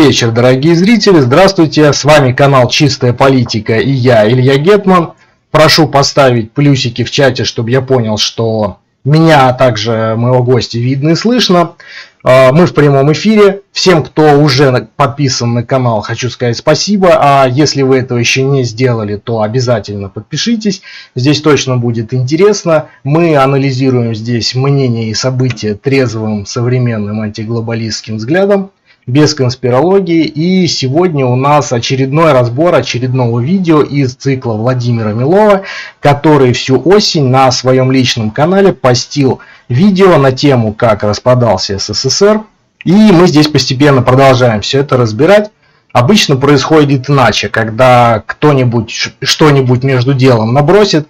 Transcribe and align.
Вечер, 0.00 0.30
дорогие 0.30 0.74
зрители. 0.74 1.20
Здравствуйте. 1.20 1.92
С 1.92 2.04
вами 2.04 2.32
канал 2.32 2.70
Чистая 2.70 3.12
политика 3.12 3.76
и 3.76 3.90
я, 3.90 4.26
Илья 4.26 4.56
Гетман. 4.56 5.12
Прошу 5.50 5.86
поставить 5.88 6.52
плюсики 6.52 7.04
в 7.04 7.10
чате, 7.10 7.44
чтобы 7.44 7.70
я 7.70 7.82
понял, 7.82 8.16
что 8.16 8.78
меня, 9.04 9.48
а 9.48 9.52
также 9.52 10.14
моего 10.16 10.42
гостя 10.42 10.78
видно 10.78 11.10
и 11.10 11.14
слышно. 11.14 11.72
А, 12.24 12.50
мы 12.50 12.64
в 12.64 12.72
прямом 12.72 13.12
эфире. 13.12 13.60
Всем, 13.72 14.02
кто 14.02 14.40
уже 14.40 14.88
подписан 14.96 15.52
на 15.52 15.64
канал, 15.64 16.00
хочу 16.00 16.30
сказать 16.30 16.56
спасибо. 16.56 17.18
А 17.20 17.46
если 17.46 17.82
вы 17.82 17.98
этого 17.98 18.18
еще 18.18 18.42
не 18.42 18.64
сделали, 18.64 19.16
то 19.16 19.42
обязательно 19.42 20.08
подпишитесь. 20.08 20.80
Здесь 21.14 21.42
точно 21.42 21.76
будет 21.76 22.14
интересно. 22.14 22.86
Мы 23.04 23.36
анализируем 23.36 24.14
здесь 24.14 24.54
мнения 24.54 25.10
и 25.10 25.14
события 25.14 25.74
трезвым 25.74 26.46
современным 26.46 27.20
антиглобалистским 27.20 28.16
взглядом 28.16 28.70
без 29.10 29.34
конспирологии. 29.34 30.24
И 30.24 30.66
сегодня 30.66 31.26
у 31.26 31.36
нас 31.36 31.72
очередной 31.72 32.32
разбор 32.32 32.74
очередного 32.74 33.40
видео 33.40 33.82
из 33.82 34.14
цикла 34.14 34.54
Владимира 34.54 35.12
Милова, 35.12 35.62
который 36.00 36.52
всю 36.52 36.80
осень 36.80 37.28
на 37.28 37.50
своем 37.50 37.92
личном 37.92 38.30
канале 38.30 38.72
постил 38.72 39.40
видео 39.68 40.16
на 40.16 40.32
тему, 40.32 40.72
как 40.72 41.02
распадался 41.02 41.78
СССР. 41.78 42.42
И 42.84 42.92
мы 42.92 43.26
здесь 43.26 43.48
постепенно 43.48 44.02
продолжаем 44.02 44.62
все 44.62 44.80
это 44.80 44.96
разбирать. 44.96 45.50
Обычно 45.92 46.36
происходит 46.36 47.10
иначе, 47.10 47.48
когда 47.48 48.22
кто-нибудь 48.24 49.12
что-нибудь 49.20 49.82
между 49.82 50.14
делом 50.14 50.54
набросит, 50.54 51.08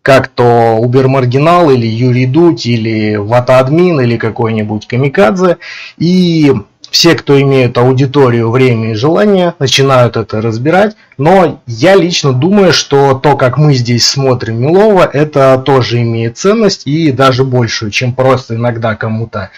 как 0.00 0.28
то 0.28 0.78
Убер-маргинал 0.80 1.70
или 1.70 1.86
Юрий 1.86 2.26
Дудь 2.26 2.66
или 2.66 3.16
Вата-админ 3.16 4.00
или 4.00 4.16
какой-нибудь 4.16 4.88
Камикадзе. 4.88 5.58
И 5.98 6.52
все, 6.92 7.14
кто 7.14 7.40
имеют 7.40 7.78
аудиторию, 7.78 8.50
время 8.50 8.90
и 8.92 8.94
желание, 8.94 9.54
начинают 9.58 10.18
это 10.18 10.42
разбирать. 10.42 10.94
Но 11.16 11.62
я 11.66 11.96
лично 11.96 12.34
думаю, 12.34 12.74
что 12.74 13.14
то, 13.14 13.34
как 13.36 13.56
мы 13.56 13.74
здесь 13.74 14.06
смотрим 14.06 14.60
Милова, 14.60 15.08
это 15.10 15.60
тоже 15.64 16.02
имеет 16.02 16.36
ценность 16.36 16.86
и 16.86 17.10
даже 17.10 17.44
большую, 17.44 17.90
чем 17.90 18.12
просто 18.12 18.56
иногда 18.56 18.94
кому-то 18.94 19.50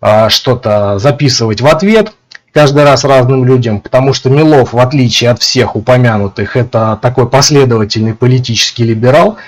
а, 0.00 0.30
что-то 0.30 1.00
записывать 1.00 1.60
в 1.60 1.66
ответ 1.66 2.12
каждый 2.52 2.84
раз 2.84 3.02
разным 3.02 3.44
людям, 3.44 3.80
потому 3.80 4.12
что 4.12 4.30
Милов, 4.30 4.72
в 4.72 4.78
отличие 4.78 5.30
от 5.30 5.42
всех 5.42 5.74
упомянутых, 5.74 6.56
это 6.56 6.98
такой 7.02 7.28
последовательный 7.28 8.14
политический 8.14 8.84
либерал, 8.84 9.38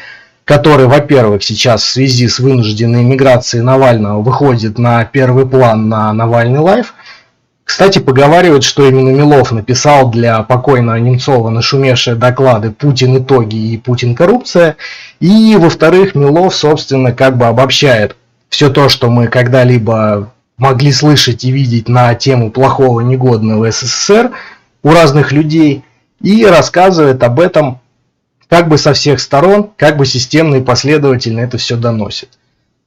который, 0.44 0.86
во-первых, 0.86 1.44
сейчас 1.44 1.82
в 1.84 1.88
связи 1.88 2.26
с 2.26 2.40
вынужденной 2.40 3.04
миграцией 3.04 3.62
Навального 3.62 4.22
выходит 4.22 4.76
на 4.76 5.04
первый 5.04 5.46
план 5.46 5.88
на 5.88 6.12
Навальный 6.12 6.58
лайф– 6.58 6.94
кстати, 7.68 7.98
поговаривают, 7.98 8.64
что 8.64 8.88
именно 8.88 9.10
Милов 9.10 9.52
написал 9.52 10.10
для 10.10 10.42
покойного 10.42 10.96
Немцова 10.96 11.50
нашумевшие 11.50 12.16
доклады 12.16 12.70
«Путин 12.70 13.18
итоги» 13.18 13.56
и 13.56 13.76
«Путин 13.76 14.14
коррупция». 14.14 14.76
И, 15.20 15.54
во-вторых, 15.54 16.14
Милов, 16.14 16.54
собственно, 16.54 17.12
как 17.12 17.36
бы 17.36 17.44
обобщает 17.44 18.16
все 18.48 18.70
то, 18.70 18.88
что 18.88 19.10
мы 19.10 19.26
когда-либо 19.26 20.32
могли 20.56 20.90
слышать 20.92 21.44
и 21.44 21.50
видеть 21.50 21.90
на 21.90 22.14
тему 22.14 22.50
плохого 22.50 23.02
негодного 23.02 23.70
СССР 23.70 24.30
у 24.82 24.90
разных 24.90 25.30
людей 25.30 25.84
и 26.22 26.46
рассказывает 26.46 27.22
об 27.22 27.38
этом 27.38 27.80
как 28.48 28.70
бы 28.70 28.78
со 28.78 28.94
всех 28.94 29.20
сторон, 29.20 29.72
как 29.76 29.98
бы 29.98 30.06
системно 30.06 30.56
и 30.56 30.62
последовательно 30.62 31.40
это 31.40 31.58
все 31.58 31.76
доносит. 31.76 32.37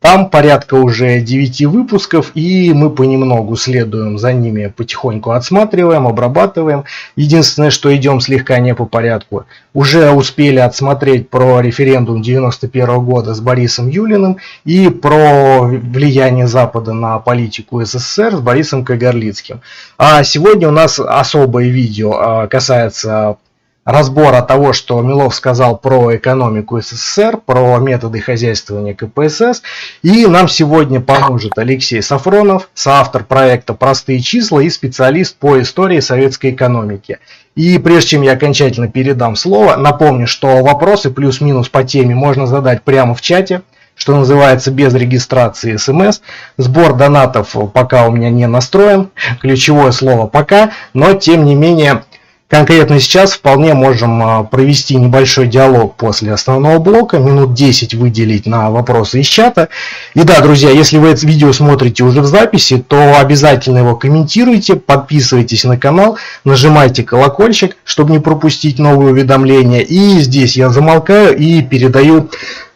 Там 0.01 0.31
порядка 0.31 0.75
уже 0.75 1.21
9 1.21 1.61
выпусков, 1.67 2.31
и 2.33 2.73
мы 2.73 2.89
понемногу 2.89 3.55
следуем 3.55 4.17
за 4.17 4.33
ними, 4.33 4.73
потихоньку 4.75 5.29
отсматриваем, 5.29 6.07
обрабатываем. 6.07 6.85
Единственное, 7.15 7.69
что 7.69 7.95
идем 7.95 8.19
слегка 8.19 8.57
не 8.57 8.73
по 8.73 8.85
порядку. 8.85 9.45
Уже 9.75 10.09
успели 10.09 10.57
отсмотреть 10.57 11.29
про 11.29 11.61
референдум 11.61 12.23
91 12.23 13.05
года 13.05 13.35
с 13.35 13.41
Борисом 13.41 13.89
Юлиным 13.89 14.37
и 14.65 14.89
про 14.89 15.65
влияние 15.65 16.47
Запада 16.47 16.93
на 16.93 17.19
политику 17.19 17.85
СССР 17.85 18.37
с 18.37 18.39
Борисом 18.39 18.83
Кагарлицким. 18.83 19.61
А 19.99 20.23
сегодня 20.23 20.67
у 20.67 20.71
нас 20.71 20.99
особое 20.99 21.67
видео 21.67 22.13
а, 22.13 22.47
касается 22.47 23.37
разбора 23.85 24.41
того, 24.41 24.73
что 24.73 25.01
Милов 25.01 25.33
сказал 25.33 25.77
про 25.77 26.15
экономику 26.15 26.79
СССР, 26.81 27.37
про 27.37 27.77
методы 27.79 28.21
хозяйствования 28.21 28.93
КПСС. 28.93 29.61
И 30.03 30.27
нам 30.27 30.47
сегодня 30.47 31.01
поможет 31.01 31.57
Алексей 31.57 32.01
Сафронов, 32.01 32.69
соавтор 32.73 33.23
проекта 33.23 33.73
«Простые 33.73 34.19
числа» 34.19 34.59
и 34.59 34.69
специалист 34.69 35.35
по 35.35 35.59
истории 35.61 35.99
советской 35.99 36.51
экономики. 36.51 37.19
И 37.55 37.77
прежде 37.79 38.11
чем 38.11 38.21
я 38.21 38.33
окончательно 38.33 38.87
передам 38.87 39.35
слово, 39.35 39.75
напомню, 39.75 40.27
что 40.27 40.63
вопросы 40.63 41.09
плюс-минус 41.09 41.67
по 41.67 41.83
теме 41.83 42.15
можно 42.15 42.47
задать 42.47 42.83
прямо 42.83 43.15
в 43.15 43.21
чате 43.21 43.61
что 43.93 44.15
называется, 44.17 44.71
без 44.71 44.95
регистрации 44.95 45.75
смс. 45.75 46.21
Сбор 46.57 46.95
донатов 46.95 47.55
пока 47.71 48.07
у 48.07 48.11
меня 48.11 48.31
не 48.31 48.47
настроен, 48.47 49.11
ключевое 49.41 49.91
слово 49.91 50.25
пока, 50.25 50.71
но 50.93 51.13
тем 51.13 51.45
не 51.45 51.53
менее 51.53 52.03
Конкретно 52.51 52.99
сейчас 52.99 53.31
вполне 53.31 53.73
можем 53.73 54.21
а, 54.21 54.43
провести 54.43 54.97
небольшой 54.97 55.47
диалог 55.47 55.95
после 55.95 56.33
основного 56.33 56.79
блока, 56.79 57.17
минут 57.17 57.53
10 57.53 57.93
выделить 57.93 58.45
на 58.45 58.69
вопросы 58.69 59.21
из 59.21 59.27
чата. 59.27 59.69
И 60.15 60.23
да, 60.23 60.41
друзья, 60.41 60.69
если 60.69 60.97
вы 60.97 61.11
это 61.11 61.25
видео 61.25 61.53
смотрите 61.53 62.03
уже 62.03 62.19
в 62.19 62.25
записи, 62.25 62.83
то 62.85 63.15
обязательно 63.17 63.77
его 63.77 63.95
комментируйте, 63.95 64.75
подписывайтесь 64.75 65.63
на 65.63 65.77
канал, 65.77 66.17
нажимайте 66.43 67.03
колокольчик, 67.03 67.77
чтобы 67.85 68.11
не 68.11 68.19
пропустить 68.19 68.79
новые 68.79 69.13
уведомления. 69.13 69.79
И 69.79 70.19
здесь 70.19 70.57
я 70.57 70.71
замолкаю 70.71 71.37
и 71.37 71.61
передаю 71.61 72.29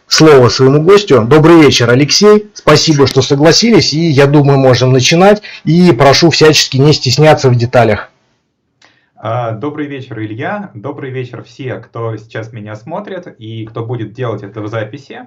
слово 0.08 0.48
своему 0.48 0.80
гостю. 0.80 1.20
Добрый 1.26 1.60
вечер, 1.60 1.90
Алексей. 1.90 2.46
Спасибо, 2.54 3.06
что 3.06 3.20
согласились. 3.20 3.92
И 3.92 4.08
я 4.08 4.24
думаю, 4.24 4.58
можем 4.58 4.94
начинать. 4.94 5.42
И 5.64 5.92
прошу 5.92 6.30
всячески 6.30 6.78
не 6.78 6.94
стесняться 6.94 7.50
в 7.50 7.56
деталях. 7.56 8.08
А, 9.28 9.50
добрый 9.50 9.88
вечер, 9.88 10.20
Илья. 10.20 10.70
Добрый 10.72 11.10
вечер 11.10 11.42
все, 11.42 11.80
кто 11.80 12.16
сейчас 12.16 12.52
меня 12.52 12.76
смотрит 12.76 13.26
и 13.40 13.66
кто 13.66 13.84
будет 13.84 14.12
делать 14.12 14.44
это 14.44 14.60
в 14.60 14.68
записи. 14.68 15.26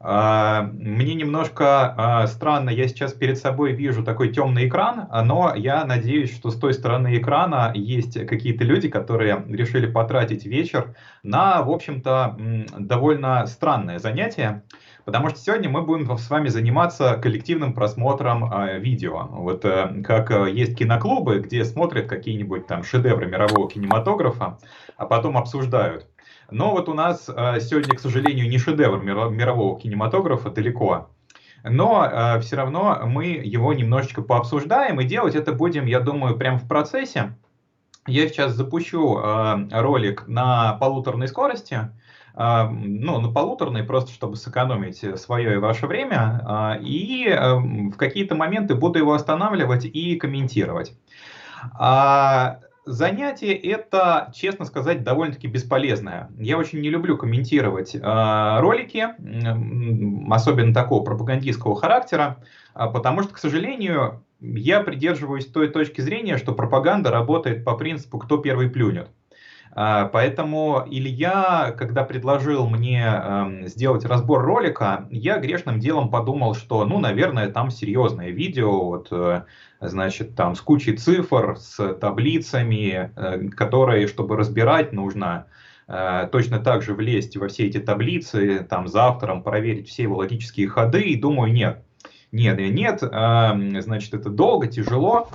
А, 0.00 0.62
мне 0.62 1.14
немножко 1.14 1.94
а, 1.96 2.26
странно, 2.26 2.70
я 2.70 2.88
сейчас 2.88 3.12
перед 3.12 3.38
собой 3.38 3.70
вижу 3.70 4.02
такой 4.02 4.32
темный 4.32 4.66
экран, 4.66 5.06
но 5.26 5.54
я 5.54 5.84
надеюсь, 5.84 6.34
что 6.34 6.50
с 6.50 6.58
той 6.58 6.74
стороны 6.74 7.18
экрана 7.18 7.70
есть 7.72 8.26
какие-то 8.26 8.64
люди, 8.64 8.88
которые 8.88 9.44
решили 9.48 9.86
потратить 9.86 10.44
вечер 10.44 10.96
на, 11.22 11.62
в 11.62 11.70
общем-то, 11.70 12.36
довольно 12.80 13.46
странное 13.46 14.00
занятие. 14.00 14.64
Потому 15.06 15.30
что 15.30 15.38
сегодня 15.38 15.70
мы 15.70 15.82
будем 15.82 16.18
с 16.18 16.28
вами 16.28 16.48
заниматься 16.48 17.16
коллективным 17.16 17.74
просмотром 17.74 18.52
э, 18.52 18.80
видео. 18.80 19.28
Вот 19.30 19.64
э, 19.64 20.02
как 20.02 20.32
э, 20.32 20.50
есть 20.50 20.76
киноклубы, 20.76 21.38
где 21.38 21.64
смотрят 21.64 22.08
какие-нибудь 22.08 22.66
там 22.66 22.82
шедевры 22.82 23.26
мирового 23.26 23.70
кинематографа, 23.70 24.58
а 24.96 25.06
потом 25.06 25.38
обсуждают. 25.38 26.08
Но 26.50 26.72
вот 26.72 26.88
у 26.88 26.94
нас 26.94 27.28
э, 27.28 27.60
сегодня, 27.60 27.94
к 27.94 28.00
сожалению, 28.00 28.48
не 28.48 28.58
шедевр 28.58 29.00
мирового 29.00 29.78
кинематографа 29.78 30.50
далеко. 30.50 31.08
Но 31.62 32.04
э, 32.04 32.40
все 32.40 32.56
равно 32.56 33.02
мы 33.06 33.26
его 33.26 33.72
немножечко 33.74 34.22
пообсуждаем, 34.22 35.00
и 35.00 35.04
делать 35.04 35.36
это 35.36 35.52
будем, 35.52 35.86
я 35.86 36.00
думаю, 36.00 36.36
прямо 36.36 36.58
в 36.58 36.66
процессе. 36.66 37.36
Я 38.08 38.26
сейчас 38.26 38.54
запущу 38.54 39.18
э, 39.18 39.68
ролик 39.70 40.26
на 40.26 40.72
полуторной 40.80 41.28
скорости, 41.28 41.92
ну, 42.36 43.18
на 43.20 43.32
полуторной, 43.32 43.82
просто 43.82 44.12
чтобы 44.12 44.36
сэкономить 44.36 45.18
свое 45.18 45.54
и 45.54 45.56
ваше 45.56 45.86
время, 45.86 46.42
а, 46.44 46.78
и 46.78 47.26
эм, 47.28 47.90
в 47.90 47.96
какие-то 47.96 48.34
моменты 48.34 48.74
буду 48.74 48.98
его 48.98 49.14
останавливать 49.14 49.86
и 49.86 50.16
комментировать. 50.16 50.92
А, 51.72 52.60
занятие 52.84 53.54
это, 53.54 54.30
честно 54.34 54.66
сказать, 54.66 55.02
довольно-таки 55.02 55.46
бесполезное. 55.46 56.30
Я 56.38 56.58
очень 56.58 56.80
не 56.80 56.90
люблю 56.90 57.16
комментировать 57.16 57.96
ролики, 58.02 59.06
особенно 60.30 60.74
такого 60.74 61.02
пропагандистского 61.02 61.74
характера, 61.74 62.44
потому 62.74 63.22
что, 63.22 63.32
к 63.32 63.38
сожалению, 63.38 64.22
я 64.40 64.80
придерживаюсь 64.80 65.46
той 65.46 65.68
точки 65.68 66.02
зрения, 66.02 66.36
что 66.36 66.52
пропаганда 66.52 67.10
работает 67.10 67.64
по 67.64 67.76
принципу 67.76 68.18
«кто 68.18 68.36
первый 68.36 68.68
плюнет». 68.68 69.08
А, 69.78 70.06
поэтому 70.06 70.84
Илья, 70.86 71.74
когда 71.76 72.02
предложил 72.02 72.66
мне 72.66 73.04
эм, 73.04 73.66
сделать 73.66 74.06
разбор 74.06 74.42
ролика, 74.42 75.06
я 75.10 75.38
грешным 75.38 75.80
делом 75.80 76.08
подумал, 76.08 76.54
что, 76.54 76.86
ну, 76.86 76.98
наверное, 76.98 77.50
там 77.50 77.70
серьезное 77.70 78.30
видео, 78.30 78.84
вот, 78.86 79.08
э, 79.10 79.42
значит, 79.82 80.34
там 80.34 80.54
с 80.54 80.62
кучей 80.62 80.96
цифр, 80.96 81.58
с 81.58 81.92
таблицами, 81.92 83.12
э, 83.14 83.48
которые, 83.50 84.06
чтобы 84.06 84.38
разбирать, 84.38 84.94
нужно 84.94 85.44
э, 85.88 86.26
точно 86.32 86.58
так 86.58 86.80
же 86.80 86.94
влезть 86.94 87.36
во 87.36 87.48
все 87.48 87.66
эти 87.66 87.78
таблицы, 87.78 88.66
там, 88.66 88.88
за 88.88 89.02
автором 89.08 89.42
проверить 89.42 89.90
все 89.90 90.04
его 90.04 90.16
логические 90.16 90.68
ходы, 90.68 91.02
и 91.02 91.20
думаю, 91.20 91.52
нет, 91.52 91.84
нет, 92.32 92.58
нет, 92.58 93.02
эм, 93.02 93.78
значит, 93.82 94.14
это 94.14 94.30
долго, 94.30 94.68
тяжело, 94.68 95.28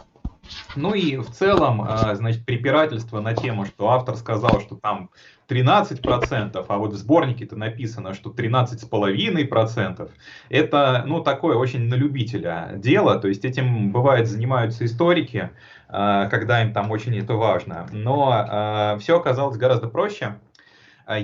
Ну 0.76 0.94
и 0.94 1.18
в 1.18 1.30
целом, 1.32 1.82
а, 1.82 2.16
значит, 2.16 2.46
препирательство 2.46 3.20
на 3.20 3.34
тему, 3.34 3.66
что 3.66 3.90
автор 3.90 4.16
сказал, 4.16 4.62
что 4.62 4.76
там 4.76 5.10
13%, 5.48 6.66
а 6.68 6.78
вот 6.78 6.94
в 6.94 6.96
сборнике-то 6.96 7.56
написано, 7.58 8.14
что 8.14 8.30
13,5%. 8.32 10.10
Это, 10.50 11.04
ну, 11.06 11.22
такое 11.22 11.58
очень 11.58 11.88
на 11.88 11.96
любителя 11.96 12.72
дело, 12.76 13.20
то 13.20 13.28
есть 13.28 13.44
этим, 13.44 13.92
бывает, 13.92 14.28
занимаются 14.28 14.86
историки, 14.86 15.50
а, 15.90 16.28
когда 16.30 16.62
им 16.62 16.74
там 16.74 16.90
очень 16.92 17.18
это 17.18 17.34
важно. 17.34 17.88
Но 17.92 18.32
а, 18.32 18.98
все 19.00 19.18
оказалось 19.20 19.58
гораздо 19.58 19.88
проще. 19.88 20.38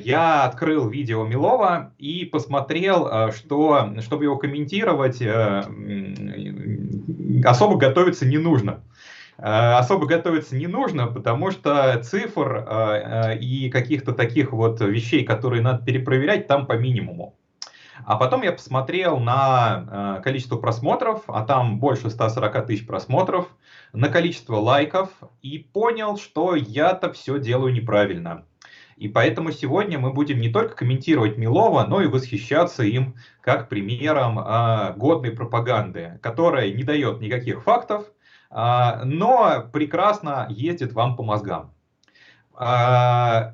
Я 0.04 0.44
открыл 0.44 0.90
видео 0.90 1.24
Милова 1.24 1.94
и 1.98 2.26
посмотрел, 2.26 3.32
что, 3.32 3.94
чтобы 4.02 4.26
его 4.26 4.36
комментировать, 4.36 5.22
особо 7.46 7.78
готовиться 7.78 8.26
не 8.26 8.38
нужно. 8.38 8.82
Э, 9.38 9.74
особо 9.78 10.08
готовиться 10.08 10.56
не 10.56 10.68
нужно, 10.68 11.08
потому 11.08 11.52
что 11.52 12.02
цифр 12.04 12.66
э, 12.68 13.34
э, 13.36 13.38
и 13.38 13.70
каких-то 13.70 14.14
таких 14.14 14.52
вот 14.52 14.82
вещей, 14.82 15.24
которые 15.24 15.62
надо 15.62 15.86
перепроверять, 15.86 16.48
там 16.48 16.66
по 16.66 16.74
минимуму. 16.74 17.38
А 18.06 18.16
потом 18.16 18.44
я 18.44 18.52
посмотрел 18.52 19.18
на 19.18 20.22
количество 20.24 20.58
просмотров, 20.58 21.24
а 21.28 21.44
там 21.44 21.80
больше 21.80 22.12
140 22.12 22.68
тысяч 22.68 22.86
просмотров, 22.86 23.48
на 23.92 24.10
количество 24.10 24.58
лайков 24.58 25.10
и 25.42 25.58
понял, 25.58 26.18
что 26.18 26.54
я-то 26.54 27.12
все 27.12 27.40
делаю 27.40 27.74
неправильно. 27.74 28.46
И 28.98 29.08
поэтому 29.08 29.52
сегодня 29.52 30.00
мы 30.00 30.12
будем 30.12 30.40
не 30.40 30.50
только 30.50 30.76
комментировать 30.76 31.38
Милова, 31.38 31.86
но 31.86 32.02
и 32.02 32.08
восхищаться 32.08 32.84
им 32.84 33.16
как 33.42 33.70
примером 33.70 34.40
э, 34.40 34.94
годной 34.96 35.32
пропаганды, 35.32 36.20
которая 36.22 36.72
не 36.72 36.84
дает 36.84 37.20
никаких 37.20 37.64
фактов, 37.64 38.06
но 38.50 39.70
прекрасно 39.74 40.48
ездит 40.50 40.94
вам 40.94 41.16
по 41.16 41.24
мозгам. 41.24 41.72
А, 42.54 43.54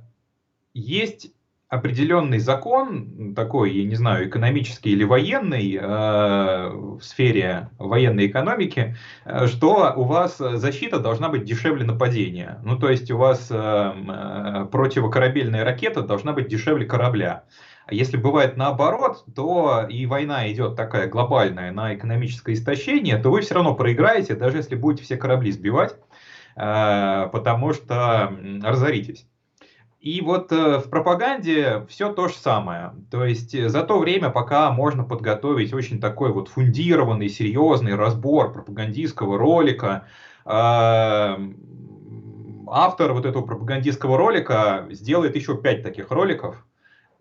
есть 0.73 1.31
определенный 1.73 2.37
закон, 2.37 3.33
такой, 3.35 3.71
я 3.73 3.83
не 3.85 3.95
знаю, 3.95 4.29
экономический 4.29 4.91
или 4.91 5.03
военный, 5.03 5.75
э, 5.75 6.69
в 6.69 7.01
сфере 7.01 7.69
военной 7.79 8.27
экономики, 8.27 8.95
что 9.47 9.91
у 9.95 10.03
вас 10.03 10.37
защита 10.37 10.99
должна 10.99 11.29
быть 11.29 11.45
дешевле 11.45 11.83
нападения. 11.83 12.59
Ну, 12.63 12.77
то 12.77 12.89
есть 12.91 13.09
у 13.09 13.17
вас 13.17 13.47
э, 13.49 14.67
противокорабельная 14.71 15.65
ракета 15.65 16.03
должна 16.03 16.33
быть 16.33 16.47
дешевле 16.47 16.85
корабля. 16.85 17.43
А 17.85 17.93
если 17.93 18.15
бывает 18.15 18.55
наоборот, 18.55 19.25
то 19.35 19.85
и 19.89 20.05
война 20.05 20.49
идет 20.51 20.75
такая 20.75 21.09
глобальная 21.09 21.71
на 21.71 21.95
экономическое 21.95 22.53
истощение, 22.53 23.17
то 23.17 23.29
вы 23.29 23.41
все 23.41 23.55
равно 23.55 23.75
проиграете, 23.75 24.35
даже 24.35 24.57
если 24.57 24.75
будете 24.75 25.03
все 25.03 25.17
корабли 25.17 25.51
сбивать, 25.51 25.95
э, 26.55 27.29
потому 27.31 27.73
что 27.73 28.31
разоритесь. 28.63 29.27
И 29.99 30.21
вот 30.21 30.51
э, 30.51 30.79
в 30.79 30.89
пропаганде 30.89 31.85
все 31.89 32.13
то 32.13 32.29
же 32.29 32.35
самое. 32.35 32.93
То 33.11 33.25
есть 33.25 33.53
э, 33.53 33.67
за 33.67 33.83
то 33.83 33.99
время, 33.99 34.29
пока 34.29 34.71
можно 34.71 35.03
подготовить 35.03 35.73
очень 35.73 35.99
такой 35.99 36.31
вот 36.31 36.47
фундированный, 36.47 37.27
серьезный 37.27 37.95
разбор 37.95 38.53
пропагандистского 38.53 39.37
ролика, 39.37 40.07
автор 40.45 41.39
вот 43.13 43.25
этого 43.25 43.45
пропагандистского 43.45 44.17
ролика 44.17 44.87
сделает 44.89 45.37
еще 45.37 45.55
пять 45.55 45.83
таких 45.83 46.11
роликов, 46.11 46.65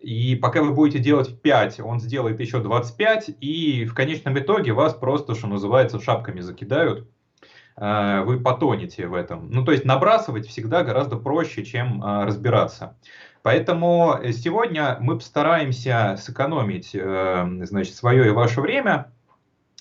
и 0.03 0.35
пока 0.35 0.61
вы 0.61 0.73
будете 0.73 0.99
делать 0.99 1.41
5, 1.41 1.79
он 1.79 2.01
сделает 2.01 2.37
еще 2.41 2.59
25, 2.59 3.37
и 3.39 3.85
в 3.85 3.93
конечном 3.93 4.37
итоге 4.37 4.73
вас 4.73 4.93
просто, 4.93 5.33
что 5.33 5.47
называется, 5.47 6.01
шапками 6.01 6.41
закидают. 6.41 7.07
Э, 7.77 8.21
вы 8.25 8.37
потонете 8.37 9.07
в 9.07 9.13
этом. 9.13 9.49
Ну, 9.49 9.63
то 9.63 9.71
есть 9.71 9.85
набрасывать 9.85 10.45
всегда 10.45 10.83
гораздо 10.83 11.15
проще, 11.15 11.63
чем 11.63 12.03
э, 12.03 12.25
разбираться. 12.25 12.97
Поэтому 13.43 14.19
сегодня 14.33 14.97
мы 14.99 15.15
постараемся 15.15 16.17
сэкономить, 16.19 16.91
э, 16.93 17.47
значит, 17.61 17.95
свое 17.95 18.27
и 18.27 18.31
ваше 18.31 18.59
время. 18.59 19.13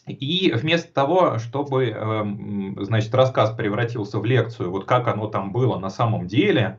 И 0.07 0.52
вместо 0.55 0.93
того, 0.93 1.38
чтобы, 1.38 2.76
значит, 2.81 3.14
рассказ 3.14 3.55
превратился 3.55 4.19
в 4.19 4.25
лекцию, 4.25 4.73
вот 4.73 4.85
как 4.85 5.07
оно 5.07 5.29
там 5.29 5.52
было 5.52 5.79
на 5.79 5.91
самом 5.91 6.26
деле, 6.26 6.64
а, 6.64 6.79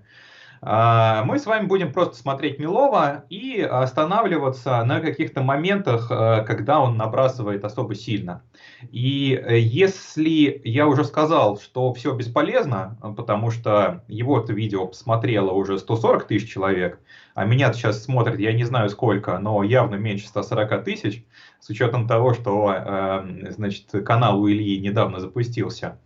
мы 0.66 1.40
с 1.40 1.46
вами 1.46 1.66
будем 1.66 1.92
просто 1.92 2.16
смотреть 2.16 2.58
Милова 2.58 3.26
и 3.30 3.60
останавливаться 3.62 4.84
на 4.86 5.02
каких-то 5.02 5.44
моментах, 5.44 6.08
э, 6.10 6.46
когда 6.48 6.80
он 6.80 6.96
набрасывает 6.96 7.66
особо 7.66 7.96
сильно. 7.96 8.44
И 8.92 9.34
э, 9.34 9.60
если 9.60 10.62
я 10.64 10.88
уже 10.88 11.04
сказал, 11.04 11.60
что 11.60 11.94
все 11.94 12.14
бесполезно, 12.16 12.98
потому 13.18 13.52
что 13.52 14.04
его 14.08 14.40
это 14.40 14.54
видео 14.54 14.88
посмотрело 14.88 15.52
уже 15.52 15.78
140 15.78 16.28
тысяч 16.28 16.50
человек, 16.50 17.00
а 17.36 17.46
меня 17.46 17.74
сейчас 17.74 18.04
смотрит, 18.04 18.40
я 18.40 18.54
не 18.54 18.64
знаю 18.64 18.90
сколько, 18.90 19.38
но 19.40 19.64
явно 19.64 19.96
меньше 19.96 20.28
140 20.28 20.84
тысяч, 20.84 21.26
с 21.64 21.70
учетом 21.70 22.08
того, 22.10 22.34
что 22.34 22.74
э, 22.76 23.52
значит, 23.52 23.86
канал 24.06 24.42
у 24.42 24.50
Ильи 24.50 24.82
недавно 24.82 25.22
запустился, 25.22 25.98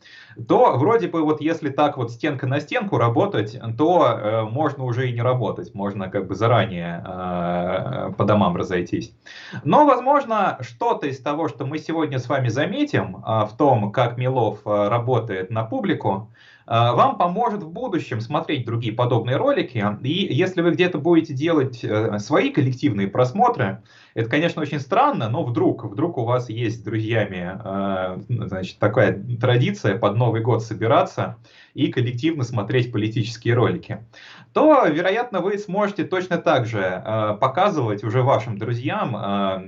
то 0.47 0.73
вроде 0.77 1.07
бы 1.07 1.23
вот 1.23 1.41
если 1.41 1.69
так 1.69 1.97
вот 1.97 2.11
стенка 2.11 2.45
на 2.45 2.59
стенку 2.59 2.99
работать, 2.99 3.59
то 3.75 4.05
э, 4.07 4.41
можно 4.43 4.83
уже 4.83 5.09
и 5.09 5.13
не 5.13 5.23
работать, 5.23 5.73
можно 5.73 6.09
как 6.09 6.27
бы 6.27 6.35
заранее 6.35 7.03
э, 7.03 8.13
по 8.15 8.23
домам 8.23 8.55
разойтись. 8.55 9.15
Но, 9.63 9.87
возможно, 9.87 10.59
что-то 10.61 11.07
из 11.07 11.19
того, 11.19 11.47
что 11.47 11.65
мы 11.65 11.79
сегодня 11.79 12.19
с 12.19 12.29
вами 12.29 12.49
заметим 12.49 13.17
э, 13.17 13.45
в 13.47 13.57
том, 13.57 13.91
как 13.91 14.19
Милов 14.19 14.59
работает 14.63 15.49
на 15.49 15.63
публику, 15.63 16.31
вам 16.67 17.17
поможет 17.17 17.63
в 17.63 17.69
будущем 17.69 18.19
смотреть 18.19 18.65
другие 18.65 18.93
подобные 18.93 19.37
ролики. 19.37 19.83
И 20.03 20.33
если 20.33 20.61
вы 20.61 20.71
где-то 20.71 20.97
будете 20.97 21.33
делать 21.33 21.83
э, 21.83 22.19
свои 22.19 22.49
коллективные 22.51 23.07
просмотры, 23.07 23.81
это, 24.13 24.29
конечно, 24.29 24.61
очень 24.61 24.79
странно, 24.79 25.29
но 25.29 25.43
вдруг, 25.43 25.85
вдруг 25.85 26.17
у 26.17 26.25
вас 26.25 26.49
есть 26.49 26.79
с 26.79 26.81
друзьями 26.81 27.57
э, 27.63 28.19
значит, 28.27 28.79
такая 28.79 29.23
традиция 29.39 29.97
под 29.97 30.17
Новый 30.17 30.41
год 30.41 30.63
собираться 30.63 31.37
и 31.73 31.87
коллективно 31.91 32.43
смотреть 32.43 32.91
политические 32.91 33.53
ролики, 33.53 33.99
то, 34.57 34.87
вероятно, 34.87 35.41
вы 35.41 35.59
сможете 35.59 36.03
точно 36.03 36.39
так 36.39 36.65
же 36.65 36.79
э, 36.79 37.37
показывать 37.39 38.03
уже 38.03 38.23
вашим 38.23 38.57
друзьям, 38.57 39.15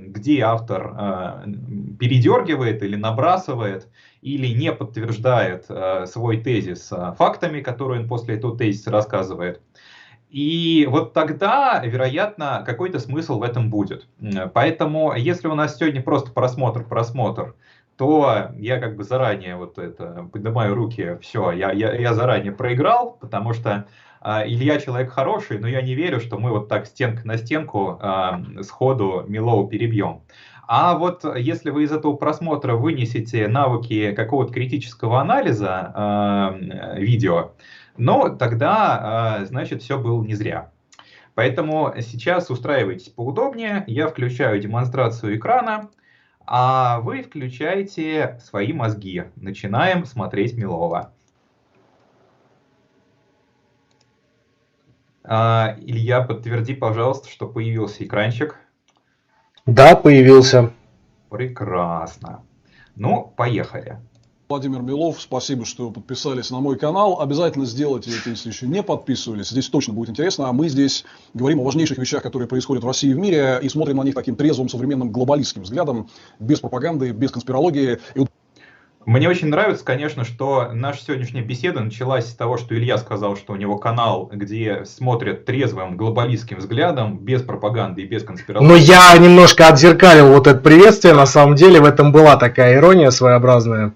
где 0.08 0.40
автор 0.40 1.44
передергивает 2.00 2.82
или 2.82 2.96
набрасывает, 2.96 3.86
или 4.20 4.48
не 4.48 4.72
подтверждает 4.72 5.66
э, 5.68 6.06
свой 6.06 6.38
тезис 6.38 6.90
э, 6.90 7.14
фактами, 7.16 7.60
которые 7.60 8.00
он 8.00 8.08
после 8.08 8.34
этого 8.34 8.58
тезиса 8.58 8.90
рассказывает. 8.90 9.60
И 10.28 10.88
вот 10.90 11.12
тогда, 11.12 11.80
вероятно, 11.84 12.64
какой-то 12.66 12.98
смысл 12.98 13.38
в 13.38 13.44
этом 13.44 13.70
будет. 13.70 14.08
Поэтому, 14.54 15.14
если 15.14 15.46
у 15.46 15.54
нас 15.54 15.76
сегодня 15.76 16.02
просто 16.02 16.32
просмотр, 16.32 16.82
просмотр, 16.82 17.54
то 17.96 18.48
я 18.56 18.80
как 18.80 18.96
бы 18.96 19.04
заранее 19.04 19.56
вот 19.56 19.78
это 19.78 20.26
поднимаю 20.32 20.74
руки, 20.74 21.18
все, 21.20 21.52
я, 21.52 21.70
я, 21.70 21.92
я 21.92 22.14
заранее 22.14 22.50
проиграл, 22.50 23.18
потому 23.20 23.52
что 23.52 23.70
э, 23.70 23.84
Илья 24.22 24.78
человек 24.78 25.12
хороший, 25.12 25.58
но 25.58 25.66
я 25.66 25.80
не 25.80 25.94
верю, 25.94 26.20
что 26.20 26.38
мы 26.38 26.50
вот 26.50 26.68
так 26.68 26.86
стенка 26.86 27.26
на 27.26 27.38
стенку 27.38 27.98
э, 28.00 28.62
сходу 28.62 29.24
Милоу 29.26 29.66
перебьем. 29.66 30.22
А 30.68 30.94
вот 30.96 31.24
если 31.36 31.70
вы 31.70 31.84
из 31.84 31.92
этого 31.92 32.14
просмотра 32.14 32.74
вынесете 32.74 33.48
навыки 33.48 34.12
какого-то 34.12 34.52
критического 34.52 35.20
анализа 35.20 36.52
э, 36.54 37.00
видео, 37.00 37.52
ну, 37.96 38.36
тогда, 38.36 39.44
значит, 39.46 39.82
все 39.82 39.98
было 39.98 40.22
не 40.22 40.34
зря. 40.34 40.70
Поэтому 41.34 41.94
сейчас 42.00 42.50
устраивайтесь 42.50 43.08
поудобнее, 43.08 43.84
я 43.86 44.08
включаю 44.08 44.60
демонстрацию 44.60 45.36
экрана, 45.36 45.88
а 46.46 47.00
вы 47.00 47.22
включаете 47.22 48.38
свои 48.44 48.72
мозги. 48.72 49.24
Начинаем 49.36 50.04
смотреть 50.04 50.56
Милова. 50.56 51.12
Илья, 55.24 56.22
подтверди, 56.22 56.74
пожалуйста, 56.74 57.28
что 57.28 57.46
появился 57.46 58.04
экранчик. 58.04 58.56
Да, 59.66 59.94
появился. 59.94 60.72
Прекрасно. 61.28 62.42
Ну, 62.96 63.32
поехали. 63.36 63.98
Владимир 64.48 64.82
Белов, 64.82 65.20
спасибо, 65.20 65.64
что 65.64 65.92
подписались 65.92 66.50
на 66.50 66.58
мой 66.58 66.76
канал. 66.76 67.20
Обязательно 67.20 67.66
сделайте 67.66 68.10
это, 68.10 68.30
если 68.30 68.48
еще 68.48 68.66
не 68.66 68.82
подписывались. 68.82 69.50
Здесь 69.50 69.68
точно 69.68 69.94
будет 69.94 70.10
интересно. 70.10 70.48
А 70.48 70.52
мы 70.52 70.68
здесь 70.68 71.04
говорим 71.34 71.60
о 71.60 71.62
важнейших 71.62 71.98
вещах, 71.98 72.20
которые 72.24 72.48
происходят 72.48 72.82
в 72.82 72.86
России 72.88 73.10
и 73.10 73.14
в 73.14 73.18
мире, 73.18 73.60
и 73.62 73.68
смотрим 73.68 73.98
на 73.98 74.02
них 74.02 74.16
таким 74.16 74.34
трезвым, 74.34 74.68
современным, 74.68 75.12
глобалистским 75.12 75.62
взглядом, 75.62 76.08
без 76.40 76.58
пропаганды, 76.58 77.12
без 77.12 77.30
конспирологии. 77.30 78.00
И 78.16 78.26
мне 79.06 79.30
очень 79.30 79.48
нравится, 79.48 79.82
конечно, 79.82 80.24
что 80.24 80.70
наша 80.72 81.02
сегодняшняя 81.02 81.40
беседа 81.40 81.80
началась 81.80 82.26
с 82.26 82.34
того, 82.34 82.58
что 82.58 82.74
Илья 82.74 82.98
сказал, 82.98 83.34
что 83.34 83.54
у 83.54 83.56
него 83.56 83.78
канал, 83.78 84.30
где 84.30 84.84
смотрят 84.84 85.46
трезвым 85.46 85.96
глобалистским 85.96 86.58
взглядом, 86.58 87.18
без 87.18 87.42
пропаганды 87.42 88.02
и 88.02 88.06
без 88.06 88.24
конспирологии. 88.24 88.68
Но 88.68 88.76
я 88.76 89.16
немножко 89.16 89.68
отзеркалил 89.68 90.28
вот 90.28 90.46
это 90.46 90.60
приветствие, 90.60 91.14
на 91.14 91.24
самом 91.24 91.54
деле 91.54 91.80
в 91.80 91.86
этом 91.86 92.12
была 92.12 92.36
такая 92.36 92.76
ирония 92.76 93.10
своеобразная. 93.10 93.94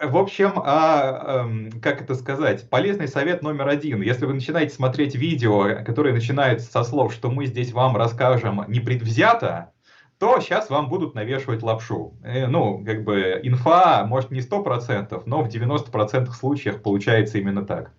в 0.00 0.16
общем, 0.16 0.52
а, 0.56 1.42
а, 1.44 1.50
как 1.82 2.02
это 2.02 2.14
сказать, 2.14 2.70
полезный 2.70 3.08
совет 3.08 3.42
номер 3.42 3.66
один. 3.66 4.00
Если 4.00 4.26
вы 4.26 4.34
начинаете 4.34 4.74
смотреть 4.74 5.16
видео, 5.16 5.84
которые 5.84 6.14
начинаются 6.14 6.70
со 6.70 6.84
слов, 6.84 7.12
что 7.12 7.30
мы 7.30 7.46
здесь 7.46 7.72
вам 7.72 7.96
расскажем 7.96 8.64
непредвзято, 8.68 9.70
то 10.18 10.40
сейчас 10.40 10.70
вам 10.70 10.88
будут 10.88 11.14
навешивать 11.14 11.62
лапшу. 11.62 12.14
Э, 12.24 12.46
ну, 12.46 12.82
как 12.84 13.04
бы 13.04 13.40
инфа, 13.42 14.04
может, 14.06 14.30
не 14.30 14.40
100%, 14.40 15.22
но 15.26 15.42
в 15.42 15.48
90% 15.48 16.32
случаях 16.32 16.82
получается 16.82 17.38
именно 17.38 17.64
так. 17.64 17.90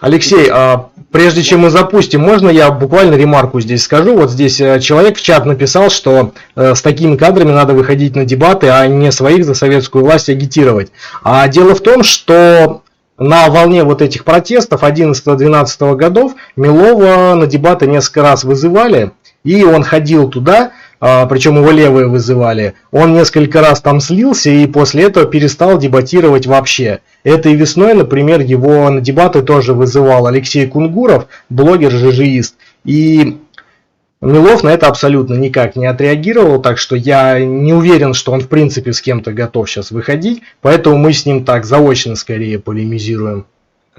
Алексей, 0.00 0.48
а 0.50 0.90
прежде 1.12 1.42
чем 1.42 1.60
мы 1.60 1.70
запустим, 1.70 2.20
можно 2.20 2.48
я 2.48 2.70
буквально 2.70 3.14
ремарку 3.14 3.60
здесь 3.60 3.84
скажу? 3.84 4.16
Вот 4.16 4.30
здесь 4.30 4.60
э, 4.60 4.80
человек 4.80 5.16
в 5.16 5.22
чат 5.22 5.46
написал, 5.46 5.90
что 5.90 6.32
э, 6.54 6.74
с 6.74 6.82
такими 6.82 7.16
кадрами 7.16 7.52
надо 7.52 7.72
выходить 7.72 8.16
на 8.16 8.24
дебаты, 8.24 8.68
а 8.68 8.86
не 8.86 9.12
своих 9.12 9.44
за 9.44 9.54
советскую 9.54 10.04
власть 10.04 10.28
агитировать. 10.28 10.90
А 11.22 11.46
дело 11.48 11.74
в 11.74 11.80
том, 11.80 12.02
что 12.02 12.82
на 13.18 13.48
волне 13.48 13.84
вот 13.84 14.02
этих 14.02 14.24
протестов 14.24 14.82
11-12 14.82 15.94
годов 15.96 16.34
Милова 16.56 17.34
на 17.34 17.46
дебаты 17.46 17.86
несколько 17.86 18.22
раз 18.22 18.44
вызывали, 18.44 19.12
и 19.44 19.62
он 19.64 19.82
ходил 19.82 20.28
туда, 20.28 20.72
причем 20.98 21.56
его 21.56 21.70
левые 21.70 22.08
вызывали, 22.08 22.74
он 22.90 23.12
несколько 23.12 23.60
раз 23.60 23.80
там 23.80 24.00
слился 24.00 24.50
и 24.50 24.66
после 24.66 25.04
этого 25.04 25.26
перестал 25.26 25.78
дебатировать 25.78 26.46
вообще. 26.46 27.00
Этой 27.24 27.54
весной, 27.54 27.94
например, 27.94 28.40
его 28.40 28.88
на 28.88 29.00
дебаты 29.00 29.42
тоже 29.42 29.74
вызывал 29.74 30.26
Алексей 30.26 30.66
Кунгуров, 30.66 31.26
блогер-жижиист. 31.50 32.56
И 32.84 33.38
Милов 34.22 34.62
на 34.62 34.70
это 34.70 34.88
абсолютно 34.88 35.34
никак 35.34 35.76
не 35.76 35.86
отреагировал, 35.86 36.62
так 36.62 36.78
что 36.78 36.96
я 36.96 37.38
не 37.38 37.74
уверен, 37.74 38.14
что 38.14 38.32
он 38.32 38.40
в 38.40 38.48
принципе 38.48 38.92
с 38.92 39.02
кем-то 39.02 39.32
готов 39.32 39.68
сейчас 39.68 39.90
выходить, 39.90 40.42
поэтому 40.62 40.96
мы 40.96 41.12
с 41.12 41.26
ним 41.26 41.44
так 41.44 41.66
заочно 41.66 42.16
скорее 42.16 42.58
полемизируем. 42.58 43.44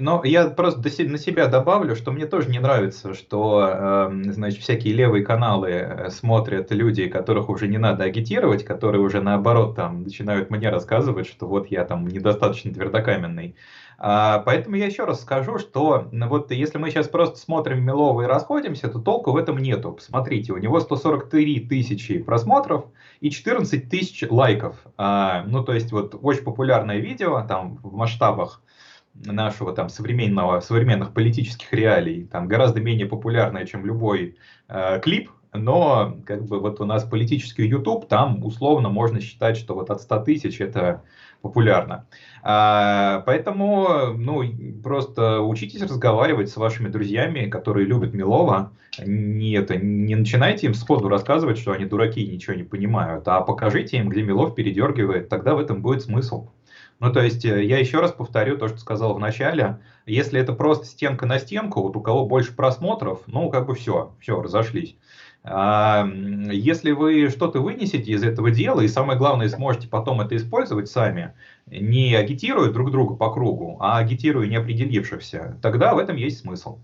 Но 0.00 0.22
я 0.24 0.48
просто 0.48 0.80
на 1.08 1.18
себя 1.18 1.48
добавлю, 1.48 1.96
что 1.96 2.12
мне 2.12 2.26
тоже 2.26 2.48
не 2.50 2.60
нравится, 2.60 3.14
что, 3.14 3.68
эм, 3.68 4.32
значит, 4.32 4.60
всякие 4.60 4.94
левые 4.94 5.24
каналы 5.24 5.70
э, 5.70 6.10
смотрят 6.10 6.70
люди, 6.70 7.08
которых 7.08 7.48
уже 7.48 7.66
не 7.66 7.78
надо 7.78 8.04
агитировать, 8.04 8.64
которые 8.64 9.00
уже 9.00 9.20
наоборот 9.20 9.74
там 9.74 10.04
начинают 10.04 10.50
мне 10.50 10.70
рассказывать, 10.70 11.26
что 11.26 11.48
вот 11.48 11.66
я 11.72 11.84
там 11.84 12.06
недостаточно 12.06 12.72
твердокаменный. 12.72 13.56
А, 14.00 14.38
поэтому 14.46 14.76
я 14.76 14.86
еще 14.86 15.02
раз 15.04 15.22
скажу, 15.22 15.58
что 15.58 16.08
вот 16.12 16.52
если 16.52 16.78
мы 16.78 16.90
сейчас 16.90 17.08
просто 17.08 17.36
смотрим 17.36 17.84
Милова 17.84 18.22
и 18.22 18.26
расходимся, 18.26 18.88
то 18.88 19.00
толку 19.00 19.32
в 19.32 19.36
этом 19.36 19.58
нету. 19.58 19.90
Посмотрите, 19.90 20.52
у 20.52 20.58
него 20.58 20.78
143 20.78 21.66
тысячи 21.68 22.18
просмотров 22.18 22.84
и 23.20 23.30
14 23.30 23.90
тысяч 23.90 24.24
лайков. 24.30 24.76
А, 24.96 25.42
ну, 25.48 25.64
то 25.64 25.72
есть 25.72 25.90
вот 25.90 26.16
очень 26.22 26.44
популярное 26.44 26.98
видео 26.98 27.44
там 27.48 27.78
в 27.82 27.92
масштабах 27.92 28.62
нашего 29.24 29.72
там 29.72 29.88
современного, 29.88 30.60
современных 30.60 31.12
политических 31.12 31.72
реалий, 31.72 32.26
там 32.26 32.48
гораздо 32.48 32.80
менее 32.80 33.06
популярная, 33.06 33.66
чем 33.66 33.84
любой 33.84 34.36
э, 34.68 35.00
клип, 35.00 35.30
но 35.52 36.16
как 36.26 36.44
бы 36.44 36.60
вот 36.60 36.80
у 36.80 36.84
нас 36.84 37.04
политический 37.04 37.66
YouTube, 37.66 38.08
там 38.08 38.44
условно 38.44 38.88
можно 38.88 39.20
считать, 39.20 39.56
что 39.56 39.74
вот 39.74 39.90
от 39.90 40.00
100 40.00 40.20
тысяч 40.20 40.60
это 40.60 41.02
популярно. 41.42 42.06
А, 42.42 43.22
поэтому, 43.26 44.14
ну, 44.16 44.42
просто 44.82 45.40
учитесь 45.40 45.82
разговаривать 45.82 46.50
с 46.50 46.56
вашими 46.56 46.88
друзьями, 46.88 47.48
которые 47.48 47.86
любят 47.86 48.14
Милова. 48.14 48.72
Не, 49.04 49.52
это, 49.52 49.76
не 49.76 50.14
начинайте 50.14 50.66
им 50.66 50.74
сходу 50.74 51.08
рассказывать, 51.08 51.58
что 51.58 51.72
они 51.72 51.84
дураки 51.84 52.22
и 52.22 52.30
ничего 52.30 52.54
не 52.54 52.64
понимают, 52.64 53.26
а 53.28 53.40
покажите 53.42 53.98
им, 53.98 54.08
где 54.08 54.22
Милов 54.22 54.54
передергивает, 54.54 55.28
тогда 55.28 55.54
в 55.54 55.58
этом 55.58 55.82
будет 55.82 56.02
смысл. 56.02 56.48
Ну, 57.00 57.12
то 57.12 57.22
есть, 57.22 57.44
э, 57.44 57.64
я 57.64 57.78
еще 57.78 58.00
раз 58.00 58.12
повторю 58.12 58.58
то, 58.58 58.68
что 58.68 58.78
сказал 58.78 59.14
в 59.14 59.20
начале. 59.20 59.78
Если 60.04 60.40
это 60.40 60.52
просто 60.52 60.84
стенка 60.86 61.26
на 61.26 61.38
стенку, 61.38 61.82
вот 61.82 61.96
у 61.96 62.00
кого 62.00 62.26
больше 62.26 62.54
просмотров, 62.54 63.20
ну, 63.26 63.50
как 63.50 63.66
бы 63.66 63.74
все, 63.74 64.14
все, 64.20 64.40
разошлись. 64.42 64.96
А, 65.44 66.06
если 66.50 66.90
вы 66.90 67.28
что-то 67.28 67.60
вынесете 67.60 68.12
из 68.12 68.22
этого 68.24 68.50
дела, 68.50 68.80
и 68.80 68.88
самое 68.88 69.18
главное, 69.18 69.48
сможете 69.48 69.86
потом 69.88 70.20
это 70.20 70.36
использовать 70.36 70.90
сами, 70.90 71.34
не 71.70 72.14
агитируя 72.14 72.70
друг 72.70 72.90
друга 72.90 73.14
по 73.14 73.32
кругу, 73.32 73.76
а 73.80 73.98
агитируя 73.98 74.46
неопределившихся, 74.46 75.58
тогда 75.62 75.94
в 75.94 75.98
этом 75.98 76.16
есть 76.16 76.40
смысл 76.40 76.78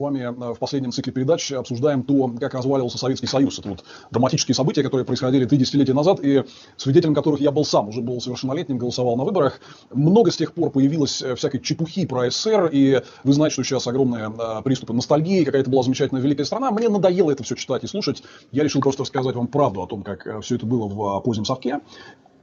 вами 0.00 0.20
э, 0.20 0.54
в 0.54 0.58
последнем 0.58 0.90
цикле 0.90 1.12
передач 1.12 1.52
обсуждаем 1.52 2.02
то, 2.02 2.28
как 2.40 2.54
разваливался 2.54 2.98
Советский 2.98 3.26
Союз. 3.26 3.58
Это 3.58 3.68
вот 3.68 3.84
драматические 4.10 4.54
события, 4.54 4.82
которые 4.82 5.04
происходили 5.04 5.44
три 5.44 5.58
десятилетия 5.58 5.94
назад, 5.94 6.18
и 6.22 6.44
свидетелем 6.76 7.14
которых 7.14 7.40
я 7.40 7.52
был 7.52 7.64
сам, 7.64 7.88
уже 7.88 8.00
был 8.00 8.20
совершеннолетним, 8.20 8.78
голосовал 8.78 9.16
на 9.16 9.24
выборах. 9.24 9.60
Много 9.92 10.30
с 10.30 10.36
тех 10.36 10.54
пор 10.54 10.70
появилось 10.70 11.22
э, 11.22 11.34
всякой 11.36 11.60
чепухи 11.60 12.06
про 12.06 12.30
СССР, 12.30 12.70
и 12.72 13.02
вы 13.22 13.32
знаете, 13.32 13.54
что 13.54 13.64
сейчас 13.64 13.86
огромные 13.86 14.32
э, 14.36 14.62
приступы 14.62 14.92
ностальгии, 14.92 15.44
какая 15.44 15.60
это 15.60 15.70
была 15.70 15.82
замечательная 15.82 16.22
великая 16.22 16.44
страна. 16.44 16.70
Мне 16.70 16.88
надоело 16.88 17.30
это 17.30 17.44
все 17.44 17.54
читать 17.54 17.84
и 17.84 17.86
слушать. 17.86 18.22
Я 18.50 18.64
решил 18.64 18.80
просто 18.80 19.02
рассказать 19.02 19.36
вам 19.36 19.46
правду 19.46 19.82
о 19.82 19.86
том, 19.86 20.02
как 20.02 20.42
все 20.42 20.56
это 20.56 20.66
было 20.66 20.86
в 20.88 21.20
позднем 21.20 21.44
совке. 21.44 21.80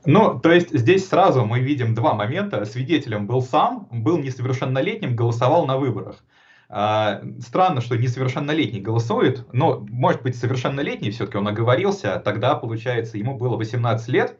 Ну, 0.07 0.39
то 0.39 0.53
есть 0.53 0.69
здесь 0.71 1.05
сразу 1.09 1.43
мы 1.43 1.59
видим 1.59 1.93
два 1.93 2.13
момента. 2.13 2.63
Свидетелем 2.63 3.27
был 3.27 3.41
сам, 3.41 3.89
был 3.91 4.17
несовершеннолетним, 4.17 5.17
голосовал 5.17 5.65
на 5.65 5.77
выборах. 5.77 6.23
А, 6.69 7.21
странно, 7.41 7.81
что 7.81 7.97
несовершеннолетний 7.97 8.79
голосует, 8.79 9.45
но, 9.51 9.85
может 9.89 10.21
быть, 10.23 10.37
совершеннолетний 10.37 11.11
все-таки 11.11 11.37
он 11.37 11.49
оговорился, 11.49 12.21
тогда, 12.23 12.55
получается, 12.55 13.17
ему 13.17 13.37
было 13.37 13.57
18 13.57 14.07
лет, 14.07 14.37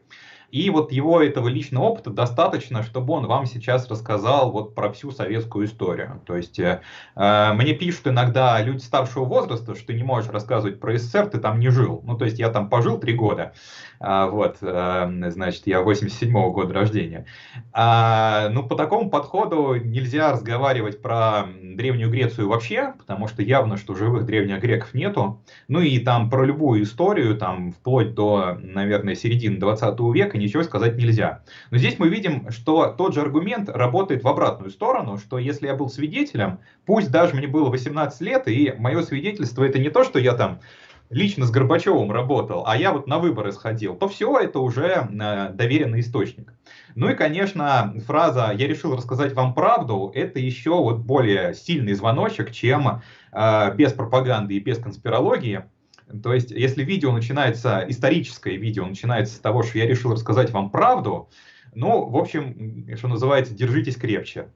и 0.50 0.70
вот 0.70 0.92
его 0.92 1.20
этого 1.22 1.48
личного 1.48 1.84
опыта 1.84 2.10
достаточно, 2.10 2.82
чтобы 2.82 3.12
он 3.12 3.26
вам 3.26 3.44
сейчас 3.44 3.88
рассказал 3.88 4.50
вот 4.50 4.74
про 4.74 4.90
всю 4.92 5.10
советскую 5.10 5.66
историю. 5.66 6.22
То 6.24 6.36
есть 6.36 6.58
э, 6.58 6.80
э, 7.16 7.52
мне 7.52 7.74
пишут 7.74 8.08
иногда 8.08 8.58
люди 8.62 8.80
старшего 8.80 9.26
возраста, 9.26 9.74
что 9.74 9.88
ты 9.88 9.94
не 9.94 10.02
можешь 10.02 10.30
рассказывать 10.30 10.80
про 10.80 10.96
СССР, 10.96 11.26
ты 11.26 11.38
там 11.38 11.60
не 11.60 11.68
жил. 11.68 12.00
Ну, 12.02 12.16
то 12.16 12.24
есть 12.24 12.38
я 12.38 12.48
там 12.48 12.70
пожил 12.70 12.98
три 12.98 13.12
года. 13.12 13.52
А, 14.00 14.28
вот, 14.28 14.58
э, 14.60 15.30
значит, 15.30 15.66
я 15.66 15.82
87-го 15.82 16.52
года 16.52 16.72
рождения. 16.72 17.26
А, 17.72 18.48
ну, 18.50 18.66
по 18.66 18.76
такому 18.76 19.10
подходу 19.10 19.74
нельзя 19.74 20.32
разговаривать 20.32 21.02
про 21.02 21.46
Древнюю 21.60 22.10
Грецию 22.10 22.48
вообще, 22.48 22.94
потому 22.98 23.26
что 23.26 23.42
явно, 23.42 23.76
что 23.76 23.94
живых 23.94 24.24
древних 24.24 24.60
греков 24.60 24.94
нету. 24.94 25.42
Ну 25.66 25.80
и 25.80 25.98
там 25.98 26.30
про 26.30 26.44
любую 26.44 26.82
историю, 26.82 27.36
там 27.36 27.72
вплоть 27.72 28.14
до, 28.14 28.56
наверное, 28.60 29.14
середины 29.14 29.58
20 29.58 29.98
века 30.14 30.38
ничего 30.38 30.62
сказать 30.62 30.96
нельзя. 30.96 31.42
Но 31.70 31.78
здесь 31.78 31.98
мы 31.98 32.08
видим, 32.08 32.50
что 32.50 32.86
тот 32.86 33.14
же 33.14 33.20
аргумент 33.20 33.68
работает 33.68 34.22
в 34.22 34.28
обратную 34.28 34.70
сторону, 34.70 35.18
что 35.18 35.38
если 35.38 35.66
я 35.66 35.74
был 35.74 35.88
свидетелем, 35.88 36.60
пусть 36.86 37.10
даже 37.10 37.34
мне 37.34 37.46
было 37.46 37.68
18 37.70 38.20
лет, 38.20 38.48
и 38.48 38.74
мое 38.78 39.02
свидетельство 39.02 39.64
это 39.64 39.78
не 39.78 39.90
то, 39.90 40.04
что 40.04 40.18
я 40.18 40.34
там 40.34 40.60
лично 41.10 41.46
с 41.46 41.50
Горбачевым 41.50 42.12
работал, 42.12 42.64
а 42.66 42.76
я 42.76 42.92
вот 42.92 43.06
на 43.06 43.18
выборы 43.18 43.52
сходил, 43.52 43.96
то 43.96 44.08
все 44.08 44.38
это 44.38 44.60
уже 44.60 45.08
э, 45.08 45.52
доверенный 45.52 46.00
источник. 46.00 46.52
Ну 46.94 47.08
и, 47.08 47.14
конечно, 47.14 47.94
фраза 48.06 48.52
«я 48.54 48.66
решил 48.66 48.94
рассказать 48.96 49.32
вам 49.32 49.54
правду»— 49.54 50.10
это 50.14 50.38
еще 50.38 50.70
вот 50.70 50.98
более 50.98 51.54
сильный 51.54 51.94
звоночек, 51.94 52.50
чем 52.50 53.02
э, 53.32 53.74
без 53.74 53.92
пропаганды 53.92 54.54
и 54.54 54.60
без 54.60 54.78
конспирологии. 54.78 55.64
То 56.22 56.32
есть, 56.32 56.50
если 56.50 56.84
видео 56.84 57.12
начинается, 57.12 57.84
историческое 57.86 58.56
видео 58.56 58.86
начинается 58.86 59.36
с 59.36 59.38
того, 59.38 59.62
что 59.62 59.78
я 59.78 59.86
решил 59.86 60.12
рассказать 60.12 60.50
вам 60.50 60.70
правду, 60.70 61.28
ну, 61.74 62.06
в 62.06 62.16
общем, 62.16 62.86
что 62.96 63.08
называется, 63.08 63.54
держитесь 63.54 63.96
крепче. 63.96 64.48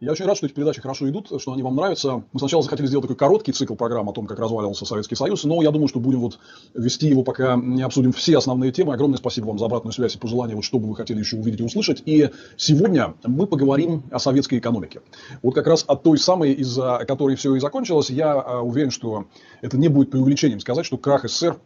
Я 0.00 0.12
очень 0.12 0.24
рад, 0.24 0.38
что 0.38 0.46
эти 0.46 0.54
передачи 0.54 0.80
хорошо 0.80 1.06
идут, 1.10 1.30
что 1.42 1.52
они 1.52 1.62
вам 1.62 1.76
нравятся. 1.76 2.24
Мы 2.32 2.38
сначала 2.38 2.62
захотели 2.62 2.86
сделать 2.86 3.02
такой 3.02 3.16
короткий 3.16 3.52
цикл 3.52 3.74
программ 3.74 4.08
о 4.08 4.14
том, 4.14 4.26
как 4.26 4.38
разваливался 4.38 4.86
Советский 4.86 5.14
Союз, 5.14 5.44
но 5.44 5.60
я 5.60 5.70
думаю, 5.70 5.88
что 5.88 6.00
будем 6.00 6.20
вот 6.20 6.38
вести 6.72 7.06
его, 7.06 7.22
пока 7.22 7.56
не 7.56 7.82
обсудим 7.82 8.12
все 8.12 8.38
основные 8.38 8.72
темы. 8.72 8.94
Огромное 8.94 9.18
спасибо 9.18 9.48
вам 9.48 9.58
за 9.58 9.66
обратную 9.66 9.92
связь 9.92 10.14
и 10.14 10.18
пожелания, 10.18 10.54
вот 10.54 10.64
что 10.64 10.78
бы 10.78 10.88
вы 10.88 10.96
хотели 10.96 11.18
еще 11.18 11.36
увидеть 11.36 11.60
и 11.60 11.64
услышать. 11.64 12.02
И 12.06 12.30
сегодня 12.56 13.12
мы 13.24 13.46
поговорим 13.46 14.02
о 14.10 14.18
советской 14.18 14.58
экономике. 14.58 15.02
Вот 15.42 15.54
как 15.54 15.66
раз 15.66 15.84
от 15.86 16.02
той 16.02 16.16
самой, 16.16 16.54
из-за 16.54 17.04
которой 17.06 17.36
все 17.36 17.54
и 17.54 17.60
закончилось, 17.60 18.08
я 18.08 18.32
а, 18.32 18.62
уверен, 18.62 18.90
что 18.90 19.26
это 19.60 19.76
не 19.76 19.88
будет 19.88 20.10
преувеличением 20.10 20.60
сказать, 20.60 20.86
что 20.86 20.96
крах 20.96 21.28
СССР 21.28 21.58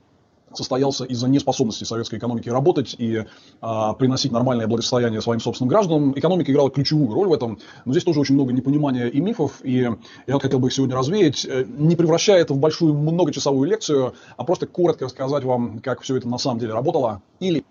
состоялся 0.56 1.04
из-за 1.04 1.28
неспособности 1.28 1.84
советской 1.84 2.16
экономики 2.16 2.49
работать 2.49 2.94
и 2.99 3.25
а, 3.61 3.94
приносить 3.94 4.32
нормальное 4.32 4.66
благосостояние 4.66 5.20
своим 5.20 5.40
собственным 5.40 5.68
гражданам. 5.68 6.12
Экономика 6.16 6.52
играла 6.52 6.70
ключевую 6.70 7.14
роль 7.14 7.28
в 7.28 7.32
этом, 7.32 7.58
но 7.84 7.92
здесь 7.92 8.04
тоже 8.04 8.20
очень 8.20 8.34
много 8.34 8.52
непонимания 8.52 9.06
и 9.06 9.20
мифов, 9.20 9.61
и 9.62 9.90
я 10.26 10.38
хотел 10.38 10.58
бы 10.58 10.68
их 10.68 10.75
сегодня 10.75 10.96
развеять, 10.96 11.44
э, 11.44 11.64
не 11.66 11.96
превращая 11.96 12.40
это 12.40 12.54
в 12.54 12.58
большую 12.58 12.94
многочасовую 12.94 13.68
лекцию, 13.68 14.14
а 14.37 14.44
просто 14.44 14.66
коротко 14.66 15.06
рассказать 15.06 15.44
вам, 15.44 15.80
как 15.80 16.02
все 16.02 16.16
это 16.16 16.28
на 16.28 16.38
самом 16.38 16.58
деле 16.58 16.73
работало 16.73 17.23
или 17.40 17.64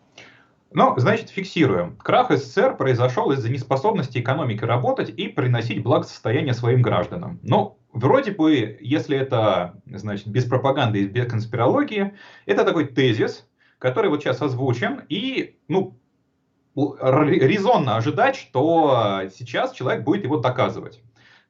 ну, 0.73 0.93
значит, 0.97 1.29
фиксируем. 1.29 1.97
Крах 1.97 2.31
СССР 2.31 2.75
произошел 2.75 3.31
из-за 3.31 3.49
неспособности 3.49 4.19
экономики 4.19 4.63
работать 4.63 5.09
и 5.09 5.27
приносить 5.27 5.83
благосостояние 5.83 6.53
своим 6.53 6.81
гражданам. 6.81 7.39
Ну, 7.43 7.79
вроде 7.91 8.31
бы, 8.31 8.77
если 8.81 9.17
это, 9.17 9.81
значит, 9.85 10.27
без 10.27 10.45
пропаганды 10.45 11.03
и 11.03 11.07
без 11.07 11.27
конспирологии, 11.27 12.13
это 12.45 12.65
такой 12.65 12.85
тезис, 12.85 13.47
который 13.79 14.09
вот 14.09 14.21
сейчас 14.21 14.41
озвучен, 14.41 15.01
и, 15.09 15.57
ну, 15.67 15.99
резонно 16.75 17.97
ожидать, 17.97 18.35
что 18.35 19.21
сейчас 19.35 19.73
человек 19.73 20.03
будет 20.03 20.23
его 20.23 20.37
доказывать. 20.37 21.01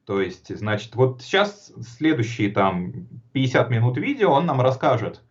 То 0.05 0.19
есть, 0.19 0.55
значит, 0.55 0.95
вот 0.95 1.21
сейчас 1.21 1.71
следующие 1.81 2.51
там 2.51 3.07
50 3.31 3.69
минут 3.69 3.97
видео 3.97 4.31
он 4.31 4.45
нам 4.45 4.59
расскажет 4.59 5.21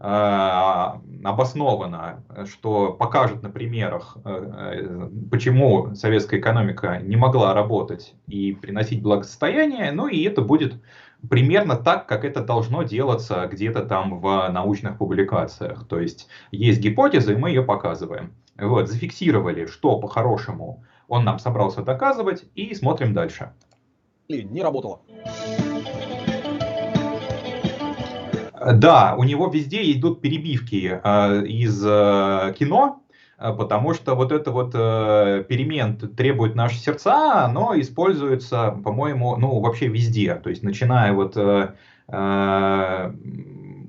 обоснованно, 0.00 2.24
что 2.46 2.92
покажет 2.92 3.42
на 3.42 3.50
примерах, 3.50 4.16
э, 4.24 5.10
почему 5.30 5.94
советская 5.94 6.40
экономика 6.40 6.98
не 7.02 7.16
могла 7.16 7.52
работать 7.52 8.14
и 8.26 8.54
приносить 8.54 9.02
благосостояние, 9.02 9.92
ну 9.92 10.08
и 10.08 10.22
это 10.22 10.40
будет 10.40 10.82
примерно 11.28 11.76
так, 11.76 12.06
как 12.06 12.24
это 12.24 12.42
должно 12.42 12.82
делаться 12.82 13.46
где-то 13.46 13.84
там 13.84 14.20
в 14.20 14.48
научных 14.48 14.96
публикациях. 14.96 15.86
То 15.86 16.00
есть 16.00 16.28
есть 16.50 16.80
гипотеза, 16.80 17.34
и 17.34 17.36
мы 17.36 17.50
ее 17.50 17.62
показываем. 17.62 18.32
Вот, 18.56 18.88
зафиксировали, 18.88 19.66
что 19.66 19.98
по-хорошему 19.98 20.82
он 21.08 21.24
нам 21.24 21.38
собрался 21.38 21.82
доказывать, 21.82 22.44
и 22.54 22.74
смотрим 22.74 23.12
дальше. 23.12 23.52
Не 24.28 24.62
работало. 24.62 25.02
Да, 28.60 29.14
у 29.16 29.24
него 29.24 29.48
везде 29.48 29.90
идут 29.92 30.20
перебивки 30.20 31.00
э, 31.02 31.46
из 31.46 31.82
э, 31.82 32.54
кино, 32.58 33.02
э, 33.38 33.54
потому 33.54 33.94
что 33.94 34.14
вот 34.14 34.32
это 34.32 34.50
вот 34.50 34.72
э, 34.74 35.44
перемен 35.48 35.96
требует 35.96 36.54
наши 36.54 36.76
сердца, 36.76 37.44
оно 37.46 37.72
используется, 37.80 38.78
по-моему, 38.84 39.36
ну 39.36 39.60
вообще 39.60 39.88
везде, 39.88 40.34
то 40.34 40.50
есть 40.50 40.62
начиная 40.62 41.12
вот 41.14 41.36
э, 41.36 41.74
э 42.08 43.12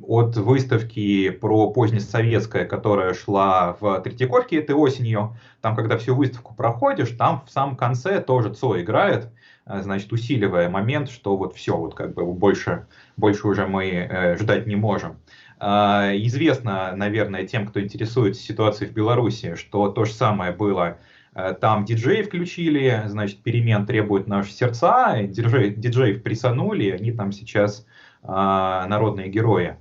от 0.07 0.35
выставки 0.35 1.29
про 1.29 1.71
позднесоветское, 1.71 2.65
которая 2.65 3.13
шла 3.13 3.77
в 3.79 4.01
Третьяковке 4.01 4.57
этой 4.57 4.75
осенью. 4.75 5.37
Там, 5.61 5.73
когда 5.73 5.97
всю 5.97 6.15
выставку 6.15 6.53
проходишь, 6.53 7.11
там 7.11 7.43
в 7.45 7.51
самом 7.51 7.77
конце 7.77 8.19
тоже 8.19 8.53
Цой 8.53 8.81
играет, 8.81 9.29
значит, 9.65 10.11
усиливая 10.11 10.69
момент, 10.69 11.09
что 11.09 11.37
вот 11.37 11.55
все, 11.55 11.77
вот 11.77 11.93
как 11.93 12.13
бы 12.13 12.25
больше, 12.33 12.87
больше 13.17 13.47
уже 13.47 13.67
мы 13.67 13.85
э, 13.85 14.37
ждать 14.37 14.67
не 14.67 14.75
можем. 14.75 15.17
Э, 15.59 16.11
известно, 16.15 16.95
наверное, 16.95 17.45
тем, 17.45 17.67
кто 17.67 17.81
интересуется 17.81 18.41
ситуацией 18.41 18.89
в 18.89 18.93
Беларуси, 18.93 19.55
что 19.55 19.89
то 19.89 20.05
же 20.05 20.13
самое 20.13 20.51
было 20.51 20.97
э, 21.35 21.53
там 21.59 21.85
диджеи 21.85 22.23
включили, 22.23 23.03
значит, 23.05 23.43
перемен 23.43 23.85
требуют 23.85 24.27
наши 24.27 24.51
сердца, 24.51 25.21
диджеи, 25.21 25.69
диджеев 25.69 26.23
присанули, 26.23 26.89
они 26.91 27.11
там 27.11 27.31
сейчас 27.31 27.85
э, 28.23 28.27
народные 28.27 29.29
герои. 29.29 29.77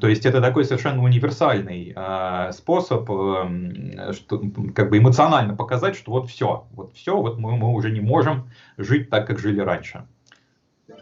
То 0.00 0.08
есть 0.08 0.24
это 0.24 0.40
такой 0.40 0.64
совершенно 0.64 1.02
универсальный 1.02 1.92
э, 1.94 2.52
способ 2.52 3.10
э, 3.10 4.12
что, 4.14 4.42
как 4.74 4.88
бы 4.88 4.96
эмоционально 4.96 5.54
показать, 5.54 5.94
что 5.94 6.12
вот 6.12 6.30
все, 6.30 6.64
вот 6.72 6.94
все, 6.94 7.14
вот 7.14 7.38
мы, 7.38 7.54
мы 7.56 7.74
уже 7.74 7.90
не 7.90 8.00
можем 8.00 8.50
жить 8.78 9.10
так, 9.10 9.26
как 9.26 9.38
жили 9.38 9.60
раньше. 9.60 10.06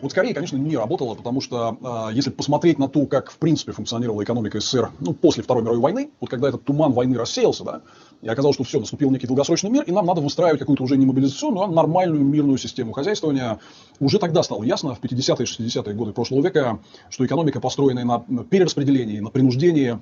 Вот 0.03 0.11
скорее, 0.11 0.35
конечно, 0.35 0.57
не 0.57 0.77
работало, 0.77 1.15
потому 1.15 1.41
что 1.41 2.09
э, 2.11 2.15
если 2.15 2.31
посмотреть 2.31 2.81
на 2.81 2.89
то, 2.89 3.07
как 3.07 3.31
в 3.31 3.39
принципе 3.39 3.71
функционировала 3.71 4.25
экономика 4.25 4.59
СССР 4.59 4.91
ну, 4.99 5.15
после 5.15 5.45
Второй 5.45 5.63
мировой 5.63 5.81
войны, 5.81 6.11
вот 6.21 6.29
когда 6.29 6.49
этот 6.49 6.65
туман 6.65 6.93
войны 6.93 7.17
рассеялся, 7.17 7.63
да, 7.63 7.83
и 8.23 8.29
оказалось, 8.29 8.57
что 8.57 8.65
все, 8.65 8.81
наступил 8.81 9.11
некий 9.11 9.27
долгосрочный 9.27 9.71
мир, 9.71 9.83
и 9.85 9.93
нам 9.93 10.07
надо 10.07 10.21
выстраивать 10.21 10.61
какую-то 10.61 10.83
уже 10.83 10.97
не 10.97 11.07
мобилизационную, 11.07 11.65
а 11.65 11.69
нормальную 11.69 12.25
мирную 12.25 12.59
систему 12.59 12.93
хозяйствования. 12.93 13.59
Уже 14.01 14.19
тогда 14.19 14.43
стало 14.43 14.65
ясно, 14.65 14.95
в 14.95 15.01
50-е 15.01 15.45
и 15.45 15.69
60-е 15.69 15.95
годы 15.95 16.13
прошлого 16.13 16.43
века, 16.43 16.81
что 17.11 17.27
экономика, 17.27 17.61
построенная 17.61 18.05
на 18.05 18.45
перераспределении, 18.45 19.21
на 19.21 19.31
принуждении, 19.31 19.99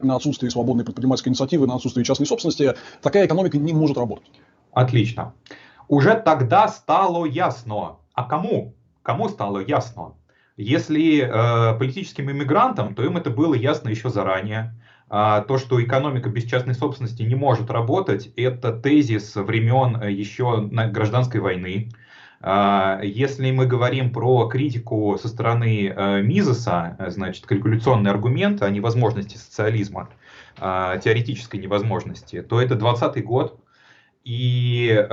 на 0.00 0.16
отсутствии 0.16 0.48
свободной 0.48 0.84
предпринимательской 0.84 1.28
инициативы, 1.30 1.66
на 1.66 1.74
отсутствии 1.74 2.02
частной 2.02 2.26
собственности, 2.26 2.74
такая 3.02 3.26
экономика 3.26 3.58
не 3.58 3.72
может 3.72 3.96
работать. 3.96 4.30
Отлично. 4.72 5.34
Уже 5.88 6.14
тогда 6.14 6.68
стало 6.68 7.24
ясно, 7.24 7.96
а 8.14 8.24
кому? 8.24 8.74
Кому 9.02 9.28
стало 9.28 9.58
ясно? 9.58 10.14
Если 10.56 11.20
э, 11.22 11.78
политическим 11.78 12.30
иммигрантам, 12.30 12.94
то 12.94 13.04
им 13.04 13.16
это 13.16 13.30
было 13.30 13.54
ясно 13.54 13.88
еще 13.88 14.10
заранее. 14.10 14.74
А 15.10 15.40
то, 15.40 15.56
что 15.56 15.82
экономика 15.82 16.28
без 16.28 16.44
частной 16.44 16.74
собственности 16.74 17.22
не 17.22 17.34
может 17.34 17.70
работать, 17.70 18.30
это 18.36 18.72
тезис 18.72 19.36
времен 19.36 20.02
э, 20.02 20.12
еще 20.12 20.60
гражданской 20.60 21.40
войны. 21.40 21.88
А, 22.40 23.00
если 23.02 23.50
мы 23.50 23.66
говорим 23.66 24.12
про 24.12 24.46
критику 24.48 25.16
со 25.20 25.28
стороны 25.28 25.88
э, 25.88 26.22
Мизеса, 26.22 26.96
э, 26.98 27.10
значит, 27.10 27.46
калькуляционный 27.46 28.10
аргумент 28.10 28.62
о 28.62 28.68
невозможности 28.68 29.38
социализма, 29.38 30.10
а, 30.60 30.98
теоретической 30.98 31.58
невозможности, 31.58 32.42
то 32.42 32.60
это 32.60 32.74
20 32.74 33.24
год. 33.24 33.58
И 34.24 35.06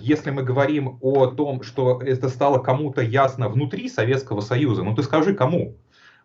если 0.00 0.30
мы 0.32 0.42
говорим 0.42 0.98
о 1.00 1.26
том, 1.26 1.62
что 1.62 2.00
это 2.00 2.28
стало 2.28 2.58
кому-то 2.58 3.02
ясно 3.02 3.48
внутри 3.48 3.88
Советского 3.88 4.40
Союза, 4.40 4.82
ну 4.82 4.96
ты 4.96 5.04
скажи, 5.04 5.32
кому? 5.32 5.76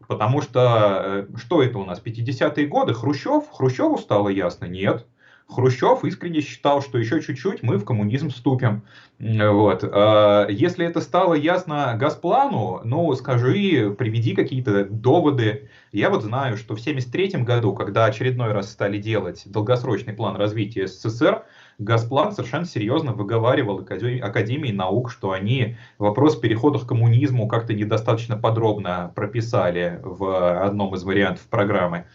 Потому 0.08 0.42
что, 0.42 1.28
э, 1.32 1.38
что 1.38 1.62
это 1.62 1.78
у 1.78 1.86
нас, 1.86 2.02
50-е 2.04 2.68
годы, 2.68 2.94
Хрущев? 2.94 3.44
Хрущеву 3.52 3.98
стало 3.98 4.30
ясно? 4.30 4.66
Нет. 4.66 5.06
Хрущев 5.48 6.04
искренне 6.04 6.42
считал, 6.42 6.82
что 6.82 6.98
еще 6.98 7.22
чуть-чуть 7.22 7.64
мы 7.64 7.78
в 7.78 7.86
коммунизм 7.86 8.30
вступим. 8.30 8.84
Вот. 9.20 9.84
А 9.84 10.48
если 10.48 10.86
это 10.86 11.02
стало 11.02 11.34
ясно 11.34 11.96
Газплану, 11.98 12.82
ну 12.84 13.14
скажи, 13.16 13.94
приведи 13.98 14.36
какие-то 14.36 14.86
доводы. 14.86 15.70
Я 15.92 16.10
вот 16.10 16.24
знаю, 16.24 16.58
что 16.58 16.76
в 16.76 16.80
1973 16.80 17.44
году, 17.44 17.74
когда 17.74 18.06
очередной 18.06 18.52
раз 18.52 18.72
стали 18.72 18.98
делать 18.98 19.44
долгосрочный 19.46 20.14
план 20.14 20.36
развития 20.38 20.88
СССР, 20.88 21.44
Газплан 21.80 22.32
совершенно 22.32 22.66
серьезно 22.66 23.14
выговаривал 23.14 23.80
Академии, 23.80 24.72
наук, 24.72 25.12
что 25.12 25.32
они 25.32 25.78
вопрос 25.98 26.36
перехода 26.36 26.80
к 26.80 26.88
коммунизму 26.88 27.48
как-то 27.48 27.74
недостаточно 27.74 28.38
подробно 28.38 29.12
прописали 29.16 30.00
в 30.04 30.62
одном 30.64 30.96
из 30.96 31.04
вариантов 31.04 31.44
программы. 31.50 32.06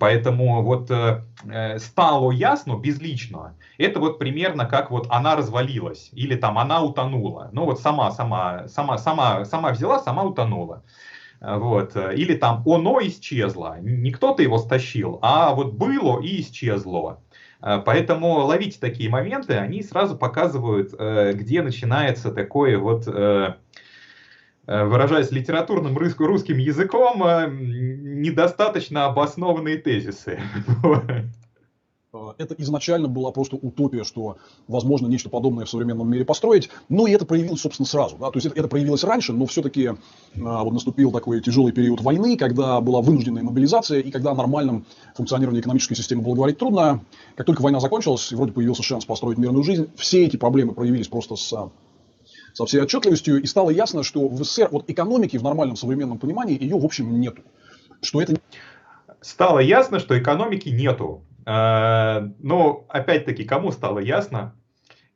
Поэтому 0.00 0.62
вот 0.62 0.90
э, 0.90 1.22
э, 1.44 1.78
стало 1.78 2.30
ясно 2.30 2.78
безлично. 2.78 3.56
Это 3.76 4.00
вот 4.00 4.18
примерно 4.18 4.64
как 4.64 4.90
вот 4.90 5.06
она 5.10 5.36
развалилась 5.36 6.08
или 6.12 6.34
там 6.34 6.58
она 6.58 6.82
утонула. 6.82 7.50
Ну 7.52 7.66
вот 7.66 7.78
сама, 7.80 8.10
сама, 8.10 8.68
сама, 8.68 8.96
сама, 8.96 9.44
сама 9.44 9.72
взяла, 9.72 9.98
сама 9.98 10.24
утонула. 10.24 10.82
Вот. 11.42 11.94
Или 11.94 12.34
там 12.36 12.62
оно 12.66 13.00
исчезло. 13.02 13.76
Не 13.82 14.10
кто-то 14.12 14.42
его 14.42 14.56
стащил, 14.56 15.18
а 15.20 15.54
вот 15.54 15.74
было 15.74 16.22
и 16.22 16.40
исчезло. 16.40 17.20
Э, 17.62 17.80
поэтому 17.84 18.44
ловите 18.44 18.78
такие 18.80 19.08
моменты, 19.10 19.54
они 19.54 19.82
сразу 19.82 20.16
показывают, 20.16 20.94
э, 20.98 21.32
где 21.34 21.62
начинается 21.62 22.30
такое 22.32 22.78
вот, 22.78 23.04
э, 23.06 23.54
выражаясь 24.66 25.30
литературным 25.30 25.96
русским 25.96 26.58
языком, 26.58 27.22
недостаточно 28.20 29.06
обоснованные 29.06 29.78
тезисы. 29.78 30.40
Э, 32.16 32.32
это 32.38 32.54
изначально 32.58 33.08
была 33.08 33.30
просто 33.30 33.56
утопия, 33.56 34.04
что 34.04 34.38
возможно 34.68 35.06
нечто 35.06 35.28
подобное 35.28 35.64
в 35.64 35.70
современном 35.70 36.10
мире 36.10 36.24
построить. 36.24 36.70
Ну 36.88 37.06
и 37.06 37.12
это 37.12 37.26
проявилось, 37.26 37.60
собственно, 37.60 37.86
сразу. 37.86 38.16
Да? 38.16 38.30
То 38.30 38.36
есть 38.36 38.46
это, 38.46 38.58
это 38.58 38.68
проявилось 38.68 39.04
раньше, 39.04 39.32
но 39.32 39.46
все-таки 39.46 39.88
а, 39.88 40.64
вот 40.64 40.72
наступил 40.72 41.12
такой 41.12 41.40
тяжелый 41.40 41.72
период 41.72 42.00
войны, 42.00 42.36
когда 42.36 42.80
была 42.80 43.02
вынужденная 43.02 43.42
мобилизация, 43.42 44.00
и 44.00 44.10
когда 44.10 44.32
о 44.32 44.34
нормальном 44.34 44.86
экономической 45.16 45.94
системы 45.94 46.22
было 46.22 46.34
говорить 46.34 46.58
трудно. 46.58 47.04
Как 47.34 47.46
только 47.46 47.62
война 47.62 47.80
закончилась, 47.80 48.32
и 48.32 48.34
вроде 48.34 48.52
появился 48.52 48.82
шанс 48.82 49.04
построить 49.04 49.38
мирную 49.38 49.64
жизнь, 49.64 49.88
все 49.96 50.24
эти 50.24 50.36
проблемы 50.36 50.74
проявились 50.74 51.08
просто 51.08 51.36
с 51.36 51.70
со 52.54 52.64
всей 52.64 52.80
отчетливостью, 52.80 53.42
и 53.42 53.46
стало 53.46 53.68
ясно, 53.68 54.02
что 54.02 54.28
в 54.28 54.42
СССР 54.42 54.70
вот 54.72 54.88
экономики 54.88 55.36
в 55.36 55.42
нормальном 55.42 55.76
современном 55.76 56.18
понимании 56.18 56.58
ее, 56.58 56.78
в 56.78 56.84
общем, 56.86 57.20
нету. 57.20 57.42
Что 58.00 58.22
это... 58.22 58.40
Стало 59.20 59.58
ясно, 59.58 59.98
что 59.98 60.18
экономики 60.18 60.70
нету. 60.70 61.22
Э, 61.46 62.28
но 62.40 62.84
опять-таки, 62.88 63.44
кому 63.44 63.70
стало 63.70 64.00
ясно? 64.00 64.54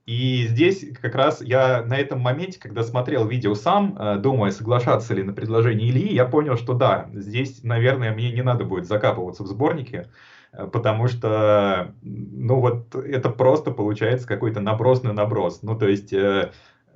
И 0.06 0.46
здесь 0.48 0.86
как 1.00 1.14
раз 1.14 1.40
я 1.42 1.84
на 1.84 1.96
этом 1.96 2.20
моменте, 2.20 2.58
когда 2.58 2.82
смотрел 2.82 3.26
видео 3.26 3.54
сам, 3.54 3.96
э, 3.98 4.16
думая, 4.18 4.50
соглашаться 4.50 5.12
ли 5.12 5.22
на 5.22 5.32
предложение 5.32 5.90
Ильи, 5.90 6.14
я 6.14 6.24
понял, 6.24 6.56
что 6.56 6.74
да, 6.74 7.08
здесь, 7.12 7.62
наверное, 7.62 8.14
мне 8.14 8.32
не 8.32 8.42
надо 8.42 8.64
будет 8.64 8.86
закапываться 8.86 9.42
в 9.42 9.46
сборнике, 9.46 10.08
э, 10.52 10.66
потому 10.66 11.08
что, 11.08 11.94
ну 12.02 12.60
вот, 12.60 12.94
это 12.94 13.28
просто 13.28 13.72
получается 13.72 14.26
какой-то 14.26 14.60
наброс 14.60 15.02
на 15.02 15.12
наброс. 15.12 15.62
Ну, 15.62 15.76
то 15.76 15.86
есть, 15.86 16.14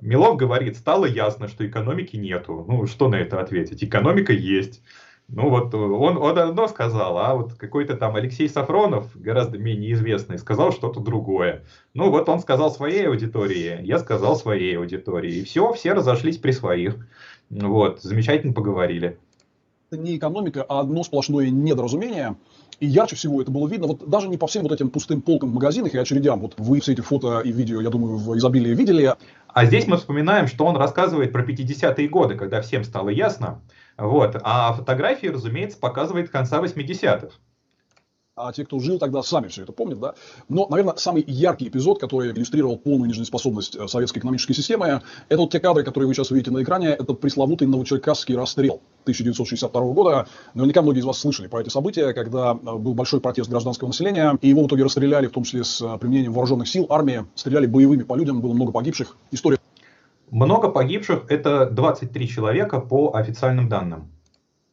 Милов 0.01 0.37
говорит, 0.37 0.75
стало 0.77 1.05
ясно, 1.05 1.47
что 1.47 1.65
экономики 1.65 2.17
нету. 2.17 2.65
Ну, 2.67 2.85
что 2.85 3.07
на 3.07 3.15
это 3.15 3.39
ответить? 3.39 3.83
Экономика 3.83 4.33
есть. 4.33 4.81
Ну 5.27 5.49
вот 5.49 5.73
э, 5.73 5.77
он, 5.77 6.17
он 6.17 6.37
одно 6.37 6.67
сказал, 6.67 7.17
а 7.17 7.33
вот 7.35 7.53
какой-то 7.53 7.97
там 7.97 8.15
Алексей 8.15 8.47
Сафронов, 8.47 9.09
гораздо 9.19 9.57
менее 9.57 9.93
известный, 9.93 10.37
сказал 10.37 10.71
что-то 10.71 10.99
другое. 10.99 11.63
Ну 11.93 12.11
вот 12.11 12.29
он 12.29 12.39
сказал 12.39 12.71
своей 12.71 13.07
аудитории, 13.07 13.79
я 13.83 13.97
сказал 13.97 14.35
своей 14.35 14.77
аудитории. 14.77 15.37
И 15.37 15.43
все, 15.43 15.73
все 15.73 15.93
разошлись 15.93 16.37
при 16.37 16.51
своих. 16.51 16.95
Вот, 17.49 18.01
замечательно 18.01 18.53
поговорили. 18.53 19.17
Это 19.89 20.01
не 20.01 20.17
экономика, 20.17 20.63
а 20.67 20.79
одно 20.79 21.03
сплошное 21.03 21.49
недоразумение. 21.49 22.35
И 22.79 22.87
ярче 22.87 23.15
всего 23.15 23.41
это 23.41 23.51
было 23.51 23.67
видно, 23.67 23.87
вот 23.87 24.07
даже 24.09 24.27
не 24.27 24.37
по 24.37 24.47
всем 24.47 24.63
вот 24.63 24.71
этим 24.71 24.89
пустым 24.89 25.21
полкам 25.21 25.51
в 25.51 25.53
магазинах 25.53 25.93
и 25.93 25.97
очередям. 25.97 26.41
Вот 26.41 26.55
вы 26.57 26.81
все 26.81 26.93
эти 26.93 27.01
фото 27.01 27.39
и 27.39 27.51
видео, 27.51 27.81
я 27.81 27.89
думаю, 27.89 28.17
в 28.17 28.37
изобилии 28.37 28.75
видели. 28.75 29.13
А 29.47 29.65
здесь 29.65 29.87
мы 29.87 29.97
вспоминаем, 29.97 30.47
что 30.47 30.65
он 30.65 30.75
рассказывает 30.75 31.31
про 31.31 31.43
50-е 31.43 32.09
годы, 32.09 32.35
когда 32.35 32.61
всем 32.61 32.83
стало 32.83 33.09
ясно. 33.09 33.61
Вот. 33.97 34.37
А 34.43 34.73
фотографии, 34.73 35.27
разумеется, 35.27 35.77
показывает 35.79 36.29
конца 36.29 36.61
80-х 36.61 37.29
а 38.35 38.51
те, 38.51 38.65
кто 38.65 38.79
жил 38.79 38.99
тогда, 38.99 39.23
сами 39.23 39.47
все 39.47 39.63
это 39.63 39.71
помнят, 39.71 39.99
да. 39.99 40.13
Но, 40.49 40.67
наверное, 40.67 40.95
самый 40.97 41.23
яркий 41.25 41.69
эпизод, 41.69 41.99
который 41.99 42.31
иллюстрировал 42.31 42.77
полную 42.77 43.07
нежизнеспособность 43.07 43.75
э, 43.77 43.87
советской 43.87 44.19
экономической 44.19 44.53
системы, 44.53 45.01
это 45.29 45.41
вот 45.41 45.51
те 45.51 45.61
кадры, 45.61 45.83
которые 45.83 46.09
вы 46.09 46.13
сейчас 46.13 46.31
увидите 46.31 46.51
на 46.51 46.61
экране, 46.61 46.89
это 46.89 47.13
пресловутый 47.13 47.67
Новочеркасский 47.67 48.35
расстрел 48.35 48.81
1962 49.03 49.81
года. 49.93 50.27
Наверняка 50.53 50.81
многие 50.81 50.99
из 50.99 51.05
вас 51.05 51.17
слышали 51.19 51.47
про 51.47 51.61
эти 51.61 51.69
события, 51.69 52.11
когда 52.11 52.51
э, 52.51 52.75
был 52.75 52.93
большой 52.93 53.21
протест 53.21 53.49
гражданского 53.49 53.87
населения, 53.87 54.37
и 54.41 54.49
его 54.49 54.63
в 54.63 54.67
итоге 54.67 54.83
расстреляли, 54.83 55.27
в 55.27 55.31
том 55.31 55.45
числе 55.45 55.63
с 55.63 55.81
э, 55.81 55.97
применением 55.97 56.33
вооруженных 56.33 56.67
сил, 56.67 56.87
армии, 56.89 57.25
стреляли 57.35 57.67
боевыми 57.67 58.03
по 58.03 58.15
людям, 58.15 58.41
было 58.41 58.53
много 58.53 58.73
погибших. 58.73 59.15
История 59.31 59.59
много 60.31 60.69
погибших– 60.69 61.25
это 61.29 61.69
23 61.69 62.27
человека 62.27 62.79
по 62.79 63.15
официальным 63.15 63.69
данным 63.69 64.14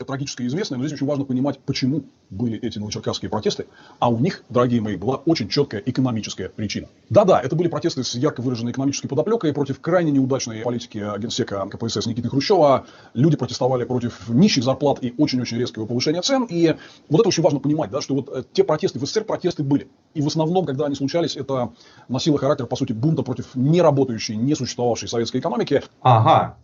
трагическое 0.05 0.47
и 0.47 0.49
известное, 0.49 0.79
но 0.79 0.85
здесь 0.85 0.99
очень 0.99 1.07
важно 1.07 1.25
понимать, 1.25 1.59
почему 1.61 2.05
были 2.31 2.59
эти 2.59 2.79
новочеркасские 2.79 3.31
протесты, 3.31 3.67
а 3.99 4.11
у 4.11 4.19
них, 4.19 4.45
дорогие 4.49 4.81
мои, 4.81 4.97
была 4.97 5.17
очень 5.17 5.49
четкая 5.49 5.83
экономическая 5.85 6.49
причина. 6.49 6.89
Да-да, 7.11 7.41
это 7.41 7.57
были 7.57 7.69
протесты 7.69 8.05
с 8.05 8.15
ярко 8.15 8.41
выраженной 8.41 8.73
экономической 8.73 9.09
подоплекой 9.09 9.53
против 9.53 9.81
крайне 9.81 10.11
неудачной 10.13 10.63
политики 10.63 10.99
генсека 11.19 11.67
КПСС 11.67 12.07
Никиты 12.07 12.29
Хрущева. 12.29 12.87
Люди 13.15 13.37
протестовали 13.37 13.85
против 13.85 14.29
нищих 14.29 14.65
зарплат 14.65 14.99
и 15.03 15.15
очень-очень 15.19 15.59
резкого 15.59 15.87
повышения 15.87 16.23
цен. 16.23 16.45
И 16.45 16.75
вот 17.09 17.21
это 17.21 17.29
очень 17.29 17.43
важно 17.43 17.61
понимать, 17.61 17.91
да, 17.91 18.01
что 18.01 18.15
вот 18.15 18.29
э, 18.33 18.45
те 18.53 18.65
протесты, 18.65 18.99
в 18.99 19.07
СССР 19.07 19.25
протесты 19.25 19.63
были. 19.63 19.89
И 20.15 20.23
в 20.23 20.27
основном, 20.27 20.65
когда 20.65 20.87
они 20.87 20.95
случались, 20.95 21.37
это 21.37 21.73
носило 22.09 22.39
характер, 22.39 22.67
по 22.67 22.77
сути, 22.77 22.93
бунта 22.93 23.23
против 23.23 23.55
неработающей, 23.55 24.37
не 24.37 24.55
существовавшей 24.55 25.09
советской 25.09 25.39
экономики. 25.39 25.83
Ага. 26.01 26.57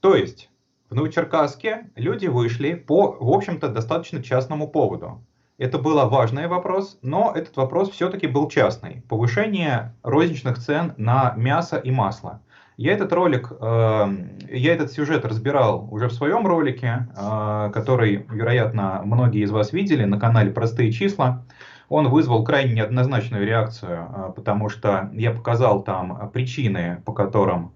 То 0.00 0.14
есть 0.14 0.50
в 0.92 0.94
Новочеркасске 0.94 1.90
люди 1.96 2.26
вышли 2.26 2.74
по, 2.74 3.16
в 3.18 3.30
общем-то, 3.30 3.68
достаточно 3.68 4.22
частному 4.22 4.68
поводу. 4.68 5.24
Это 5.56 5.78
был 5.78 5.96
важный 6.06 6.48
вопрос, 6.48 6.98
но 7.00 7.32
этот 7.34 7.56
вопрос 7.56 7.90
все-таки 7.90 8.26
был 8.26 8.48
частный. 8.50 9.02
Повышение 9.08 9.94
розничных 10.02 10.58
цен 10.58 10.92
на 10.98 11.32
мясо 11.36 11.78
и 11.78 11.90
масло. 11.90 12.42
Я 12.76 12.92
этот 12.92 13.10
ролик, 13.14 13.50
э, 13.58 14.06
я 14.50 14.74
этот 14.74 14.92
сюжет 14.92 15.24
разбирал 15.24 15.88
уже 15.90 16.08
в 16.08 16.12
своем 16.12 16.46
ролике, 16.46 17.08
э, 17.16 17.70
который, 17.72 18.26
вероятно, 18.28 19.00
многие 19.02 19.44
из 19.44 19.50
вас 19.50 19.72
видели 19.72 20.04
на 20.04 20.20
канале 20.20 20.50
«Простые 20.50 20.92
числа». 20.92 21.46
Он 21.88 22.08
вызвал 22.08 22.44
крайне 22.44 22.74
неоднозначную 22.74 23.46
реакцию, 23.46 24.08
э, 24.14 24.32
потому 24.36 24.68
что 24.68 25.08
я 25.14 25.30
показал 25.30 25.82
там 25.84 26.30
причины, 26.34 27.00
по 27.06 27.14
которым 27.14 27.72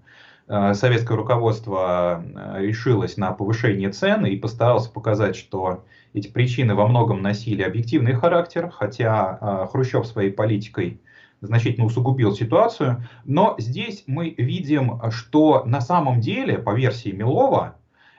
советское 0.47 1.15
руководство 1.17 2.23
э, 2.23 2.61
решилось 2.61 3.17
на 3.17 3.31
повышение 3.33 3.89
цен 3.89 4.25
и 4.25 4.37
постаралось 4.37 4.87
показать, 4.87 5.35
что 5.35 5.83
эти 6.13 6.29
причины 6.29 6.73
во 6.73 6.87
многом 6.87 7.21
носили 7.21 7.63
объективный 7.63 8.13
характер, 8.13 8.69
хотя 8.69 9.37
э, 9.39 9.67
Хрущев 9.71 10.07
своей 10.07 10.31
политикой 10.31 11.01
значительно 11.41 11.85
усугубил 11.85 12.33
ситуацию. 12.33 13.03
Но 13.25 13.55
здесь 13.57 14.03
мы 14.07 14.33
видим, 14.37 15.01
что 15.11 15.63
на 15.65 15.81
самом 15.81 16.21
деле, 16.21 16.57
по 16.57 16.73
версии 16.73 17.09
Милова, 17.09 17.75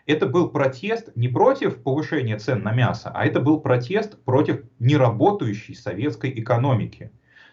это 0.06 0.26
был 0.26 0.48
протест 0.48 1.10
не 1.16 1.28
против 1.28 1.82
повышения 1.82 2.38
цен 2.38 2.62
на 2.62 2.72
мясо, 2.72 3.10
а 3.14 3.26
это 3.26 3.40
был 3.40 3.60
протест 3.60 4.22
против 4.24 4.62
неработающей 4.78 5.74
советской 5.74 6.30
экономики. 6.30 7.10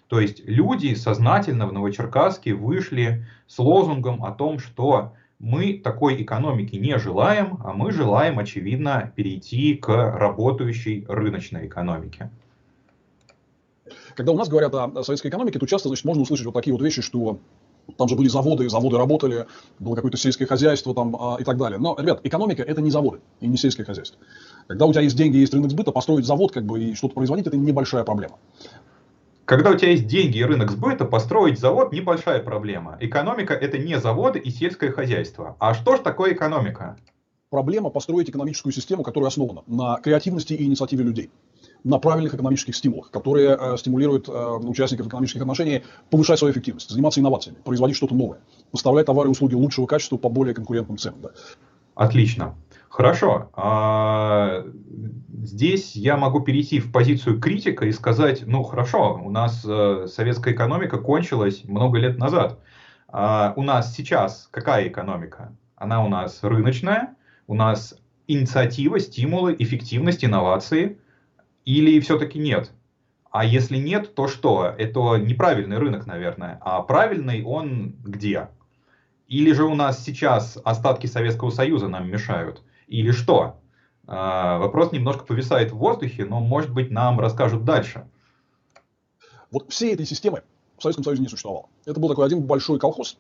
То 0.07 0.19
есть 0.19 0.41
люди 0.45 0.93
сознательно 0.93 1.67
в 1.67 1.73
Новочеркасске 1.73 2.53
вышли 2.53 3.25
с 3.47 3.57
лозунгом 3.57 4.23
о 4.23 4.31
том, 4.31 4.59
что 4.59 5.13
мы 5.39 5.79
такой 5.83 6.21
экономики 6.21 6.75
не 6.75 6.97
желаем, 6.97 7.57
а 7.63 7.73
мы 7.73 7.91
желаем, 7.91 8.39
очевидно, 8.39 9.11
перейти 9.15 9.75
к 9.75 9.89
работающей 9.89 11.05
рыночной 11.09 11.67
экономике. 11.67 12.29
Когда 14.15 14.31
у 14.31 14.37
нас 14.37 14.47
говорят 14.47 14.73
о 14.73 15.03
советской 15.03 15.27
экономике, 15.27 15.59
то 15.59 15.65
часто 15.65 15.89
значит, 15.89 16.05
можно 16.05 16.23
услышать 16.23 16.45
вот 16.45 16.53
такие 16.53 16.73
вот 16.73 16.81
вещи, 16.81 17.01
что 17.01 17.39
там 17.97 18.07
же 18.07 18.15
были 18.15 18.27
заводы, 18.27 18.67
заводы 18.69 18.97
работали, 18.97 19.45
было 19.79 19.95
какое-то 19.95 20.17
сельское 20.17 20.45
хозяйство 20.45 20.95
там, 20.95 21.15
а, 21.19 21.37
и 21.39 21.43
так 21.43 21.57
далее. 21.57 21.77
Но, 21.77 21.95
ребят, 21.99 22.21
экономика– 22.23 22.63
это 22.67 22.81
не 22.81 22.89
заводы 22.89 23.19
и 23.41 23.47
не 23.47 23.57
сельское 23.57 23.83
хозяйство. 23.83 24.19
Когда 24.67 24.85
у 24.85 24.91
тебя 24.91 25.03
есть 25.03 25.15
деньги, 25.15 25.37
есть 25.37 25.53
рынок 25.53 25.71
сбыта, 25.71 25.91
построить 25.91 26.25
завод 26.25 26.51
как 26.51 26.65
бы, 26.65 26.81
и 26.81 26.95
что-то 26.95 27.13
производить– 27.13 27.45
это 27.47 27.57
небольшая 27.57 28.03
проблема. 28.03 28.37
Когда 29.45 29.69
у 29.69 29.75
тебя 29.75 29.91
есть 29.91 30.07
деньги 30.07 30.39
и 30.39 30.43
рынок 30.43 30.71
сбыта, 30.71 31.05
построить 31.05 31.59
завод 31.59 31.93
небольшая 31.93 32.41
проблема. 32.41 32.97
Экономика 32.99 33.53
это 33.53 33.77
не 33.77 33.99
заводы 33.99 34.39
и 34.39 34.49
сельское 34.49 34.91
хозяйство. 34.91 35.55
А 35.59 35.75
что 35.75 35.95
же 35.95 36.01
такое 36.01 36.33
экономика? 36.33 36.97
Проблема 37.51 37.91
построить 37.91 38.27
экономическую 38.27 38.73
систему, 38.73 39.03
которая 39.03 39.27
основана 39.27 39.61
на 39.67 39.97
креативности 39.97 40.53
и 40.53 40.65
инициативе 40.65 41.03
людей 41.03 41.29
на 41.83 41.99
правильных 41.99 42.33
экономических 42.33 42.75
стимулах, 42.75 43.11
которые 43.11 43.55
э, 43.55 43.77
стимулируют 43.77 44.27
э, 44.27 44.31
участников 44.31 45.05
экономических 45.05 45.41
отношений 45.41 45.83
повышать 46.09 46.39
свою 46.39 46.51
эффективность, 46.51 46.89
заниматься 46.89 47.19
инновациями, 47.19 47.59
производить 47.63 47.95
что-то 47.95 48.15
новое, 48.15 48.39
поставлять 48.71 49.05
товары 49.05 49.29
и 49.29 49.31
услуги 49.31 49.53
лучшего 49.53 49.85
качества 49.85 50.17
по 50.17 50.27
более 50.27 50.55
конкурентным 50.55 50.97
ценам. 50.97 51.21
Да. 51.21 51.29
Отлично. 51.95 52.55
Хорошо. 52.89 53.49
А, 53.53 54.65
здесь 55.43 55.95
я 55.95 56.17
могу 56.17 56.41
перейти 56.41 56.79
в 56.79 56.91
позицию 56.91 57.39
критика 57.39 57.85
и 57.85 57.91
сказать, 57.91 58.43
ну 58.45 58.63
хорошо, 58.63 59.19
у 59.21 59.29
нас 59.29 59.65
э, 59.67 60.07
советская 60.07 60.53
экономика 60.53 60.97
кончилась 60.97 61.63
много 61.65 61.97
лет 61.97 62.17
назад. 62.17 62.59
А 63.07 63.53
у 63.55 63.63
нас 63.63 63.93
сейчас 63.93 64.47
какая 64.51 64.87
экономика? 64.87 65.55
Она 65.75 66.03
у 66.03 66.09
нас 66.09 66.39
рыночная, 66.41 67.15
у 67.47 67.53
нас 67.53 67.97
инициатива, 68.27 68.99
стимулы, 68.99 69.55
эффективность, 69.57 70.23
инновации, 70.23 70.99
или 71.65 71.99
все-таки 71.99 72.39
нет? 72.39 72.71
А 73.31 73.43
если 73.43 73.77
нет, 73.77 74.15
то 74.15 74.29
что? 74.29 74.73
Это 74.77 75.17
неправильный 75.17 75.77
рынок, 75.77 76.05
наверное. 76.05 76.57
А 76.61 76.81
правильный 76.81 77.43
он 77.43 77.95
где? 78.03 78.47
Или 79.27 79.53
же 79.53 79.65
у 79.65 79.75
нас 79.75 80.03
сейчас 80.03 80.57
остатки 80.63 81.07
Советского 81.07 81.49
Союза 81.49 81.87
нам 81.87 82.07
мешают? 82.07 82.61
или 82.87 83.11
что? 83.11 83.57
А, 84.07 84.59
вопрос 84.59 84.91
немножко 84.91 85.25
повисает 85.25 85.71
в 85.71 85.77
воздухе, 85.77 86.25
но, 86.25 86.39
может 86.39 86.71
быть, 86.71 86.91
нам 86.91 87.19
расскажут 87.19 87.65
дальше. 87.65 88.07
Вот 89.51 89.71
всей 89.71 89.93
этой 89.93 90.05
системы 90.05 90.43
в 90.77 90.83
Советском 90.83 91.03
Союзе 91.03 91.23
не 91.23 91.27
существовало. 91.27 91.67
Это 91.85 91.99
был 91.99 92.09
такой 92.09 92.25
один 92.25 92.43
большой 92.43 92.79
колхоз, 92.79 93.17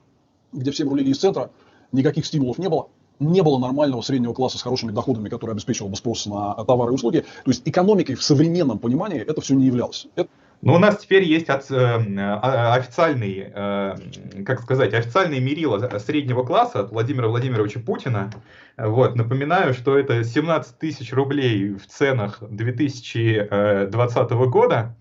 где 0.51 0.71
все 0.71 0.83
рулили 0.83 1.09
из 1.09 1.17
центра, 1.17 1.49
никаких 1.91 2.25
стимулов 2.25 2.57
не 2.57 2.69
было, 2.69 2.89
не 3.19 3.41
было 3.41 3.57
нормального 3.57 4.01
среднего 4.01 4.33
класса 4.33 4.57
с 4.57 4.61
хорошими 4.61 4.91
доходами, 4.91 5.29
который 5.29 5.51
обеспечивал 5.51 5.89
бы 5.89 5.95
спрос 5.95 6.25
на 6.25 6.53
товары 6.65 6.91
и 6.91 6.95
услуги. 6.95 7.21
То 7.21 7.51
есть 7.51 7.61
экономикой 7.65 8.15
в 8.15 8.23
современном 8.23 8.77
понимании 8.77 9.19
это 9.19 9.41
все 9.41 9.55
не 9.55 9.65
являлось. 9.65 10.07
Это 10.15 10.29
ну, 10.61 10.73
у 10.73 10.77
нас 10.79 10.97
теперь 10.97 11.23
есть 11.23 11.49
от, 11.49 11.69
э, 11.69 11.75
а, 11.75 12.73
официальный, 12.75 13.51
э, 13.53 13.95
как 14.45 14.61
сказать, 14.61 14.93
официальный 14.93 15.39
мерило 15.39 15.79
среднего 15.99 16.43
класса 16.43 16.81
от 16.81 16.91
Владимира 16.91 17.27
Владимировича 17.27 17.79
Путина. 17.79 18.31
Вот, 18.77 19.15
напоминаю, 19.15 19.73
что 19.73 19.97
это 19.97 20.23
17 20.23 20.79
тысяч 20.79 21.13
рублей 21.13 21.73
в 21.73 21.85
ценах 21.87 22.39
2020 22.41 24.31
года. 24.47 24.95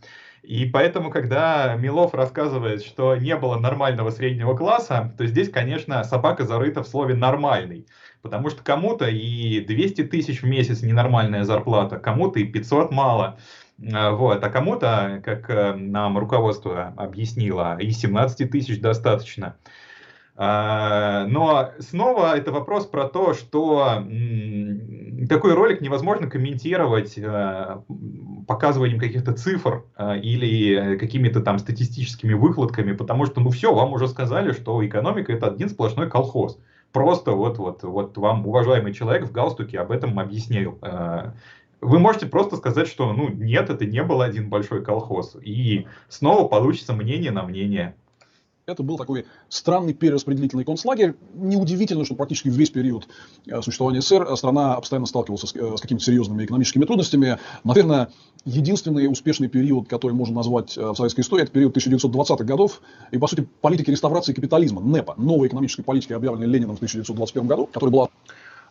И 0.45 0.67
поэтому, 0.67 1.11
когда 1.11 1.75
Милов 1.77 2.13
рассказывает, 2.13 2.85
что 2.85 3.17
не 3.17 3.35
было 3.35 3.59
нормального 3.59 4.11
среднего 4.11 4.55
класса, 4.55 5.15
то 5.17 5.27
здесь, 5.27 5.51
конечно, 5.51 6.05
собака 6.05 6.45
зарыта 6.45 6.83
в 6.83 6.89
слове 6.89 7.15
«нормальный». 7.15 7.87
Потому 8.21 8.51
что 8.51 8.63
кому-то 8.63 9.07
и 9.07 9.61
200 9.61 10.05
тысяч 10.05 10.43
в 10.43 10.47
месяц 10.47 10.83
ненормальная 10.83 11.45
зарплата, 11.45 11.99
кому-то 11.99 12.41
и 12.41 12.45
500 12.45 12.91
мало. 12.91 13.39
А, 13.93 14.13
вот. 14.13 14.43
А 14.43 14.51
кому-то, 14.51 15.21
как 15.25 15.51
э, 15.51 15.75
нам 15.75 16.19
руководство 16.19 16.95
объяснило, 16.97 17.77
и 17.79 17.91
17 17.91 18.51
тысяч 18.51 18.81
достаточно. 18.81 19.57
А, 20.37 21.27
но 21.27 21.71
снова 21.79 22.37
это 22.37 22.51
вопрос 22.51 22.87
про 22.87 23.05
то, 23.05 23.35
что 23.35 24.05
такой 25.29 25.55
ролик 25.55 25.81
невозможно 25.81 26.29
комментировать 26.29 27.17
э, 27.17 27.79
показыванием 28.47 28.99
каких-то 28.99 29.33
цифр 29.33 29.85
э, 29.97 30.19
или 30.19 30.97
какими-то 30.97 31.41
там 31.41 31.59
статистическими 31.59 32.35
выкладками, 32.35 32.95
потому 32.95 33.27
что, 33.27 33.41
ну 33.41 33.51
все, 33.51 33.73
вам 33.73 33.93
уже 33.93 34.09
сказали, 34.09 34.53
что 34.53 34.85
экономика 34.85 35.33
это 35.33 35.47
один 35.47 35.69
сплошной 35.69 36.11
колхоз. 36.11 36.59
Просто 36.93 37.33
вот, 37.33 37.59
вот, 37.59 37.83
вот 37.83 38.17
вам 38.19 38.47
уважаемый 38.47 38.93
человек 38.93 39.25
в 39.25 39.33
галстуке 39.33 39.81
об 39.81 39.91
этом 39.91 40.19
объяснил 40.19 40.79
вы 41.85 41.99
можете 41.99 42.27
просто 42.27 42.57
сказать, 42.57 42.89
что 42.89 43.13
ну 43.13 43.29
нет, 43.29 43.71
это 43.71 43.85
не 43.85 44.03
был 44.03 44.23
один 44.23 44.49
большой 44.49 44.83
колхоз. 44.83 45.37
И 45.43 45.87
снова 46.09 46.49
получится 46.49 46.95
мнение 46.95 47.31
на 47.31 47.43
мнение. 47.43 47.95
Это 48.67 48.83
был 48.83 48.97
такой 48.97 49.27
странный 49.51 49.93
перераспределительный 49.93 50.65
концлагерь. 50.65 51.15
Неудивительно, 51.35 52.07
что 52.07 52.15
практически 52.15 52.49
весь 52.49 52.71
период 52.71 53.07
э, 53.47 53.61
существования 53.61 54.01
СССР 54.01 54.35
страна 54.39 54.81
постоянно 54.81 55.05
сталкивалась 55.05 55.43
с, 55.43 55.55
э, 55.55 55.77
с 55.77 55.81
какими-то 55.83 56.03
серьезными 56.03 56.47
экономическими 56.47 56.87
трудностями. 56.87 57.39
Наверное, 57.63 58.09
единственный 58.47 59.07
успешный 59.07 59.49
период, 59.49 59.87
который 59.87 60.13
можно 60.13 60.37
назвать 60.37 60.79
э, 60.79 60.81
в 60.81 60.95
советской 60.95 61.21
истории, 61.21 61.43
это 61.43 61.53
период 61.53 61.77
1920-х 61.77 62.43
годов. 62.45 62.81
И, 63.11 63.19
по 63.19 63.27
сути, 63.27 63.47
политики 63.61 63.91
реставрации 63.91 64.33
капитализма, 64.33 64.81
НЭПа, 64.81 65.15
новой 65.19 65.49
экономической 65.49 65.83
политики, 65.83 66.15
объявленной 66.15 66.47
Лениным 66.47 66.77
в 66.77 66.79
1921 66.79 67.47
году, 67.47 67.67
которая 67.67 67.93
была 67.93 68.09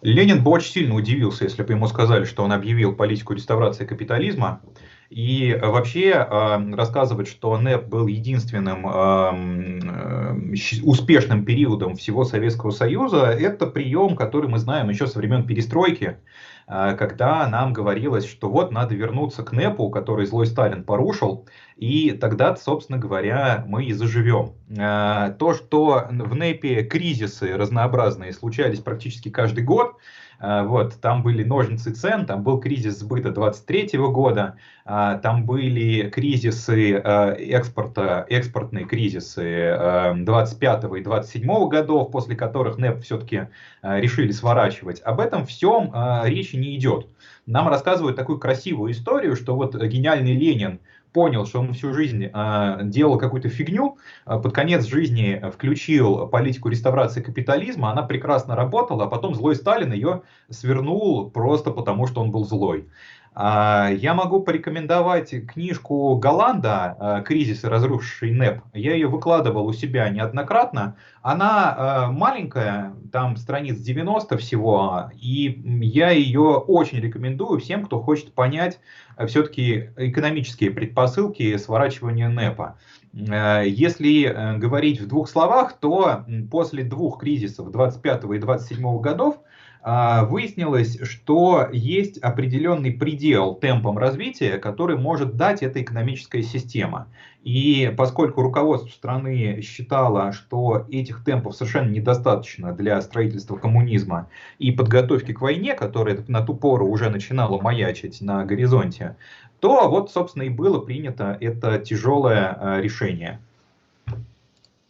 Ленин 0.04 0.44
бы 0.44 0.52
очень 0.52 0.72
сильно 0.72 0.96
удивился, 0.96 1.46
если 1.46 1.64
бы 1.64 1.74
ему 1.74 1.88
сказали, 1.88 2.26
что 2.26 2.44
он 2.44 2.52
объявил 2.52 2.94
политику 2.94 3.34
реставрации 3.34 3.86
капитализма. 3.86 4.62
И 5.10 5.58
вообще 5.62 6.10
э, 6.10 6.74
рассказывать, 6.74 7.28
что 7.28 7.58
НЭП 7.58 7.86
был 7.86 8.08
единственным 8.08 8.88
э, 8.88 10.56
успешным 10.82 11.46
периодом 11.46 11.96
всего 11.96 12.26
Советского 12.26 12.72
Союза, 12.72 13.28
это 13.28 13.68
прием, 13.68 14.16
который 14.16 14.50
мы 14.50 14.58
знаем 14.58 14.90
еще 14.90 15.06
со 15.08 15.20
времен 15.20 15.46
перестройки, 15.46 16.18
когда 16.66 17.48
нам 17.48 17.74
говорилось, 17.74 18.26
что 18.26 18.50
вот 18.50 18.72
надо 18.72 18.96
вернуться 18.96 19.44
к 19.44 19.52
НЭПу, 19.52 19.90
который 19.90 20.26
злой 20.26 20.46
Сталин 20.46 20.84
порушил, 20.84 21.48
и 21.76 22.12
тогда, 22.12 22.56
собственно 22.56 22.98
говоря, 22.98 23.64
мы 23.68 23.86
и 23.86 23.94
заживем. 23.94 24.54
То, 24.70 25.54
что 25.54 26.08
в 26.10 26.36
НЭПе 26.36 26.84
кризисы 26.84 27.56
разнообразные 27.58 28.34
случались 28.34 28.80
практически 28.80 29.30
каждый 29.30 29.64
год, 29.64 29.98
вот, 30.44 31.00
там 31.00 31.24
были 31.24 31.44
ножницы 31.44 31.94
цен, 31.94 32.26
там 32.26 32.44
был 32.44 32.60
кризис 32.60 33.00
сбыта 33.00 33.32
23 33.32 33.98
года, 33.98 34.58
а, 34.84 35.18
там 35.20 35.46
были 35.46 36.10
кризисы 36.10 36.96
а, 36.98 37.32
экспорта, 37.32 38.26
экспортные 38.28 38.84
кризисы 38.84 40.14
25 40.18 40.84
и 40.98 41.02
27 41.02 41.70
годов, 41.70 42.12
после 42.12 42.36
которых 42.36 42.78
НЭП 42.78 43.02
все-таки 43.04 43.48
решили 43.82 44.32
сворачивать. 44.32 45.02
Об 45.02 45.22
этом 45.22 45.46
всем 45.46 45.94
речи 46.26 46.58
не 46.58 46.76
идет. 46.78 47.08
Нам 47.46 47.70
рассказывают 47.70 48.18
такую 48.18 48.40
красивую 48.40 48.92
историю, 48.92 49.36
что 49.36 49.56
вот 49.56 49.76
гениальный 49.76 50.34
Ленин 50.34 50.80
понял, 51.14 51.46
что 51.46 51.60
он 51.60 51.74
всю 51.74 51.94
жизнь 51.94 52.26
э, 52.26 52.80
делал 52.84 53.18
какую-то 53.18 53.50
фигню, 53.50 53.98
э, 54.26 54.40
под 54.40 54.54
конец 54.54 54.86
жизни 54.86 55.42
включил 55.54 56.28
политику 56.28 56.70
реставрации 56.70 57.22
капитализма, 57.22 57.92
она 57.92 58.02
прекрасно 58.02 58.56
работала, 58.56 59.06
а 59.06 59.08
потом 59.08 59.36
злой 59.36 59.56
Сталин 59.56 59.94
ее 59.94 60.24
свернул 60.50 61.30
просто 61.30 61.72
потому, 61.72 62.08
что 62.08 62.22
он 62.22 62.32
был 62.32 62.44
злой. 62.44 62.90
А, 63.36 63.90
я 63.90 64.14
могу 64.14 64.42
порекомендовать 64.42 65.34
книжку 65.48 66.16
Голланда 66.18 66.96
а, 67.00 67.22
«Кризис 67.22 67.64
разрушивший 67.64 68.32
НЭП». 68.32 68.62
Я 68.74 68.94
ее 68.94 69.08
выкладывал 69.08 69.66
у 69.66 69.74
себя 69.74 70.08
неоднократно. 70.10 70.96
Она 71.22 71.76
а, 71.76 72.12
маленькая, 72.12 72.94
там 73.12 73.38
страниц 73.38 73.80
90 73.80 74.38
всего, 74.38 75.10
и 75.20 75.62
я 75.82 76.12
ее 76.12 76.42
очень 76.42 77.00
рекомендую 77.00 77.60
всем, 77.60 77.86
кто 77.86 78.00
хочет 78.02 78.34
понять 78.34 78.80
все-таки 79.28 79.90
экономические 79.98 80.72
предпосылки 80.72 81.56
сворачивания 81.58 82.30
НЭПа. 82.30 82.78
Если 83.14 84.58
говорить 84.58 85.00
в 85.00 85.08
двух 85.08 85.30
словах, 85.30 85.74
то 85.74 86.26
после 86.50 86.84
двух 86.84 87.20
кризисов 87.20 87.72
25 87.72 88.24
и 88.24 88.40
27 88.40 89.00
годов 89.02 89.38
выяснилось, 89.84 90.98
что 91.04 91.68
есть 91.72 92.18
определенный 92.20 92.92
предел 92.92 93.56
темпам 93.56 93.98
развития, 93.98 94.58
который 94.58 94.98
может 94.98 95.36
дать 95.36 95.62
эта 95.62 95.82
экономическая 95.82 96.42
система. 96.42 97.08
И 97.44 97.94
поскольку 97.98 98.42
руководство 98.42 98.90
страны 98.90 99.62
считало, 99.62 100.32
что 100.32 100.86
этих 100.90 101.26
темпов 101.26 101.56
совершенно 101.56 101.90
недостаточно 101.90 102.72
для 102.72 103.02
строительства 103.02 103.58
коммунизма 103.58 104.30
и 104.60 104.72
подготовки 104.72 105.34
к 105.34 105.42
войне, 105.42 105.74
которая 105.74 106.24
на 106.30 106.42
ту 106.42 106.56
пору 106.56 106.88
уже 106.88 107.10
начинала 107.10 107.60
маячить 107.60 108.22
на 108.22 108.46
горизонте, 108.46 109.18
то 109.60 109.90
вот, 109.90 110.12
собственно, 110.12 110.44
и 110.44 110.50
было 110.50 110.80
принято 110.80 111.38
это 111.42 111.78
тяжелое 111.80 112.58
а, 112.58 112.80
решение. 112.80 113.40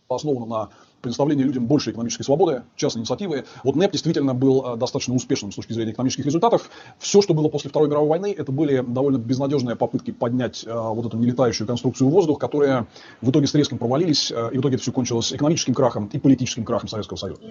Основано 0.08 0.46
на 0.46 0.70
предоставление 1.04 1.46
людям 1.46 1.68
больше 1.68 1.92
экономической 1.92 2.24
свободы, 2.24 2.64
частной 2.76 3.02
инициативы. 3.02 3.44
Вот 3.64 3.76
НЭП 3.76 3.92
действительно 3.92 4.34
был 4.34 4.66
э, 4.66 4.78
достаточно 4.78 5.14
успешным 5.14 5.52
с 5.52 5.56
точки 5.56 5.74
зрения 5.74 5.92
экономических 5.92 6.26
результатов. 6.26 6.70
Все, 6.98 7.22
что 7.22 7.34
было 7.34 7.50
после 7.50 7.70
Второй 7.70 7.90
мировой 7.90 8.10
войны, 8.10 8.34
это 8.36 8.52
были 8.52 8.84
довольно 8.86 9.18
безнадежные 9.18 9.76
попытки 9.76 10.12
поднять 10.12 10.64
э, 10.66 10.72
вот 10.74 11.06
эту 11.06 11.18
нелетающую 11.18 11.68
конструкцию 11.68 12.08
в 12.08 12.12
воздух, 12.12 12.40
которые 12.40 12.88
в 13.22 13.30
итоге 13.30 13.46
с 13.46 13.52
треском 13.52 13.78
провалились, 13.78 14.32
э, 14.32 14.50
и 14.54 14.58
в 14.58 14.62
итоге 14.62 14.76
это 14.76 14.84
все 14.84 14.92
кончилось 14.92 15.34
экономическим 15.34 15.74
крахом 15.74 16.10
и 16.12 16.18
политическим 16.18 16.66
крахом 16.66 16.90
Советского 16.90 17.18
Союза. 17.18 17.42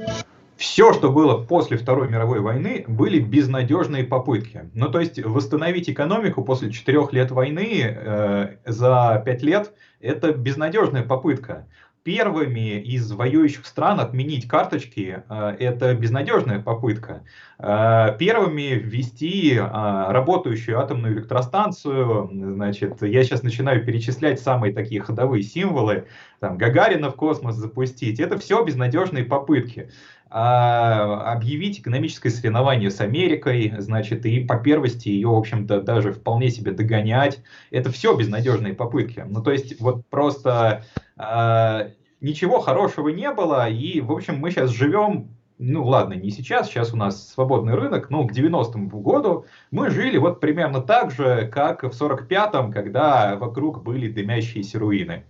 Все, 0.57 0.93
что 0.93 1.11
было 1.11 1.39
после 1.39 1.77
Второй 1.77 2.09
мировой 2.09 2.41
войны, 2.41 2.85
были 2.87 3.19
безнадежные 3.19 4.05
попытки. 4.05 4.71
Ну, 4.75 4.89
то 4.89 5.01
есть 5.01 5.23
восстановить 5.23 5.91
экономику 5.91 6.45
после 6.45 6.71
четырех 6.71 7.13
лет 7.13 7.31
войны 7.31 7.83
э, 7.83 8.57
за 8.65 9.23
пять 9.25 9.43
лет– 9.43 9.73
это 10.01 10.33
безнадежная 10.33 11.03
попытка 11.03 11.67
первыми 12.05 12.81
из 12.81 13.11
воюющих 13.13 13.67
стран 13.67 14.01
отменить 14.01 14.49
карточки 14.49 15.23
э,– 15.29 15.57
это 15.61 15.95
безнадежная 15.95 16.61
попытка. 16.61 17.23
Э, 17.59 18.17
первыми 18.19 18.75
ввести 18.75 19.55
э, 19.55 19.61
работающую 19.61 20.79
атомную 20.81 21.15
электростанцию, 21.15 22.29
значит, 22.33 23.03
я 23.03 23.23
сейчас 23.23 23.43
начинаю 23.43 23.85
перечислять 23.85 24.41
самые 24.41 24.73
такие 24.75 25.01
ходовые 25.01 25.43
символы, 25.43 26.07
там, 26.41 26.59
Гагарина 26.59 27.11
в 27.11 27.15
космос 27.15 27.55
запустить, 27.55 28.19
это 28.19 28.39
все 28.39 28.65
безнадежные 28.65 29.25
попытки 29.25 29.91
объявить 30.33 31.81
экономическое 31.81 32.31
соревнование 32.31 32.91
с 32.91 33.01
Америкой, 33.01 33.75
значит, 33.79 34.25
и 34.25 34.41
по 34.41 34.57
первости 34.57 35.09
ее, 35.09 35.29
в 35.29 35.35
общем-то, 35.35 35.83
даже 35.83 36.13
вполне 36.13 36.51
себе 36.51 36.73
догонять. 36.73 37.41
Это 37.71 37.91
все 37.91 38.17
безнадежные 38.17 38.73
попытки. 38.73 39.25
Ну, 39.27 39.43
то 39.43 39.53
есть, 39.53 39.79
вот 39.81 40.07
просто 40.09 40.85
э, 41.19 41.91
ничего 42.23 42.61
хорошего 42.61 43.11
не 43.11 43.31
было, 43.31 43.69
и, 43.69 44.01
в 44.01 44.11
общем, 44.11 44.39
мы 44.39 44.51
сейчас 44.51 44.71
живем 44.71 45.29
ну 45.59 45.87
ладно, 45.87 46.15
не 46.15 46.31
сейчас, 46.31 46.69
сейчас 46.69 46.93
у 46.93 46.97
нас 46.97 47.33
свободный 47.33 47.75
рынок, 47.75 48.11
но 48.11 48.27
к 48.27 48.33
90-му 48.33 49.01
году 49.01 49.47
мы 49.71 49.91
жили 49.91 50.19
вот 50.19 50.41
примерно 50.41 50.81
так 50.81 51.13
же, 51.13 51.49
как 51.53 51.85
в 51.85 51.91
45-м, 51.91 52.73
когда 52.73 53.37
вокруг 53.37 53.85
были 53.85 54.11
дымящиеся 54.11 54.81
руины. 54.81 55.25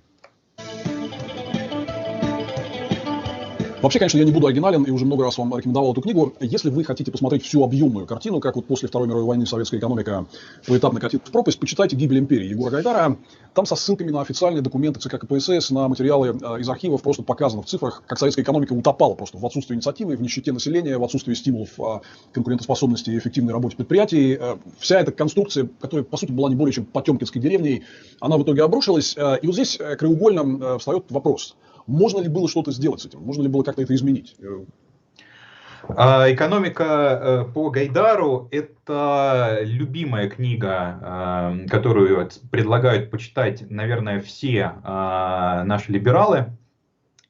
Вообще, 3.83 3.99
конечно, 3.99 4.19
я 4.19 4.25
не 4.25 4.31
буду 4.31 4.47
оригинален 4.47 4.85
и 4.85 4.91
уже 4.93 5.05
много 5.05 5.25
раз 5.25 5.39
вам 5.39 5.57
рекомендовал 5.57 5.91
эту 5.91 6.03
книгу. 6.03 6.33
Если 6.39 6.71
вы 6.71 6.85
хотите 6.85 7.11
посмотреть 7.11 7.45
всю 7.45 7.65
объемную 7.65 8.07
картину, 8.07 8.39
как 8.39 8.55
вот 8.55 8.65
после 8.65 8.87
Второй 8.87 9.09
мировой 9.09 9.25
войны 9.25 9.45
советская 9.45 9.81
экономика 9.81 10.25
поэтапно 10.69 11.01
катит 11.01 11.27
в 11.27 11.33
пропасть, 11.33 11.59
почитайте 11.59 11.97
«Гибель 11.97 12.21
империи» 12.21 12.47
Егора 12.47 12.71
Гайдара. 12.71 13.17
Там 13.55 13.67
со 13.67 13.75
ссылками 13.75 14.13
на 14.13 14.21
официальные 14.21 14.63
документы 14.63 15.01
ЦК 15.01 15.19
КПСС, 15.19 15.71
на 15.71 15.89
материалы 15.89 16.29
э, 16.29 16.61
из 16.61 16.69
архивов 16.69 17.03
просто 17.03 17.25
показано 17.25 17.63
в 17.63 17.67
цифрах, 17.67 18.05
как 18.07 18.21
советская 18.21 18.45
экономика 18.45 18.73
утопала 18.73 19.15
просто 19.15 19.39
в 19.39 19.45
отсутствии 19.45 19.75
инициативы, 19.75 20.17
в 20.17 20.23
нищете 20.23 20.53
населения, 20.53 20.97
в 20.97 21.03
отсутствии 21.03 21.35
стимулов 21.35 21.71
э, 21.81 22.01
конкурентоспособности 22.33 23.11
и 23.11 23.19
эффективной 23.19 23.53
работе 23.53 23.77
предприятий. 23.77 24.39
Э, 24.41 24.59
вся 24.79 25.01
эта 25.01 25.11
конструкция, 25.11 25.69
которая, 25.81 26.05
по 26.05 26.17
сути, 26.17 26.31
была 26.31 26.49
не 26.49 26.55
более 26.55 26.73
чем 26.73 26.85
Потемкинской 26.85 27.43
деревней, 27.43 27.83
она 28.21 28.37
в 28.37 28.45
итоге 28.45 28.63
обрушилась. 28.63 29.17
И 29.17 29.47
вот 29.47 29.55
здесь 29.55 29.77
краеугольно 29.77 30.79
встает 30.79 31.07
вопрос– 31.11 31.57
можно 31.87 32.21
ли 32.21 32.29
было 32.29 32.49
что-то 32.49 32.73
сделать 32.73 33.01
с 33.01 33.07
этим? 33.07 33.21
Можно 33.21 33.43
ли 33.43 33.49
было 33.49 33.63
как-то 33.63 33.83
это 33.83 33.95
изменить? 33.95 34.37
А, 35.89 36.33
экономика 36.33 37.45
э, 37.49 37.53
по 37.53 37.71
Гайдару– 37.71 38.49
это 38.51 39.59
любимая 39.63 40.29
книга, 40.29 40.99
э, 41.65 41.69
которую 41.69 42.29
предлагают 42.51 43.11
почитать, 43.11 43.69
наверное, 43.69 44.21
все 44.21 44.75
э, 44.85 45.63
наши 45.65 45.91
либералы. 45.93 46.47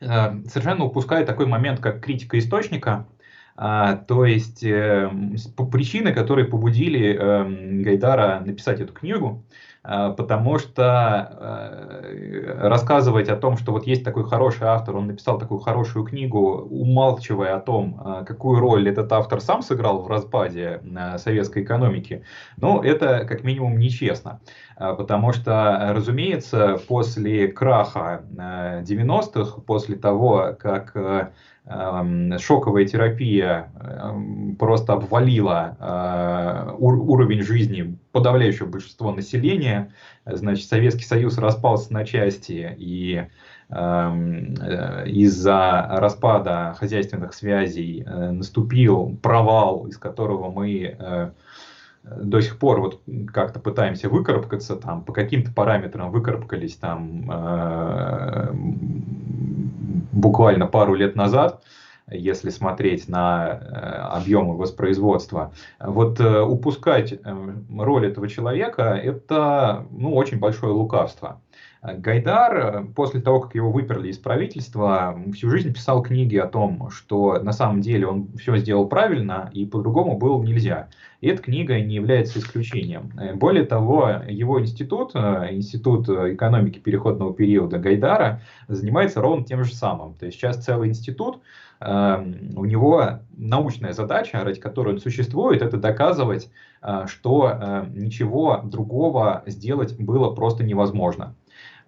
Совершенно 0.01 0.85
упускают 0.85 1.29
такой 1.29 1.47
момент, 1.47 1.79
как 1.79 2.01
критика 2.01 2.37
источника. 2.37 3.07
То 3.55 4.25
есть 4.25 4.61
причины, 4.61 6.13
которые 6.13 6.47
побудили 6.47 7.83
Гайдара 7.83 8.41
написать 8.45 8.81
эту 8.81 8.93
книгу. 8.93 9.45
А, 9.85 10.11
потому 10.11 10.59
что 10.59 11.29
э, 11.41 12.69
рассказывать 12.69 13.29
о 13.29 13.37
том, 13.37 13.57
что 13.57 13.73
вот 13.73 13.85
есть 13.85 14.05
такой 14.05 14.23
хороший 14.29 14.69
автор, 14.69 14.97
он 14.97 15.09
написал 15.09 15.39
такую 15.39 15.59
хорошую 15.59 16.05
книгу, 16.05 16.39
умалчивая 16.71 17.57
о 17.57 17.61
том, 17.61 18.01
а, 18.05 18.25
какую 18.25 18.61
роль 18.61 18.89
этот 18.89 19.13
автор 19.13 19.41
сам 19.41 19.61
сыграл 19.61 20.03
в 20.03 20.07
распаде 20.07 20.81
э, 20.85 21.19
советской 21.19 21.65
экономики, 21.65 22.23
ну, 22.59 22.81
это 22.81 23.25
как 23.25 23.43
минимум 23.43 23.81
нечестно. 23.81 24.41
А, 24.77 24.95
потому 24.95 25.33
что, 25.33 25.91
разумеется, 25.93 26.79
после 26.87 27.49
краха 27.49 28.23
90-х, 28.37 29.59
э, 29.59 29.61
после 29.63 29.97
того, 29.97 30.57
как 30.61 30.95
Эм, 30.95 31.33
шоковая 31.65 32.87
терапия 32.87 33.71
эм, 33.81 34.57
просто 34.57 34.95
обвалила 34.95 35.77
э, 35.79 36.73
уровень 36.77 37.43
жизни 37.43 37.97
подавляющего 38.11 38.67
большинства 38.67 39.13
населения. 39.13 39.93
Значит, 40.27 40.67
Советский 40.67 41.05
Союз 41.05 41.39
распался 41.39 41.93
на 41.93 42.05
части, 42.05 42.75
и 42.77 43.29
эм, 43.69 44.55
э, 44.61 45.09
из-за 45.09 45.87
распада 45.89 46.75
хозяйственных 46.79 47.33
связей 47.33 48.05
наступил 48.05 49.17
провал, 49.23 49.87
из 49.87 49.99
которого 49.99 50.51
мы 50.51 51.33
до 52.05 52.41
сих 52.41 52.59
пор 52.59 52.81
вот 52.81 53.01
как-то 53.33 53.61
пытаемся 53.61 54.09
выкарабкаться, 54.09 54.75
там 54.75 55.05
по 55.05 55.13
каким-то 55.13 55.53
параметрам 55.53 56.11
выкарабкались 56.11 56.75
там 56.75 57.31
буквально 60.13 60.67
пару 60.67 60.95
лет 60.95 61.17
назад, 61.17 61.63
если 62.11 62.51
смотреть 62.51 63.09
на 63.09 63.49
э, 63.49 63.75
объемы 64.19 64.57
воспроизводства. 64.57 65.53
Вот 65.81 66.21
э, 66.21 66.41
упускать 66.41 67.13
э, 67.13 67.19
роль 67.79 68.07
этого 68.07 68.29
человека– 68.29 68.83
это 69.03 69.87
ну, 69.91 70.15
очень 70.15 70.39
большое 70.39 70.73
лукавство. 70.73 71.41
Гайдар, 71.83 72.87
после 72.95 73.21
того, 73.21 73.41
как 73.41 73.55
его 73.57 73.73
выперли 73.73 74.09
из 74.09 74.19
правительства, 74.19 75.19
всю 75.35 75.51
жизнь 75.51 75.75
писал 75.75 76.03
книги 76.03 76.37
о 76.37 76.47
том, 76.47 76.91
что 76.91 77.41
на 77.43 77.53
самом 77.53 77.81
деле 77.81 78.07
он 78.07 78.29
все 78.39 78.57
сделал 78.57 78.87
правильно 78.87 79.51
и 79.53 79.67
по-другому 79.67 80.17
было 80.17 80.41
нельзя. 80.43 80.89
И 81.21 81.29
эта 81.29 81.43
книга 81.43 81.81
не 81.81 81.97
является 81.97 82.39
исключением. 82.39 83.13
Более 83.35 83.65
того, 83.65 84.23
его 84.29 84.61
институт, 84.61 85.15
Институт 85.15 86.09
экономики 86.09 86.79
переходного 86.79 87.35
периода 87.35 87.79
Гайдара, 87.79 88.43
занимается 88.69 89.21
ровно 89.21 89.45
тем 89.45 89.65
же 89.65 89.75
самым. 89.75 90.15
То 90.15 90.27
есть 90.27 90.39
сейчас 90.39 90.65
целый 90.65 90.89
институт 90.89 91.41
Эм, 91.85 92.53
у 92.57 92.65
него 92.65 93.21
научная 93.37 93.93
задача, 93.93 94.45
ради 94.45 94.61
которой 94.61 94.95
он 94.95 95.01
существует, 95.01 95.63
это 95.63 95.79
доказывать, 95.79 96.49
э, 96.81 97.07
что 97.09 97.51
э, 97.51 97.87
ничего 97.93 98.61
другого 98.63 99.43
сделать 99.47 99.99
было 99.99 100.33
просто 100.33 100.63
невозможно. 100.63 101.35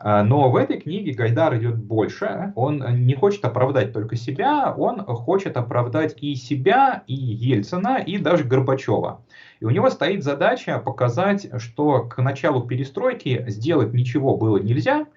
Э, 0.05 0.23
но 0.23 0.51
в 0.51 0.57
этой 0.57 0.79
книге 0.79 1.13
Гайдар 1.13 1.57
идет 1.57 1.77
больше. 1.77 2.53
Он 2.55 2.85
не 3.07 3.15
хочет 3.15 3.45
оправдать 3.45 3.93
только 3.93 4.17
себя, 4.17 4.73
он 4.77 5.05
хочет 5.05 5.57
оправдать 5.57 6.17
и 6.21 6.35
себя, 6.37 7.03
и 7.07 7.15
Ельцина, 7.15 7.97
и 7.97 8.19
даже 8.19 8.45
Горбачева. 8.45 9.23
И 9.61 9.65
у 9.65 9.71
него 9.71 9.91
стоит 9.91 10.23
задача 10.23 10.79
показать, 10.79 11.49
что 11.61 12.03
к 12.03 12.23
началу 12.23 12.63
перестройки 12.63 13.45
сделать 13.49 13.95
ничего 13.95 14.37
было 14.37 14.59
нельзя– 14.59 15.07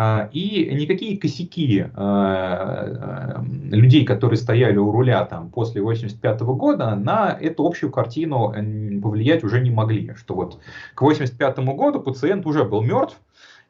а, 0.00 0.28
и 0.32 0.68
никакие 0.74 1.18
косяки 1.18 1.86
а, 1.94 3.42
людей, 3.70 4.04
которые 4.04 4.36
стояли 4.36 4.76
у 4.76 4.92
руля 4.92 5.24
там, 5.24 5.50
после 5.50 5.80
1985 5.80 6.40
года, 6.56 6.94
на 6.94 7.36
эту 7.40 7.66
общую 7.66 7.90
картину 7.90 8.54
повлиять 9.02 9.42
уже 9.44 9.60
не 9.60 9.70
могли. 9.70 10.14
Что 10.14 10.34
вот 10.34 10.60
к 10.94 11.02
1985 11.02 11.58
году 11.76 12.00
пациент 12.00 12.46
уже 12.46 12.64
был 12.64 12.82
мертв, 12.82 13.18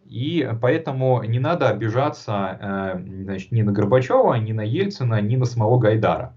и 0.08 0.48
поэтому 0.60 1.22
не 1.22 1.38
надо 1.38 1.68
обижаться 1.68 2.58
э, 2.60 3.22
значит, 3.24 3.52
ни 3.52 3.62
на 3.62 3.72
Горбачева, 3.72 4.34
ни 4.34 4.52
на 4.52 4.62
Ельцина, 4.62 5.20
ни 5.20 5.36
на 5.36 5.44
самого 5.44 5.78
Гайдара. 5.78 6.34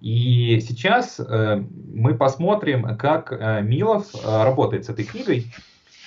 И 0.00 0.60
сейчас 0.60 1.20
э, 1.20 1.62
мы 1.92 2.14
посмотрим, 2.14 2.96
как 2.96 3.32
Милов 3.62 4.06
работает 4.24 4.86
с 4.86 4.88
этой 4.88 5.04
книгой. 5.04 5.46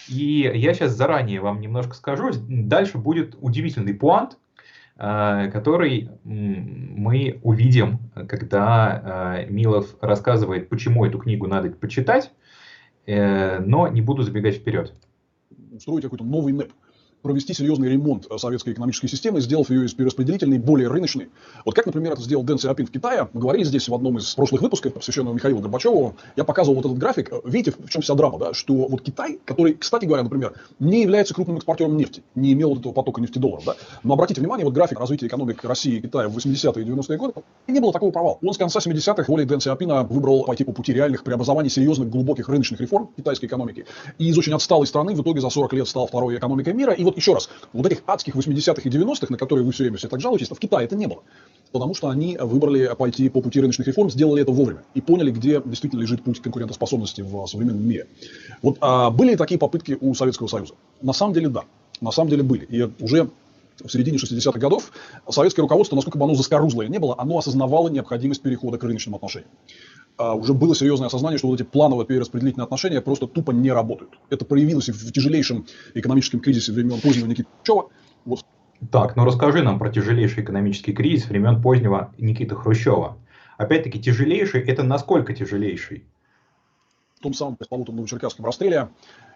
И 0.07 0.51
я 0.53 0.73
сейчас 0.73 0.93
заранее 0.93 1.41
вам 1.41 1.61
немножко 1.61 1.95
скажу, 1.95 2.31
дальше 2.47 2.97
будет 2.97 3.35
удивительный 3.39 3.93
пуант, 3.93 4.37
э, 4.97 5.49
который 5.51 6.09
мы 6.23 7.39
увидим, 7.43 7.99
когда 8.27 9.43
э, 9.45 9.49
Милов 9.49 9.95
рассказывает, 10.01 10.69
почему 10.69 11.05
эту 11.05 11.19
книгу 11.19 11.47
надо 11.47 11.69
почитать, 11.71 12.31
э, 13.05 13.59
но 13.59 13.87
не 13.87 14.01
буду 14.01 14.23
забегать 14.23 14.55
вперед. 14.55 14.93
Устроить 15.71 16.03
какой-то 16.03 16.23
новый 16.23 16.53
НЭП 16.53 16.71
провести 17.25 17.55
серьезный 17.55 17.89
ремонт 17.89 18.27
э, 18.29 18.37
советской 18.37 18.73
экономической 18.73 19.07
системы, 19.07 19.41
сделав 19.41 19.71
ее 19.71 19.85
из 19.85 19.93
перераспределительной 19.95 20.59
более 20.59 20.87
рыночной. 20.89 21.29
Вот 21.65 21.73
как, 21.73 21.87
например, 21.87 22.13
это 22.13 22.21
сделал 22.21 22.43
Дэн 22.43 22.59
Сиапин 22.59 22.85
в 22.85 22.91
Китае. 22.91 23.27
Мы 23.33 23.41
говорили 23.41 23.63
здесь 23.63 23.89
в 23.89 23.95
одном 23.95 24.19
из 24.19 24.35
прошлых 24.35 24.61
выпусков, 24.61 24.93
посвященного 24.93 25.33
Михаилу 25.33 25.59
Горбачеву. 25.59 26.15
Я 26.35 26.43
показывал 26.43 26.75
вот 26.75 26.85
этот 26.85 26.99
график. 26.99 27.31
Видите, 27.43 27.75
в 27.77 27.89
чем 27.89 28.03
вся 28.03 28.13
драма, 28.13 28.37
да? 28.37 28.53
Что 28.53 28.73
вот 28.73 29.01
Китай, 29.01 29.39
который, 29.43 29.73
кстати 29.73 30.05
говоря, 30.05 30.21
например, 30.21 30.53
не 30.77 31.01
является 31.01 31.33
крупным 31.33 31.57
экспортером 31.57 31.97
нефти, 31.97 32.21
не 32.35 32.53
имел 32.53 32.69
вот 32.69 32.79
этого 32.79 32.93
потока 32.93 33.21
нефтедолларов, 33.21 33.65
да? 33.65 33.75
Но 34.03 34.13
обратите 34.13 34.41
внимание, 34.41 34.63
вот 34.63 34.75
график 34.75 34.99
развития 34.99 35.25
экономик 35.25 35.63
России 35.63 35.97
и 35.97 36.01
Китая 36.01 36.29
в 36.29 36.37
80-е 36.37 36.83
и 36.83 36.87
90-е 36.87 37.17
годы, 37.17 37.33
не 37.67 37.79
было 37.79 37.91
такого 37.91 38.11
провала. 38.11 38.37
Он 38.43 38.53
с 38.53 38.57
конца 38.57 38.79
70-х 38.79 39.25
волей 39.27 39.45
Дэн 39.45 39.59
Сиапина 39.59 40.03
выбрал 40.03 40.43
пойти 40.43 40.63
по 40.63 40.71
пути 40.71 40.93
реальных 40.93 41.23
преобразований, 41.23 41.71
серьезных, 41.71 42.09
глубоких 42.09 42.49
рыночных 42.49 42.81
реформ 42.81 43.09
китайской 43.17 43.45
экономики. 43.45 43.85
И 44.19 44.27
из 44.27 44.37
очень 44.37 44.53
отсталой 44.53 44.85
страны 44.85 45.15
в 45.15 45.21
итоге 45.21 45.41
за 45.41 45.49
40 45.49 45.73
лет 45.73 45.87
стал 45.87 46.07
второй 46.07 46.37
экономикой 46.37 46.73
мира. 46.73 46.93
И 46.93 47.03
вот 47.03 47.14
еще 47.15 47.33
раз, 47.33 47.49
вот 47.73 47.85
эти 47.85 47.95
этих 47.95 48.03
адских 48.07 48.35
80-х 48.35 48.81
и 48.83 48.89
90-х, 48.89 49.27
на 49.29 49.37
которые 49.37 49.65
вы 49.65 49.71
все 49.71 49.83
время 49.83 49.97
все 49.97 50.07
так 50.07 50.21
жалуетесь, 50.21 50.49
в 50.49 50.59
Китае 50.59 50.85
это 50.85 50.95
не 50.95 51.07
было. 51.07 51.23
Потому 51.71 51.93
что 51.93 52.09
они 52.09 52.37
выбрали 52.37 52.93
пойти 52.97 53.27
по 53.29 53.41
пути 53.41 53.59
рыночных 53.59 53.87
реформ, 53.87 54.09
сделали 54.09 54.41
это 54.41 54.51
вовремя 54.51 54.83
и 54.93 55.01
поняли, 55.01 55.31
где 55.31 55.61
действительно 55.63 56.01
лежит 56.01 56.23
путь 56.23 56.41
конкурентоспособности 56.41 57.21
в 57.21 57.47
современном 57.47 57.87
мире. 57.87 58.07
Вот 58.61 58.77
а 58.81 59.09
были 59.09 59.31
ли 59.31 59.35
такие 59.35 59.57
попытки 59.57 59.97
у 59.99 60.13
Советского 60.13 60.47
Союза? 60.47 60.75
На 61.01 61.13
самом 61.13 61.33
деле 61.33 61.49
да. 61.49 61.63
На 62.01 62.11
самом 62.11 62.29
деле 62.29 62.43
были. 62.43 62.65
И 62.65 62.89
уже 63.03 63.29
в 63.83 63.89
середине 63.89 64.17
60-х 64.17 64.59
годов 64.59 64.91
советское 65.29 65.61
руководство, 65.61 65.95
насколько 65.95 66.17
бы 66.17 66.25
оно 66.25 66.35
заскорузлое 66.35 66.87
не 66.87 66.99
было, 66.99 67.15
оно 67.17 67.37
осознавало 67.37 67.89
необходимость 67.89 68.41
перехода 68.41 68.77
к 68.77 68.83
рыночным 68.83 69.15
отношениям. 69.15 69.49
А, 70.17 70.33
уже 70.33 70.53
было 70.53 70.75
серьезное 70.75 71.07
осознание, 71.07 71.37
что 71.37 71.47
вот 71.47 71.59
эти 71.59 71.67
плановые 71.67 72.05
перераспределительные 72.07 72.63
отношения 72.63 73.01
просто 73.01 73.27
тупо 73.27 73.51
не 73.51 73.71
работают. 73.71 74.17
Это 74.29 74.45
проявилось 74.45 74.87
и 74.87 74.91
в 74.91 75.11
тяжелейшем 75.11 75.65
экономическом 75.93 76.39
кризисе 76.39 76.71
времен 76.71 77.01
позднего 77.01 77.27
Никиты 77.27 77.49
Хрущева. 77.57 77.89
Вот. 78.23 78.45
Так, 78.91 79.15
ну 79.15 79.25
расскажи 79.25 79.61
нам 79.61 79.77
про 79.77 79.89
тяжелейший 79.89 80.43
экономический 80.43 80.93
кризис 80.93 81.27
времен 81.27 81.61
позднего 81.61 82.13
Никиты 82.17 82.55
Хрущева. 82.55 83.17
Опять-таки, 83.57 84.01
тяжелейший, 84.01 84.61
это 84.61 84.83
насколько 84.83 85.33
тяжелейший? 85.33 86.05
В 87.15 87.21
том 87.21 87.33
самом 87.33 87.55
пресловутом 87.55 87.95
Новочеркасском 87.95 88.45
расстреле 88.45 88.89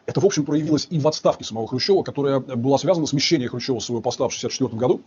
это, 0.06 0.22
в 0.22 0.26
общем, 0.26 0.46
проявилось 0.46 0.88
и 0.90 1.00
в 1.00 1.08
отставке 1.08 1.44
самого 1.44 1.68
Хрущева, 1.68 2.04
которая 2.04 2.40
была 2.40 2.78
связана 2.78 3.06
с 3.06 3.10
смещением 3.10 3.50
Хрущева 3.50 3.80
с 3.80 3.86
своего 3.86 4.02
поста 4.02 4.26
в 4.26 4.36
1964 4.36 4.80
году 4.80 5.02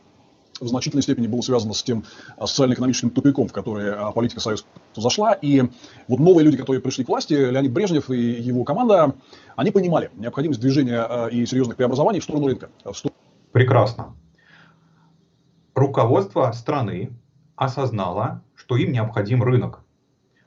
в 0.62 0.68
значительной 0.68 1.02
степени 1.02 1.26
было 1.26 1.40
связано 1.40 1.74
с 1.74 1.82
тем 1.82 2.04
а, 2.36 2.46
социально-экономическим 2.46 3.10
тупиком, 3.10 3.48
в 3.48 3.52
который 3.52 3.92
а, 3.92 4.12
политика 4.12 4.40
Союза 4.40 4.64
зашла. 4.96 5.32
И 5.32 5.62
вот 6.08 6.20
новые 6.20 6.44
люди, 6.44 6.56
которые 6.56 6.80
пришли 6.80 7.04
к 7.04 7.08
власти, 7.08 7.34
Леонид 7.34 7.72
Брежнев 7.72 8.10
и 8.10 8.16
его 8.16 8.64
команда, 8.64 9.14
они 9.56 9.70
понимали 9.70 10.10
необходимость 10.14 10.60
движения 10.60 11.00
а, 11.00 11.26
и 11.26 11.44
серьезных 11.46 11.76
преобразований 11.76 12.20
в 12.20 12.24
сторону 12.24 12.46
рынка. 12.46 12.70
В 12.84 12.94
сторону... 12.94 13.16
Прекрасно. 13.52 14.14
Руководство 15.74 16.50
страны 16.52 17.10
осознало, 17.56 18.42
что 18.54 18.76
им 18.76 18.92
необходим 18.92 19.42
рынок. 19.42 19.80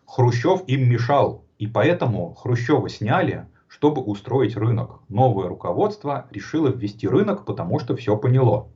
Хрущев 0.05 0.61
им 0.67 0.89
мешал, 0.89 1.45
и 1.57 1.67
поэтому 1.67 2.33
Хрущева 2.35 2.89
сняли, 2.89 3.47
чтобы 3.67 4.01
устроить 4.01 4.55
рынок. 4.55 5.01
Новое 5.09 5.47
руководство 5.47 6.27
решило 6.31 6.69
ввести 6.69 7.07
рынок, 7.07 7.45
потому 7.45 7.79
что 7.79 7.95
все 7.95 8.15
поняло. 8.15 8.69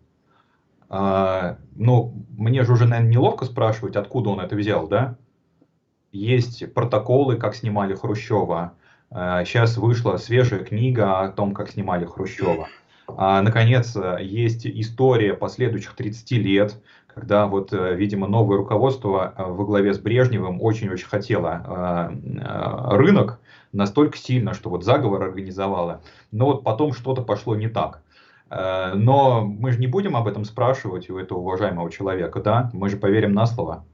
А, 0.90 1.58
ну, 1.76 2.26
мне 2.36 2.64
же 2.64 2.74
уже, 2.74 2.86
наверное, 2.86 3.12
неловко 3.12 3.46
спрашивать, 3.46 3.96
откуда 3.96 4.32
он 4.32 4.40
это 4.40 4.56
взял, 4.56 4.88
да? 4.88 5.18
Есть 6.12 6.74
протоколы, 6.74 7.38
как 7.38 7.56
снимали 7.56 7.94
Хрущева. 7.94 8.74
А, 9.12 9.46
сейчас 9.46 9.78
вышла 9.78 10.18
свежая 10.18 10.62
книга 10.62 11.22
о 11.22 11.30
том, 11.30 11.54
как 11.54 11.70
снимали 11.70 12.06
Хрущева. 12.06 12.68
А, 13.08 13.42
наконец, 13.44 13.96
есть 14.20 14.66
история 14.66 15.36
последующих 15.36 15.96
30 15.96 16.32
лет, 16.32 16.82
когда 17.08 17.46
вот, 17.46 17.72
видимо, 17.72 18.28
новое 18.28 18.58
руководство 18.58 19.34
во 19.38 19.66
главе 19.66 19.94
с 19.94 20.00
Брежневым 20.00 20.62
очень-очень 20.62 21.08
хотело 21.08 22.12
рынок 22.92 23.40
настолько 23.72 24.18
сильно, 24.18 24.54
что 24.54 24.70
вот 24.70 24.84
заговор 24.84 25.24
организовало. 25.24 26.02
Но 26.32 26.46
вот 26.46 26.64
потом 26.64 26.94
что-то 26.94 27.22
пошло 27.22 27.56
не 27.56 27.68
так. 27.68 28.02
Э, 28.50 28.94
но 28.96 29.46
мы 29.46 29.72
же 29.72 29.80
не 29.80 29.88
будем 29.88 30.16
об 30.16 30.28
этом 30.28 30.46
спрашивать 30.46 31.10
у 31.10 31.18
этого 31.18 31.40
уважаемого 31.40 31.92
человека, 31.92 32.42
да? 32.42 32.70
Мы 32.74 32.90
же 32.90 32.98
поверим 32.98 33.34
на 33.34 33.46
слово. 33.46 33.86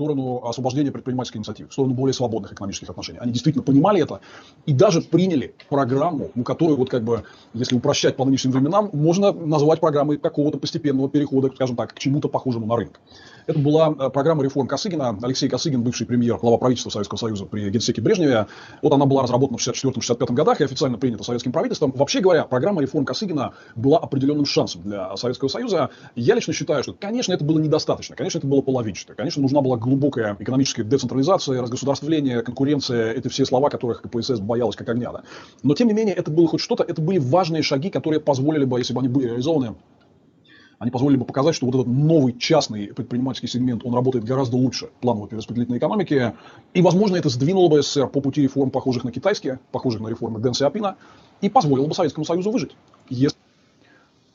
Сторону 0.00 0.42
освобождения 0.46 0.90
предпринимательской 0.90 1.36
инициативы, 1.36 1.68
в 1.68 1.74
сторону 1.74 1.92
более 1.92 2.14
свободных 2.14 2.54
экономических 2.54 2.88
отношений. 2.88 3.18
Они 3.18 3.32
действительно 3.32 3.62
понимали 3.62 4.02
это 4.02 4.20
и 4.64 4.72
даже 4.72 5.02
приняли 5.02 5.54
программу, 5.68 6.30
ну, 6.34 6.42
которую, 6.42 6.78
вот 6.78 6.88
как 6.88 7.04
бы, 7.04 7.24
если 7.52 7.76
упрощать 7.76 8.16
по 8.16 8.24
нынешним 8.24 8.52
временам, 8.52 8.88
можно 8.94 9.30
назвать 9.30 9.80
программой 9.80 10.16
какого-то 10.16 10.56
постепенного 10.56 11.10
перехода, 11.10 11.50
скажем 11.54 11.76
так, 11.76 11.92
к 11.92 11.98
чему-то 11.98 12.30
похожему 12.30 12.64
на 12.64 12.76
рынок. 12.76 12.98
Это 13.46 13.58
была 13.58 13.94
э, 13.98 14.10
программа 14.10 14.44
реформ 14.44 14.68
Косыгина. 14.68 15.18
Алексей 15.22 15.48
Косыгин, 15.48 15.82
бывший 15.82 16.06
премьер, 16.06 16.38
глава 16.38 16.56
правительства 16.56 16.90
Советского 16.90 17.18
Союза 17.18 17.46
при 17.46 17.68
генсеке 17.68 18.00
Брежневе. 18.00 18.46
Вот 18.80 18.92
она 18.92 19.06
была 19.06 19.24
разработана 19.24 19.58
в 19.58 19.66
1964-1965 19.66 20.32
годах 20.32 20.60
и 20.60 20.64
официально 20.64 20.98
принята 20.98 21.24
советским 21.24 21.52
правительством. 21.52 21.92
Вообще 21.94 22.20
говоря, 22.20 22.44
программа 22.44 22.80
реформ 22.80 23.04
Косыгина 23.04 23.52
была 23.74 23.98
определенным 23.98 24.46
шансом 24.46 24.82
для 24.82 25.16
Советского 25.16 25.48
Союза. 25.48 25.90
Я 26.14 26.36
лично 26.36 26.52
считаю, 26.52 26.82
что, 26.82 26.92
конечно, 26.92 27.32
это 27.32 27.44
было 27.44 27.58
недостаточно, 27.58 28.14
конечно, 28.14 28.38
это 28.38 28.46
было 28.46 28.62
половинчато. 28.62 29.14
Конечно, 29.14 29.42
нужна 29.42 29.60
была 29.60 29.76
глубокая 29.90 30.36
экономическая 30.38 30.84
децентрализация, 30.84 31.60
разгосударствление, 31.60 32.42
конкуренция. 32.42 33.12
Это 33.12 33.28
все 33.28 33.44
слова, 33.44 33.68
которых 33.68 34.02
КПСС 34.02 34.38
боялась 34.38 34.76
как 34.76 34.88
огня. 34.88 35.12
Да? 35.12 35.22
Но, 35.62 35.74
тем 35.74 35.88
не 35.88 35.94
менее, 35.94 36.14
это 36.14 36.30
было 36.30 36.46
хоть 36.46 36.60
что-то, 36.60 36.84
это 36.84 37.02
были 37.02 37.18
важные 37.18 37.62
шаги, 37.62 37.90
которые 37.90 38.20
позволили 38.20 38.64
бы, 38.64 38.78
если 38.78 38.94
бы 38.94 39.00
они 39.00 39.08
были 39.08 39.26
реализованы, 39.26 39.74
они 40.78 40.90
позволили 40.90 41.18
бы 41.18 41.26
показать, 41.26 41.54
что 41.54 41.66
вот 41.66 41.74
этот 41.74 41.88
новый 41.88 42.32
частный 42.38 42.86
предпринимательский 42.86 43.48
сегмент, 43.48 43.84
он 43.84 43.94
работает 43.94 44.24
гораздо 44.24 44.56
лучше 44.56 44.88
плановой 45.02 45.28
перераспределительной 45.28 45.78
экономики. 45.78 46.32
И, 46.72 46.80
возможно, 46.80 47.16
это 47.16 47.28
сдвинуло 47.28 47.68
бы 47.68 47.82
СССР 47.82 48.08
по 48.08 48.22
пути 48.22 48.40
реформ, 48.42 48.70
похожих 48.70 49.04
на 49.04 49.12
китайские, 49.12 49.60
похожих 49.72 50.00
на 50.00 50.08
реформы 50.08 50.40
Дэн 50.40 50.54
Сиапина, 50.54 50.96
и 51.42 51.50
позволило 51.50 51.86
бы 51.86 51.92
Советскому 51.92 52.24
Союзу 52.24 52.50
выжить. 52.50 52.76
Если 53.10 53.36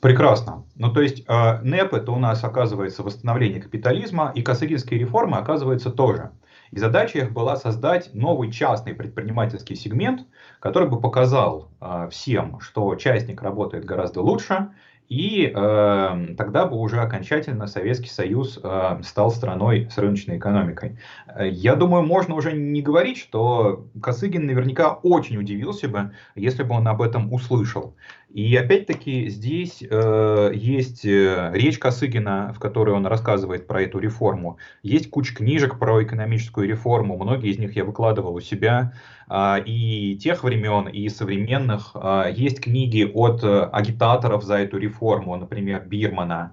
Прекрасно. 0.00 0.64
Ну, 0.74 0.92
то 0.92 1.00
есть 1.00 1.24
э, 1.26 1.60
НЭП 1.62 1.94
это 1.94 2.12
у 2.12 2.18
нас 2.18 2.44
оказывается 2.44 3.02
восстановление 3.02 3.62
капитализма, 3.62 4.30
и 4.34 4.42
косыгинские 4.42 5.00
реформы 5.00 5.38
оказывается 5.38 5.90
тоже. 5.90 6.32
И 6.70 6.78
задача 6.78 7.18
их 7.18 7.32
была 7.32 7.56
создать 7.56 8.12
новый 8.12 8.50
частный 8.52 8.94
предпринимательский 8.94 9.76
сегмент, 9.76 10.26
который 10.60 10.88
бы 10.88 11.00
показал 11.00 11.70
э, 11.80 12.08
всем, 12.10 12.60
что 12.60 12.94
частник 12.96 13.42
работает 13.42 13.84
гораздо 13.84 14.20
лучше, 14.20 14.68
и 15.08 15.52
э, 15.54 16.34
тогда 16.36 16.66
бы 16.66 16.76
уже 16.76 17.00
окончательно 17.00 17.68
Советский 17.68 18.08
Союз 18.08 18.58
э, 18.60 19.00
стал 19.04 19.30
страной 19.30 19.88
с 19.88 19.96
рыночной 19.98 20.36
экономикой. 20.36 20.98
Я 21.38 21.76
думаю, 21.76 22.04
можно 22.04 22.34
уже 22.34 22.52
не 22.52 22.82
говорить, 22.82 23.16
что 23.16 23.86
Косыгин 24.02 24.46
наверняка 24.46 24.94
очень 24.94 25.36
удивился 25.38 25.88
бы, 25.88 26.10
если 26.34 26.64
бы 26.64 26.74
он 26.74 26.88
об 26.88 27.02
этом 27.02 27.32
услышал. 27.32 27.94
И 28.36 28.54
опять-таки 28.54 29.30
здесь 29.30 29.82
э, 29.82 30.50
есть 30.54 31.06
э, 31.06 31.52
речь 31.54 31.78
Косыгина, 31.78 32.52
в 32.54 32.58
которой 32.58 32.90
он 32.90 33.06
рассказывает 33.06 33.66
про 33.66 33.80
эту 33.80 33.98
реформу. 33.98 34.58
Есть 34.82 35.08
куча 35.08 35.34
книжек 35.34 35.78
про 35.78 36.02
экономическую 36.02 36.68
реформу, 36.68 37.16
многие 37.16 37.50
из 37.50 37.58
них 37.58 37.74
я 37.76 37.86
выкладывал 37.86 38.34
у 38.34 38.40
себя. 38.42 38.92
Э, 39.30 39.62
и 39.64 40.18
тех 40.18 40.44
времен, 40.44 40.86
и 40.86 41.08
современных. 41.08 41.92
Э, 41.94 42.30
есть 42.30 42.60
книги 42.60 43.10
от 43.10 43.42
э, 43.42 43.70
агитаторов 43.72 44.44
за 44.44 44.56
эту 44.56 44.76
реформу, 44.76 45.34
например, 45.36 45.86
Бирмана. 45.86 46.52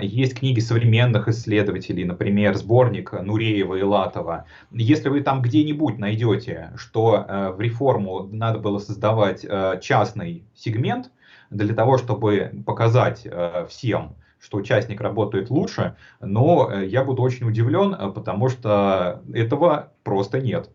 Есть 0.00 0.38
книги 0.38 0.60
современных 0.60 1.26
исследователей, 1.28 2.04
например, 2.04 2.54
сборник 2.54 3.12
Нуреева 3.12 3.74
и 3.74 3.82
Латова. 3.82 4.46
Если 4.70 5.08
вы 5.08 5.22
там 5.22 5.42
где-нибудь 5.42 5.98
найдете, 5.98 6.72
что 6.76 7.26
э, 7.26 7.50
в 7.50 7.60
реформу 7.60 8.28
надо 8.30 8.60
было 8.60 8.78
создавать 8.78 9.44
э, 9.44 9.80
частный 9.82 10.44
сегмент 10.54 11.10
для 11.50 11.74
того, 11.74 11.98
чтобы 11.98 12.62
показать 12.64 13.22
э, 13.24 13.66
всем, 13.68 14.14
что 14.38 14.58
участник 14.58 15.00
работает 15.00 15.50
лучше, 15.50 15.96
но 16.20 16.72
я 16.72 17.02
буду 17.02 17.22
очень 17.22 17.48
удивлен, 17.48 18.12
потому 18.12 18.48
что 18.48 19.22
этого 19.34 19.92
просто 20.04 20.40
нет. 20.40 20.70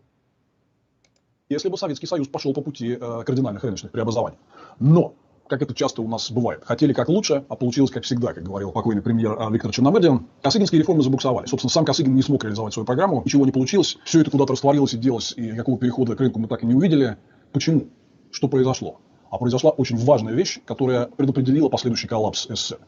Если 1.48 1.68
бы 1.68 1.78
Советский 1.78 2.06
Союз 2.06 2.28
пошел 2.28 2.52
по 2.52 2.60
пути 2.60 2.96
кардинальных 2.96 3.62
рыночных 3.62 3.92
преобразований. 3.92 4.38
Но 4.78 5.14
как 5.48 5.62
это 5.62 5.74
часто 5.74 6.02
у 6.02 6.08
нас 6.08 6.30
бывает. 6.30 6.62
Хотели 6.64 6.92
как 6.92 7.08
лучше, 7.08 7.44
а 7.48 7.56
получилось 7.56 7.90
как 7.90 8.04
всегда, 8.04 8.32
как 8.32 8.42
говорил 8.42 8.72
покойный 8.72 9.02
премьер 9.02 9.36
а, 9.38 9.50
Виктор 9.50 9.70
Черномырдин. 9.70 10.26
Косыгинские 10.42 10.80
реформы 10.80 11.02
забуксовали. 11.02 11.46
Собственно, 11.46 11.70
сам 11.70 11.84
Косыгин 11.84 12.14
не 12.14 12.22
смог 12.22 12.44
реализовать 12.44 12.72
свою 12.72 12.86
программу, 12.86 13.22
ничего 13.24 13.44
не 13.44 13.52
получилось, 13.52 13.98
все 14.04 14.20
это 14.20 14.30
куда-то 14.30 14.52
растворилось 14.52 14.94
и 14.94 14.98
делось, 14.98 15.34
и 15.36 15.42
никакого 15.42 15.78
перехода 15.78 16.16
к 16.16 16.20
рынку 16.20 16.38
мы 16.38 16.48
так 16.48 16.62
и 16.62 16.66
не 16.66 16.74
увидели. 16.74 17.16
Почему? 17.52 17.88
Что 18.30 18.48
произошло? 18.48 19.00
А 19.30 19.38
произошла 19.38 19.70
очень 19.70 19.96
важная 19.96 20.34
вещь, 20.34 20.60
которая 20.64 21.06
предопределила 21.06 21.68
последующий 21.68 22.08
коллапс 22.08 22.46
СССР. 22.48 22.78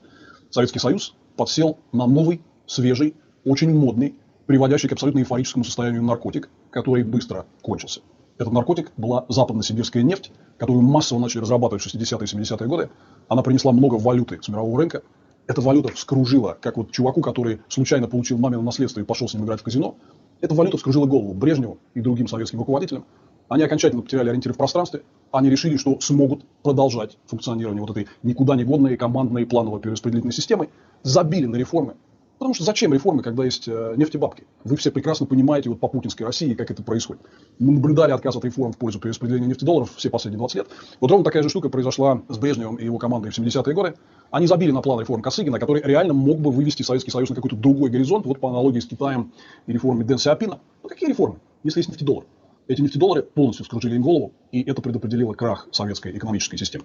Советский 0.50 0.78
Союз 0.78 1.14
подсел 1.36 1.78
на 1.92 2.07
новый, 2.07 2.42
свежий, 2.66 3.14
очень 3.44 3.74
модный, 3.74 4.14
приводящий 4.46 4.88
к 4.88 4.92
абсолютно 4.92 5.20
эйфорическому 5.20 5.64
состоянию 5.64 6.02
наркотик, 6.02 6.50
который 6.70 7.02
быстро 7.02 7.46
кончился. 7.62 8.00
Этот 8.37 8.53
наркотик 8.53 8.91
была 8.97 9.26
западно-сибирская 9.28 10.03
нефть, 10.03 10.32
которую 10.59 10.82
массово 10.82 11.20
начали 11.20 11.43
разрабатывать 11.43 11.82
в 11.82 11.87
60-е 11.87 12.24
и 12.24 12.43
70-е 12.43 12.68
годы. 12.68 12.91
Она 13.28 13.43
принесла 13.43 13.70
много 13.72 13.95
валюты 13.95 14.41
с 14.43 14.49
мирового 14.49 14.78
рынка. 14.78 15.03
Эта 15.47 15.61
валюта 15.61 15.93
вскружила, 15.95 16.57
как 16.61 16.76
вот 16.76 16.91
чуваку, 16.91 17.20
который 17.20 17.61
случайно 17.68 18.09
получил 18.09 18.39
мамино 18.39 18.62
наследство 18.62 19.01
и 19.01 19.05
пошел 19.05 19.28
с 19.28 19.35
ним 19.35 19.45
играть 19.45 19.61
в 19.61 19.62
казино. 19.62 19.97
Эта 20.41 20.55
валюта 20.55 20.78
вскружила 20.78 21.07
голову 21.07 21.32
Брежневу 21.32 21.78
и 21.95 22.01
другим 22.01 22.26
советским 22.26 22.59
руководителям. 22.59 23.05
Они 23.49 23.62
окончательно 23.62 24.03
потеряли 24.03 24.30
ориентиры 24.30 24.55
в 24.55 24.57
пространстве. 24.57 25.03
Они 25.30 25.51
решили, 25.51 25.76
что 25.76 26.01
смогут 26.01 26.45
продолжать 26.62 27.18
функционирование 27.26 27.82
вот 27.82 27.91
этой 27.91 28.09
никуда 28.22 28.57
не 28.57 28.64
годной 28.64 28.97
командной 28.97 29.47
плановой 29.47 29.80
перераспределительной 29.80 30.32
системы. 30.32 30.70
Забили 31.03 31.47
на 31.47 31.57
реформы, 31.57 31.95
Потому 32.39 32.55
что 32.55 32.64
зачем 32.64 32.93
реформы, 32.93 33.22
когда 33.22 33.45
есть 33.45 33.68
э, 33.68 33.95
нефтебабки? 33.97 34.45
Вы 34.64 34.76
все 34.76 34.91
прекрасно 34.91 35.26
понимаете 35.26 35.70
вот 35.70 35.78
по 35.78 35.89
путинской 35.89 36.26
России, 36.26 36.55
как 36.55 36.70
это 36.70 36.82
происходит. 36.82 37.22
Мы 37.61 37.72
наблюдали 37.72 38.11
отказ 38.11 38.35
от 38.37 38.45
реформ 38.45 38.72
в 38.72 38.76
пользу 38.76 38.99
перераспределения 38.99 39.47
нефтедолларов 39.47 39.95
все 39.95 40.11
последние 40.11 40.39
20 40.39 40.57
лет. 40.57 40.66
Вот 41.01 41.11
ровно 41.11 41.24
такая 41.24 41.43
же 41.45 41.49
штука 41.49 41.68
произошла 41.68 42.22
с 42.28 42.37
Брежневым 42.39 42.76
и 42.76 42.85
его 42.85 42.99
командой 42.99 43.30
в 43.30 43.39
70-е 43.39 43.74
годы. 43.74 43.95
Они 44.30 44.49
забили 44.49 44.72
на 44.72 44.82
план 44.82 45.01
реформ 45.01 45.22
Косыгина, 45.22 45.61
который 45.61 45.82
реально 45.82 46.12
мог 46.12 46.41
бы 46.41 46.51
вывести 46.51 46.82
Советский 46.82 47.12
Союз 47.12 47.28
на 47.28 47.37
какой-то 47.37 47.57
другой 47.57 47.91
горизонт, 47.91 48.26
вот 48.26 48.41
по 48.41 48.51
аналогии 48.51 48.80
с 48.80 48.87
Китаем 48.87 49.32
и 49.66 49.72
реформами 49.72 50.03
Дэн 50.03 50.18
Сиапина. 50.18 50.59
Ну 50.82 50.89
какие 50.89 51.09
реформы, 51.09 51.39
если 51.62 51.80
есть 51.80 51.89
нефтедоллар? 51.89 52.24
Эти 52.66 52.80
нефтедоллары 52.80 53.22
полностью 53.22 53.64
скружили 53.64 53.95
им 53.95 54.03
голову, 54.03 54.32
и 54.51 54.62
это 54.62 54.82
предопределило 54.82 55.35
крах 55.35 55.68
советской 55.70 56.16
экономической 56.16 56.57
системы. 56.57 56.85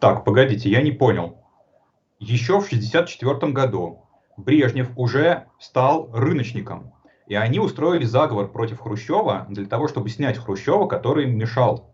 Так, 0.00 0.24
погодите, 0.24 0.68
я 0.68 0.82
не 0.82 0.90
понял. 0.90 1.36
Еще 2.18 2.54
в 2.60 2.66
1964 2.66 3.52
году 3.52 4.05
Брежнев 4.36 4.90
уже 4.96 5.46
стал 5.58 6.10
рыночником. 6.12 6.92
И 7.26 7.34
они 7.34 7.58
устроили 7.58 8.04
заговор 8.04 8.48
против 8.48 8.80
Хрущева 8.80 9.46
для 9.48 9.66
того, 9.66 9.88
чтобы 9.88 10.08
снять 10.08 10.38
Хрущева, 10.38 10.86
который 10.86 11.24
им 11.24 11.36
мешал. 11.36 11.92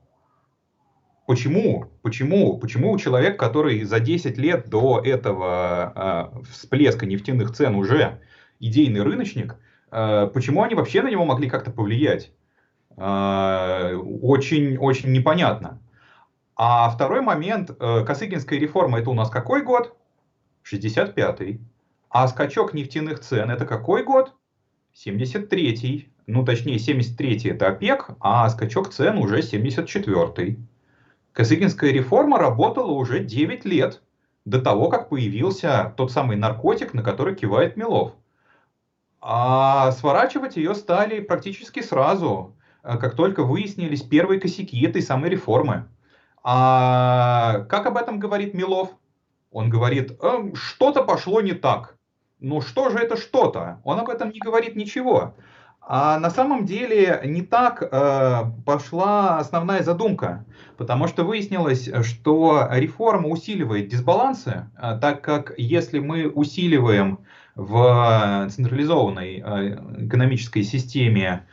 Почему? 1.26 1.90
Почему? 2.02 2.58
Почему 2.58 2.98
человек, 2.98 3.38
который 3.38 3.82
за 3.84 4.00
10 4.00 4.36
лет 4.38 4.68
до 4.68 5.00
этого 5.02 6.32
э, 6.34 6.42
всплеска 6.50 7.06
нефтяных 7.06 7.52
цен 7.52 7.76
уже 7.76 8.20
идейный 8.58 9.02
рыночник, 9.02 9.56
э, 9.90 10.28
почему 10.34 10.62
они 10.62 10.74
вообще 10.74 11.00
на 11.00 11.08
него 11.08 11.24
могли 11.24 11.48
как-то 11.48 11.70
повлиять? 11.70 12.32
Э, 12.96 13.94
очень, 13.94 14.76
очень 14.76 15.12
непонятно. 15.12 15.80
А 16.56 16.90
второй 16.90 17.22
момент, 17.22 17.70
э, 17.70 18.04
Косыгинская 18.04 18.58
реформа, 18.58 18.98
это 18.98 19.10
у 19.10 19.14
нас 19.14 19.30
какой 19.30 19.62
год? 19.62 19.96
65-й. 20.70 21.60
А 22.12 22.28
скачок 22.28 22.74
нефтяных 22.74 23.20
цен 23.20 23.50
это 23.50 23.64
какой 23.64 24.04
год? 24.04 24.34
73-й. 24.94 26.12
Ну, 26.26 26.44
точнее, 26.44 26.76
73-й 26.76 27.48
это 27.48 27.68
ОПЕК, 27.68 28.10
а 28.20 28.50
скачок 28.50 28.90
цен 28.90 29.16
уже 29.16 29.40
74-й. 29.40 30.58
Косыгинская 31.32 31.90
реформа 31.90 32.38
работала 32.38 32.90
уже 32.90 33.20
9 33.20 33.64
лет 33.64 34.02
до 34.44 34.60
того, 34.60 34.90
как 34.90 35.08
появился 35.08 35.94
тот 35.96 36.12
самый 36.12 36.36
наркотик, 36.36 36.92
на 36.92 37.02
который 37.02 37.34
кивает 37.34 37.78
Милов. 37.78 38.12
А 39.22 39.90
сворачивать 39.92 40.56
ее 40.56 40.74
стали 40.74 41.20
практически 41.20 41.80
сразу, 41.80 42.54
э, 42.82 42.98
как 42.98 43.16
только 43.16 43.42
выяснились 43.42 44.02
первые 44.02 44.38
косяки 44.38 44.84
этой 44.84 45.00
самой 45.00 45.30
реформы. 45.30 45.88
А 46.42 47.60
как 47.70 47.86
об 47.86 47.96
этом 47.96 48.18
говорит 48.18 48.52
Милов? 48.52 48.90
Он 49.50 49.70
говорит, 49.70 50.22
эм, 50.22 50.54
что-то 50.54 51.04
пошло 51.04 51.40
не 51.40 51.52
так 51.52 51.96
ну 52.42 52.60
что 52.60 52.90
же 52.90 52.98
это 52.98 53.16
что-то? 53.16 53.80
Он 53.84 54.00
об 54.00 54.08
этом 54.08 54.30
не 54.30 54.40
говорит 54.40 54.76
ничего. 54.76 55.34
А 55.84 56.18
на 56.18 56.30
самом 56.30 56.64
деле 56.64 57.20
не 57.24 57.42
так 57.42 57.82
э, 57.82 58.42
пошла 58.64 59.38
основная 59.38 59.82
задумка, 59.82 60.44
потому 60.76 61.08
что 61.08 61.24
выяснилось, 61.24 61.90
что 62.04 62.68
реформа 62.70 63.28
усиливает 63.28 63.88
дисбалансы, 63.88 64.70
э, 64.80 64.98
так 65.00 65.22
как 65.22 65.54
если 65.56 65.98
мы 65.98 66.28
усиливаем 66.28 67.18
в 67.56 68.48
централизованной 68.50 69.42
э, 69.44 70.06
экономической 70.06 70.62
системе 70.62 71.46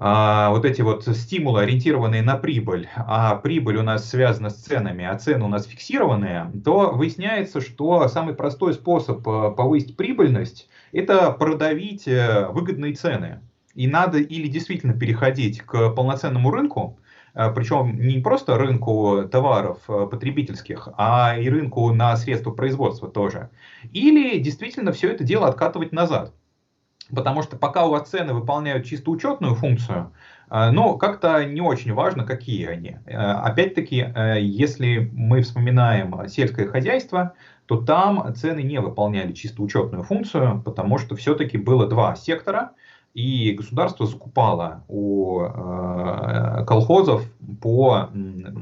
а, 0.00 0.50
вот 0.50 0.64
эти 0.64 0.80
вот 0.80 1.06
стимулы, 1.06 1.62
ориентированные 1.62 2.22
на 2.22 2.36
прибыль, 2.36 2.88
а 2.94 3.34
прибыль 3.34 3.78
у 3.78 3.82
нас 3.82 4.08
связана 4.08 4.48
с 4.48 4.54
ценами, 4.54 5.04
а 5.04 5.18
цены 5.18 5.44
у 5.44 5.48
нас 5.48 5.66
фиксированные, 5.66 6.52
то 6.64 6.92
выясняется, 6.92 7.60
что 7.60 8.06
самый 8.06 8.34
простой 8.34 8.74
способ 8.74 9.26
э, 9.26 9.50
повысить 9.56 9.96
прибыльность– 9.96 10.68
это 10.92 11.32
продавить 11.32 12.06
э, 12.06 12.46
выгодные 12.50 12.94
цены. 12.94 13.40
И 13.74 13.88
надо 13.88 14.18
или 14.18 14.46
действительно 14.46 14.92
переходить 14.92 15.62
к 15.62 15.90
полноценному 15.90 16.52
рынку, 16.52 16.96
э, 17.34 17.50
причем 17.52 17.98
не 17.98 18.20
просто 18.20 18.56
рынку 18.56 19.24
товаров 19.28 19.78
потребительских, 19.86 20.90
а 20.96 21.36
и 21.36 21.48
рынку 21.48 21.92
на 21.92 22.16
средства 22.16 22.52
производства 22.52 23.08
тоже. 23.08 23.50
Или 23.92 24.38
действительно 24.38 24.92
все 24.92 25.10
это 25.10 25.24
дело 25.24 25.48
откатывать 25.48 25.90
назад. 25.90 26.32
Потому 27.14 27.42
что 27.42 27.56
пока 27.56 27.86
у 27.86 27.90
вас 27.90 28.08
цены 28.08 28.34
выполняют 28.34 28.84
чисто 28.84 29.10
учетную 29.10 29.54
функцию, 29.54 30.12
э, 30.50 30.70
но 30.70 30.96
как-то 30.96 31.44
не 31.44 31.60
очень 31.60 31.94
важно, 31.94 32.24
какие 32.24 32.66
они. 32.66 32.98
Э, 33.06 33.16
опять-таки, 33.16 34.12
э, 34.14 34.40
если 34.40 35.10
мы 35.12 35.42
вспоминаем 35.42 36.28
сельское 36.28 36.66
хозяйство, 36.66 37.32
то 37.66 37.76
там 37.76 38.34
цены 38.34 38.62
не 38.62 38.80
выполняли 38.80 39.32
чисто 39.32 39.62
учетную 39.62 40.02
функцию, 40.02 40.62
потому 40.64 40.98
что 40.98 41.16
все-таки 41.16 41.58
было 41.58 41.86
два 41.86 42.14
сектора, 42.14 42.70
и 43.14 43.52
государство 43.52 44.06
закупало 44.06 44.84
у 44.86 45.40
колхозов 46.66 47.24
по 47.60 48.10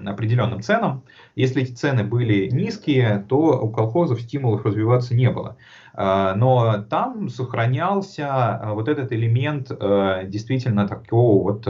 определенным 0.07 0.62
ценам. 0.62 1.03
Если 1.34 1.62
эти 1.62 1.72
цены 1.72 2.05
были 2.05 2.49
низкие, 2.49 3.24
то 3.28 3.61
у 3.61 3.70
колхозов 3.70 4.22
стимулов 4.22 4.64
развиваться 4.64 5.14
не 5.14 5.30
было. 5.30 5.57
Э, 5.97 6.34
но 6.36 6.84
там 6.90 7.28
сохранялся 7.28 8.61
э, 8.62 8.72
вот 8.72 8.88
этот 8.88 9.12
элемент 9.12 9.70
э, 9.70 10.24
действительно 10.26 10.86
такого 10.86 11.42
вот 11.42 11.66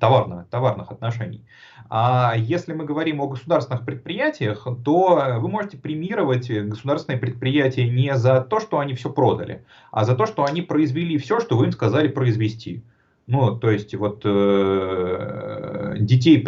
товарного, 0.00 0.46
товарных 0.50 0.90
отношений. 0.90 1.44
А 1.90 2.34
если 2.36 2.74
мы 2.74 2.84
говорим 2.84 3.20
о 3.20 3.28
государственных 3.28 3.84
предприятиях, 3.84 4.66
то 4.84 5.38
вы 5.38 5.48
можете 5.48 5.78
премировать 5.78 6.50
государственные 6.50 7.18
предприятия 7.18 7.88
не 7.88 8.14
за 8.14 8.42
то, 8.42 8.60
что 8.60 8.78
они 8.78 8.92
все 8.94 9.10
продали, 9.10 9.64
а 9.90 10.04
за 10.04 10.14
то, 10.14 10.26
что 10.26 10.44
они 10.44 10.60
произвели 10.60 11.16
все, 11.16 11.40
что 11.40 11.56
вы 11.56 11.66
им 11.66 11.72
сказали 11.72 12.08
произвести. 12.08 12.82
Ну, 13.26 13.56
то 13.58 13.70
есть 13.70 13.94
вот 13.94 14.22
э, 14.24 15.96
детей 15.98 16.42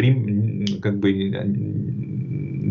как 0.79 0.99
бы 0.99 1.11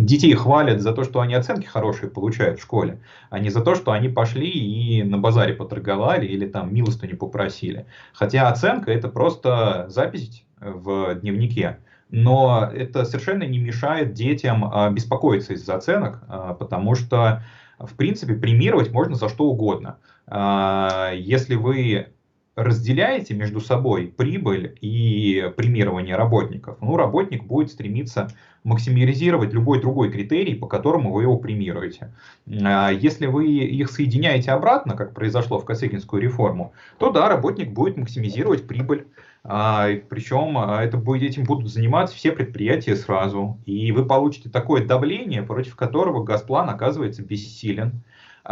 детей 0.05 0.35
хвалят 0.35 0.81
за 0.81 0.93
то, 0.93 1.05
что 1.05 1.21
они 1.21 1.35
оценки 1.35 1.67
хорошие 1.67 2.11
получают 2.11 2.59
в 2.59 2.63
школе, 2.63 3.01
а 3.31 3.39
не 3.39 3.51
за 3.51 3.61
то, 3.61 3.75
что 3.75 3.93
они 3.93 4.09
пошли 4.09 4.49
и 4.49 5.03
на 5.03 5.19
базаре 5.19 5.55
поторговали 5.55 6.27
или 6.27 6.47
там 6.47 6.75
милостыню 6.75 7.17
попросили. 7.17 7.87
Хотя 8.13 8.49
оценка 8.49 8.93
это 8.93 9.09
просто 9.09 9.87
запись 9.89 10.45
в 10.61 11.15
дневнике. 11.17 11.79
Но 12.11 12.69
это 12.75 13.05
совершенно 13.05 13.45
не 13.45 13.59
мешает 13.59 14.15
детям 14.15 14.65
а, 14.65 14.91
беспокоиться 14.91 15.55
из-за 15.55 15.77
оценок, 15.77 16.23
а, 16.29 16.55
потому 16.55 16.97
что, 16.97 17.45
в 17.79 17.95
принципе, 17.95 18.35
премировать 18.35 18.91
можно 18.91 19.15
за 19.15 19.29
что 19.29 19.45
угодно. 19.45 19.99
А, 20.27 21.13
если 21.15 21.55
вы 21.55 22.09
разделяете 22.57 23.35
между 23.35 23.61
собой 23.61 24.13
прибыль 24.15 24.77
и 24.81 25.53
премирование 25.57 26.17
работников, 26.17 26.79
ну, 26.81 26.97
работник 26.97 27.45
будет 27.45 27.71
стремиться 27.71 28.29
максимизировать 28.65 29.53
любой 29.53 29.81
другой 29.81 30.11
критерий, 30.11 30.55
по 30.55 30.67
которому 30.67 31.13
вы 31.13 31.23
его 31.23 31.39
премируете. 31.39 32.13
Если 32.47 33.27
вы 33.27 33.49
их 33.49 33.91
соединяете 33.91 34.51
обратно, 34.51 34.97
как 34.97 35.15
произошло 35.15 35.59
в 35.59 35.65
Косыгинскую 35.65 36.21
реформу, 36.21 36.75
то 36.99 37.11
да, 37.11 37.29
работник 37.29 37.71
будет 37.71 37.97
максимизировать 37.97 38.67
прибыль. 38.67 39.07
А, 39.43 39.89
причем 40.11 40.59
а, 40.59 40.85
это 40.85 40.99
будет, 40.99 41.31
этим 41.31 41.45
будут 41.45 41.73
заниматься 41.73 42.15
все 42.15 42.33
предприятия 42.33 42.95
сразу. 42.95 43.59
И 43.65 43.91
вы 43.93 44.05
получите 44.05 44.51
такое 44.51 44.85
давление, 44.85 45.43
против 45.43 45.77
которого 45.77 46.23
Газплан 46.23 46.69
оказывается 46.69 47.23
бессилен. 47.23 48.03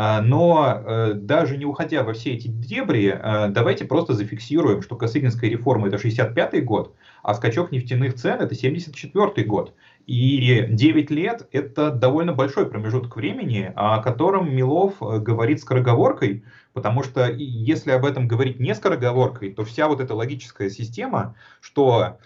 А, 0.01 0.21
но 0.21 0.81
э, 0.87 1.15
даже 1.15 1.57
не 1.57 1.65
уходя 1.65 2.05
во 2.05 2.13
все 2.13 2.35
эти 2.35 2.47
дебри, 2.47 3.09
э, 3.09 3.49
давайте 3.49 3.85
просто 3.85 4.13
зафиксируем, 4.15 4.81
что 4.81 4.95
Косыгинская 4.95 5.51
реформа 5.51 5.89
это 5.89 5.99
65 5.99 6.65
год, 6.65 6.95
а 7.25 7.35
скачок 7.35 7.73
нефтяных 7.73 8.15
цен 8.15 8.41
это 8.41 8.55
74 8.55 9.45
год. 9.45 9.75
И 10.07 10.67
9 10.69 11.11
лет– 11.11 11.49
это 11.51 11.91
довольно 11.91 12.33
большой 12.33 12.67
промежуток 12.71 13.17
времени, 13.17 13.73
о 13.75 14.01
котором 14.01 14.55
Милов 14.55 15.03
э, 15.03 15.19
говорит 15.19 15.59
скороговоркой, 15.59 16.45
потому 16.75 17.03
что 17.03 17.29
если 17.29 17.91
об 17.91 18.05
этом 18.05 18.29
говорить 18.29 18.61
не 18.61 18.77
скороговоркой, 18.77 19.53
то 19.53 19.65
вся 19.65 19.89
вот 19.89 20.01
эта 20.01 20.15
логическая 20.15 20.71
система, 20.71 21.35
что 21.61 22.19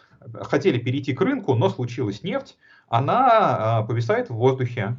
хотели 0.42 0.78
перейти 0.78 1.14
к 1.14 1.22
рынку, 1.22 1.54
но 1.54 1.70
случилась 1.70 2.22
нефть, 2.22 2.58
она 2.90 3.78
а, 3.78 3.82
повисает 3.84 4.28
в 4.28 4.34
воздухе. 4.34 4.94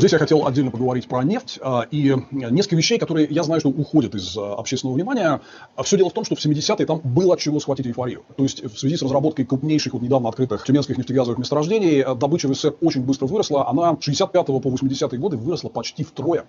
Здесь 0.00 0.12
я 0.12 0.18
хотел 0.18 0.46
отдельно 0.46 0.70
поговорить 0.70 1.06
про 1.08 1.22
нефть 1.22 1.58
а, 1.60 1.86
и 1.90 2.16
несколько 2.30 2.76
вещей, 2.76 2.98
которые 2.98 3.28
я 3.28 3.42
знаю, 3.42 3.60
что 3.60 3.68
уходят 3.68 4.14
из 4.14 4.34
а, 4.34 4.54
общественного 4.54 4.96
внимания. 4.96 5.42
Все 5.84 5.98
дело 5.98 6.08
в 6.08 6.14
том, 6.14 6.24
что 6.24 6.36
в 6.36 6.38
70-е 6.38 6.86
там 6.86 7.02
было 7.04 7.34
от 7.34 7.40
чего 7.40 7.60
схватить 7.60 7.86
эйфорию. 7.86 8.22
То 8.34 8.42
есть 8.42 8.64
в 8.64 8.78
связи 8.78 8.96
с 8.96 9.02
разработкой 9.02 9.44
крупнейших, 9.44 9.92
вот 9.92 10.00
недавно 10.00 10.30
открытых 10.30 10.64
тюменских 10.64 10.96
нефтегазовых 10.96 11.38
месторождений, 11.38 12.02
добыча 12.16 12.48
в 12.48 12.54
СССР 12.54 12.76
очень 12.80 13.02
быстро 13.02 13.26
выросла. 13.26 13.68
Она 13.68 13.94
с 14.00 14.02
65 14.02 14.46
по 14.46 14.52
80-е 14.52 15.18
годы 15.18 15.36
выросла 15.36 15.68
почти 15.68 16.02
втрое. 16.02 16.46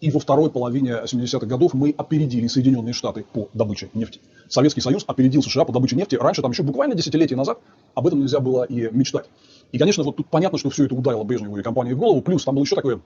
И 0.00 0.10
во 0.10 0.18
второй 0.18 0.50
половине 0.50 0.96
70-х 1.04 1.46
годов 1.46 1.74
мы 1.74 1.94
опередили 1.96 2.48
Соединенные 2.48 2.94
Штаты 2.94 3.24
по 3.32 3.48
добыче 3.54 3.90
нефти. 3.94 4.20
Советский 4.48 4.80
Союз 4.80 5.04
опередил 5.06 5.42
США 5.42 5.64
по 5.64 5.72
добыче 5.72 5.94
нефти. 5.94 6.16
Раньше, 6.16 6.42
там 6.42 6.50
еще 6.50 6.64
буквально 6.64 6.96
десятилетия 6.96 7.36
назад, 7.36 7.60
об 7.94 8.06
этом 8.08 8.20
нельзя 8.20 8.40
было 8.40 8.64
и 8.64 8.88
мечтать. 8.92 9.26
И, 9.72 9.78
конечно, 9.78 10.02
вот 10.02 10.16
тут 10.16 10.28
понятно, 10.28 10.58
что 10.58 10.70
все 10.70 10.84
это 10.84 10.94
ударило 10.94 11.24
Брежневу 11.24 11.58
и 11.58 11.62
компании 11.62 11.92
в 11.92 11.98
голову. 11.98 12.22
Плюс 12.22 12.44
там 12.44 12.54
был 12.54 12.62
еще 12.62 12.74
такой 12.76 13.00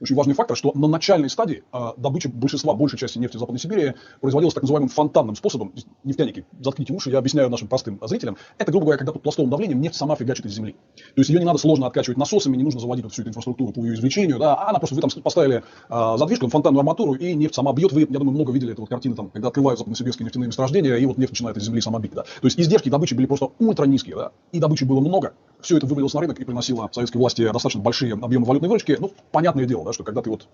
очень 0.00 0.16
важный 0.16 0.34
фактор, 0.34 0.56
что 0.56 0.72
на 0.74 0.88
начальной 0.88 1.30
стадии 1.30 1.64
э, 1.72 1.92
добыча 1.96 2.28
большинства, 2.28 2.74
большей 2.74 2.98
части 2.98 3.18
нефти 3.18 3.36
в 3.36 3.40
Западной 3.40 3.58
Сибири 3.58 3.94
производилась 4.20 4.54
так 4.54 4.62
называемым 4.62 4.88
фонтанным 4.88 5.36
способом. 5.36 5.72
Нефтяники, 6.04 6.46
заткните 6.60 6.92
уши, 6.92 7.10
я 7.10 7.18
объясняю 7.18 7.50
нашим 7.50 7.68
простым 7.68 7.98
зрителям. 8.02 8.36
Это, 8.58 8.70
грубо 8.70 8.86
говоря, 8.86 8.98
когда 8.98 9.12
под 9.12 9.22
пластовым 9.22 9.50
давлением 9.50 9.80
нефть 9.80 9.96
сама 9.96 10.16
фигачит 10.16 10.46
из 10.46 10.52
земли. 10.52 10.76
То 10.96 11.20
есть 11.20 11.30
ее 11.30 11.38
не 11.38 11.44
надо 11.44 11.58
сложно 11.58 11.86
откачивать 11.86 12.18
насосами, 12.18 12.56
не 12.56 12.64
нужно 12.64 12.80
заводить 12.80 13.10
всю 13.10 13.22
эту 13.22 13.30
инфраструктуру 13.30 13.72
по 13.72 13.80
ее 13.80 13.94
извлечению, 13.94 14.38
да, 14.38 14.54
а 14.54 14.70
она 14.70 14.78
просто, 14.78 14.94
вы 14.94 15.00
там 15.00 15.10
поставили 15.22 15.62
задвижку, 15.88 16.48
фонтанную 16.48 16.80
арматуру, 16.80 17.14
и 17.14 17.34
нефть 17.34 17.54
сама 17.54 17.72
бьет. 17.72 17.92
Вы, 17.92 18.00
я 18.00 18.06
думаю, 18.06 18.32
много 18.32 18.52
видели 18.52 18.72
эту 18.72 18.82
вот 18.82 18.88
картину, 18.88 19.14
там, 19.14 19.30
когда 19.30 19.48
открывают 19.48 19.78
западносибирские 19.78 20.24
нефтяные 20.24 20.48
месторождения, 20.48 20.96
и 20.96 21.06
вот 21.06 21.18
нефть 21.18 21.32
начинает 21.32 21.56
из 21.56 21.64
земли 21.64 21.80
сама 21.80 21.98
бить. 21.98 22.12
Да. 22.14 22.22
То 22.22 22.46
есть 22.46 22.58
издержки 22.58 22.88
добычи 22.88 23.14
были 23.14 23.26
просто 23.26 23.50
ультра 23.58 23.84
низкие, 23.86 24.16
да, 24.16 24.32
и 24.52 24.58
добычи 24.58 24.84
было 24.84 25.00
много. 25.00 25.34
Все 25.60 25.76
это 25.76 25.86
вывалилось 25.86 26.14
на 26.14 26.20
рынок 26.20 26.38
и 26.40 26.44
приносило 26.44 26.88
советской 26.92 27.16
власти 27.18 27.42
достаточно 27.44 27.80
большие 27.80 28.12
объемы 28.14 28.44
валютной 28.44 28.68
выручки. 28.68 28.96
Ну, 28.98 29.10
понятное 29.32 29.64
дело, 29.64 29.83
да, 29.84 29.92
что 29.92 30.04
когда 30.04 30.22
ты 30.22 30.30
вот 30.30 30.48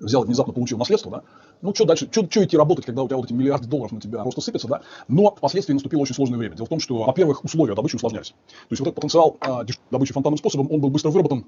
взял 0.00 0.24
внезапно 0.24 0.52
получил 0.52 0.78
наследство, 0.78 1.10
да, 1.10 1.22
ну 1.60 1.74
что 1.74 1.84
дальше, 1.84 2.08
что 2.10 2.44
идти 2.44 2.56
работать, 2.56 2.86
когда 2.86 3.02
у 3.02 3.08
тебя 3.08 3.16
вот 3.16 3.26
эти 3.26 3.32
миллиарды 3.32 3.66
долларов 3.66 3.92
на 3.92 4.00
тебя 4.00 4.22
просто 4.22 4.40
сыпятся, 4.40 4.68
да, 4.68 4.82
но 5.08 5.34
впоследствии 5.34 5.74
наступило 5.74 6.02
очень 6.02 6.14
сложное 6.14 6.38
время. 6.38 6.54
Дело 6.54 6.66
в 6.66 6.68
том, 6.68 6.80
что, 6.80 7.02
во-первых, 7.04 7.44
условия 7.44 7.74
добычи 7.74 7.96
усложнялись. 7.96 8.30
То 8.30 8.34
есть 8.70 8.80
вот 8.80 8.88
этот 8.88 8.94
потенциал 8.94 9.36
а, 9.40 9.64
добычи 9.90 10.12
фонтанным 10.12 10.38
способом, 10.38 10.70
он 10.70 10.80
был 10.80 10.90
быстро 10.90 11.10
выработан, 11.10 11.46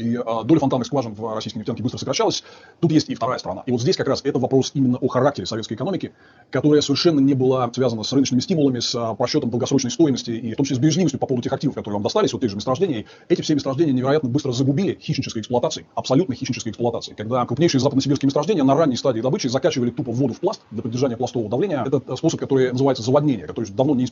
и 0.00 0.16
а, 0.16 0.42
доля 0.42 0.58
фонтанных 0.58 0.86
скважин 0.86 1.14
в 1.14 1.34
российской 1.34 1.58
нефтянке 1.58 1.82
быстро 1.82 1.98
сокращалась. 1.98 2.42
Тут 2.80 2.90
есть 2.92 3.08
и 3.08 3.14
вторая 3.14 3.38
сторона. 3.38 3.62
И 3.66 3.70
вот 3.70 3.80
здесь 3.80 3.96
как 3.96 4.08
раз 4.08 4.22
это 4.24 4.38
вопрос 4.38 4.72
именно 4.74 4.98
о 4.98 5.08
характере 5.08 5.46
советской 5.46 5.74
экономики, 5.74 6.12
которая 6.50 6.80
совершенно 6.80 7.20
не 7.20 7.34
была 7.34 7.70
связана 7.72 8.02
с 8.02 8.12
рыночными 8.12 8.40
стимулами, 8.40 8.80
с 8.80 8.94
а, 8.94 9.14
просчетом 9.14 9.50
долгосрочной 9.50 9.90
стоимости 9.90 10.30
и 10.30 10.54
в 10.54 10.56
том 10.56 10.64
числе 10.64 10.76
с 10.76 10.78
бережливостью 10.78 11.20
по 11.20 11.26
поводу 11.26 11.44
тех 11.44 11.52
активов, 11.52 11.74
которые 11.74 11.96
вам 11.96 12.02
достались, 12.02 12.32
вот 12.32 12.40
тех 12.40 12.50
же 12.50 12.56
месторождений. 12.56 13.06
Эти 13.28 13.42
все 13.42 13.54
месторождения 13.54 13.92
невероятно 13.92 14.28
быстро 14.28 14.52
загубили 14.52 14.98
хищнической 15.00 15.42
эксплуатацией, 15.42 15.86
абсолютно 15.94 16.34
хищнической 16.34 16.70
эксплуатацией. 16.70 17.16
Когда 17.16 17.44
крупнейшие 17.44 17.80
западносибирские 17.80 18.28
месторождения 18.28 18.64
на 18.64 18.74
ранней 18.74 18.96
стадии 18.96 19.20
добычи 19.20 19.48
закачивали 19.48 19.90
тупо 19.90 20.12
воду 20.12 20.34
в 20.34 20.40
пласт 20.40 20.62
для 20.70 20.82
поддержания 20.82 21.16
пластового 21.16 21.50
давления. 21.50 21.84
Это 21.86 22.16
способ, 22.16 22.40
который 22.40 22.72
называется 22.72 23.02
заводнение, 23.02 23.46
который 23.46 23.70
давно 23.70 23.94
не 23.94 24.06
а, 24.06 24.10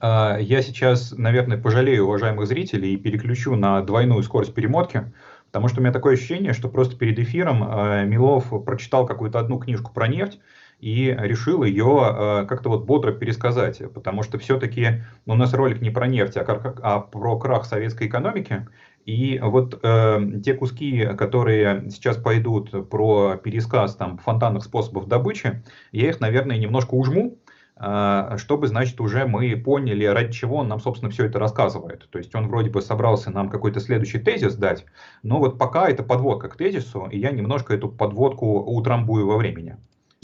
я 0.00 0.62
сейчас, 0.62 1.12
наверное, 1.16 1.58
пожалею 1.58 2.04
уважаемых 2.04 2.46
зрителей 2.46 2.94
и 2.94 2.96
переключу 2.96 3.54
на 3.56 3.82
двойную 3.82 4.22
скорость 4.22 4.54
перемотки. 4.54 5.12
Потому 5.56 5.68
что 5.68 5.80
у 5.80 5.82
меня 5.82 5.92
такое 5.92 6.14
ощущение, 6.14 6.52
что 6.52 6.68
просто 6.68 6.96
перед 6.96 7.18
эфиром 7.18 7.64
э, 7.64 8.04
Милов 8.04 8.52
прочитал 8.64 9.06
какую-то 9.06 9.38
одну 9.38 9.58
книжку 9.58 9.90
про 9.90 10.06
нефть 10.06 10.38
и 10.80 11.16
решил 11.18 11.62
ее 11.62 12.14
э, 12.14 12.46
как-то 12.46 12.68
вот 12.68 12.84
бодро 12.84 13.12
пересказать. 13.12 13.80
Потому 13.94 14.22
что 14.22 14.38
все-таки 14.38 15.02
у 15.24 15.34
нас 15.34 15.54
ролик 15.54 15.80
не 15.80 15.88
про 15.88 16.08
нефть, 16.08 16.36
а, 16.36 16.44
как, 16.44 16.78
а 16.82 17.00
про 17.00 17.38
крах 17.38 17.64
советской 17.64 18.08
экономики. 18.08 18.66
И 19.06 19.40
вот 19.42 19.80
э, 19.82 20.40
те 20.44 20.52
куски, 20.52 21.06
которые 21.16 21.90
сейчас 21.90 22.18
пойдут 22.18 22.90
про 22.90 23.36
пересказ 23.36 23.96
там, 23.96 24.18
фонтанных 24.18 24.64
способов 24.64 25.06
добычи, 25.06 25.62
я 25.92 26.10
их, 26.10 26.20
наверное, 26.20 26.58
немножко 26.58 26.94
ужму, 26.94 27.38
а, 27.38 27.45
чтобы, 27.78 28.68
значит, 28.68 29.00
уже 29.00 29.26
мы 29.26 29.54
поняли, 29.56 30.06
ради 30.06 30.32
чего 30.32 30.56
он 30.56 30.68
нам, 30.68 30.80
собственно, 30.80 31.10
все 31.10 31.26
это 31.26 31.38
рассказывает. 31.38 32.08
То 32.10 32.18
есть 32.18 32.34
он 32.34 32.48
вроде 32.48 32.70
бы 32.70 32.80
собрался 32.80 33.30
нам 33.30 33.50
какой-то 33.50 33.80
следующий 33.80 34.18
тезис 34.18 34.54
дать, 34.54 34.86
но 35.22 35.38
вот 35.38 35.58
пока 35.58 35.88
это 35.88 36.02
подводка 36.02 36.48
к 36.48 36.56
тезису, 36.56 37.06
и 37.10 37.18
я 37.18 37.32
немножко 37.32 37.74
эту 37.74 37.90
подводку 37.90 38.60
утрамбую 38.60 39.26
во 39.26 39.36
времени 39.36 39.76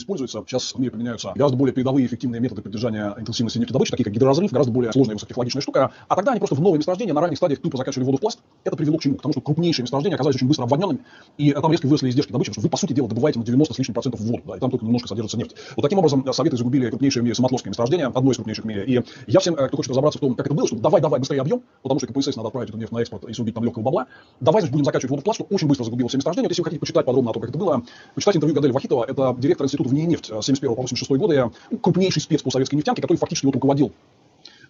используется. 0.03 0.44
Сейчас 0.46 0.74
в 0.74 0.78
мире 0.78 0.90
применяются 0.90 1.32
гораздо 1.34 1.57
более 1.57 1.74
передовые 1.74 2.07
эффективные 2.07 2.40
методы 2.40 2.62
поддержания 2.62 3.14
интенсивности 3.18 3.59
нефтедобычи, 3.59 3.90
такие 3.90 4.05
как 4.05 4.12
гидроразрыв, 4.12 4.53
гораздо 4.53 4.72
более 4.72 4.92
сложная 4.92 5.14
высокотехнологичная 5.14 5.62
штука. 5.62 5.92
А 6.09 6.16
тогда 6.16 6.32
они 6.32 6.38
просто 6.38 6.57
в 6.57 6.61
новые 6.61 6.78
месторождения 6.78 7.14
на 7.14 7.20
ранних 7.20 7.36
стадиях 7.36 7.61
тупо 7.61 7.76
закачивали 7.76 8.05
воду 8.05 8.18
в 8.18 8.20
пласт. 8.20 8.40
Это 8.64 8.76
привело 8.76 8.98
к 8.98 9.03
чему? 9.03 9.16
К 9.16 9.22
тому, 9.22 9.32
что 9.32 9.40
крупнейшие 9.40 9.84
месторождения 9.84 10.14
оказались 10.14 10.36
очень 10.36 10.48
быстро 10.48 10.64
обводненными, 10.64 11.00
и 11.38 11.53
там 11.53 11.70
резко 11.70 11.86
выросли 11.86 12.11
издержки 12.11 12.32
добычи, 12.32 12.50
потому 12.50 12.62
что 12.62 12.66
вы, 12.66 12.70
по 12.70 12.76
сути 12.76 12.92
дела, 12.92 13.09
добываете 13.09 13.38
на 13.38 13.44
90 13.44 13.74
с 13.74 13.78
лишним 13.78 13.94
процентов 13.94 14.20
воду, 14.20 14.42
да, 14.46 14.57
и 14.57 14.61
там 14.61 14.70
только 14.70 14.84
немножко 14.84 15.09
содержится 15.09 15.38
нефть. 15.38 15.55
Вот 15.76 15.82
таким 15.82 15.98
образом 15.98 16.24
Советы 16.32 16.57
загубили 16.57 16.88
крупнейшее 16.88 17.22
в 17.22 17.24
мире 17.24 17.34
самотловское 17.34 17.70
месторождение, 17.70 18.07
одно 18.07 18.30
из 18.30 18.36
крупнейших 18.36 18.64
в 18.64 18.68
мире. 18.68 18.84
И 18.84 19.00
я 19.26 19.40
всем, 19.40 19.55
э, 19.55 19.68
кто 19.68 19.76
хочет 19.76 19.90
разобраться 19.90 20.18
в 20.18 20.20
том, 20.20 20.34
как 20.34 20.46
это 20.46 20.55
было, 20.55 20.66
что 20.66 20.76
давай, 20.76 21.00
давай, 21.00 21.20
быстрее 21.20 21.40
объем, 21.40 21.62
потому 21.82 22.00
что 22.00 22.07
КПСС 22.07 22.36
надо 22.36 22.48
отправить 22.48 22.70
эту 22.70 22.78
нефть 22.78 22.92
на 22.92 22.98
экспорт 22.98 23.24
и 23.24 23.32
срубить 23.32 23.55
там 23.55 23.64
легкого 23.64 23.82
бабла. 23.82 24.07
Давай, 24.40 24.62
будем 24.68 24.84
закачивать 24.84 25.11
воду 25.11 25.20
в 25.22 25.24
пласт, 25.24 25.40
что 25.40 25.55
очень 25.55 25.68
быстро 25.68 25.84
загубило 25.84 26.09
все 26.09 26.18
месторождения. 26.18 26.46
Вот 26.46 26.53
если 26.53 26.62
вы 26.62 26.64
хотите 26.64 26.80
почитать 26.80 27.07
подробно 27.07 27.30
о 27.30 27.34
том, 27.34 27.42
как 27.42 27.50
это 27.50 27.59
было, 27.59 27.82
почитайте 28.14 28.38
интервью 28.38 28.55
Гадель 28.57 28.72
Вахитова, 28.72 29.05
это 29.05 29.34
директор 29.38 29.66
института 29.66 29.90
в 29.93 30.07
нефть 30.07 30.26
71 30.26 30.74
по 30.74 30.82
86 30.82 31.11
года, 31.12 31.53
ну, 31.70 31.78
крупнейший 31.78 32.22
спец 32.22 32.43
по 32.43 32.51
советской 32.51 32.76
нефтянке, 32.76 33.03
который 33.03 33.18
фактически 33.18 33.47
вот 33.47 33.55
руководил 33.55 33.93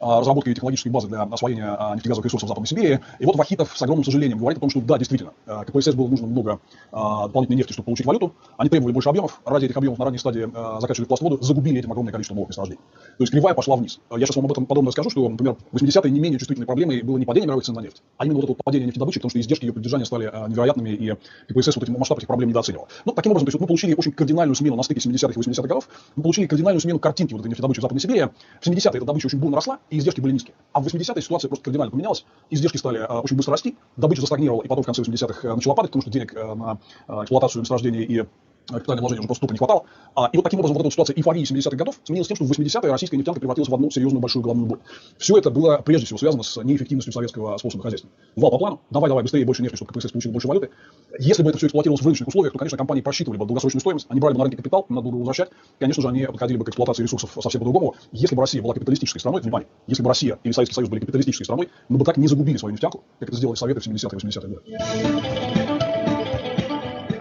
а, 0.02 0.18
разработкой 0.18 0.52
технологической 0.52 0.90
базы 0.90 1.06
для 1.06 1.22
освоения 1.22 1.76
а, 1.78 1.94
нефтегазовых 1.94 2.26
ресурсов 2.26 2.48
в 2.48 2.48
Западной 2.48 2.66
Сибири. 2.66 2.98
И 3.20 3.24
вот 3.24 3.36
Вахитов 3.36 3.76
с 3.76 3.80
огромным 3.82 4.04
сожалением 4.04 4.38
говорит 4.38 4.58
о 4.58 4.62
том, 4.62 4.70
что 4.70 4.80
да, 4.80 4.98
действительно, 4.98 5.32
а, 5.46 5.64
КПСС 5.64 5.94
было 5.94 6.08
нужно 6.08 6.26
много 6.26 6.58
дополнительной 6.90 7.58
нефти, 7.58 7.72
чтобы 7.72 7.86
получить 7.86 8.04
валюту. 8.04 8.34
Они 8.56 8.68
требовали 8.68 8.92
больше 8.92 9.08
объемов. 9.08 9.40
Ради 9.44 9.66
этих 9.66 9.76
объемов 9.76 9.98
на 9.98 10.04
ранней 10.06 10.18
стадии 10.18 10.50
закачивали 10.80 11.06
пласт 11.06 11.22
воду, 11.22 11.38
загубили 11.40 11.78
этим 11.78 11.92
огромное 11.92 12.12
количество 12.12 12.34
новых 12.34 12.48
месторождений. 12.50 12.80
То 13.16 13.22
есть 13.22 13.32
кривая 13.32 13.54
пошла 13.54 13.76
вниз. 13.76 14.00
Я 14.10 14.26
сейчас 14.26 14.36
вам 14.36 14.46
об 14.46 14.52
этом 14.52 14.66
подробно 14.66 14.88
расскажу, 14.88 15.10
что, 15.10 15.28
например, 15.28 15.56
80-е 15.72 16.10
не 16.10 16.20
менее 16.20 16.38
чувствительной 16.38 16.66
проблемой 16.66 17.02
было 17.02 17.16
не 17.18 17.24
падение 17.24 17.46
мировых 17.46 17.64
цен 17.64 17.74
на 17.74 17.80
нефть, 17.80 18.02
а 18.16 18.24
именно 18.24 18.40
вот 18.40 18.50
это 18.50 18.62
падение 18.64 18.86
нефтедобычи, 18.86 19.18
потому 19.18 19.30
что 19.30 19.40
издержки 19.40 19.66
ее 19.66 19.72
поддержания 19.72 20.04
стали 20.04 20.24
невероятными, 20.48 20.90
и 20.90 21.14
КПСС 21.48 21.76
вот 21.76 21.84
этим 21.84 21.94
масштаб 21.98 22.18
этих 22.18 22.26
проблем 22.26 22.48
недооценивал. 22.48 22.88
Ну, 23.04 23.12
таким 23.12 23.32
образом, 23.32 23.46
то 23.46 23.50
есть 23.50 23.54
вот 23.54 23.60
мы 23.62 23.66
получили 23.68 23.94
очень 23.94 24.12
кардинальную 24.12 24.56
смену 24.56 24.76
на 24.76 24.82
стыке 24.82 25.00
70-х 25.00 25.32
и 25.32 25.44
80-х 25.44 25.62
годов, 25.62 25.88
мы 26.16 26.22
получили 26.22 26.46
кардинальную 26.46 26.80
смену 26.80 26.98
картинки 26.98 27.32
вот 27.32 27.40
этой 27.40 27.48
нефтедобычи 27.48 27.78
в 27.78 27.82
Западной 27.82 28.00
Сибири. 28.00 28.24
В 28.60 28.66
70-е 28.66 28.98
эта 28.98 29.04
добыча 29.04 29.26
очень 29.26 29.38
бурно 29.38 29.56
росла, 29.56 29.78
и 29.92 29.98
издержки 29.98 30.20
были 30.20 30.32
низкие. 30.32 30.54
А 30.72 30.80
в 30.80 30.86
80-е 30.86 31.22
ситуация 31.22 31.48
просто 31.48 31.64
кардинально 31.64 31.90
поменялась, 31.90 32.24
издержки 32.48 32.78
стали 32.78 32.98
а, 32.98 33.20
очень 33.20 33.36
быстро 33.36 33.52
расти, 33.52 33.76
добыча 33.96 34.22
застагнировала, 34.22 34.62
и 34.62 34.68
потом 34.68 34.82
в 34.82 34.86
конце 34.86 35.02
80-х 35.02 35.46
э, 35.46 35.54
начала 35.54 35.74
падать, 35.74 35.90
потому 35.90 36.02
что 36.02 36.10
денег 36.10 36.34
э, 36.34 36.54
на 36.54 36.78
э, 37.08 37.22
эксплуатацию 37.22 37.60
месторождений 37.60 38.02
и 38.02 38.24
капитальное 38.66 39.00
вложение 39.00 39.20
уже 39.20 39.28
просто 39.28 39.42
тупо 39.42 39.52
не 39.52 39.58
хватало. 39.58 39.84
А, 40.14 40.28
и 40.32 40.36
вот 40.36 40.42
таким 40.44 40.60
образом 40.60 40.76
вот 40.76 40.82
эта 40.82 40.90
ситуация 40.90 41.16
эйфории 41.16 41.42
70-х 41.42 41.76
годов 41.76 41.96
сменилась 42.04 42.28
тем, 42.28 42.36
что 42.36 42.44
в 42.44 42.50
80-е 42.50 42.90
российская 42.90 43.16
нефтянка 43.16 43.40
превратилась 43.40 43.68
в 43.68 43.74
одну 43.74 43.90
серьезную 43.90 44.20
большую 44.20 44.42
головную 44.42 44.66
боль. 44.66 44.78
Все 45.18 45.36
это 45.36 45.50
было 45.50 45.78
прежде 45.78 46.06
всего 46.06 46.18
связано 46.18 46.42
с 46.42 46.62
неэффективностью 46.62 47.12
советского 47.12 47.56
способа 47.58 47.82
хозяйства. 47.82 48.10
Вал 48.36 48.50
по 48.50 48.58
плану, 48.58 48.80
давай, 48.90 49.08
давай, 49.08 49.22
быстрее, 49.22 49.44
больше 49.44 49.62
нефти, 49.62 49.76
чтобы 49.76 49.92
КПСС 49.92 50.12
получил 50.12 50.32
больше 50.32 50.48
валюты. 50.48 50.70
Если 51.18 51.42
бы 51.42 51.50
это 51.50 51.58
все 51.58 51.66
эксплуатировалось 51.66 52.00
в 52.00 52.04
рыночных 52.04 52.28
условиях, 52.28 52.52
то, 52.52 52.58
конечно, 52.58 52.78
компании 52.78 53.02
просчитывали 53.02 53.38
бы 53.38 53.46
долгосрочную 53.46 53.80
стоимость, 53.80 54.06
они 54.08 54.20
брали 54.20 54.34
бы 54.34 54.38
на 54.38 54.44
рынке 54.44 54.56
капитал, 54.56 54.86
надо 54.88 55.08
было 55.08 55.18
возвращать. 55.18 55.50
Конечно 55.78 56.02
же, 56.02 56.08
они 56.08 56.24
подходили 56.26 56.58
бы 56.58 56.64
к 56.64 56.68
эксплуатации 56.68 57.02
ресурсов 57.02 57.30
совсем 57.40 57.60
по-другому. 57.60 57.94
Если 58.12 58.34
бы 58.34 58.42
Россия 58.42 58.62
была 58.62 58.74
капиталистической 58.74 59.18
страной, 59.18 59.40
внимание, 59.42 59.68
если 59.86 60.02
бы 60.02 60.08
Россия 60.08 60.38
или 60.44 60.52
Советский 60.52 60.74
Союз 60.74 60.88
были 60.88 61.00
капиталистической 61.00 61.44
страной, 61.44 61.68
мы 61.88 61.98
бы 61.98 62.04
так 62.04 62.16
не 62.16 62.28
загубили 62.28 62.56
свою 62.56 62.72
нефтянку, 62.72 63.02
как 63.18 63.28
это 63.28 63.38
сделали 63.38 63.56
Советы 63.56 63.80
в 63.80 63.86
70-е 63.86 64.18
и 64.18 64.26
80-е 64.26 64.48
годы. 64.48 65.91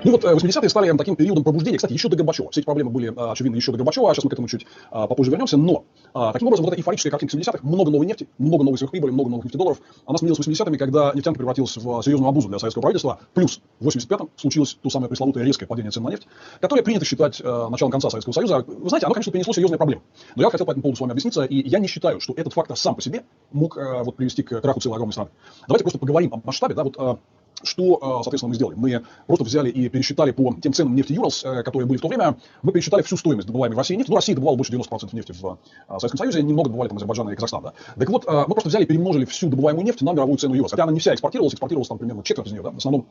Ну 0.03 0.11
вот 0.11 0.23
80-е 0.23 0.65
э, 0.65 0.69
стали 0.69 0.97
таким 0.97 1.15
периодом 1.15 1.43
пробуждения. 1.43 1.77
Кстати, 1.77 1.93
еще 1.93 2.09
до 2.09 2.15
Горбачева. 2.15 2.49
Все 2.51 2.61
эти 2.61 2.65
проблемы 2.65 2.89
были 2.89 3.13
а, 3.15 3.31
очевидны 3.33 3.55
еще 3.55 3.71
до 3.71 3.77
Горбачева, 3.77 4.09
а 4.09 4.13
сейчас 4.13 4.23
мы 4.23 4.29
к 4.29 4.33
этому 4.33 4.47
чуть 4.47 4.65
а, 4.89 5.05
попозже 5.05 5.29
вернемся. 5.29 5.57
Но 5.57 5.85
а, 6.13 6.33
таким 6.33 6.47
образом, 6.47 6.65
вот 6.65 6.71
эта 6.71 6.81
эйфорическая 6.81 7.11
картинка 7.11 7.37
70-х, 7.37 7.59
много 7.61 7.91
новой 7.91 8.07
нефти, 8.07 8.27
много 8.39 8.63
новой 8.63 8.77
сверхприбыли, 8.77 9.11
много 9.11 9.29
новых 9.29 9.45
нефтедолларов, 9.45 9.79
она 10.05 10.17
сменилась 10.17 10.39
80-ми, 10.39 10.77
когда 10.77 11.11
нефтянка 11.13 11.37
превратилась 11.37 11.77
в 11.77 12.01
серьезную 12.01 12.29
обузу 12.29 12.49
для 12.49 12.57
советского 12.57 12.81
правительства. 12.81 13.19
Плюс 13.33 13.61
в 13.79 13.87
85-м 13.87 14.29
случилось 14.37 14.77
то 14.81 14.89
самое 14.89 15.09
пресловутое 15.09 15.43
резкое 15.43 15.67
падение 15.67 15.91
цен 15.91 16.03
на 16.03 16.09
нефть, 16.09 16.27
которое 16.59 16.81
принято 16.81 17.05
считать 17.05 17.39
э, 17.39 17.67
началом 17.69 17.91
конца 17.91 18.09
Советского 18.09 18.33
Союза. 18.33 18.65
Вы 18.65 18.89
знаете, 18.89 19.05
оно, 19.05 19.13
конечно, 19.13 19.31
принесло 19.31 19.53
серьезные 19.53 19.77
проблемы. 19.77 20.01
Но 20.35 20.41
я 20.41 20.49
хотел 20.49 20.65
по 20.65 20.71
этому 20.71 20.81
поводу 20.81 20.97
с 20.97 21.01
вами 21.01 21.11
объясниться, 21.11 21.43
и 21.43 21.67
я 21.67 21.77
не 21.79 21.87
считаю, 21.87 22.19
что 22.19 22.33
этот 22.35 22.53
фактор 22.53 22.75
сам 22.75 22.95
по 22.95 23.01
себе 23.01 23.23
мог 23.51 23.77
э, 23.77 24.03
вот, 24.03 24.15
привести 24.15 24.41
к 24.41 24.61
краху 24.61 24.79
целой 24.79 24.95
огромной 24.95 25.13
страны. 25.13 25.29
Давайте 25.67 25.83
просто 25.83 25.99
поговорим 25.99 26.33
о 26.33 26.41
масштабе. 26.43 26.73
Да, 26.73 26.83
вот, 26.83 26.95
э, 26.97 27.15
что, 27.63 27.99
а, 28.01 28.23
соответственно, 28.23 28.49
мы 28.49 28.55
сделали? 28.55 28.75
Мы 28.75 29.03
просто 29.27 29.45
взяли 29.45 29.69
и 29.69 29.89
пересчитали 29.89 30.31
по 30.31 30.53
тем 30.61 30.73
ценам 30.73 30.95
нефти 30.95 31.13
Юралс, 31.13 31.43
э, 31.43 31.63
которые 31.63 31.87
были 31.87 31.97
в 31.97 32.01
то 32.01 32.07
время, 32.07 32.37
мы 32.61 32.71
пересчитали 32.71 33.01
всю 33.01 33.17
стоимость 33.17 33.47
добываемой 33.47 33.75
в 33.75 33.77
России 33.77 33.95
нефти. 33.95 34.09
Ну, 34.09 34.15
Россия 34.15 34.35
добывала 34.35 34.55
больше 34.55 34.73
90% 34.73 35.09
нефти 35.13 35.33
в 35.33 35.57
а, 35.87 35.99
Советском 35.99 36.17
Союзе, 36.17 36.43
немного 36.43 36.69
добывали 36.69 36.89
там 36.89 36.97
Азербайджан 36.97 37.29
и 37.29 37.35
Казахстан. 37.35 37.63
Да? 37.63 37.73
Так 37.97 38.09
вот, 38.09 38.25
мы 38.27 38.53
просто 38.53 38.69
взяли 38.69 38.83
и 38.83 38.87
перемножили 38.87 39.25
всю 39.25 39.49
добываемую 39.49 39.85
нефть 39.85 40.01
на 40.01 40.13
мировую 40.13 40.37
цену 40.37 40.55
Юралс. 40.55 40.71
Хотя 40.71 40.83
она 40.83 40.91
не 40.91 40.99
вся 40.99 41.13
экспортировалась, 41.13 41.53
экспортировалась 41.53 41.87
там 41.87 41.97
примерно 41.97 42.23
четверть 42.23 42.47
из 42.47 42.51
нее, 42.53 42.63
да? 42.63 42.71
в 42.71 42.77
основном 42.77 43.07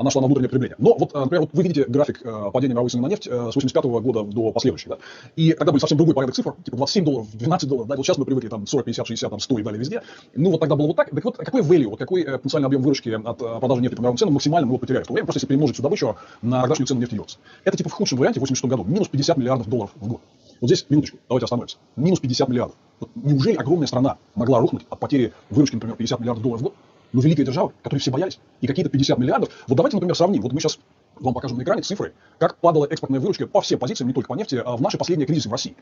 она 0.00 0.10
шла 0.10 0.22
на 0.22 0.28
внутреннее 0.28 0.48
потребление. 0.48 0.76
Но 0.78 0.96
вот, 0.96 1.12
например, 1.12 1.42
вот 1.42 1.50
вы 1.52 1.62
видите 1.62 1.84
график 1.84 2.20
э, 2.24 2.50
падения 2.52 2.72
мировой 2.72 2.88
цены 2.88 3.02
на 3.02 3.08
нефть 3.08 3.26
э, 3.26 3.50
с 3.52 3.54
85 3.54 3.84
года 3.84 4.22
до 4.22 4.50
последующих. 4.50 4.88
Да? 4.88 4.98
И 5.36 5.52
тогда 5.52 5.72
был 5.72 5.78
совсем 5.78 5.98
другой 5.98 6.14
порядок 6.14 6.34
цифр, 6.34 6.54
типа 6.64 6.78
27 6.78 7.04
долларов, 7.04 7.28
12 7.34 7.68
долларов. 7.68 7.88
Да? 7.88 7.96
Вот 7.96 8.06
сейчас 8.06 8.16
мы 8.16 8.24
привыкли 8.24 8.48
там 8.48 8.66
40, 8.66 8.86
50, 8.86 9.06
60, 9.06 9.30
там 9.30 9.40
100 9.40 9.58
и 9.58 9.62
далее 9.62 9.78
везде. 9.78 10.02
Ну 10.34 10.50
вот 10.50 10.60
тогда 10.60 10.74
было 10.74 10.86
вот 10.86 10.96
так. 10.96 11.10
Так 11.10 11.24
вот, 11.24 11.36
какой 11.36 11.60
value, 11.60 11.88
вот 11.88 11.98
какой 11.98 12.22
э, 12.22 12.38
потенциальный 12.38 12.66
объем 12.66 12.80
выручки 12.80 13.10
от 13.10 13.38
продажи 13.38 13.82
нефти 13.82 13.94
по 13.94 14.00
мировым 14.00 14.16
ценам 14.16 14.34
максимально 14.34 14.66
мы 14.66 14.72
вот 14.72 14.80
потеряли 14.80 15.04
в 15.04 15.06
то 15.06 15.12
время, 15.12 15.26
просто 15.26 15.38
если 15.38 15.48
перемножить 15.48 15.76
всю 15.76 15.82
добычу 15.82 16.16
на 16.40 16.62
тогдашнюю 16.62 16.86
цену 16.86 17.00
нефти 17.00 17.16
Йоркс. 17.16 17.38
Это 17.64 17.76
типа 17.76 17.90
в 17.90 17.92
худшем 17.92 18.18
варианте 18.18 18.40
в 18.40 18.42
86 18.42 18.70
году 18.70 18.84
минус 18.84 19.08
50 19.08 19.36
миллиардов 19.36 19.68
долларов 19.68 19.90
в 19.96 20.08
год. 20.08 20.20
Вот 20.62 20.68
здесь, 20.68 20.86
минуточку, 20.88 21.18
давайте 21.28 21.44
остановимся. 21.44 21.76
Минус 21.96 22.20
50 22.20 22.48
миллиардов. 22.48 22.76
Вот 23.00 23.10
неужели 23.14 23.56
огромная 23.56 23.86
страна 23.86 24.16
могла 24.34 24.60
рухнуть 24.60 24.86
от 24.88 24.98
потери 24.98 25.32
выручки, 25.50 25.74
например, 25.74 25.96
50 25.96 26.20
миллиардов 26.20 26.42
долларов 26.42 26.60
в 26.60 26.64
год? 26.64 26.74
Ну, 27.12 27.20
великая 27.20 27.44
держава, 27.44 27.72
которой 27.82 28.00
все 28.00 28.10
боялись, 28.10 28.38
и 28.60 28.66
какие-то 28.66 28.90
50 28.90 29.18
миллиардов. 29.18 29.50
Вот 29.66 29.76
давайте, 29.76 29.96
например, 29.96 30.14
сравним. 30.14 30.42
Вот 30.42 30.52
мы 30.52 30.60
сейчас 30.60 30.78
вам 31.18 31.34
покажем 31.34 31.58
на 31.58 31.62
экране 31.62 31.82
цифры, 31.82 32.12
как 32.38 32.56
падала 32.56 32.86
экспортная 32.86 33.20
выручка 33.20 33.46
по 33.46 33.60
всем 33.60 33.78
позициям, 33.78 34.08
не 34.08 34.14
только 34.14 34.28
по 34.28 34.34
нефти, 34.34 34.60
а 34.64 34.76
в 34.76 34.80
наши 34.80 34.98
последние 34.98 35.26
кризисы 35.26 35.48
в 35.48 35.52
России. 35.52 35.76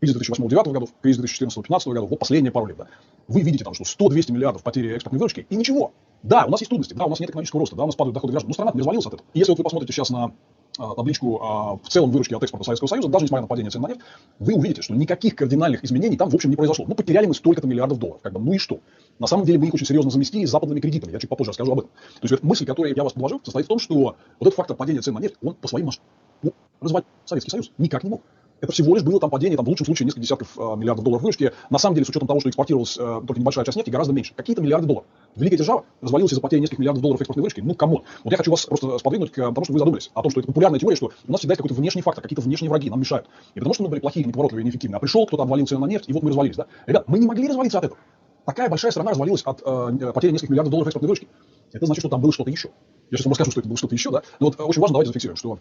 Кризис 0.00 0.16
2008-2009 0.16 0.72
годов, 0.72 0.90
кризис 1.02 1.22
2014-2015 1.24 1.92
годов, 1.92 2.10
вот 2.10 2.18
последние 2.18 2.52
пару 2.52 2.66
лет. 2.66 2.76
Да. 2.76 2.86
Вы 3.26 3.40
видите 3.40 3.64
там, 3.64 3.74
что 3.74 3.84
100-200 3.84 4.32
миллиардов 4.32 4.62
потери 4.62 4.94
экспортной 4.94 5.18
выручки, 5.18 5.46
и 5.48 5.56
ничего. 5.56 5.92
Да, 6.22 6.44
у 6.46 6.50
нас 6.50 6.60
есть 6.60 6.70
трудности, 6.70 6.94
да, 6.94 7.04
у 7.04 7.10
нас 7.10 7.20
нет 7.20 7.30
экономического 7.30 7.60
роста, 7.60 7.76
да, 7.76 7.84
у 7.84 7.86
нас 7.86 7.94
падают 7.94 8.14
доходы 8.14 8.32
граждан, 8.32 8.48
но 8.48 8.54
страна 8.54 8.72
не 8.74 8.80
развалилась 8.80 9.06
от 9.06 9.14
этого. 9.14 9.28
И 9.34 9.38
если 9.38 9.52
вот 9.52 9.58
вы 9.58 9.64
посмотрите 9.64 9.92
сейчас 9.92 10.10
на 10.10 10.32
а, 10.78 10.94
табличку 10.94 11.40
а, 11.42 11.76
в 11.76 11.88
целом 11.88 12.10
выручки 12.10 12.34
от 12.34 12.42
экспорта 12.42 12.64
Советского 12.64 12.88
Союза, 12.88 13.08
даже 13.08 13.24
несмотря 13.24 13.42
на 13.42 13.48
падение 13.48 13.70
цен 13.70 13.82
на 13.82 13.88
нефть, 13.88 14.00
вы 14.38 14.54
увидите, 14.54 14.82
что 14.82 14.94
никаких 14.94 15.34
кардинальных 15.34 15.84
изменений 15.84 16.16
там 16.16 16.28
в 16.28 16.34
общем 16.34 16.50
не 16.50 16.56
произошло. 16.56 16.84
Ну, 16.88 16.94
потеряли 16.94 17.26
мы 17.26 17.34
столько-то 17.34 17.66
миллиардов 17.66 17.98
долларов. 17.98 18.22
Как 18.22 18.32
бы, 18.32 18.40
ну 18.40 18.52
и 18.52 18.58
что? 18.58 18.80
На 19.18 19.26
самом 19.26 19.44
деле 19.44 19.58
мы 19.58 19.66
их 19.66 19.74
очень 19.74 19.86
серьезно 19.86 20.10
заместили 20.10 20.44
западными 20.44 20.80
кредитами. 20.80 21.12
Я 21.12 21.18
чуть 21.18 21.30
попозже 21.30 21.50
расскажу 21.50 21.72
об 21.72 21.80
этом. 21.80 21.90
То 21.90 22.22
есть 22.22 22.30
вот 22.30 22.42
мысль, 22.44 22.64
которую 22.64 22.94
я 22.94 23.02
вас 23.02 23.12
предложил, 23.12 23.40
состоит 23.42 23.66
в 23.66 23.68
том, 23.68 23.78
что 23.78 23.94
вот 23.94 24.16
этот 24.40 24.54
фактор 24.54 24.76
падения 24.76 25.00
цен 25.00 25.14
на 25.14 25.18
нефть, 25.18 25.34
он 25.42 25.54
по 25.54 25.66
своим 25.66 25.86
масштабам 25.86 26.12
ну, 26.42 26.52
развалить 26.80 27.06
Советский 27.24 27.50
Союз 27.50 27.72
никак 27.78 28.04
не 28.04 28.10
мог. 28.10 28.22
Это 28.60 28.72
всего 28.72 28.94
лишь 28.94 29.04
было 29.04 29.20
там 29.20 29.30
падение, 29.30 29.56
там, 29.56 29.64
в 29.64 29.68
лучшем 29.68 29.86
случае, 29.86 30.06
несколько 30.06 30.22
десятков 30.22 30.48
э, 30.56 30.60
миллиардов 30.76 31.04
долларов 31.04 31.22
выручки. 31.22 31.52
На 31.70 31.78
самом 31.78 31.94
деле, 31.94 32.06
с 32.06 32.08
учетом 32.08 32.26
того, 32.26 32.40
что 32.40 32.48
экспортировалась 32.48 32.96
э, 32.98 33.22
только 33.26 33.40
небольшая 33.40 33.64
часть 33.64 33.76
нефти, 33.76 33.90
гораздо 33.90 34.12
меньше. 34.12 34.34
Какие-то 34.34 34.62
миллиарды 34.62 34.86
долларов. 34.86 35.06
Великая 35.36 35.58
держава 35.58 35.84
развалилась 36.00 36.32
из-за 36.32 36.40
потери 36.40 36.60
нескольких 36.60 36.80
миллиардов 36.80 37.02
долларов 37.02 37.20
экспортной 37.20 37.42
выручки. 37.42 37.60
Ну, 37.60 37.74
кому? 37.74 38.02
Вот 38.24 38.30
я 38.30 38.36
хочу 38.36 38.50
вас 38.50 38.66
просто 38.66 38.98
сподвигнуть 38.98 39.30
к 39.30 39.36
тому, 39.36 39.64
что 39.64 39.72
вы 39.72 39.78
задумались 39.78 40.10
о 40.14 40.22
том, 40.22 40.30
что 40.30 40.40
это 40.40 40.48
популярная 40.48 40.80
теория, 40.80 40.96
что 40.96 41.12
у 41.26 41.32
нас 41.32 41.40
всегда 41.40 41.52
есть 41.52 41.58
какой-то 41.58 41.74
внешний 41.74 42.02
фактор, 42.02 42.22
какие-то 42.22 42.42
внешние 42.42 42.70
враги 42.70 42.90
нам 42.90 43.00
мешают. 43.00 43.26
И 43.54 43.58
потому 43.58 43.74
что 43.74 43.84
мы 43.84 43.90
были 43.90 44.00
плохие, 44.00 44.26
неповоротливые, 44.26 44.64
неэффективные. 44.64 44.96
А 44.96 45.00
пришел 45.00 45.26
кто-то, 45.26 45.44
обвалил 45.44 45.66
на 45.70 45.86
нефть, 45.86 46.08
и 46.08 46.12
вот 46.12 46.22
мы 46.22 46.30
развалились. 46.30 46.56
Да? 46.56 46.66
Ребят, 46.86 47.04
мы 47.06 47.18
не 47.18 47.26
могли 47.26 47.46
развалиться 47.46 47.78
от 47.78 47.84
этого. 47.84 48.00
Такая 48.44 48.68
большая 48.70 48.90
страна 48.90 49.10
развалилась 49.10 49.42
от 49.44 49.60
э, 49.64 50.12
потери 50.12 50.32
нескольких 50.32 50.50
миллиардов 50.50 50.70
долларов 50.70 50.88
экспортной 50.88 51.08
выручки. 51.08 51.28
Это 51.72 51.84
значит, 51.84 52.00
что 52.00 52.08
там 52.08 52.20
было 52.20 52.32
что-то 52.32 52.50
еще. 52.50 52.70
Я 53.10 53.18
сейчас 53.18 53.26
вам 53.26 53.32
расскажу, 53.32 53.50
что 53.50 53.60
это 53.60 53.68
было 53.68 53.76
что-то 53.76 53.94
еще, 53.94 54.10
да. 54.10 54.22
Но 54.40 54.46
вот 54.46 54.58
очень 54.58 54.80
важно, 54.80 54.94
давайте 54.94 55.08
зафиксируем, 55.08 55.36
что 55.36 55.58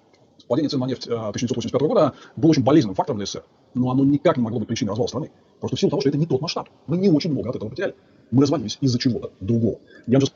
падение 0.48 0.70
цен 0.70 0.80
на 0.80 0.86
нефть 0.86 1.08
1985 1.08 1.82
э, 1.82 1.86
года 1.88 2.14
было 2.36 2.52
очень 2.52 2.64
болезненным 2.64 2.96
фактором 2.96 3.18
для 3.18 3.26
СССР, 3.26 3.44
но 3.74 3.92
оно 3.92 4.06
никак 4.06 4.38
не 4.38 4.44
могло 4.44 4.60
быть 4.60 4.68
причиной 4.68 4.90
развала 4.90 5.08
страны. 5.08 5.32
Просто 5.60 5.78
в 5.78 5.80
силу 5.80 5.90
того, 5.90 6.02
что 6.02 6.10
это 6.10 6.18
не 6.18 6.26
тот 6.26 6.42
масштаб. 6.42 6.70
Мы 6.88 6.98
не 6.98 7.10
очень 7.10 7.32
много 7.32 7.50
от 7.50 7.56
этого 7.56 7.70
потеряли. 7.70 7.96
Мы 8.32 8.44
развалились 8.44 8.78
из-за 8.82 9.00
чего-то 9.00 9.32
другого. 9.40 9.80
Я 10.06 10.20
вам 10.20 10.22
сейчас 10.22 10.34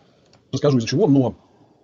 расскажу 0.52 0.78
из-за 0.78 0.88
чего, 0.88 1.08
но 1.08 1.36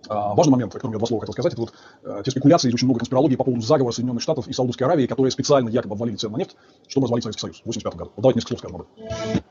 а, 0.08 0.34
важный 0.34 0.52
момент, 0.52 0.72
о 0.72 0.74
котором 0.74 0.92
я 0.92 0.98
два 0.98 1.06
слова 1.06 1.20
хотел 1.20 1.32
сказать, 1.32 1.52
это 1.52 1.62
вот 1.62 1.72
а, 2.04 2.22
те 2.22 2.30
спекуляции, 2.30 2.72
очень 2.72 2.86
много 2.86 3.00
конспирологии 3.00 3.36
по 3.36 3.44
поводу 3.44 3.62
заговора 3.62 3.92
Соединенных 3.92 4.22
Штатов 4.22 4.46
и 4.48 4.52
Саудовской 4.52 4.86
Аравии, 4.86 5.06
которые 5.06 5.30
специально 5.30 5.68
якобы 5.68 5.94
обвалили 5.94 6.16
цены 6.16 6.34
на 6.34 6.38
нефть, 6.38 6.56
чтобы 6.86 7.04
развалить 7.04 7.24
Советский 7.24 7.40
Союз 7.40 7.56
в 7.56 7.60
1985 7.60 7.98
году. 7.98 8.12
Вот 8.16 8.22
давайте 8.22 8.38
несколько 8.38 8.58
слов 8.58 8.60
скажем 8.60 8.76
об 8.76 8.82
этом. 8.82 9.44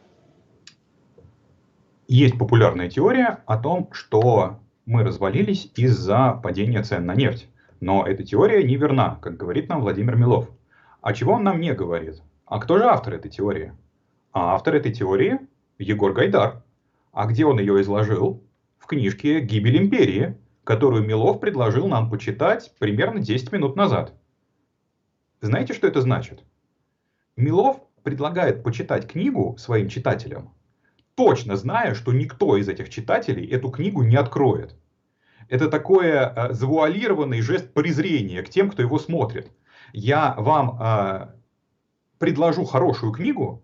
Есть 2.07 2.37
популярная 2.37 2.89
теория 2.89 3.43
о 3.45 3.57
том, 3.57 3.89
что 3.91 4.59
мы 4.85 5.03
развалились 5.03 5.69
из-за 5.75 6.39
падения 6.41 6.81
цен 6.81 7.05
на 7.05 7.15
нефть. 7.15 7.47
Но 7.79 8.05
эта 8.05 8.23
теория 8.23 8.63
не 8.63 8.75
верна, 8.75 9.19
как 9.21 9.37
говорит 9.37 9.69
нам 9.69 9.81
Владимир 9.81 10.15
Милов. 10.15 10.49
А 11.01 11.13
чего 11.13 11.33
он 11.33 11.43
нам 11.43 11.59
не 11.61 11.73
говорит? 11.73 12.21
А 12.45 12.59
кто 12.59 12.77
же 12.77 12.85
автор 12.85 13.13
этой 13.13 13.29
теории? 13.29 13.73
А 14.31 14.55
автор 14.55 14.75
этой 14.75 14.93
теории 14.93 15.39
Егор 15.77 16.13
Гайдар. 16.13 16.63
А 17.11 17.25
где 17.27 17.45
он 17.45 17.59
ее 17.59 17.81
изложил? 17.81 18.43
В 18.79 18.87
книжке 18.87 19.41
«Гибель 19.41 19.77
империи», 19.77 20.37
которую 20.63 21.03
Милов 21.03 21.39
предложил 21.39 21.87
нам 21.87 22.09
почитать 22.09 22.73
примерно 22.79 23.19
10 23.19 23.51
минут 23.51 23.75
назад. 23.75 24.13
Знаете, 25.41 25.73
что 25.73 25.87
это 25.87 26.01
значит? 26.01 26.43
Милов 27.35 27.77
предлагает 28.03 28.63
почитать 28.63 29.07
книгу 29.07 29.55
своим 29.57 29.87
читателям, 29.87 30.53
точно 31.15 31.55
зная, 31.55 31.93
что 31.93 32.11
никто 32.11 32.57
из 32.57 32.67
этих 32.67 32.89
читателей 32.89 33.45
эту 33.47 33.69
книгу 33.69 34.03
не 34.03 34.15
откроет 34.15 34.75
это 35.49 35.69
такое 35.69 36.33
э, 36.35 36.53
завуалированный 36.53 37.41
жест 37.41 37.73
презрения 37.73 38.43
к 38.43 38.49
тем, 38.49 38.69
кто 38.69 38.81
его 38.81 38.99
смотрит. 38.99 39.51
Я 39.93 40.35
вам 40.37 40.79
э, 40.81 41.27
предложу 42.17 42.65
хорошую 42.65 43.11
книгу, 43.11 43.63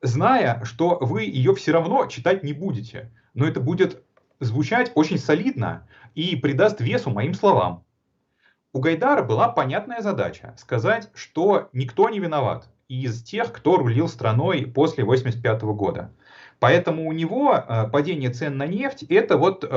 зная, 0.00 0.62
что 0.64 0.98
вы 1.00 1.22
ее 1.22 1.54
все 1.54 1.72
равно 1.72 2.06
читать 2.06 2.42
не 2.42 2.52
будете. 2.52 3.10
Но 3.34 3.46
это 3.46 3.60
будет 3.60 4.02
звучать 4.40 4.92
очень 4.94 5.18
солидно 5.18 5.86
и 6.14 6.36
придаст 6.36 6.80
весу 6.80 7.10
моим 7.10 7.34
словам. 7.34 7.84
У 8.74 8.80
Гайдара 8.80 9.22
была 9.22 9.48
понятная 9.48 10.00
задача 10.00 10.54
сказать, 10.58 11.10
что 11.14 11.68
никто 11.72 12.08
не 12.08 12.18
виноват 12.20 12.68
из 12.88 13.22
тех, 13.22 13.52
кто 13.52 13.76
рулил 13.76 14.08
страной 14.08 14.66
после 14.66 15.04
1985 15.04 15.62
года. 15.76 16.12
Поэтому 16.62 17.08
у 17.08 17.12
него 17.12 17.56
э, 17.56 17.88
падение 17.90 18.30
цен 18.30 18.56
на 18.56 18.68
нефть 18.68 19.02
это 19.08 19.36
вот 19.36 19.64
э, 19.64 19.68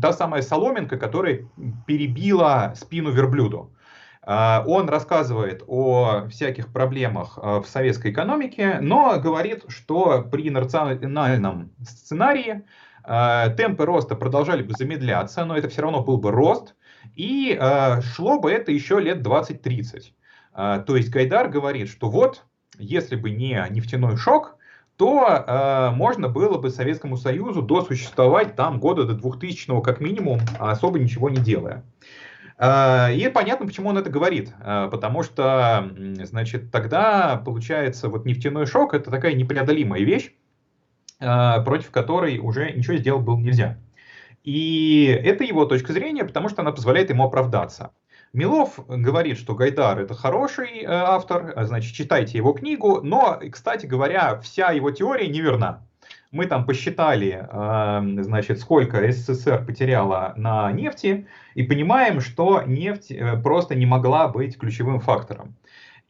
та 0.00 0.12
самая 0.12 0.42
соломинка, 0.42 0.96
которая 0.96 1.48
перебила 1.84 2.74
спину 2.76 3.10
верблюду. 3.10 3.74
А, 4.22 4.62
он 4.64 4.88
рассказывает 4.88 5.64
о 5.66 6.28
всяких 6.28 6.72
проблемах 6.72 7.38
в 7.38 7.64
советской 7.66 8.12
экономике, 8.12 8.78
но 8.80 9.18
говорит, 9.18 9.64
что 9.66 10.22
при 10.30 10.48
национальном 10.48 11.72
сценарии 11.82 12.62
темпы 13.02 13.84
роста 13.84 14.14
продолжали 14.14 14.62
бы 14.62 14.74
замедляться, 14.78 15.44
но 15.44 15.56
это 15.56 15.68
все 15.68 15.82
равно 15.82 16.04
был 16.04 16.18
бы 16.18 16.30
рост, 16.30 16.76
и 17.16 17.58
шло 18.14 18.38
бы 18.38 18.52
это 18.52 18.70
еще 18.70 19.00
лет 19.00 19.26
20-30. 19.26 20.84
То 20.84 20.96
есть 20.96 21.08
Гайдар 21.08 21.48
говорит, 21.48 21.88
что 21.88 22.10
вот, 22.10 22.44
если 22.78 23.16
бы 23.16 23.30
не 23.30 23.66
нефтяной 23.70 24.18
шок, 24.18 24.57
то 24.98 25.92
можно 25.94 26.28
было 26.28 26.58
бы 26.58 26.70
Советскому 26.70 27.16
Союзу 27.16 27.62
досуществовать 27.62 28.56
там 28.56 28.80
года 28.80 29.04
до 29.04 29.14
2000 29.14 29.80
как 29.80 30.00
минимум, 30.00 30.40
особо 30.58 30.98
ничего 30.98 31.30
не 31.30 31.38
делая. 31.38 31.84
А, 32.58 33.10
и 33.12 33.28
понятно, 33.28 33.66
почему 33.66 33.90
он 33.90 33.98
это 33.98 34.10
говорит. 34.10 34.52
А, 34.60 34.88
потому 34.88 35.22
что, 35.22 35.90
значит, 36.24 36.72
тогда 36.72 37.40
получается 37.44 38.08
вот 38.08 38.26
нефтяной 38.26 38.66
шок 38.66 38.94
это 38.94 39.10
такая 39.10 39.34
непреодолимая 39.34 40.02
вещь, 40.02 40.32
а, 41.20 41.60
против 41.60 41.92
которой 41.92 42.38
уже 42.38 42.72
ничего 42.72 42.96
сделать 42.96 43.24
было 43.24 43.38
нельзя. 43.38 43.78
И 44.42 45.04
это 45.24 45.44
его 45.44 45.66
точка 45.66 45.92
зрения, 45.92 46.24
потому 46.24 46.48
что 46.48 46.62
она 46.62 46.72
позволяет 46.72 47.10
ему 47.10 47.24
оправдаться. 47.24 47.92
Милов 48.32 48.78
говорит, 48.86 49.38
что 49.38 49.54
Гайдар 49.54 50.00
это 50.00 50.14
хороший 50.14 50.84
автор, 50.86 51.54
значит, 51.64 51.94
читайте 51.94 52.38
его 52.38 52.52
книгу, 52.52 53.00
но, 53.02 53.40
кстати 53.50 53.86
говоря, 53.86 54.38
вся 54.40 54.70
его 54.70 54.90
теория 54.90 55.28
неверна. 55.28 55.84
Мы 56.30 56.44
там 56.44 56.66
посчитали, 56.66 57.48
значит, 58.22 58.60
сколько 58.60 59.10
СССР 59.10 59.64
потеряла 59.64 60.34
на 60.36 60.70
нефти, 60.72 61.26
и 61.54 61.62
понимаем, 61.62 62.20
что 62.20 62.62
нефть 62.66 63.10
э, 63.10 63.40
просто 63.40 63.74
не 63.74 63.86
могла 63.86 64.28
быть 64.28 64.58
ключевым 64.58 65.00
фактором. 65.00 65.56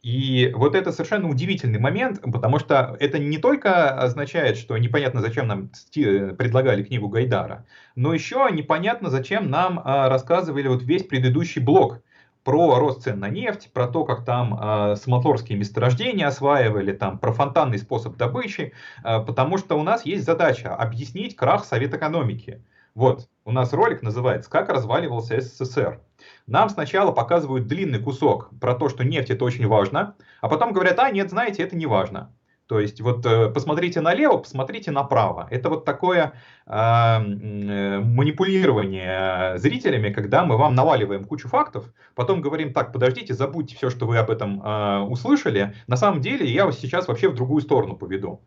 И 0.01 0.51
вот 0.55 0.75
это 0.75 0.91
совершенно 0.91 1.29
удивительный 1.29 1.79
момент, 1.79 2.21
потому 2.21 2.59
что 2.59 2.97
это 2.99 3.17
не 3.17 3.37
только 3.37 3.91
означает, 3.91 4.57
что 4.57 4.77
непонятно, 4.77 5.21
зачем 5.21 5.47
нам 5.47 5.69
предлагали 5.93 6.83
книгу 6.83 7.07
Гайдара, 7.07 7.65
но 7.95 8.13
еще 8.13 8.47
непонятно, 8.51 9.09
зачем 9.09 9.49
нам 9.49 9.81
рассказывали 9.83 10.67
вот 10.67 10.83
весь 10.83 11.03
предыдущий 11.03 11.61
блок 11.61 12.01
про 12.49 12.79
рост 12.79 13.03
цен 13.03 13.19
на 13.19 13.29
нефть, 13.29 13.71
про 13.73 13.87
то, 13.87 14.05
как 14.05 14.25
там 14.25 14.59
э, 14.59 14.95
самотлорские 14.95 15.55
месторождения 15.55 16.25
осваивали, 16.25 16.93
там, 16.93 17.19
про 17.19 17.31
фонтанный 17.31 17.77
способ 17.77 18.17
добычи, 18.17 18.73
э, 19.03 19.19
потому 19.19 19.59
что 19.59 19.75
у 19.77 19.83
нас 19.83 20.03
есть 20.03 20.25
задача 20.25 20.75
объяснить 20.75 21.35
крах 21.35 21.63
Совет 21.63 21.93
экономики. 21.93 22.65
Вот, 22.95 23.29
у 23.45 23.51
нас 23.51 23.71
ролик 23.71 24.01
называется 24.01 24.49
«Как 24.49 24.69
разваливался 24.69 25.39
СССР». 25.39 26.01
Нам 26.47 26.69
сначала 26.69 27.11
показывают 27.11 27.67
длинный 27.67 27.99
кусок 27.99 28.49
про 28.59 28.73
то, 28.73 28.89
что 28.89 29.03
нефть 29.03 29.29
это 29.29 29.45
очень 29.45 29.67
важно, 29.67 30.15
а 30.41 30.49
потом 30.49 30.73
говорят, 30.73 30.97
а 30.97 31.11
нет, 31.11 31.29
знаете, 31.29 31.61
это 31.61 31.75
не 31.75 31.85
важно. 31.85 32.33
То 32.69 32.79
есть 32.79 33.01
вот 33.01 33.25
э, 33.25 33.49
посмотрите 33.49 33.99
налево, 33.99 34.37
посмотрите 34.37 34.91
направо. 34.91 35.47
Это 35.49 35.69
вот 35.69 35.85
такое 35.85 36.33
э, 36.67 36.71
э, 36.71 37.99
манипулирование 37.99 39.57
зрителями, 39.57 40.13
когда 40.13 40.45
мы 40.45 40.55
вам 40.55 40.75
наваливаем 40.75 41.23
кучу 41.23 41.47
фактов, 41.47 41.91
потом 42.13 42.41
говорим, 42.41 42.71
так, 42.71 42.93
подождите, 42.93 43.33
забудьте 43.33 43.75
все, 43.75 43.89
что 43.89 44.05
вы 44.05 44.19
об 44.19 44.29
этом 44.29 44.61
э, 44.61 44.99
услышали. 44.99 45.73
На 45.87 45.97
самом 45.97 46.21
деле 46.21 46.45
я 46.45 46.67
вас 46.67 46.77
сейчас 46.77 47.07
вообще 47.07 47.29
в 47.29 47.33
другую 47.33 47.63
сторону 47.63 47.95
поведу. 47.95 48.39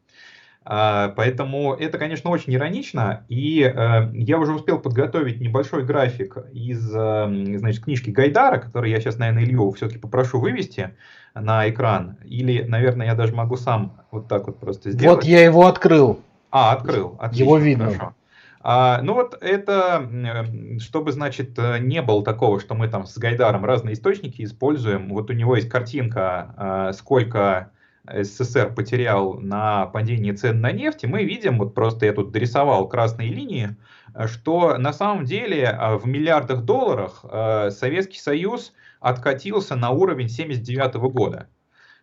Э, 0.65 1.13
поэтому 1.17 1.75
это, 1.75 1.99
конечно, 1.99 2.31
очень 2.31 2.55
иронично, 2.55 3.25
и 3.29 3.63
э, 3.63 4.11
я 4.15 4.39
уже 4.39 4.53
успел 4.53 4.79
подготовить 4.79 5.41
небольшой 5.41 5.85
график 5.85 6.37
из 6.53 6.95
э, 6.95 7.59
значит, 7.59 7.83
книжки 7.83 8.11
Гайдара, 8.11 8.59
который 8.59 8.93
я 8.93 9.01
сейчас, 9.01 9.19
наверное, 9.19 9.43
Илью 9.43 9.73
все-таки 9.73 9.99
попрошу 9.99 10.39
вывести 10.39 10.95
на 11.35 11.69
экран. 11.69 12.17
Или, 12.25 12.63
наверное, 12.63 13.07
я 13.07 13.15
даже 13.15 13.35
могу 13.35 13.57
сам 13.57 14.01
вот 14.11 14.29
так 14.29 14.47
вот 14.47 14.59
просто 14.59 14.91
сделать. 14.91 15.17
Вот 15.17 15.25
я 15.25 15.45
его 15.45 15.67
открыл. 15.67 16.21
А, 16.51 16.73
открыл. 16.73 17.17
Отлично, 17.19 17.45
его 17.45 17.59
видно. 17.59 17.87
Хорошо. 17.87 18.15
А, 18.65 19.01
ну 19.03 19.15
вот 19.15 19.37
это, 19.41 20.09
чтобы, 20.79 21.13
значит, 21.13 21.59
не 21.81 22.01
было 22.01 22.23
такого, 22.25 22.61
что 22.61 22.75
мы 22.75 22.89
там 22.89 23.07
с 23.07 23.19
Гайдаром 23.19 23.65
разные 23.65 23.95
источники 23.95 24.43
используем. 24.43 25.09
Вот 25.09 25.31
у 25.31 25.33
него 25.33 25.57
есть 25.57 25.69
картинка, 25.69 26.55
а, 26.57 26.93
сколько 26.93 27.71
СССР 28.07 28.73
потерял 28.75 29.35
на 29.35 29.87
падении 29.87 30.33
цен 30.33 30.61
на 30.61 30.73
нефть, 30.73 31.05
и 31.05 31.07
мы 31.07 31.25
видим, 31.25 31.59
вот 31.59 31.75
просто 31.75 32.07
я 32.07 32.13
тут 32.13 32.33
дорисовал 32.33 32.89
красные 32.89 33.31
линии, 33.31 33.77
что 34.27 34.77
на 34.79 34.93
самом 34.93 35.25
деле 35.25 35.67
а, 35.67 35.99
в 35.99 36.07
миллиардах 36.07 36.63
долларов 36.63 37.25
Советский 37.71 38.19
Союз 38.19 38.73
откатился 39.03 39.77
на 39.77 39.91
уровень 39.91 40.29
79 40.29 40.95
года. 41.13 41.49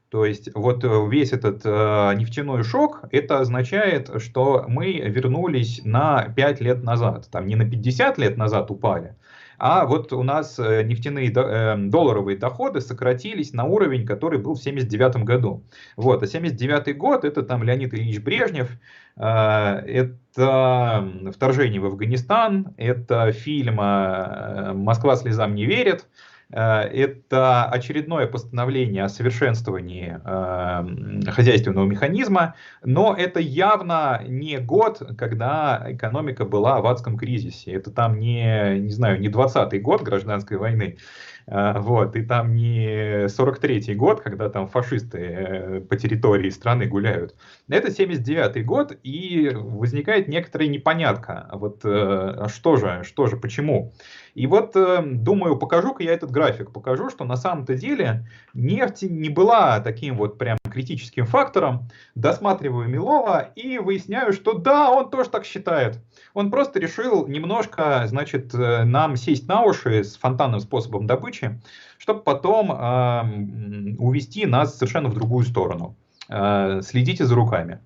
То 0.09 0.25
есть 0.25 0.49
вот 0.55 0.83
э, 0.83 1.07
весь 1.07 1.33
этот 1.33 1.61
э, 1.63 2.13
нефтяной 2.15 2.63
шок, 2.63 3.03
это 3.11 3.39
означает, 3.39 4.09
что 4.17 4.65
мы 4.67 4.93
вернулись 4.93 5.81
на 5.83 6.29
5 6.35 6.61
лет 6.61 6.83
назад. 6.83 7.29
Там 7.31 7.45
не 7.45 7.55
на 7.55 7.69
50 7.69 8.17
лет 8.17 8.35
назад 8.35 8.71
упали, 8.71 9.15
а 9.59 9.85
вот 9.85 10.11
у 10.11 10.23
нас 10.23 10.57
э, 10.57 10.81
нефтяные 10.81 11.31
э, 11.31 11.75
долларовые 11.77 12.37
доходы 12.37 12.81
сократились 12.81 13.53
на 13.53 13.65
уровень, 13.65 14.03
который 14.07 14.39
был 14.39 14.55
в 14.55 14.63
79 14.63 15.17
году. 15.17 15.63
Вот, 15.95 16.23
а 16.23 16.27
79 16.27 16.97
год 16.97 17.23
это 17.23 17.43
там 17.43 17.61
Леонид 17.61 17.93
Ильич 17.93 18.19
Брежнев, 18.19 18.71
э, 19.15 19.21
это 19.21 21.07
вторжение 21.35 21.79
в 21.79 21.85
Афганистан, 21.85 22.73
это 22.77 23.31
фильм 23.31 23.75
«Москва 23.75 25.15
слезам 25.17 25.53
не 25.53 25.65
верит», 25.65 26.07
Э, 26.07 26.28
это 26.51 27.65
очередное 27.65 28.25
постановление 28.25 29.03
о 29.03 29.09
совершенствовании 29.09 30.19
э, 30.23 31.31
хозяйственного 31.31 31.85
механизма, 31.85 32.55
но 32.83 33.15
это 33.15 33.39
явно 33.39 34.23
не 34.27 34.57
год, 34.57 35.01
когда 35.15 35.85
экономика 35.87 36.45
была 36.45 36.81
в 36.81 36.87
адском 36.87 37.17
кризисе. 37.17 37.73
Это 37.73 37.91
там 37.91 38.19
не, 38.19 38.79
не 38.79 38.89
знаю, 38.89 39.19
не 39.19 39.27
20-й 39.27 39.79
год 39.79 40.01
гражданской 40.01 40.57
войны, 40.57 40.97
э, 41.45 41.73
вот, 41.77 42.15
и 42.15 42.23
там 42.23 42.55
не 42.55 43.25
43-й 43.25 43.93
год, 43.93 44.21
когда 44.21 44.49
там 44.49 44.67
фашисты 44.67 45.85
по 45.87 45.95
территории 45.97 46.49
страны 46.49 46.87
гуляют. 46.87 47.35
Это 47.67 47.89
79-й 47.89 48.63
год, 48.63 48.97
и 49.03 49.51
возникает 49.53 50.27
некоторая 50.27 50.67
непонятка. 50.67 51.47
Вот 51.53 51.81
что 51.81 52.75
же, 52.77 53.03
что 53.03 53.27
же, 53.27 53.37
почему? 53.37 53.93
И 54.34 54.47
вот, 54.47 54.75
э, 54.75 55.01
думаю, 55.03 55.57
покажу-ка 55.57 56.03
я 56.03 56.13
этот 56.13 56.32
график, 56.32 56.71
покажу, 56.71 57.09
что 57.09 57.25
на 57.25 57.36
самом-то 57.36 57.75
деле 57.75 58.27
нефть 58.53 59.03
не 59.03 59.30
была 59.30 59.80
таким 59.80 60.15
вот 60.15 60.38
прям 60.38 60.57
критическим 60.69 61.25
фактором. 61.25 61.89
Досматриваю 62.15 62.88
Милова 62.88 63.51
и 63.55 63.77
выясняю, 63.77 64.34
что 64.34 64.53
да, 64.53 64.91
он 64.91 65.09
тоже 65.09 65.30
так 65.30 65.45
считает. 65.45 65.99
Он 66.34 66.51
просто 66.51 66.80
решил 66.80 67.27
немножко, 67.27 68.03
значит, 68.07 68.53
э, 68.53 68.84
нам 68.84 69.15
сесть 69.15 69.47
на 69.47 69.63
уши 69.63 70.03
с 70.03 70.15
фонтанным 70.15 70.59
способом 70.59 71.07
добычи, 71.07 71.59
чтобы 71.97 72.21
потом 72.21 72.71
э, 72.71 73.95
увести 73.97 74.45
нас 74.45 74.77
совершенно 74.77 75.09
в 75.09 75.13
другую 75.13 75.45
сторону. 75.45 75.95
Э, 76.30 76.82
следите 76.82 77.25
за 77.25 77.36
руками. 77.36 77.80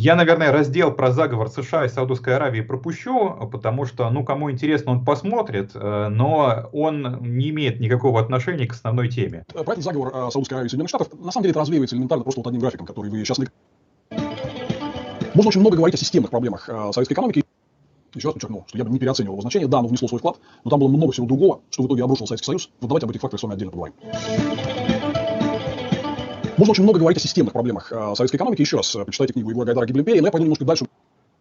Я, 0.00 0.16
наверное, 0.16 0.50
раздел 0.50 0.92
про 0.92 1.12
заговор 1.12 1.50
США 1.50 1.84
и 1.84 1.88
Саудовской 1.90 2.34
Аравии 2.34 2.62
пропущу, 2.62 3.36
потому 3.52 3.84
что, 3.84 4.08
ну, 4.08 4.24
кому 4.24 4.50
интересно, 4.50 4.92
он 4.92 5.04
посмотрит, 5.04 5.72
э, 5.74 6.08
но 6.08 6.70
он 6.72 7.18
не 7.20 7.50
имеет 7.50 7.80
никакого 7.80 8.18
отношения 8.18 8.66
к 8.66 8.72
основной 8.72 9.10
теме. 9.10 9.44
Про 9.52 9.60
этот 9.60 9.84
заговор 9.84 10.08
э, 10.08 10.30
Саудовской 10.30 10.56
Аравии 10.56 10.68
и 10.68 10.70
Соединенных 10.70 10.88
Штатов, 10.88 11.08
на 11.20 11.30
самом 11.30 11.42
деле, 11.42 11.50
это 11.50 11.60
развеивается 11.60 11.96
элементарно 11.96 12.24
просто 12.24 12.40
вот 12.40 12.46
одним 12.46 12.62
графиком, 12.62 12.86
который 12.86 13.10
вы 13.10 13.22
сейчас... 13.22 13.40
Можно 15.34 15.48
очень 15.48 15.60
много 15.60 15.76
говорить 15.76 15.96
о 15.96 15.98
системных 15.98 16.30
проблемах 16.30 16.66
э, 16.66 16.92
советской 16.94 17.12
экономики. 17.12 17.44
Еще 18.14 18.28
раз 18.28 18.32
подчеркну, 18.32 18.64
что 18.68 18.78
я 18.78 18.84
бы 18.84 18.90
не 18.90 18.98
переоценивал 18.98 19.34
его 19.34 19.42
значение. 19.42 19.68
Да, 19.68 19.80
оно 19.80 19.88
внесло 19.88 20.08
свой 20.08 20.20
вклад, 20.20 20.38
но 20.64 20.70
там 20.70 20.80
было 20.80 20.88
много 20.88 21.12
всего 21.12 21.26
другого, 21.26 21.60
что 21.68 21.82
в 21.82 21.86
итоге 21.88 22.04
обрушил 22.04 22.26
Советский 22.26 22.46
Союз. 22.46 22.70
Вот 22.80 22.88
давайте 22.88 23.04
об 23.04 23.10
этих 23.10 23.20
факторах 23.20 23.40
с 23.40 23.42
вами 23.42 23.56
отдельно 23.56 23.70
поговорим. 23.70 23.94
Можно 26.60 26.72
очень 26.72 26.82
много 26.82 26.98
говорить 26.98 27.16
о 27.16 27.22
системных 27.22 27.54
проблемах 27.54 27.90
э, 27.90 28.12
советской 28.14 28.36
экономики. 28.36 28.60
Еще 28.60 28.76
раз, 28.76 28.94
э, 28.94 29.02
почитайте 29.06 29.32
книгу 29.32 29.48
Егора 29.48 29.64
Гайдара 29.64 29.86
«Гибель 29.86 30.02
империи», 30.02 30.20
но 30.20 30.26
я 30.26 30.30
пойду 30.30 30.44
немножко 30.44 30.66
дальше. 30.66 30.84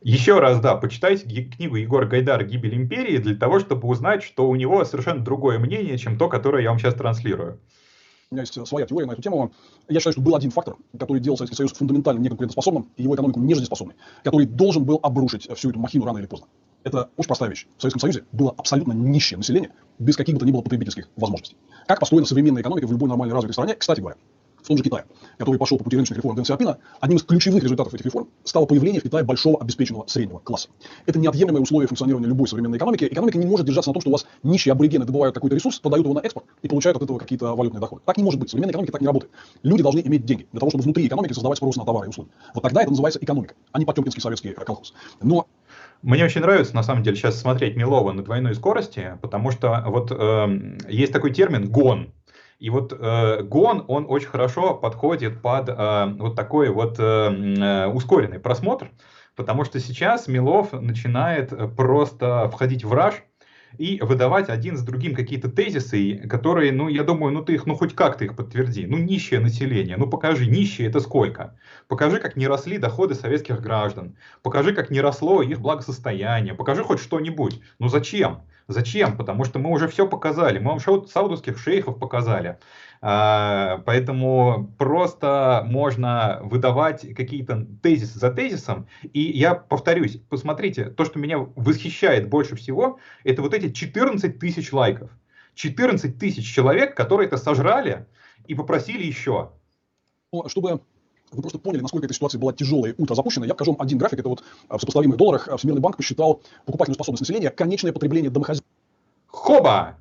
Еще 0.01 0.39
раз, 0.39 0.61
да, 0.61 0.75
почитайте 0.75 1.25
книгу 1.43 1.75
Егора 1.75 2.05
Гайдара 2.05 2.45
«Гибель 2.45 2.73
империи» 2.73 3.17
для 3.17 3.35
того, 3.35 3.59
чтобы 3.59 3.89
узнать, 3.89 4.23
что 4.23 4.47
у 4.47 4.55
него 4.55 4.85
совершенно 4.85 5.21
другое 5.21 5.59
мнение, 5.59 5.97
чем 5.97 6.17
то, 6.17 6.29
которое 6.29 6.63
я 6.63 6.69
вам 6.69 6.79
сейчас 6.79 6.93
транслирую. 6.93 7.59
У 8.31 8.35
меня 8.35 8.43
есть 8.43 8.57
э, 8.57 8.65
своя 8.65 8.85
теория 8.85 9.07
на 9.07 9.11
эту 9.11 9.21
тему. 9.21 9.51
Я 9.89 9.99
считаю, 9.99 10.13
что 10.13 10.21
был 10.21 10.37
один 10.37 10.51
фактор, 10.51 10.77
который 10.97 11.19
делал 11.19 11.35
Советский 11.35 11.57
Союз 11.57 11.73
фундаментально 11.73 12.21
неконкурентоспособным 12.21 12.87
и 12.95 13.03
его 13.03 13.13
экономику 13.13 13.41
нежизнеспособной, 13.41 13.97
который 14.23 14.45
должен 14.45 14.85
был 14.85 15.01
обрушить 15.03 15.49
всю 15.53 15.71
эту 15.71 15.79
махину 15.79 16.05
рано 16.05 16.19
или 16.19 16.27
поздно. 16.27 16.47
Это 16.85 17.09
очень 17.17 17.27
простая 17.27 17.49
вещь. 17.49 17.67
В 17.77 17.81
Советском 17.81 17.99
Союзе 17.99 18.23
было 18.31 18.55
абсолютно 18.57 18.93
нищее 18.93 19.37
население, 19.37 19.71
без 19.97 20.15
каких 20.15 20.35
бы 20.35 20.39
то 20.39 20.45
ни 20.45 20.53
было 20.53 20.61
потребительских 20.61 21.09
возможностей. 21.17 21.57
Как 21.87 21.99
построена 21.99 22.25
современная 22.25 22.61
экономика 22.61 22.87
в 22.87 22.91
любой 22.93 23.09
нормальной 23.09 23.33
развитой 23.33 23.51
стране, 23.51 23.75
кстати 23.75 23.99
говоря. 23.99 24.15
В 24.63 24.67
том 24.67 24.77
же 24.77 24.83
Китае, 24.83 25.05
который 25.37 25.57
пошел 25.57 25.77
по 25.77 25.83
пути 25.83 25.95
рыночных 25.95 26.17
реформ 26.17 26.35
Дэн 26.35 26.45
Сяопина, 26.45 26.77
одним 26.99 27.17
из 27.17 27.23
ключевых 27.23 27.63
результатов 27.63 27.93
этих 27.93 28.05
реформ 28.05 28.29
стало 28.43 28.65
появление 28.65 29.01
в 29.01 29.03
Китае 29.03 29.23
большого 29.23 29.59
обеспеченного 29.59 30.07
среднего 30.07 30.39
класса. 30.39 30.69
Это 31.05 31.19
неотъемлемое 31.19 31.61
условие 31.61 31.87
функционирования 31.87 32.27
любой 32.27 32.47
современной 32.47 32.77
экономики. 32.77 33.05
Экономика 33.05 33.37
не 33.37 33.45
может 33.45 33.65
держаться 33.65 33.89
на 33.89 33.93
том, 33.93 34.01
что 34.01 34.09
у 34.09 34.13
вас 34.13 34.25
нищие 34.43 34.71
аборигены 34.71 35.05
добывают 35.05 35.35
какой-то 35.35 35.55
ресурс, 35.55 35.79
продают 35.79 36.05
его 36.05 36.13
на 36.13 36.19
экспорт 36.19 36.45
и 36.61 36.67
получают 36.67 36.97
от 36.97 37.03
этого 37.03 37.17
какие-то 37.17 37.55
валютные 37.55 37.81
доходы. 37.81 38.01
Так 38.05 38.17
не 38.17 38.23
может 38.23 38.39
быть. 38.39 38.49
Современная 38.49 38.71
экономика 38.71 38.93
так 38.93 39.01
не 39.01 39.07
работает. 39.07 39.31
Люди 39.63 39.83
должны 39.83 40.01
иметь 40.01 40.25
деньги 40.25 40.47
для 40.51 40.59
того, 40.59 40.69
чтобы 40.69 40.83
внутри 40.83 41.07
экономики 41.07 41.33
создавать 41.33 41.57
спрос 41.57 41.75
на 41.75 41.85
товары 41.85 42.07
и 42.07 42.09
услуги. 42.09 42.29
Вот 42.53 42.61
тогда 42.61 42.81
это 42.81 42.89
называется 42.89 43.19
экономика, 43.21 43.55
а 43.71 43.79
не 43.79 43.85
потемкинский 43.85 44.21
советский 44.21 44.51
колхоз. 44.51 44.93
Но 45.21 45.47
мне 46.01 46.23
очень 46.23 46.41
нравится, 46.41 46.73
на 46.75 46.83
самом 46.83 47.03
деле, 47.03 47.17
сейчас 47.17 47.39
смотреть 47.39 47.75
Милова 47.75 48.13
на 48.13 48.23
двойной 48.23 48.55
скорости, 48.55 49.17
потому 49.21 49.51
что 49.51 49.83
вот 49.87 50.11
э, 50.11 50.77
есть 50.87 51.11
такой 51.11 51.33
термин 51.33 51.69
«гон», 51.69 52.13
и 52.59 52.69
вот 52.69 52.91
э, 52.91 53.41
гон, 53.43 53.85
он 53.87 54.05
очень 54.07 54.27
хорошо 54.27 54.75
подходит 54.75 55.41
под 55.41 55.69
э, 55.69 56.05
вот 56.19 56.35
такой 56.35 56.69
вот 56.69 56.99
э, 56.99 57.03
э, 57.03 57.87
ускоренный 57.87 58.39
просмотр, 58.39 58.91
потому 59.35 59.63
что 59.63 59.79
сейчас 59.79 60.27
Милов 60.27 60.73
начинает 60.73 61.53
просто 61.75 62.49
входить 62.49 62.83
в 62.83 62.93
раж 62.93 63.23
и 63.77 63.99
выдавать 64.01 64.49
один 64.49 64.77
с 64.77 64.81
другим 64.81 65.15
какие-то 65.15 65.49
тезисы, 65.49 66.27
которые, 66.27 66.71
ну, 66.71 66.87
я 66.87 67.03
думаю, 67.03 67.33
ну 67.33 67.43
ты 67.43 67.53
их, 67.53 67.65
ну 67.65 67.75
хоть 67.75 67.95
как-то 67.95 68.25
их 68.25 68.35
подтверди. 68.35 68.85
Ну, 68.85 68.97
нищее 68.97 69.39
население, 69.39 69.97
ну 69.97 70.09
покажи, 70.09 70.45
нищие 70.47 70.87
это 70.87 70.99
сколько? 70.99 71.55
Покажи, 71.87 72.19
как 72.19 72.35
не 72.35 72.47
росли 72.47 72.77
доходы 72.77 73.15
советских 73.15 73.61
граждан, 73.61 74.15
покажи, 74.41 74.73
как 74.73 74.89
не 74.89 75.01
росло 75.01 75.41
их 75.41 75.61
благосостояние, 75.61 76.53
покажи 76.53 76.83
хоть 76.83 76.99
что-нибудь. 76.99 77.61
Ну 77.79 77.87
зачем? 77.87 78.41
Зачем? 78.67 79.17
Потому 79.17 79.45
что 79.45 79.57
мы 79.57 79.71
уже 79.71 79.87
все 79.87 80.07
показали. 80.07 80.59
Мы 80.59 80.77
вам 80.77 81.07
саудовских 81.07 81.57
шейхов 81.57 81.97
показали. 81.97 82.59
А, 83.01 83.81
поэтому 83.85 84.73
просто 84.77 85.63
можно 85.65 86.39
выдавать 86.43 87.13
какие-то 87.15 87.65
тезисы 87.81 88.19
за 88.19 88.31
тезисом. 88.31 88.87
И 89.13 89.21
я 89.21 89.55
повторюсь, 89.55 90.17
посмотрите, 90.29 90.85
то, 90.85 91.05
что 91.05 91.19
меня 91.19 91.37
восхищает 91.37 92.27
больше 92.27 92.55
всего, 92.55 92.99
это 93.23 93.41
вот 93.41 93.53
эти 93.53 93.71
14 93.71 94.37
тысяч 94.37 94.73
лайков. 94.73 95.11
14 95.55 96.17
тысяч 96.17 96.53
человек, 96.53 96.95
которые 96.95 97.27
это 97.27 97.37
сожрали 97.37 98.05
и 98.47 98.55
попросили 98.55 99.05
еще. 99.05 99.51
Чтобы 100.47 100.81
вы 101.31 101.41
просто 101.41 101.59
поняли, 101.59 101.81
насколько 101.81 102.05
эта 102.05 102.13
ситуация 102.13 102.39
была 102.39 102.53
тяжелая 102.53 102.91
и 102.91 102.95
ультра 102.97 103.15
запущена. 103.15 103.45
Я 103.45 103.53
покажу 103.53 103.73
вам 103.73 103.81
один 103.81 103.97
график, 103.97 104.19
это 104.19 104.29
вот 104.29 104.43
а, 104.67 104.77
в 104.77 104.81
сопоставимых 104.81 105.17
долларах 105.17 105.47
а, 105.47 105.57
Всемирный 105.57 105.81
банк 105.81 105.97
посчитал 105.97 106.41
покупательную 106.65 106.95
способность 106.95 107.21
населения, 107.21 107.49
конечное 107.49 107.93
потребление 107.93 108.31
домохозяйств. 108.31 108.65
Хоба! 109.27 109.97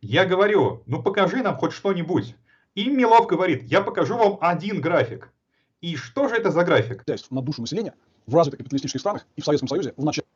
Я 0.00 0.24
говорю, 0.24 0.82
ну 0.86 1.00
покажи 1.00 1.42
нам 1.42 1.56
хоть 1.56 1.72
что-нибудь. 1.72 2.34
И 2.74 2.88
Милов 2.88 3.26
говорит, 3.26 3.64
я 3.64 3.82
покажу 3.82 4.16
вам 4.16 4.38
один 4.40 4.80
график. 4.80 5.32
И 5.80 5.96
что 5.96 6.28
же 6.28 6.36
это 6.36 6.50
за 6.50 6.64
график? 6.64 7.04
На 7.30 7.42
душу 7.42 7.60
населения 7.60 7.94
в 8.26 8.34
развитых 8.34 8.58
капиталистических 8.58 9.00
странах 9.00 9.26
и 9.36 9.40
в 9.40 9.44
Советском 9.44 9.68
Союзе 9.68 9.94
в 9.96 10.04
начале 10.04 10.26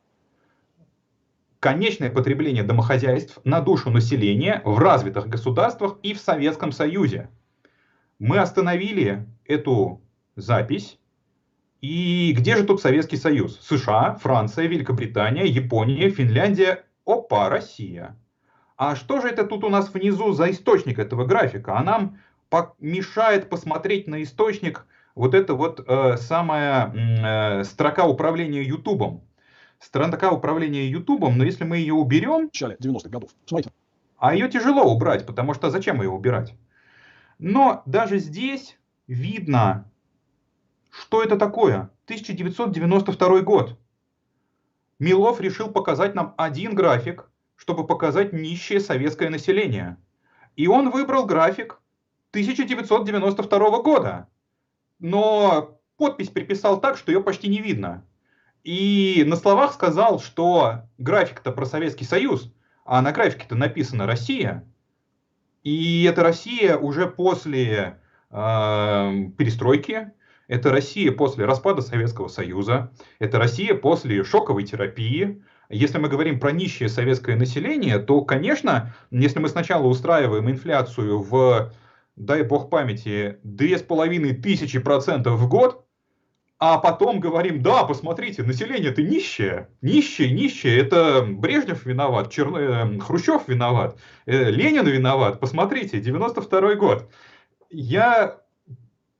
конечное 1.59 2.09
потребление 2.09 2.63
домохозяйств 2.63 3.39
на 3.43 3.61
душу 3.61 3.89
населения 3.89 4.61
в 4.63 4.77
развитых 4.77 5.27
государствах 5.27 5.97
и 6.03 6.13
в 6.13 6.19
Советском 6.19 6.71
Союзе. 6.71 7.29
Мы 8.19 8.39
остановили 8.39 9.27
эту 9.45 10.01
запись. 10.35 10.99
И 11.81 12.33
где 12.35 12.55
же 12.55 12.63
тут 12.63 12.81
Советский 12.81 13.17
Союз? 13.17 13.59
США, 13.61 14.15
Франция, 14.15 14.67
Великобритания, 14.67 15.45
Япония, 15.45 16.09
Финляндия, 16.09 16.85
опа, 17.05 17.49
Россия. 17.49 18.17
А 18.77 18.95
что 18.95 19.21
же 19.21 19.27
это 19.27 19.43
тут 19.43 19.63
у 19.63 19.69
нас 19.69 19.93
внизу 19.93 20.33
за 20.33 20.51
источник 20.51 20.99
этого 20.99 21.25
графика? 21.25 21.77
А 21.77 21.83
нам 21.83 22.19
мешает 22.79 23.49
посмотреть 23.49 24.07
на 24.07 24.23
источник 24.23 24.85
вот 25.15 25.33
это 25.33 25.53
вот 25.53 25.83
э, 25.87 26.17
самая 26.17 27.59
э, 27.59 27.63
строка 27.63 28.05
управления 28.05 28.63
Ютубом. 28.63 29.21
Строка 29.79 30.31
управления 30.31 30.87
Ютубом, 30.87 31.37
но 31.37 31.43
если 31.43 31.63
мы 31.63 31.77
ее 31.77 31.93
уберем... 31.93 32.49
В 32.49 32.53
начале 32.53 32.77
90-х 32.81 33.09
годов. 33.09 33.29
Смотрите. 33.45 33.71
А 34.17 34.33
ее 34.33 34.49
тяжело 34.49 34.83
убрать, 34.83 35.25
потому 35.25 35.53
что 35.53 35.69
зачем 35.69 36.01
ее 36.01 36.09
убирать? 36.09 36.55
Но 37.37 37.83
даже 37.85 38.17
здесь 38.17 38.77
видно 39.07 39.85
что 40.97 41.21
это 41.21 41.37
такое? 41.37 41.91
1992 42.05 43.41
год. 43.41 43.77
Милов 44.99 45.39
решил 45.39 45.69
показать 45.69 46.15
нам 46.15 46.33
один 46.37 46.73
график, 46.73 47.29
чтобы 47.55 47.85
показать 47.85 48.33
нищее 48.33 48.79
советское 48.79 49.29
население. 49.29 49.97
И 50.55 50.67
он 50.67 50.89
выбрал 50.89 51.25
график 51.25 51.79
1992 52.31 53.81
года. 53.81 54.27
Но 54.99 55.79
подпись 55.97 56.29
приписал 56.29 56.79
так, 56.79 56.97
что 56.97 57.11
ее 57.11 57.21
почти 57.21 57.47
не 57.47 57.61
видно. 57.61 58.05
И 58.63 59.23
на 59.25 59.35
словах 59.35 59.73
сказал, 59.73 60.19
что 60.19 60.83
график-то 60.97 61.51
про 61.51 61.65
Советский 61.65 62.05
Союз, 62.05 62.51
а 62.85 63.01
на 63.01 63.11
графике-то 63.11 63.55
написано 63.55 64.05
Россия. 64.05 64.65
И 65.63 66.03
эта 66.03 66.23
Россия 66.23 66.77
уже 66.77 67.07
после 67.07 67.99
э, 68.29 68.35
перестройки, 69.37 70.11
это 70.47 70.71
Россия 70.71 71.11
после 71.11 71.45
распада 71.45 71.81
Советского 71.81 72.29
Союза, 72.29 72.91
это 73.19 73.37
Россия 73.37 73.73
после 73.73 74.23
шоковой 74.23 74.63
терапии. 74.63 75.43
Если 75.69 75.97
мы 75.97 76.07
говорим 76.07 76.39
про 76.39 76.51
нищее 76.51 76.87
советское 76.87 77.35
население, 77.35 77.99
то, 77.99 78.21
конечно, 78.21 78.93
если 79.11 79.39
мы 79.39 79.49
сначала 79.49 79.87
устраиваем 79.87 80.49
инфляцию 80.49 81.19
в, 81.19 81.73
дай 82.17 82.43
бог 82.43 82.69
памяти, 82.69 83.39
2500% 83.45 85.29
в 85.29 85.47
год, 85.47 85.85
а 86.59 86.79
потом 86.79 87.19
говорим, 87.19 87.61
да, 87.61 87.83
посмотрите, 87.83 88.41
население-то 88.41 89.03
нищее, 89.03 89.69
нищее, 89.81 90.31
нищее, 90.31 90.79
это 90.79 91.23
Брежнев 91.29 91.85
виноват, 91.85 92.31
Черн... 92.31 92.55
Э, 92.55 92.99
Хрущев 92.99 93.47
виноват, 93.47 93.99
э, 94.25 94.49
Ленин 94.49 94.87
виноват, 94.87 95.39
посмотрите, 95.39 95.99
92 95.99 96.75
год. 96.75 97.07
Я 97.69 98.41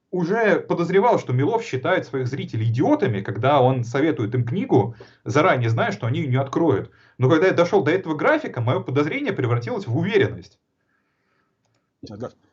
уже 0.10 0.60
подозревал, 0.62 1.20
что 1.20 1.32
Милов 1.34 1.64
считает 1.64 2.08
своих 2.08 2.28
зрителей 2.28 2.70
идиотами, 2.70 3.22
когда 3.22 3.62
он 3.62 3.84
советует 3.84 4.34
им 4.34 4.44
книгу, 4.44 4.96
заранее 5.24 5.70
зная, 5.70 5.92
что 5.92 6.08
они 6.08 6.22
ее 6.22 6.28
не 6.28 6.38
откроют. 6.38 6.90
Но 7.20 7.30
когда 7.30 7.48
я 7.48 7.54
дошел 7.54 7.84
до 7.84 7.92
этого 7.92 8.16
графика, 8.16 8.62
мое 8.62 8.80
подозрение 8.80 9.34
превратилось 9.34 9.86
в 9.86 9.96
уверенность. 9.96 10.58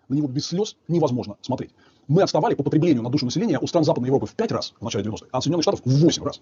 На 0.08 0.14
него 0.14 0.28
без 0.28 0.46
слез 0.46 0.76
невозможно 0.88 1.36
смотреть. 1.40 1.70
Мы 2.08 2.22
отставали 2.22 2.54
по 2.54 2.62
потреблению 2.62 3.02
на 3.02 3.10
душу 3.10 3.24
населения 3.24 3.58
у 3.58 3.66
стран 3.66 3.84
Западной 3.84 4.08
Европы 4.08 4.26
в 4.26 4.34
5 4.34 4.52
раз 4.52 4.74
в 4.78 4.84
начале 4.84 5.04
90-х, 5.04 5.26
а 5.30 5.38
от 5.38 5.44
Соединенных 5.44 5.62
Штатов 5.62 5.80
в 5.84 5.90
8 5.90 6.22
раз. 6.22 6.40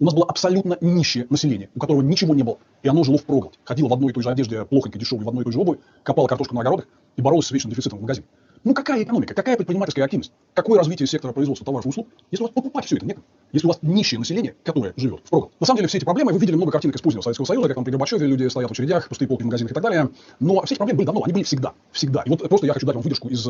У 0.00 0.04
нас 0.04 0.14
было 0.14 0.26
абсолютно 0.26 0.78
нищее 0.80 1.26
население, 1.28 1.70
у 1.74 1.80
которого 1.80 2.02
ничего 2.02 2.34
не 2.34 2.42
было, 2.42 2.58
и 2.82 2.88
оно 2.88 3.02
жило 3.02 3.18
в 3.18 3.24
проголодь. 3.24 3.58
Ходило 3.64 3.88
в 3.88 3.92
одной 3.92 4.10
и 4.10 4.14
той 4.14 4.22
же 4.22 4.30
одежде, 4.30 4.64
плохонько 4.64 4.98
дешевой, 4.98 5.24
в 5.24 5.28
одной 5.28 5.42
и 5.42 5.44
той 5.44 5.52
же 5.52 5.60
обуви, 5.60 5.80
копало 6.04 6.28
картошку 6.28 6.54
на 6.54 6.60
огородах 6.60 6.86
и 7.16 7.22
боролось 7.22 7.46
с 7.46 7.50
вечным 7.50 7.70
дефицитом 7.70 7.98
в 7.98 8.02
магазине. 8.02 8.26
Ну 8.64 8.74
какая 8.74 9.02
экономика, 9.02 9.34
какая 9.34 9.56
предпринимательская 9.56 10.04
активность, 10.04 10.32
какое 10.54 10.78
развитие 10.78 11.06
сектора 11.06 11.32
производства 11.32 11.64
товаров 11.64 11.86
и 11.86 11.88
услуг, 11.88 12.08
если 12.30 12.44
у 12.44 12.46
вас 12.46 12.54
покупать 12.54 12.86
все 12.86 12.96
это 12.96 13.06
нет, 13.06 13.18
если 13.52 13.66
у 13.66 13.70
вас 13.70 13.78
нищее 13.82 14.18
население, 14.18 14.54
которое 14.64 14.92
живет 14.96 15.20
в 15.24 15.30
проголод. 15.30 15.52
На 15.60 15.66
самом 15.66 15.78
деле 15.78 15.88
все 15.88 15.98
эти 15.98 16.04
проблемы, 16.04 16.32
вы 16.32 16.38
видели 16.38 16.56
много 16.56 16.72
картинок 16.72 16.96
из 16.96 17.02
позднего 17.02 17.22
Советского 17.22 17.46
Союза, 17.46 17.68
как 17.68 17.76
там 17.76 17.84
при 17.84 17.90
Горбачеве 17.92 18.26
люди 18.26 18.48
стоят 18.48 18.70
в 18.70 18.72
очередях, 18.72 19.08
пустые 19.08 19.28
полки 19.28 19.42
в 19.42 19.46
магазинах 19.46 19.72
и 19.72 19.74
так 19.74 19.82
далее, 19.82 20.10
но 20.40 20.62
все 20.62 20.74
эти 20.74 20.78
проблемы 20.78 20.98
были 20.98 21.06
давно, 21.06 21.22
они 21.24 21.32
были 21.32 21.44
всегда, 21.44 21.72
всегда. 21.92 22.22
И 22.22 22.30
вот 22.30 22.48
просто 22.48 22.66
я 22.66 22.72
хочу 22.72 22.86
дать 22.86 22.96
вам 22.96 23.02
выдержку 23.02 23.28
из 23.28 23.46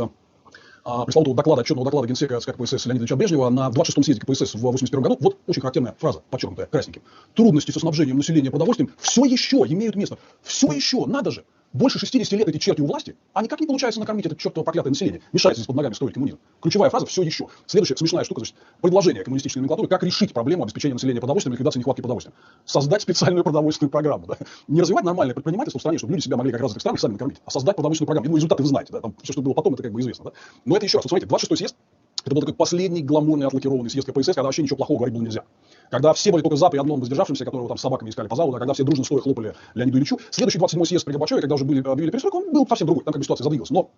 а, 0.84 1.04
пресловутого 1.04 1.36
доклада, 1.36 1.60
отчетного 1.62 1.84
доклада 1.84 2.08
генсека 2.08 2.40
СК 2.40 2.54
КПСС 2.54 2.86
Леонида 2.86 3.02
Ильича 3.02 3.16
Брежнева 3.16 3.50
на 3.50 3.68
26-м 3.68 4.02
съезде 4.02 4.22
КПСС 4.22 4.54
в 4.54 4.60
81 4.60 5.02
году. 5.02 5.18
Вот 5.20 5.36
очень 5.46 5.60
характерная 5.60 5.94
фраза, 5.98 6.22
подчеркнутая 6.30 6.66
красненьким. 6.66 7.02
Трудности 7.34 7.70
со 7.72 7.80
снабжением 7.80 8.16
населения 8.16 8.50
продовольствием 8.50 8.90
все 8.98 9.24
еще 9.24 9.58
имеют 9.68 9.96
место. 9.96 10.18
Все 10.42 10.72
еще, 10.72 11.04
надо 11.04 11.30
же 11.30 11.44
больше 11.72 11.98
60 11.98 12.32
лет 12.32 12.48
эти 12.48 12.58
черти 12.58 12.80
у 12.80 12.86
власти, 12.86 13.16
а 13.32 13.42
никак 13.42 13.60
не 13.60 13.66
получается 13.66 14.00
накормить 14.00 14.26
это 14.26 14.36
чертово 14.36 14.64
проклятое 14.64 14.90
население. 14.90 15.20
Мешается 15.32 15.60
здесь 15.60 15.66
под 15.66 15.76
ногами 15.76 15.92
строить 15.92 16.14
коммунизм. 16.14 16.38
Ключевая 16.60 16.90
фраза 16.90 17.06
«все 17.06 17.22
еще». 17.22 17.46
Следующая 17.66 17.96
смешная 17.96 18.24
штука, 18.24 18.40
значит, 18.40 18.56
предложение 18.80 19.24
коммунистической 19.24 19.60
номенклатуры, 19.60 19.88
как 19.88 20.02
решить 20.02 20.32
проблему 20.32 20.62
обеспечения 20.62 20.94
населения 20.94 21.20
продовольствием 21.20 21.52
и 21.52 21.56
ликвидации 21.56 21.78
нехватки 21.78 22.00
продовольствия. 22.00 22.34
Создать 22.64 23.02
специальную 23.02 23.44
продовольственную 23.44 23.90
программу. 23.90 24.26
Да? 24.26 24.36
Не 24.66 24.80
развивать 24.80 25.04
нормальное 25.04 25.34
предпринимательство 25.34 25.78
в 25.78 25.82
стране, 25.82 25.98
чтобы 25.98 26.14
люди 26.14 26.24
себя 26.24 26.36
могли 26.36 26.52
как 26.52 26.60
раз 26.60 26.74
в 26.74 26.80
странах 26.80 27.00
сами 27.00 27.12
накормить, 27.12 27.38
а 27.44 27.50
создать 27.50 27.76
продовольственную 27.76 28.06
программу. 28.06 28.30
Ну, 28.30 28.36
результаты 28.36 28.62
вы 28.62 28.68
знаете, 28.68 28.92
да? 28.92 29.00
там 29.00 29.14
все, 29.22 29.32
что 29.32 29.42
было 29.42 29.54
потом, 29.54 29.74
это 29.74 29.82
как 29.82 29.92
бы 29.92 30.00
известно. 30.00 30.26
Да? 30.26 30.32
Но 30.64 30.76
это 30.76 30.86
еще 30.86 30.98
раз, 30.98 31.04
вот 31.04 31.10
смотрите, 31.10 31.32
26-й 31.32 31.56
съезд, 31.56 31.76
это 32.28 32.34
был 32.34 32.42
такой 32.42 32.54
последний 32.54 33.02
гламурный 33.02 33.46
отлакированный 33.46 33.90
съезд 33.90 34.06
КПСС, 34.06 34.26
когда 34.26 34.44
вообще 34.44 34.62
ничего 34.62 34.76
плохого 34.76 34.98
говорить 34.98 35.14
было 35.14 35.22
нельзя. 35.22 35.44
Когда 35.90 36.12
все 36.12 36.30
были 36.30 36.42
только 36.42 36.56
за 36.56 36.68
при 36.68 36.78
одном 36.78 37.00
воздержавшемся, 37.00 37.44
которого 37.44 37.68
там 37.68 37.78
с 37.78 37.80
собаками 37.80 38.10
искали 38.10 38.28
по 38.28 38.36
залу, 38.36 38.52
да, 38.52 38.58
когда 38.58 38.74
все 38.74 38.84
дружно 38.84 39.04
стоя 39.04 39.20
хлопали 39.20 39.54
Леониду 39.74 39.96
Ильичу. 39.96 40.18
Следующий 40.30 40.58
27-й 40.58 40.86
съезд 40.86 41.04
при 41.06 41.12
Горбачеве, 41.12 41.40
когда 41.40 41.54
уже 41.54 41.64
были, 41.64 41.80
объявили 41.80 42.10
перестройку, 42.10 42.38
он 42.38 42.52
был 42.52 42.66
совсем 42.68 42.86
другой, 42.86 43.04
там 43.04 43.12
как 43.12 43.20
бы 43.20 43.24
ситуация 43.24 43.44
задвигалась. 43.44 43.70
Но 43.70 43.90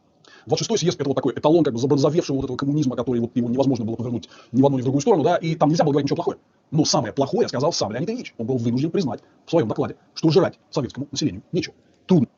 26-й 0.46 0.78
съезд 0.78 1.00
это 1.00 1.08
вот 1.08 1.16
такой 1.16 1.34
эталон 1.34 1.64
как 1.64 1.74
бы 1.74 1.80
забронзовевшего 1.80 2.36
вот 2.36 2.44
этого 2.44 2.56
коммунизма, 2.56 2.94
который 2.94 3.20
вот 3.20 3.34
его 3.34 3.48
невозможно 3.48 3.84
было 3.84 3.96
повернуть 3.96 4.28
ни 4.52 4.62
в 4.62 4.66
одну, 4.66 4.78
ни 4.78 4.82
в 4.82 4.84
другую 4.84 5.00
сторону, 5.00 5.24
да, 5.24 5.36
и 5.36 5.56
там 5.56 5.68
нельзя 5.68 5.82
было 5.82 5.92
говорить 5.92 6.06
ничего 6.06 6.16
плохое. 6.16 6.38
Но 6.70 6.84
самое 6.84 7.12
плохое 7.12 7.48
сказал 7.48 7.72
сам 7.72 7.90
Леонид 7.90 8.10
Ильич. 8.10 8.34
Он 8.38 8.46
был 8.46 8.56
вынужден 8.56 8.90
признать 8.90 9.20
в 9.44 9.50
своем 9.50 9.66
докладе, 9.66 9.96
что 10.14 10.30
жрать 10.30 10.60
советскому 10.70 11.08
населению 11.10 11.42
нечего. 11.50 11.74
Трудно. 12.06 12.28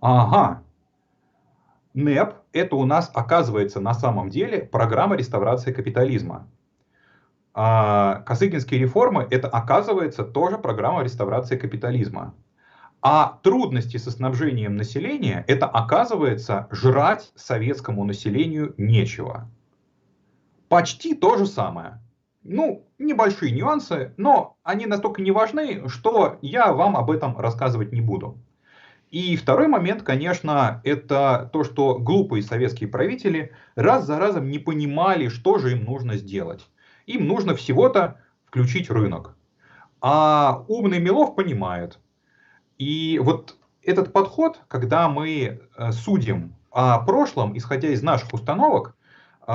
Ага. 0.00 0.62
НЭП– 1.94 2.34
это 2.52 2.76
у 2.76 2.84
нас, 2.84 3.10
оказывается, 3.14 3.80
на 3.80 3.94
самом 3.94 4.28
деле 4.28 4.60
программа 4.60 5.16
реставрации 5.16 5.72
капитализма. 5.72 6.48
А 7.54 8.22
Косыгинские 8.26 8.80
реформы– 8.80 9.26
это, 9.30 9.48
оказывается, 9.48 10.24
тоже 10.24 10.58
программа 10.58 11.04
реставрации 11.04 11.56
капитализма. 11.56 12.34
А 13.00 13.38
трудности 13.42 13.96
со 13.96 14.10
снабжением 14.10 14.76
населения– 14.76 15.44
это, 15.46 15.66
оказывается, 15.66 16.66
жрать 16.72 17.30
советскому 17.36 18.04
населению 18.04 18.74
нечего. 18.76 19.48
Почти 20.68 21.14
то 21.14 21.36
же 21.36 21.46
самое. 21.46 22.00
Ну, 22.42 22.88
небольшие 22.98 23.52
нюансы, 23.52 24.12
но 24.16 24.56
они 24.64 24.86
настолько 24.86 25.22
не 25.22 25.30
важны, 25.30 25.88
что 25.88 26.38
я 26.42 26.72
вам 26.72 26.96
об 26.96 27.10
этом 27.10 27.38
рассказывать 27.38 27.92
не 27.92 28.00
буду. 28.00 28.38
И 29.14 29.36
второй 29.36 29.68
момент, 29.68 30.02
конечно, 30.02 30.80
это 30.82 31.48
то, 31.52 31.62
что 31.62 32.00
глупые 32.00 32.42
советские 32.42 32.88
правители 32.88 33.52
раз 33.76 34.06
за 34.06 34.18
разом 34.18 34.50
не 34.50 34.58
понимали, 34.58 35.28
что 35.28 35.58
же 35.58 35.70
им 35.70 35.84
нужно 35.84 36.16
сделать. 36.16 36.68
Им 37.06 37.28
нужно 37.28 37.54
всего-то 37.54 38.20
включить 38.44 38.90
рынок. 38.90 39.36
А 40.00 40.64
умный 40.66 40.98
Милов 40.98 41.36
понимает. 41.36 42.00
И 42.76 43.20
вот 43.22 43.56
этот 43.84 44.12
подход, 44.12 44.58
когда 44.66 45.08
мы 45.08 45.60
э, 45.76 45.92
судим 45.92 46.56
о 46.72 46.98
прошлом, 46.98 47.56
исходя 47.56 47.90
из 47.90 48.02
наших 48.02 48.32
установок, 48.32 48.96
э, 49.46 49.52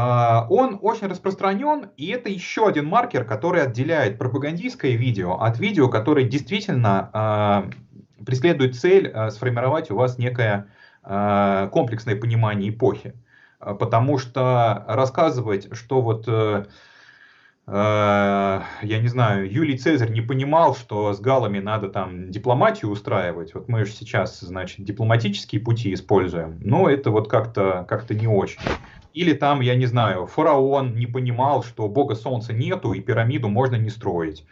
он 0.49 0.79
очень 0.81 1.07
распространен, 1.07 1.89
и 1.97 2.07
это 2.07 2.29
еще 2.29 2.65
один 2.65 2.85
маркер, 2.85 3.25
который 3.25 3.63
отделяет 3.63 4.19
пропагандистское 4.19 4.93
видео 4.93 5.33
от 5.33 5.59
видео, 5.59 5.89
которое 5.89 6.23
действительно 6.23 7.67
э, 7.67 7.71
преследует 8.25 8.75
цель 8.75 9.07
э, 9.07 9.29
сформировать 9.31 9.91
у 9.91 9.95
вас 9.95 10.17
некое 10.17 10.67
э, 11.03 11.69
комплексное 11.71 12.15
понимание 12.15 12.69
эпохи. 12.69 13.13
Э, 13.59 13.75
потому 13.79 14.17
что 14.17 14.85
рассказывать, 14.87 15.75
что 15.75 16.01
вот 16.01 16.27
я 17.71 18.65
не 18.81 19.07
знаю, 19.09 19.47
Юлий 19.47 19.77
Цезарь 19.77 20.09
не 20.09 20.21
понимал, 20.21 20.75
что 20.75 21.13
с 21.13 21.19
галами 21.19 21.59
надо 21.59 21.89
там 21.89 22.31
дипломатию 22.31 22.89
устраивать. 22.89 23.53
Вот 23.53 23.69
мы 23.69 23.85
же 23.85 23.91
сейчас, 23.91 24.39
значит, 24.39 24.83
дипломатические 24.83 25.61
пути 25.61 25.93
используем. 25.93 26.59
Но 26.63 26.89
это 26.89 27.11
вот 27.11 27.29
как-то 27.29 27.85
как 27.87 28.09
не 28.09 28.25
очень. 28.25 28.59
Или 29.13 29.33
там, 29.33 29.61
я 29.61 29.75
не 29.75 29.85
знаю, 29.85 30.25
фараон 30.25 30.95
не 30.95 31.05
понимал, 31.05 31.61
что 31.61 31.87
бога 31.87 32.15
солнца 32.15 32.53
нету 32.53 32.93
и 32.93 33.01
пирамиду 33.01 33.49
можно 33.49 33.75
не 33.75 33.91
строить. 33.91 34.47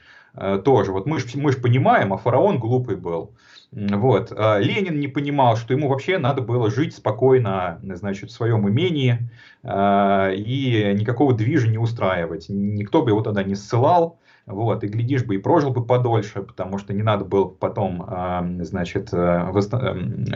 Тоже. 0.64 0.92
Вот 0.92 1.08
мы 1.08 1.20
же 1.20 1.26
мы 1.36 1.52
ж 1.52 1.60
понимаем, 1.60 2.14
а 2.14 2.18
фараон 2.18 2.60
глупый 2.60 2.96
был. 2.96 3.34
Вот. 3.72 4.32
А 4.36 4.60
Ленин 4.60 5.00
не 5.00 5.08
понимал, 5.08 5.58
что 5.58 5.74
ему 5.74 5.90
вообще 5.90 6.18
надо 6.18 6.42
было 6.42 6.72
жить 6.72 6.96
спокойно, 6.96 7.80
значит, 7.84 8.30
в 8.30 8.34
своем 8.34 8.68
имении 8.70 9.30
а, 9.64 10.32
и 10.32 10.94
никакого 10.98 11.34
движа 11.34 11.68
не 11.68 11.78
устраивать. 11.78 12.46
Никто 12.50 13.02
бы 13.02 13.12
его 13.12 13.22
тогда 13.22 13.44
не 13.44 13.56
ссылал. 13.56 14.20
Вот, 14.46 14.82
и 14.86 14.88
глядишь 14.88 15.26
бы 15.26 15.36
и 15.36 15.40
прожил 15.40 15.72
бы 15.72 15.86
подольше, 15.86 16.42
потому 16.42 16.78
что 16.78 16.94
не 16.94 17.04
надо 17.04 17.26
было 17.26 17.44
потом, 17.44 18.02
а, 18.08 18.48
значит, 18.62 19.10
э, 19.12 19.52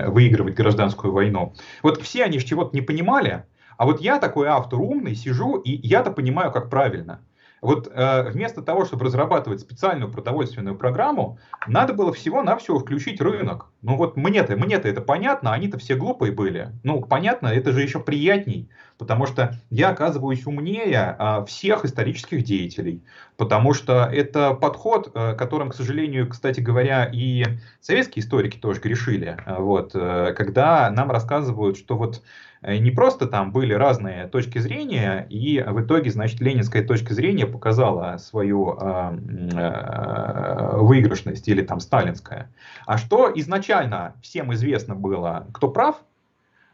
выигрывать 0.08 0.56
гражданскую 0.56 1.14
войну. 1.14 1.54
Вот 1.82 2.02
все 2.02 2.26
они 2.26 2.40
чего-то 2.40 2.76
не 2.76 2.82
понимали, 2.82 3.46
а 3.78 3.86
вот 3.86 4.02
я 4.02 4.20
такой 4.20 4.48
автор 4.48 4.82
умный, 4.82 5.16
сижу, 5.16 5.56
и 5.56 5.72
я-то 5.88 6.12
понимаю, 6.12 6.52
как 6.52 6.70
правильно. 6.70 7.22
Вот 7.62 7.92
э, 7.94 8.30
вместо 8.32 8.64
того, 8.64 8.86
чтобы 8.86 9.06
разрабатывать 9.06 9.62
специальную 9.62 10.12
продовольственную 10.12 10.76
программу, 10.76 11.38
надо 11.68 11.94
было 11.94 12.12
всего-навсего 12.12 12.80
включить 12.80 13.22
рынок. 13.22 13.68
Ну 13.84 13.98
вот 13.98 14.18
мне-то 14.18 14.56
мне 14.58 14.76
-то 14.78 14.88
это 14.88 15.00
понятно, 15.00 15.54
они-то 15.54 15.78
все 15.78 15.96
глупые 15.96 16.32
были. 16.32 16.72
Ну 16.84 17.02
понятно, 17.02 17.48
это 17.48 17.72
же 17.72 17.84
еще 17.84 18.00
приятней, 18.00 18.70
потому 18.98 19.28
что 19.28 19.60
я 19.70 19.90
оказываюсь 19.90 20.48
умнее 20.48 21.16
э, 21.20 21.46
всех 21.46 21.86
исторических 21.86 22.44
деятелей. 22.44 23.04
Потому 23.38 23.76
что 23.76 24.10
это 24.12 24.56
подход, 24.56 25.12
э, 25.14 25.36
которым, 25.36 25.70
к 25.70 25.76
сожалению, 25.76 26.28
кстати 26.30 26.62
говоря, 26.62 27.06
и 27.14 27.46
советские 27.80 28.24
историки 28.24 28.58
тоже 28.58 28.82
грешили. 28.82 29.38
Э, 29.46 29.58
вот, 29.60 29.92
э, 29.94 30.34
когда 30.36 30.90
нам 30.90 31.12
рассказывают, 31.12 31.78
что 31.78 31.96
вот 31.96 32.24
не 32.62 32.92
просто 32.92 33.26
там 33.26 33.52
были 33.52 33.74
разные 33.74 34.28
точки 34.28 34.60
зрения, 34.60 35.26
и 35.30 35.64
в 35.66 35.82
итоге, 35.82 36.12
значит, 36.12 36.42
ленинская 36.42 36.86
точка 36.86 37.14
зрения 37.14 37.48
показала 37.48 38.18
свою 38.18 38.78
э, 38.80 39.18
э, 39.54 40.78
выигрышность, 40.78 41.48
или 41.48 41.64
там 41.64 41.80
сталинская. 41.80 42.52
А 42.86 42.98
что 42.98 43.32
изначально 43.34 44.14
всем 44.22 44.54
известно 44.54 44.94
было, 44.94 45.48
кто 45.54 45.70
прав, 45.70 45.96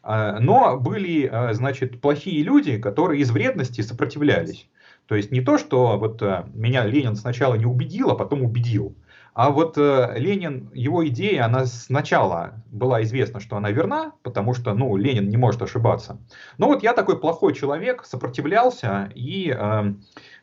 э, 0.04 0.38
но 0.40 0.78
были, 0.78 1.30
э, 1.32 1.54
значит, 1.54 2.02
плохие 2.02 2.44
люди, 2.44 2.78
которые 2.78 3.22
из 3.22 3.32
вредности 3.32 3.80
сопротивлялись. 3.80 4.68
То 5.08 5.16
есть 5.16 5.32
не 5.32 5.40
то, 5.40 5.58
что 5.58 5.98
вот 5.98 6.22
э, 6.22 6.44
меня 6.54 6.86
Ленин 6.86 7.16
сначала 7.16 7.56
не 7.56 7.66
убедил, 7.66 8.12
а 8.12 8.16
потом 8.16 8.44
убедил. 8.44 8.94
А 9.38 9.52
вот 9.52 9.78
э, 9.78 10.14
Ленин, 10.16 10.72
его 10.74 11.08
идея, 11.10 11.46
она 11.46 11.68
сначала 11.68 12.56
была 12.72 13.04
известна, 13.04 13.40
что 13.40 13.56
она 13.56 13.70
верна, 13.70 14.14
потому 14.24 14.56
что, 14.56 14.74
ну, 14.74 14.98
Ленин 14.98 15.30
не 15.30 15.38
может 15.38 15.62
ошибаться. 15.62 16.18
Но 16.58 16.66
вот 16.66 16.82
я 16.82 16.94
такой 16.94 17.20
плохой 17.20 17.54
человек, 17.54 18.04
сопротивлялся 18.04 19.12
и, 19.14 19.56
э, 19.56 19.94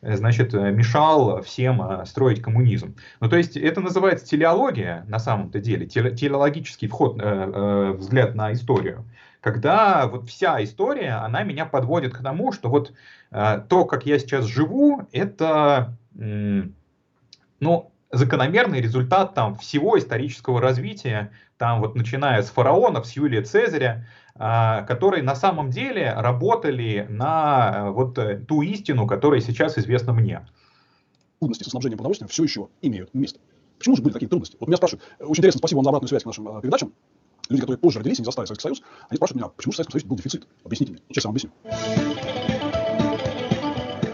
значит, 0.01 0.53
мешал 0.53 1.41
всем 1.41 1.81
э, 1.81 2.05
строить 2.05 2.41
коммунизм. 2.41 2.95
Ну, 3.19 3.27
то 3.27 3.35
есть 3.35 3.57
это 3.57 3.81
называется 3.81 4.27
телеология 4.27 5.03
на 5.09 5.19
самом-то 5.19 5.59
деле, 5.59 5.87
телеологический 5.87 6.87
вход, 6.87 7.19
э, 7.19 7.21
э, 7.21 7.91
взгляд 7.97 8.33
на 8.33 8.53
историю 8.53 9.03
когда 9.41 10.07
вот 10.07 10.27
вся 10.27 10.63
история, 10.63 11.23
она 11.23 11.43
меня 11.43 11.67
подводит 11.67 12.15
к 12.17 12.23
тому, 12.23 12.51
что 12.51 12.67
вот 12.69 12.93
э, 13.29 13.61
то, 13.69 13.85
как 13.85 14.05
я 14.07 14.17
сейчас 14.17 14.45
живу, 14.45 15.07
это, 15.11 15.95
э, 16.17 16.63
ну, 17.59 17.91
закономерный 18.15 18.81
результат 18.81 19.33
там 19.33 19.55
всего 19.55 19.97
исторического 19.97 20.61
развития, 20.61 21.31
там 21.57 21.81
вот 21.81 21.95
начиная 21.95 22.41
с 22.41 22.49
фараонов, 22.49 23.05
с 23.05 23.11
Юлия 23.13 23.41
Цезаря, 23.41 24.07
а, 24.35 24.81
которые 24.83 25.23
на 25.23 25.35
самом 25.35 25.69
деле 25.69 26.13
работали 26.13 27.07
на 27.09 27.73
э, 27.73 27.89
вот 27.91 28.17
э, 28.17 28.37
ту 28.37 28.61
истину, 28.63 29.07
которая 29.07 29.39
сейчас 29.39 29.77
известна 29.77 30.11
мне. 30.11 30.45
Трудности 31.39 31.63
со 31.63 31.69
снабжением 31.69 31.97
продовольствием 31.97 32.27
все 32.27 32.43
еще 32.43 32.67
имеют 32.81 33.13
место. 33.13 33.39
Почему 33.77 33.95
же 33.95 34.01
были 34.01 34.13
такие 34.13 34.27
трудности? 34.27 34.57
Вот 34.59 34.67
меня 34.67 34.77
спрашивают, 34.77 35.05
очень 35.19 35.39
интересно, 35.39 35.59
спасибо 35.59 35.77
вам 35.77 35.85
за 35.85 35.89
обратную 35.91 36.09
связь 36.09 36.23
к 36.23 36.25
нашим 36.25 36.49
э, 36.49 36.61
передачам. 36.61 36.91
Люди, 37.47 37.61
которые 37.61 37.79
позже 37.79 37.99
родились 37.99 38.17
и 38.17 38.21
не 38.21 38.25
застали 38.25 38.45
Советский 38.45 38.63
Союз, 38.63 38.81
они 39.09 39.17
спрашивают 39.17 39.41
меня, 39.41 39.49
почему 39.55 39.71
же 39.71 39.75
в 39.75 39.77
Советском 39.77 39.91
Союзе 39.93 40.07
был 40.07 40.17
дефицит? 40.17 40.47
Объясните 40.63 40.93
мне. 40.93 41.01
Сейчас 41.09 41.23
я 41.23 41.29
вам 41.29 41.35
объясню. 41.35 42.14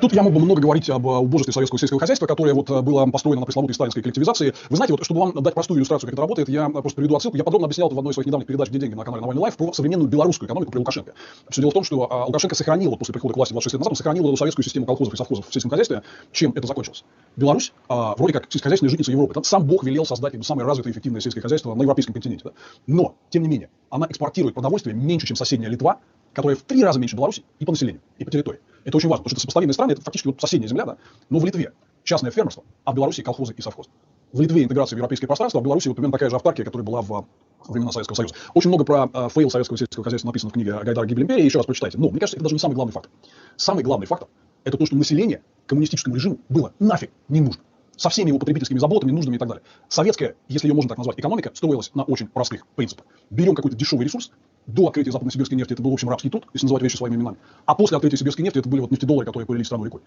Тут 0.01 0.13
я 0.13 0.23
мог 0.23 0.33
бы 0.33 0.39
много 0.39 0.59
говорить 0.59 0.89
об 0.89 1.05
убожестве 1.05 1.53
советского 1.53 1.77
сельского 1.77 1.99
хозяйства, 1.99 2.25
которое 2.25 2.55
вот 2.55 2.71
э, 2.71 2.81
было 2.81 3.05
построено 3.05 3.41
на 3.41 3.45
пресловутой 3.45 3.75
сталинской 3.75 4.01
коллективизации. 4.01 4.55
Вы 4.69 4.75
знаете, 4.75 4.93
вот 4.93 5.05
чтобы 5.05 5.21
вам 5.21 5.43
дать 5.43 5.53
простую 5.53 5.77
иллюстрацию, 5.77 6.07
как 6.07 6.13
это 6.13 6.21
работает, 6.23 6.49
я 6.49 6.69
просто 6.69 6.95
приведу 6.95 7.15
отсылку. 7.15 7.37
Я 7.37 7.43
подробно 7.43 7.65
объяснял 7.65 7.87
это 7.87 7.95
в 7.95 7.99
одной 7.99 8.11
из 8.11 8.15
своих 8.15 8.25
недавних 8.25 8.47
передач 8.47 8.69
«Где 8.69 8.79
деньги» 8.79 8.95
на 8.95 9.05
канале 9.05 9.21
Навальный 9.21 9.41
Live 9.41 9.55
про 9.57 9.71
современную 9.73 10.09
белорусскую 10.09 10.47
экономику 10.47 10.71
при 10.71 10.79
Лукашенко. 10.79 11.13
Все 11.49 11.61
дело 11.61 11.69
в 11.69 11.73
том, 11.75 11.83
что 11.83 12.07
а, 12.11 12.25
Лукашенко 12.25 12.55
сохранил 12.55 12.89
вот 12.89 12.97
после 12.97 13.13
прихода 13.13 13.35
к 13.35 13.37
власти 13.37 13.53
26 13.53 13.73
лет 13.75 13.79
назад, 13.79 13.91
он 13.91 13.95
сохранил 13.95 14.27
эту 14.27 14.37
советскую 14.37 14.65
систему 14.65 14.87
колхозов 14.87 15.13
и 15.13 15.17
совхозов 15.17 15.47
в 15.47 15.53
сельском 15.53 15.69
хозяйстве. 15.69 16.01
Чем 16.31 16.51
это 16.55 16.65
закончилось? 16.65 17.05
Беларусь, 17.35 17.71
а, 17.87 18.15
вроде 18.17 18.33
как 18.33 18.45
сельскохозяйственная 18.49 18.89
житница 18.89 19.11
Европы. 19.11 19.35
Там 19.35 19.43
сам 19.43 19.65
Бог 19.67 19.83
велел 19.83 20.07
создать 20.07 20.33
самое 20.43 20.65
развитое 20.65 20.89
и 20.89 20.93
эффективное 20.93 21.21
сельское 21.21 21.41
хозяйство 21.41 21.75
на 21.75 21.83
европейском 21.83 22.13
континенте. 22.13 22.45
Да? 22.45 22.51
Но, 22.87 23.15
тем 23.29 23.43
не 23.43 23.49
менее, 23.49 23.69
она 23.91 24.07
экспортирует 24.09 24.55
продовольствие 24.55 24.95
меньше, 24.95 25.27
чем 25.27 25.35
соседняя 25.35 25.69
Литва, 25.69 25.99
которая 26.33 26.55
в 26.55 26.61
три 26.63 26.83
раза 26.83 26.99
меньше 26.99 27.15
Беларуси 27.15 27.43
и 27.59 27.65
по 27.65 27.71
населению, 27.71 28.01
и 28.17 28.25
по 28.25 28.31
территории. 28.31 28.59
Это 28.83 28.97
очень 28.97 29.09
важно, 29.09 29.23
потому 29.23 29.29
что 29.29 29.35
это 29.35 29.41
сопоставимые 29.41 29.73
страны, 29.73 29.91
это 29.91 30.01
фактически 30.01 30.27
вот 30.27 30.41
соседняя 30.41 30.69
земля, 30.69 30.85
да? 30.85 30.97
Но 31.29 31.39
в 31.39 31.45
Литве 31.45 31.73
частное 32.03 32.31
фермерство, 32.31 32.63
а 32.83 32.91
в 32.91 32.95
Беларуси 32.95 33.21
колхозы 33.21 33.53
и 33.55 33.61
совхозы. 33.61 33.89
В 34.33 34.41
Литве 34.41 34.63
интеграция 34.63 34.95
в 34.95 34.99
европейское 34.99 35.27
пространство, 35.27 35.59
а 35.59 35.61
в 35.61 35.63
Беларуси 35.63 35.87
вот 35.87 35.95
примерно 35.95 36.13
такая 36.13 36.29
же 36.29 36.35
автаркия, 36.35 36.65
которая 36.65 36.85
была 36.85 37.01
в 37.01 37.25
времена 37.67 37.91
Советского 37.91 38.15
Союза. 38.15 38.33
Очень 38.53 38.69
много 38.69 38.83
про 38.85 39.09
э, 39.13 39.29
фейл 39.29 39.51
советского 39.51 39.77
сельского 39.77 40.03
хозяйства 40.03 40.27
написано 40.29 40.49
в 40.49 40.53
книге 40.53 40.79
Гайдара 40.81 41.05
«Гибель 41.05 41.23
империи», 41.23 41.43
еще 41.43 41.59
раз 41.59 41.67
прочитайте. 41.67 41.97
Но, 41.99 42.09
мне 42.09 42.19
кажется, 42.19 42.37
это 42.37 42.43
даже 42.43 42.55
не 42.55 42.59
самый 42.59 42.73
главный 42.73 42.91
фактор. 42.91 43.11
Самый 43.55 43.83
главный 43.83 44.07
фактор– 44.07 44.29
это 44.63 44.77
то, 44.77 44.85
что 44.85 44.95
население 44.95 45.43
коммунистическому 45.67 46.15
режиму 46.15 46.39
было 46.49 46.73
нафиг 46.79 47.11
не 47.29 47.41
нужно 47.41 47.61
со 47.95 48.09
всеми 48.09 48.29
его 48.29 48.39
потребительскими 48.39 48.79
заботами, 48.79 49.11
нуждами 49.11 49.35
и 49.35 49.39
так 49.39 49.47
далее. 49.47 49.63
Советская, 49.89 50.35
если 50.47 50.67
ее 50.67 50.73
можно 50.73 50.89
так 50.89 50.97
назвать, 50.97 51.19
экономика 51.19 51.51
строилась 51.53 51.91
на 51.93 52.03
очень 52.03 52.27
простых 52.27 52.65
принципах. 52.75 53.05
Берем 53.29 53.55
какой-то 53.55 53.77
дешевый 53.77 54.05
ресурс, 54.05 54.31
до 54.67 54.87
открытия 54.87 55.11
западно-сибирской 55.11 55.57
нефти 55.57 55.73
это 55.73 55.81
был, 55.81 55.91
в 55.91 55.93
общем, 55.95 56.09
рабский 56.09 56.29
труд, 56.29 56.47
если 56.53 56.65
называть 56.65 56.83
вещи 56.83 56.95
своими 56.95 57.15
именами. 57.15 57.37
А 57.65 57.75
после 57.75 57.97
открытия 57.97 58.17
сибирской 58.17 58.43
нефти 58.43 58.59
это 58.59 58.69
были 58.69 58.81
вот 58.81 58.91
нефтедоллары, 58.91 59.25
которые 59.25 59.47
полились 59.47 59.65
страну 59.65 59.85
рекой. 59.85 60.01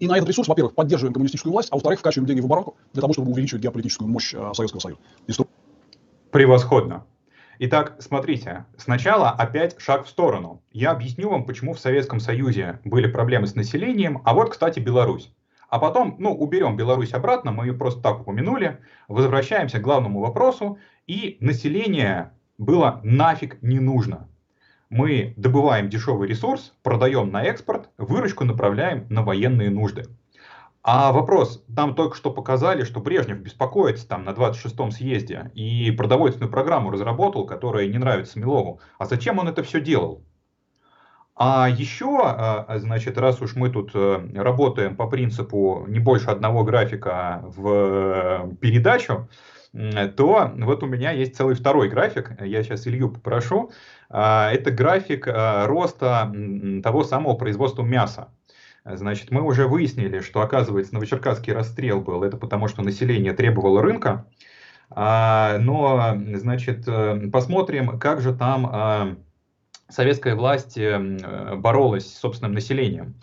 И 0.00 0.06
на 0.06 0.16
этот 0.16 0.28
ресурс, 0.28 0.48
во-первых, 0.48 0.74
поддерживаем 0.74 1.14
коммунистическую 1.14 1.52
власть, 1.52 1.68
а 1.70 1.76
во-вторых, 1.76 2.00
вкачиваем 2.00 2.26
деньги 2.26 2.40
в 2.40 2.46
оборонку 2.46 2.76
для 2.92 3.00
того, 3.00 3.12
чтобы 3.12 3.30
увеличивать 3.30 3.62
геополитическую 3.62 4.08
мощь 4.08 4.34
э, 4.34 4.52
Советского 4.54 4.80
Союза. 4.80 5.00
Превосходно. 6.30 7.04
Итак, 7.60 7.96
смотрите, 8.00 8.66
сначала 8.76 9.30
опять 9.30 9.76
шаг 9.78 10.06
в 10.06 10.08
сторону. 10.08 10.60
Я 10.72 10.90
объясню 10.90 11.30
вам, 11.30 11.44
почему 11.44 11.72
в 11.72 11.78
Советском 11.78 12.18
Союзе 12.18 12.80
были 12.84 13.06
проблемы 13.06 13.46
с 13.46 13.54
населением, 13.54 14.20
а 14.24 14.34
вот, 14.34 14.50
кстати, 14.50 14.80
Беларусь. 14.80 15.32
А 15.74 15.80
потом, 15.80 16.14
ну, 16.20 16.32
уберем 16.32 16.76
Беларусь 16.76 17.14
обратно, 17.14 17.50
мы 17.50 17.66
ее 17.66 17.72
просто 17.72 18.00
так 18.00 18.20
упомянули, 18.20 18.78
возвращаемся 19.08 19.80
к 19.80 19.82
главному 19.82 20.20
вопросу, 20.20 20.78
и 21.08 21.36
население 21.40 22.30
было 22.58 23.00
нафиг 23.02 23.60
не 23.60 23.80
нужно. 23.80 24.28
Мы 24.88 25.34
добываем 25.36 25.88
дешевый 25.88 26.28
ресурс, 26.28 26.74
продаем 26.84 27.32
на 27.32 27.42
экспорт, 27.42 27.90
выручку 27.98 28.44
направляем 28.44 29.08
на 29.10 29.24
военные 29.24 29.68
нужды. 29.68 30.04
А 30.84 31.10
вопрос, 31.10 31.64
там 31.74 31.96
только 31.96 32.16
что 32.16 32.30
показали, 32.30 32.84
что 32.84 33.00
Брежнев 33.00 33.38
беспокоится 33.38 34.06
там 34.06 34.24
на 34.24 34.30
26-м 34.30 34.92
съезде 34.92 35.50
и 35.54 35.90
продовольственную 35.90 36.52
программу 36.52 36.92
разработал, 36.92 37.46
которая 37.46 37.88
не 37.88 37.98
нравится 37.98 38.38
Милову. 38.38 38.78
А 38.96 39.06
зачем 39.06 39.40
он 39.40 39.48
это 39.48 39.64
все 39.64 39.80
делал? 39.80 40.22
А 41.36 41.68
еще, 41.68 42.20
а, 42.22 42.78
значит, 42.78 43.18
раз 43.18 43.42
уж 43.42 43.56
мы 43.56 43.68
тут 43.68 43.90
э, 43.94 44.28
работаем 44.36 44.94
по 44.94 45.08
принципу 45.08 45.84
не 45.88 45.98
больше 45.98 46.30
одного 46.30 46.62
графика 46.62 47.40
в 47.42 47.68
э, 47.68 48.56
передачу, 48.60 49.28
то 49.72 50.52
вот 50.56 50.84
у 50.84 50.86
меня 50.86 51.10
есть 51.10 51.34
целый 51.34 51.56
второй 51.56 51.88
график, 51.88 52.40
я 52.40 52.62
сейчас 52.62 52.86
Илью 52.86 53.10
попрошу. 53.10 53.72
А, 54.08 54.52
это 54.52 54.70
график 54.70 55.26
а, 55.26 55.66
роста 55.66 56.32
того 56.84 57.02
самого 57.02 57.34
производства 57.34 57.82
мяса. 57.82 58.28
Значит, 58.84 59.32
мы 59.32 59.42
уже 59.42 59.66
выяснили, 59.66 60.20
что, 60.20 60.40
оказывается, 60.42 60.94
Новочеркасский 60.94 61.52
расстрел 61.52 62.00
был, 62.00 62.22
это 62.22 62.36
потому 62.36 62.68
что 62.68 62.82
население 62.82 63.32
требовало 63.32 63.82
рынка. 63.82 64.26
Но, 64.94 66.16
значит, 66.34 66.84
э, 66.86 67.28
посмотрим, 67.32 67.98
как 67.98 68.20
же 68.20 68.34
там 68.34 69.16
советская 69.88 70.34
власть 70.34 70.78
э, 70.78 71.54
боролась 71.56 72.06
с 72.06 72.18
собственным 72.18 72.52
населением. 72.52 73.14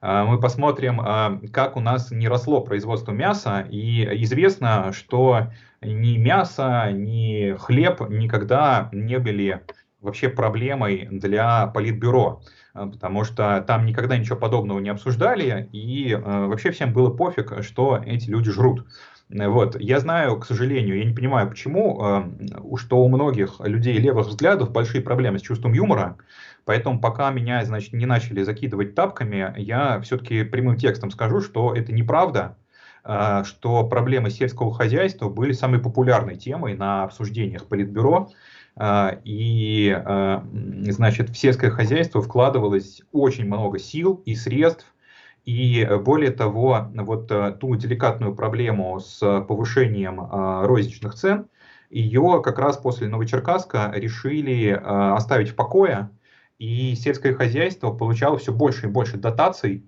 А, 0.00 0.24
мы 0.24 0.40
посмотрим, 0.40 1.00
а, 1.00 1.40
как 1.52 1.76
у 1.76 1.80
нас 1.80 2.10
не 2.10 2.28
росло 2.28 2.62
производство 2.62 3.12
мяса, 3.12 3.66
и 3.70 4.04
известно, 4.22 4.92
что 4.92 5.48
ни 5.82 6.16
мясо, 6.16 6.90
ни 6.92 7.54
хлеб 7.58 8.00
никогда 8.08 8.88
не 8.92 9.18
были 9.18 9.62
вообще 10.00 10.30
проблемой 10.30 11.06
для 11.10 11.66
политбюро, 11.66 12.42
потому 12.72 13.24
что 13.24 13.62
там 13.66 13.84
никогда 13.84 14.16
ничего 14.16 14.38
подобного 14.38 14.78
не 14.78 14.88
обсуждали, 14.88 15.68
и 15.72 16.14
вообще 16.14 16.70
всем 16.70 16.94
было 16.94 17.10
пофиг, 17.10 17.62
что 17.62 18.00
эти 18.02 18.30
люди 18.30 18.50
жрут. 18.50 18.86
Вот. 19.32 19.80
Я 19.80 20.00
знаю, 20.00 20.38
к 20.40 20.46
сожалению, 20.46 20.98
я 20.98 21.04
не 21.04 21.14
понимаю, 21.14 21.48
почему, 21.48 22.00
э, 22.02 22.76
что 22.76 22.98
у 22.98 23.08
многих 23.08 23.60
людей 23.60 23.96
левых 23.98 24.26
взглядов 24.26 24.72
большие 24.72 25.02
проблемы 25.02 25.38
с 25.38 25.42
чувством 25.42 25.72
юмора, 25.72 26.16
поэтому 26.64 27.00
пока 27.00 27.30
меня, 27.30 27.64
значит, 27.64 27.92
не 27.92 28.06
начали 28.06 28.42
закидывать 28.42 28.96
тапками, 28.96 29.54
я 29.56 30.00
все-таки 30.00 30.42
прямым 30.42 30.76
текстом 30.76 31.12
скажу, 31.12 31.40
что 31.40 31.74
это 31.76 31.92
неправда, 31.92 32.56
э, 33.04 33.44
что 33.44 33.86
проблемы 33.86 34.30
сельского 34.30 34.74
хозяйства 34.74 35.28
были 35.28 35.52
самой 35.52 35.78
популярной 35.78 36.34
темой 36.34 36.76
на 36.76 37.04
обсуждениях 37.04 37.66
Политбюро, 37.66 38.30
э, 38.74 39.18
и, 39.22 39.96
значит, 40.88 41.30
в 41.30 41.36
сельское 41.36 41.70
хозяйство 41.70 42.20
вкладывалось 42.20 43.02
очень 43.12 43.46
много 43.46 43.78
сил 43.78 44.22
и 44.26 44.34
средств, 44.34 44.92
и 45.44 45.80
э, 45.82 45.96
более 45.98 46.30
того, 46.30 46.88
вот 46.94 47.30
э, 47.30 47.52
ту 47.58 47.74
деликатную 47.76 48.34
проблему 48.34 49.00
с 49.00 49.18
повышением 49.20 50.20
э, 50.20 50.66
розничных 50.66 51.14
цен, 51.14 51.46
ее 51.90 52.40
как 52.44 52.58
раз 52.58 52.76
после 52.76 53.08
Новочеркасска 53.08 53.92
решили 53.96 54.70
оставить 54.70 55.48
в 55.48 55.56
покое, 55.56 56.10
и 56.56 56.94
сельское 56.94 57.34
хозяйство 57.34 57.90
получало 57.90 58.38
все 58.38 58.52
больше 58.52 58.86
и 58.86 58.90
больше 58.90 59.16
дотаций 59.16 59.84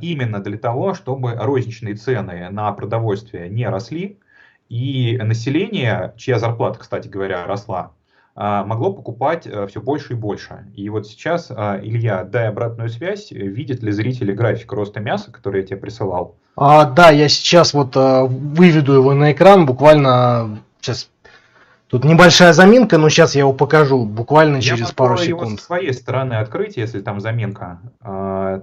именно 0.00 0.40
для 0.40 0.58
того, 0.58 0.94
чтобы 0.94 1.36
розничные 1.36 1.94
цены 1.94 2.48
на 2.50 2.72
продовольствие 2.72 3.48
не 3.48 3.68
росли, 3.68 4.18
и 4.68 5.16
население, 5.22 6.14
чья 6.16 6.40
зарплата, 6.40 6.80
кстати 6.80 7.06
говоря, 7.06 7.46
росла, 7.46 7.92
могло 8.36 8.92
покупать 8.92 9.46
э, 9.46 9.66
все 9.66 9.80
больше 9.80 10.12
и 10.12 10.16
больше. 10.16 10.66
И 10.74 10.90
вот 10.90 11.06
сейчас, 11.06 11.50
а, 11.50 11.80
Илья, 11.82 12.22
дай 12.22 12.48
обратную 12.48 12.90
связь, 12.90 13.30
видят 13.30 13.82
ли 13.82 13.90
зрители 13.92 14.32
график 14.32 14.70
роста 14.72 15.00
мяса, 15.00 15.32
который 15.32 15.62
я 15.62 15.66
тебе 15.66 15.78
присылал? 15.78 16.36
А, 16.54 16.84
да, 16.84 17.10
я 17.10 17.28
сейчас 17.28 17.72
вот 17.72 17.96
а, 17.96 18.24
выведу 18.24 18.92
его 18.92 19.14
на 19.14 19.32
экран, 19.32 19.64
буквально 19.66 20.60
сейчас 20.80 21.10
Тут 21.88 22.02
небольшая 22.02 22.52
заминка, 22.52 22.98
но 22.98 23.08
сейчас 23.08 23.36
я 23.36 23.42
его 23.42 23.52
покажу 23.52 24.04
буквально 24.04 24.60
через 24.60 24.88
я 24.88 24.94
пару 24.94 25.16
секунд. 25.16 25.50
Его 25.50 25.58
с 25.58 25.62
своей 25.62 25.92
стороны 25.92 26.34
открыть, 26.34 26.76
если 26.76 27.00
там 27.00 27.20
заминка. 27.20 27.78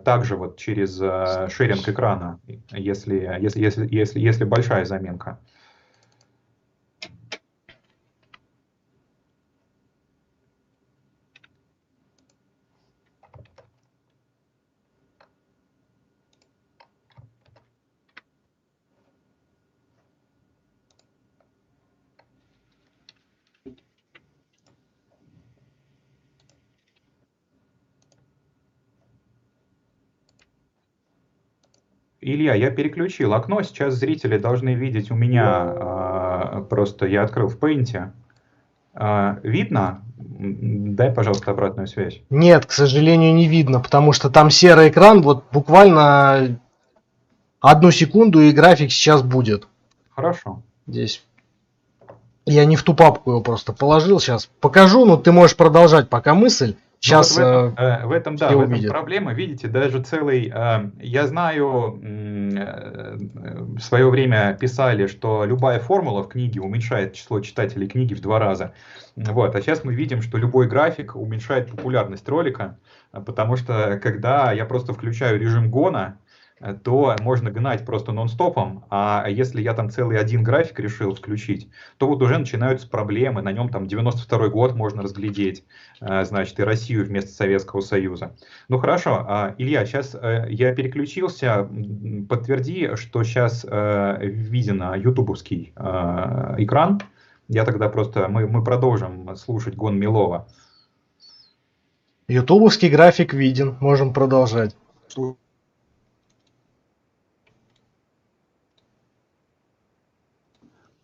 Также 0.03 0.35
вот 0.35 0.57
через 0.57 0.97
шеринг 0.97 1.87
экрана, 1.87 2.41
если, 2.69 3.39
если, 3.39 3.61
если, 3.61 3.87
если, 3.89 4.19
если 4.19 4.43
большая 4.43 4.83
заминка. 4.83 5.39
Илья, 32.23 32.55
я 32.55 32.71
переключил 32.71 33.33
окно, 33.33 33.61
сейчас 33.63 33.95
зрители 33.95 34.37
должны 34.37 34.73
видеть 34.75 35.11
у 35.11 35.15
меня, 35.15 35.73
э, 35.75 36.65
просто 36.69 37.05
я 37.05 37.23
открыл 37.23 37.49
в 37.49 37.57
Paint. 37.57 38.11
Э, 38.93 39.35
видно? 39.43 40.01
Дай, 40.17 41.11
пожалуйста, 41.11 41.51
обратную 41.51 41.87
связь. 41.87 42.21
Нет, 42.29 42.65
к 42.65 42.71
сожалению, 42.71 43.33
не 43.33 43.47
видно, 43.47 43.79
потому 43.79 44.13
что 44.13 44.29
там 44.29 44.49
серый 44.49 44.89
экран, 44.89 45.21
вот 45.21 45.43
буквально 45.51 46.59
одну 47.59 47.91
секунду 47.91 48.41
и 48.41 48.51
график 48.51 48.91
сейчас 48.91 49.21
будет. 49.21 49.67
Хорошо. 50.09 50.61
Здесь. 50.87 51.23
Я 52.45 52.65
не 52.65 52.75
в 52.75 52.83
ту 52.83 52.93
папку 52.93 53.31
его 53.31 53.41
просто 53.41 53.73
положил, 53.73 54.19
сейчас 54.19 54.49
покажу, 54.59 55.05
но 55.05 55.17
ты 55.17 55.31
можешь 55.31 55.55
продолжать 55.55 56.09
пока 56.09 56.33
мысль. 56.33 56.75
Сейчас 57.03 57.35
ну, 57.35 57.43
вот 57.43 57.51
в 57.51 57.73
этом, 57.73 57.85
э, 57.85 58.05
в 58.05 58.11
этом 58.13 58.35
да, 58.37 58.49
в 58.51 58.61
этом 58.61 58.81
проблема. 58.87 59.33
Видите, 59.33 59.67
даже 59.67 60.01
целый. 60.01 60.49
Э, 60.55 60.89
я 61.01 61.27
знаю, 61.27 61.99
э, 62.01 63.17
в 63.17 63.79
свое 63.81 64.09
время 64.09 64.57
писали, 64.57 65.07
что 65.07 65.43
любая 65.43 65.81
формула 65.81 66.23
в 66.23 66.29
книге 66.29 66.61
уменьшает 66.61 67.13
число 67.13 67.41
читателей 67.41 67.89
книги 67.89 68.13
в 68.13 68.21
два 68.21 68.39
раза. 68.39 68.73
Вот, 69.17 69.53
а 69.53 69.61
сейчас 69.61 69.83
мы 69.83 69.93
видим, 69.93 70.21
что 70.21 70.37
любой 70.37 70.69
график 70.69 71.17
уменьшает 71.17 71.69
популярность 71.69 72.27
ролика, 72.29 72.77
потому 73.11 73.57
что 73.57 73.99
когда 74.01 74.53
я 74.53 74.63
просто 74.63 74.93
включаю 74.93 75.37
режим 75.37 75.69
гона, 75.69 76.17
то 76.83 77.15
можно 77.21 77.51
гнать 77.51 77.85
просто 77.85 78.11
нон-стопом, 78.11 78.85
а 78.89 79.25
если 79.27 79.61
я 79.61 79.73
там 79.73 79.89
целый 79.89 80.17
один 80.17 80.43
график 80.43 80.79
решил 80.79 81.13
включить, 81.13 81.69
то 81.97 82.07
вот 82.07 82.21
уже 82.21 82.37
начинаются 82.37 82.87
проблемы, 82.87 83.41
на 83.41 83.51
нем 83.51 83.69
там 83.69 83.87
92 83.87 84.47
год 84.49 84.75
можно 84.75 85.01
разглядеть, 85.01 85.65
э, 85.99 86.23
значит, 86.23 86.59
и 86.59 86.63
Россию 86.63 87.05
вместо 87.05 87.31
Советского 87.31 87.81
Союза. 87.81 88.35
Ну 88.69 88.77
хорошо, 88.77 89.25
а, 89.27 89.55
Илья, 89.57 89.85
сейчас 89.85 90.15
э, 90.15 90.47
я 90.49 90.73
переключился, 90.73 91.67
подтверди, 92.29 92.95
что 92.95 93.23
сейчас 93.23 93.65
э, 93.69 94.17
виден 94.21 94.81
ютубовский 94.95 95.73
экран, 96.57 97.01
я 97.49 97.65
тогда 97.65 97.89
просто, 97.89 98.27
мы, 98.29 98.47
мы 98.47 98.63
продолжим 98.63 99.35
слушать 99.35 99.75
Гон 99.75 99.99
Милова. 99.99 100.47
Ютубовский 102.27 102.89
график 102.89 103.33
виден, 103.33 103.75
можем 103.81 104.13
продолжать. 104.13 104.75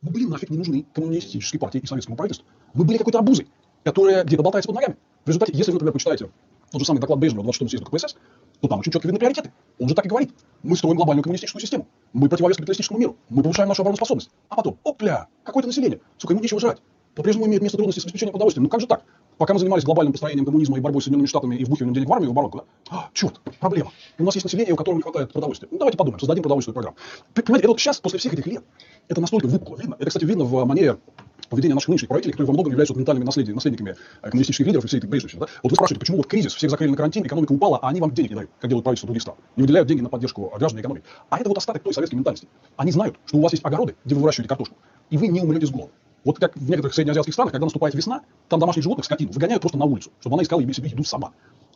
Вы 0.01 0.11
были 0.11 0.25
нафиг 0.25 0.49
не 0.49 0.57
нужны 0.57 0.85
коммунистической 0.93 1.59
партии 1.59 1.79
и 1.79 1.85
советскому 1.85 2.15
правительству. 2.15 2.47
Вы 2.73 2.85
были 2.85 2.97
какой-то 2.97 3.19
обузой, 3.19 3.47
которая 3.83 4.23
где-то 4.23 4.43
болтается 4.43 4.67
под 4.67 4.75
ногами. 4.75 4.97
В 5.25 5.27
результате, 5.27 5.51
если 5.53 5.71
вы, 5.71 5.75
например, 5.75 5.93
почитаете 5.93 6.29
тот 6.71 6.81
же 6.81 6.85
самый 6.85 6.99
доклад 6.99 7.19
Брежнева 7.19 7.43
26 7.43 7.69
съезда 7.71 7.85
КПСС, 7.85 8.15
то 8.61 8.67
там 8.67 8.79
очень 8.79 8.91
четко 8.91 9.07
видны 9.07 9.19
приоритеты. 9.19 9.51
Он 9.79 9.89
же 9.89 9.95
так 9.95 10.05
и 10.05 10.09
говорит. 10.09 10.31
Мы 10.63 10.77
строим 10.77 10.95
глобальную 10.95 11.23
коммунистическую 11.23 11.61
систему. 11.61 11.87
Мы 12.13 12.29
противовес 12.29 12.57
капиталистическому 12.57 12.99
миру. 12.99 13.17
Мы 13.29 13.41
повышаем 13.43 13.69
нашу 13.69 13.81
обороноспособность. 13.81 14.29
А 14.49 14.55
потом, 14.55 14.77
опля, 14.83 15.27
какое-то 15.43 15.67
население. 15.67 15.99
Сука, 16.17 16.33
ему 16.33 16.43
нечего 16.43 16.59
жрать. 16.59 16.81
По-прежнему 17.19 17.47
имеет 17.47 17.61
место 17.61 17.75
трудности 17.75 17.99
с 17.99 18.03
обеспечением 18.05 18.31
продовольствием. 18.31 18.63
Ну 18.63 18.69
как 18.69 18.79
же 18.79 18.87
так? 18.87 19.03
Пока 19.37 19.53
мы 19.53 19.59
занимались 19.59 19.83
глобальным 19.83 20.13
построением 20.13 20.45
коммунизма 20.45 20.77
и 20.77 20.79
борьбой 20.79 21.01
с 21.01 21.03
Соединенными 21.03 21.27
Штатами 21.27 21.57
и 21.57 21.65
вбухиванием 21.65 21.93
денег 21.93 22.07
в 22.07 22.13
армию 22.13 22.29
в 22.29 22.31
оборонку, 22.31 22.59
да? 22.59 22.63
А, 22.89 23.09
черт, 23.13 23.41
проблема. 23.59 23.91
У 24.17 24.23
нас 24.23 24.35
есть 24.35 24.45
население, 24.45 24.73
у 24.73 24.77
которого 24.77 24.99
не 24.99 25.01
хватает 25.01 25.33
продовольствия. 25.33 25.67
Ну 25.69 25.79
давайте 25.79 25.97
подумаем, 25.97 26.17
создадим 26.21 26.43
продовольственную 26.43 26.75
программу. 26.75 26.95
Понимаете, 27.33 27.63
это 27.63 27.67
вот 27.67 27.79
сейчас, 27.81 27.99
после 27.99 28.19
всех 28.19 28.31
этих 28.31 28.47
лет, 28.47 28.63
это 29.09 29.19
настолько 29.19 29.47
выпукло 29.47 29.75
видно. 29.75 29.97
Это, 29.99 30.07
кстати, 30.07 30.23
видно 30.23 30.45
в 30.45 30.63
манере 30.63 30.97
поведения 31.49 31.73
наших 31.73 31.89
нынешних 31.89 32.07
правителей, 32.07 32.31
которые 32.31 32.47
во 32.47 32.53
многом 32.53 32.71
являются 32.71 32.93
вот 32.93 32.99
ментальными 32.99 33.25
наследниками, 33.25 33.55
наследниками 33.55 33.95
э, 34.21 34.29
коммунистических 34.29 34.65
лидеров 34.67 34.85
и 34.85 34.87
всей 34.87 34.99
этой 34.99 35.07
брежневщины. 35.09 35.41
Да? 35.41 35.47
Вот 35.61 35.71
вы 35.71 35.75
спрашиваете, 35.75 35.99
почему 35.99 36.17
вот 36.17 36.27
кризис, 36.27 36.53
всех 36.53 36.71
закрыли 36.71 36.91
на 36.91 36.95
карантин, 36.95 37.25
экономика 37.25 37.51
упала, 37.51 37.79
а 37.79 37.89
они 37.89 37.99
вам 37.99 38.13
денег 38.13 38.29
не 38.29 38.35
дают, 38.35 38.51
как 38.61 38.69
делают 38.69 38.85
правительство 38.85 39.07
других 39.07 39.23
стран. 39.23 39.35
Не 39.57 39.63
выделяют 39.63 39.89
деньги 39.89 40.01
на 40.01 40.09
поддержку 40.09 40.53
граждан 40.57 40.79
и 40.79 40.81
экономики. 40.81 41.05
А 41.29 41.37
это 41.37 41.49
вот 41.49 41.57
остаток 41.57 41.83
той 41.83 41.93
советской 41.93 42.15
ментальности. 42.15 42.47
Они 42.77 42.93
знают, 42.93 43.17
что 43.25 43.39
у 43.39 43.41
вас 43.41 43.51
есть 43.51 43.65
огороды, 43.65 43.97
где 44.05 44.15
вы 44.15 44.21
выращиваете 44.21 44.47
картошку, 44.47 44.77
и 45.09 45.17
вы 45.17 45.27
не 45.27 45.41
умрете 45.41 45.65
с 45.65 45.69
голода. 45.69 45.91
Вот 46.23 46.39
как 46.39 46.55
в 46.55 46.69
некоторых 46.69 46.93
среднеазиатских 46.93 47.33
странах, 47.33 47.53
когда 47.53 47.65
наступает 47.65 47.95
весна, 47.95 48.21
там 48.49 48.59
домашних 48.59 48.83
животных, 48.83 49.05
скотину, 49.05 49.31
выгоняют 49.31 49.61
просто 49.61 49.77
на 49.77 49.85
улицу, 49.85 50.11
чтобы 50.19 50.35
она 50.35 50.43
искала 50.43 50.61
себе 50.61 50.89
еду 50.89 51.03
сама. 51.03 51.31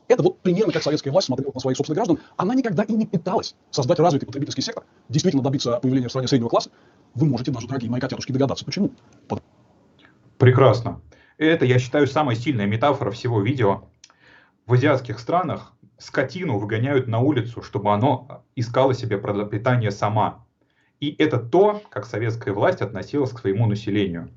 Это 0.08 0.22
вот 0.22 0.40
примерно 0.42 0.74
как 0.74 0.84
советская 0.84 1.12
власть 1.12 1.28
смотрела 1.28 1.52
на 1.54 1.60
своих 1.60 1.78
собственных 1.78 1.98
граждан. 1.98 2.20
Она 2.36 2.56
никогда 2.56 2.84
и 2.84 2.94
не 2.94 3.06
пыталась 3.06 3.56
создать 3.72 4.00
развитый 4.00 4.28
потребительский 4.28 4.62
сектор, 4.62 4.84
действительно 5.08 5.44
добиться 5.44 5.80
появления 5.82 6.08
в 6.08 6.12
стране 6.12 6.28
среднего 6.28 6.50
класса. 6.50 6.72
Вы 7.16 7.26
можете, 7.26 7.52
наши 7.52 7.68
дорогие 7.68 7.90
мои 7.90 8.02
котятушки, 8.02 8.32
догадаться, 8.32 8.66
почему. 8.66 8.92
Прекрасно. 10.38 11.02
Это, 11.38 11.66
я 11.66 11.80
считаю, 11.80 12.08
самая 12.08 12.36
сильная 12.36 12.66
метафора 12.66 13.12
всего 13.12 13.42
видео. 13.42 13.84
В 14.66 14.74
азиатских 14.74 15.20
странах 15.20 15.74
скотину 15.98 16.58
выгоняют 16.58 17.08
на 17.08 17.20
улицу, 17.20 17.62
чтобы 17.62 17.94
оно 17.94 18.44
искало 18.56 18.94
себе 18.94 19.18
пропитание 19.18 19.92
сама. 19.92 20.46
И 21.04 21.22
это 21.22 21.38
то, 21.38 21.82
как 21.90 22.06
советская 22.06 22.54
власть 22.54 22.82
относилась 22.82 23.32
к 23.32 23.40
своему 23.40 23.68
населению. 23.68 24.30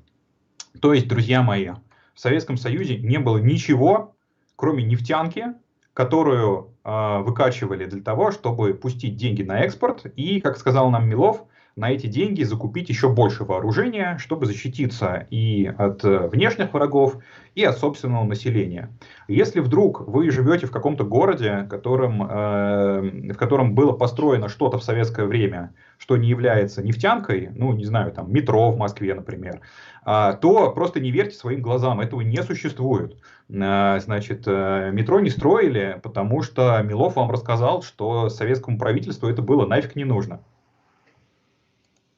То 0.81 0.93
есть, 0.93 1.07
друзья 1.07 1.41
мои, 1.41 1.69
в 2.13 2.19
Советском 2.19 2.57
Союзе 2.57 2.97
не 2.97 3.19
было 3.19 3.37
ничего, 3.37 4.17
кроме 4.57 4.83
нефтянки, 4.83 5.45
которую 5.93 6.73
э, 6.83 7.19
выкачивали 7.19 7.85
для 7.85 8.01
того, 8.01 8.31
чтобы 8.31 8.73
пустить 8.73 9.15
деньги 9.15 9.43
на 9.43 9.61
экспорт 9.61 10.07
и, 10.17 10.41
как 10.41 10.57
сказал 10.57 10.89
нам 10.89 11.07
Милов, 11.07 11.45
на 11.77 11.89
эти 11.89 12.07
деньги 12.07 12.43
закупить 12.43 12.89
еще 12.89 13.07
больше 13.07 13.45
вооружения, 13.45 14.17
чтобы 14.17 14.45
защититься 14.45 15.25
и 15.29 15.67
от 15.67 16.03
э, 16.03 16.27
внешних 16.27 16.73
врагов, 16.73 17.19
и 17.57 17.63
от 17.63 17.79
собственного 17.79 18.23
населения. 18.23 18.91
Если 19.27 19.61
вдруг 19.61 20.07
вы 20.07 20.29
живете 20.29 20.67
в 20.67 20.71
каком-то 20.71 21.03
городе, 21.03 21.65
которым, 21.67 22.21
э, 22.21 23.31
в 23.33 23.35
котором 23.35 23.73
было 23.73 23.93
построено 23.93 24.47
что-то 24.47 24.77
в 24.77 24.83
советское 24.83 25.25
время, 25.25 25.73
что 25.97 26.17
не 26.17 26.29
является 26.29 26.83
нефтянкой, 26.83 27.49
ну, 27.55 27.73
не 27.73 27.85
знаю, 27.85 28.11
там, 28.11 28.31
метро 28.31 28.69
в 28.69 28.77
Москве, 28.77 29.15
например, 29.15 29.61
э, 30.05 30.37
то 30.39 30.71
просто 30.71 30.99
не 30.99 31.09
верьте 31.09 31.35
своим 31.35 31.63
глазам, 31.63 31.99
этого 31.99 32.21
не 32.21 32.43
существует. 32.43 33.17
Э, 33.49 33.99
значит, 34.01 34.43
э, 34.45 34.91
метро 34.93 35.19
не 35.19 35.31
строили, 35.31 35.99
потому 36.03 36.43
что 36.43 36.79
Милов 36.83 37.15
вам 37.15 37.31
рассказал, 37.31 37.81
что 37.81 38.29
советскому 38.29 38.77
правительству 38.77 39.27
это 39.27 39.41
было 39.41 39.65
нафиг 39.65 39.95
не 39.95 40.05
нужно. 40.05 40.41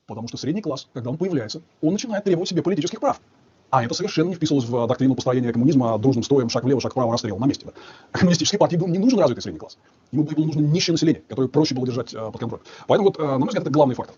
Потому 0.06 0.28
что 0.28 0.36
средний 0.36 0.62
класс, 0.62 0.90
когда 0.94 1.12
он 1.12 1.18
появляется, 1.18 1.62
он 1.82 1.94
начинает 1.94 2.26
требовать 2.26 2.50
себе 2.50 2.62
политических 2.62 3.00
прав. 3.00 3.22
А 3.70 3.84
это 3.84 3.94
совершенно 3.94 4.30
не 4.30 4.36
вписывалось 4.36 4.66
в 4.66 4.88
доктрину 4.88 5.16
построения 5.16 5.54
коммунизма 5.54 5.98
дружным 6.00 6.24
строем, 6.24 6.50
шаг 6.50 6.64
влево, 6.64 6.82
шаг 6.82 6.92
вправо, 6.92 7.12
расстрел 7.12 7.38
на 7.38 7.46
месте. 7.46 7.66
Да. 7.66 7.74
Коммунистической 8.20 8.58
партии 8.58 8.78
был 8.78 8.88
не 8.88 8.98
нужен 8.98 9.20
развитый 9.20 9.44
средний 9.44 9.60
класс. 9.60 9.78
Ему 10.12 10.24
было 10.24 10.46
нужно 10.46 10.62
нищее 10.62 10.94
население, 10.94 11.22
которое 11.28 11.48
проще 11.48 11.76
было 11.76 11.86
держать 11.86 12.14
э, 12.14 12.18
под 12.18 12.40
контролем. 12.40 12.64
Поэтому, 12.88 13.10
вот, 13.10 13.20
э, 13.20 13.24
на 13.24 13.38
мой 13.38 13.48
взгляд, 13.48 13.64
это 13.64 13.72
главный 13.72 13.96
фактор 13.96 14.16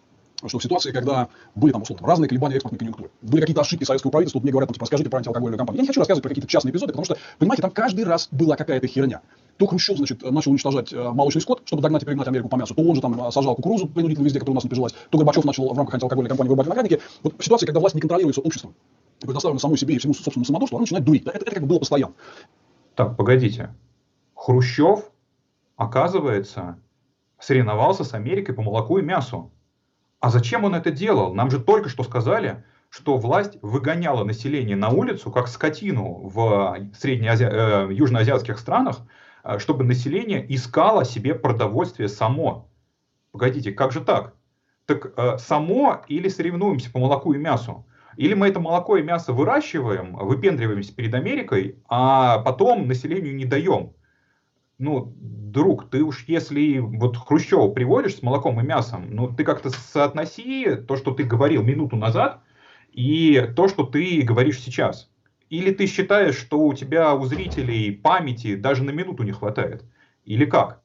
что 0.49 0.59
в 0.59 0.63
ситуации, 0.63 0.91
когда 0.91 1.29
были 1.55 1.71
там, 1.71 1.81
условно, 1.81 2.07
разные 2.07 2.27
колебания 2.27 2.55
экспортной 2.55 2.79
конъюнктуры, 2.79 3.09
были 3.21 3.41
какие-то 3.41 3.61
ошибки 3.61 3.83
советского 3.83 4.11
правительства, 4.11 4.39
вот 4.39 4.43
мне 4.43 4.51
говорят, 4.51 4.69
ну, 4.69 4.73
типа, 4.73 4.83
расскажите 4.83 5.09
про 5.09 5.17
антиалкогольную 5.17 5.57
кампанию. 5.57 5.79
Я 5.79 5.81
не 5.83 5.87
хочу 5.87 5.99
рассказывать 5.99 6.23
про 6.23 6.29
какие-то 6.29 6.47
частные 6.47 6.71
эпизоды, 6.71 6.93
потому 6.93 7.05
что, 7.05 7.17
понимаете, 7.37 7.61
там 7.61 7.71
каждый 7.71 8.05
раз 8.05 8.27
была 8.31 8.55
какая-то 8.55 8.87
херня. 8.87 9.21
То 9.57 9.67
Хрущев, 9.67 9.97
значит, 9.97 10.23
начал 10.23 10.51
уничтожать 10.51 10.91
э, 10.91 11.09
молочный 11.11 11.41
скот, 11.41 11.61
чтобы 11.65 11.81
догнать 11.83 12.03
и 12.03 12.05
перегнать 12.05 12.27
Америку 12.27 12.49
по 12.49 12.55
мясу, 12.55 12.73
то 12.73 12.81
он 12.81 12.95
же 12.95 13.01
там 13.01 13.27
э, 13.27 13.31
сажал 13.31 13.55
кукурузу 13.55 13.87
принудительно 13.87 14.25
везде, 14.25 14.39
которая 14.39 14.53
у 14.53 14.55
нас 14.55 14.63
не 14.63 14.69
прижилась, 14.69 14.93
то 15.09 15.17
Горбачев 15.17 15.45
начал 15.45 15.71
в 15.71 15.77
рамках 15.77 15.95
антиалкогольной 15.95 16.29
кампании 16.29 16.49
вырубать 16.49 16.65
виноградники. 16.65 17.01
Вот 17.23 17.35
в 17.37 17.43
ситуации, 17.43 17.65
когда 17.65 17.79
власть 17.79 17.95
не 17.95 18.01
контролируется 18.01 18.41
обществом, 18.41 18.73
предоставлена 19.19 19.59
самой 19.59 19.77
себе 19.77 19.95
и 19.95 19.99
всему 19.99 20.13
собственному 20.13 20.45
самодурству, 20.45 20.77
она 20.77 20.81
начинает 20.81 21.05
дурить. 21.05 21.27
Это, 21.27 21.37
это 21.37 21.51
как 21.51 21.61
бы 21.61 21.69
было 21.69 21.79
постоянно. 21.79 22.13
Так, 22.95 23.15
погодите. 23.17 23.73
Хрущев, 24.35 25.11
оказывается, 25.75 26.79
соревновался 27.39 28.03
с 28.03 28.13
Америкой 28.13 28.55
по 28.55 28.61
молоку 28.61 28.97
и 28.97 29.01
мясу. 29.01 29.51
А 30.21 30.29
зачем 30.29 30.63
он 30.63 30.75
это 30.75 30.91
делал? 30.91 31.33
Нам 31.33 31.49
же 31.49 31.59
только 31.59 31.89
что 31.89 32.03
сказали, 32.03 32.63
что 32.89 33.17
власть 33.17 33.57
выгоняла 33.63 34.23
население 34.23 34.75
на 34.75 34.89
улицу, 34.89 35.31
как 35.31 35.47
скотину 35.47 36.29
в 36.29 36.77
среднеази... 36.93 37.45
э, 37.45 37.87
южноазиатских 37.91 38.59
странах, 38.59 38.99
э, 39.43 39.57
чтобы 39.57 39.83
население 39.83 40.45
искало 40.53 41.05
себе 41.05 41.33
продовольствие 41.33 42.07
само. 42.07 42.69
Погодите, 43.31 43.71
как 43.71 43.91
же 43.91 44.01
так? 44.01 44.35
Так 44.85 45.11
э, 45.17 45.37
само 45.39 46.03
или 46.07 46.27
соревнуемся 46.27 46.91
по 46.91 46.99
молоку 46.99 47.33
и 47.33 47.39
мясу? 47.39 47.87
Или 48.15 48.35
мы 48.35 48.47
это 48.49 48.59
молоко 48.59 48.97
и 48.97 49.01
мясо 49.01 49.33
выращиваем, 49.33 50.15
выпендриваемся 50.17 50.93
перед 50.93 51.15
Америкой, 51.15 51.81
а 51.87 52.37
потом 52.39 52.87
населению 52.87 53.35
не 53.35 53.45
даем? 53.45 53.93
Ну, 54.81 55.13
друг, 55.19 55.89
ты 55.89 56.03
уж 56.03 56.25
если 56.27 56.79
вот 56.79 57.15
Хрущева 57.15 57.69
приводишь 57.69 58.15
с 58.15 58.23
молоком 58.23 58.59
и 58.59 58.63
мясом, 58.63 59.13
ну, 59.13 59.31
ты 59.33 59.43
как-то 59.43 59.69
соотноси 59.69 60.75
то, 60.75 60.97
что 60.97 61.11
ты 61.11 61.23
говорил 61.23 61.63
минуту 61.63 61.95
назад, 61.95 62.41
и 62.91 63.47
то, 63.55 63.67
что 63.67 63.83
ты 63.83 64.21
говоришь 64.23 64.59
сейчас. 64.59 65.09
Или 65.49 65.71
ты 65.71 65.85
считаешь, 65.85 66.35
что 66.35 66.65
у 66.65 66.73
тебя 66.73 67.13
у 67.13 67.25
зрителей 67.25 67.91
памяти 67.91 68.55
даже 68.55 68.83
на 68.83 68.89
минуту 68.89 69.23
не 69.23 69.31
хватает? 69.31 69.83
Или 70.25 70.45
как? 70.45 70.80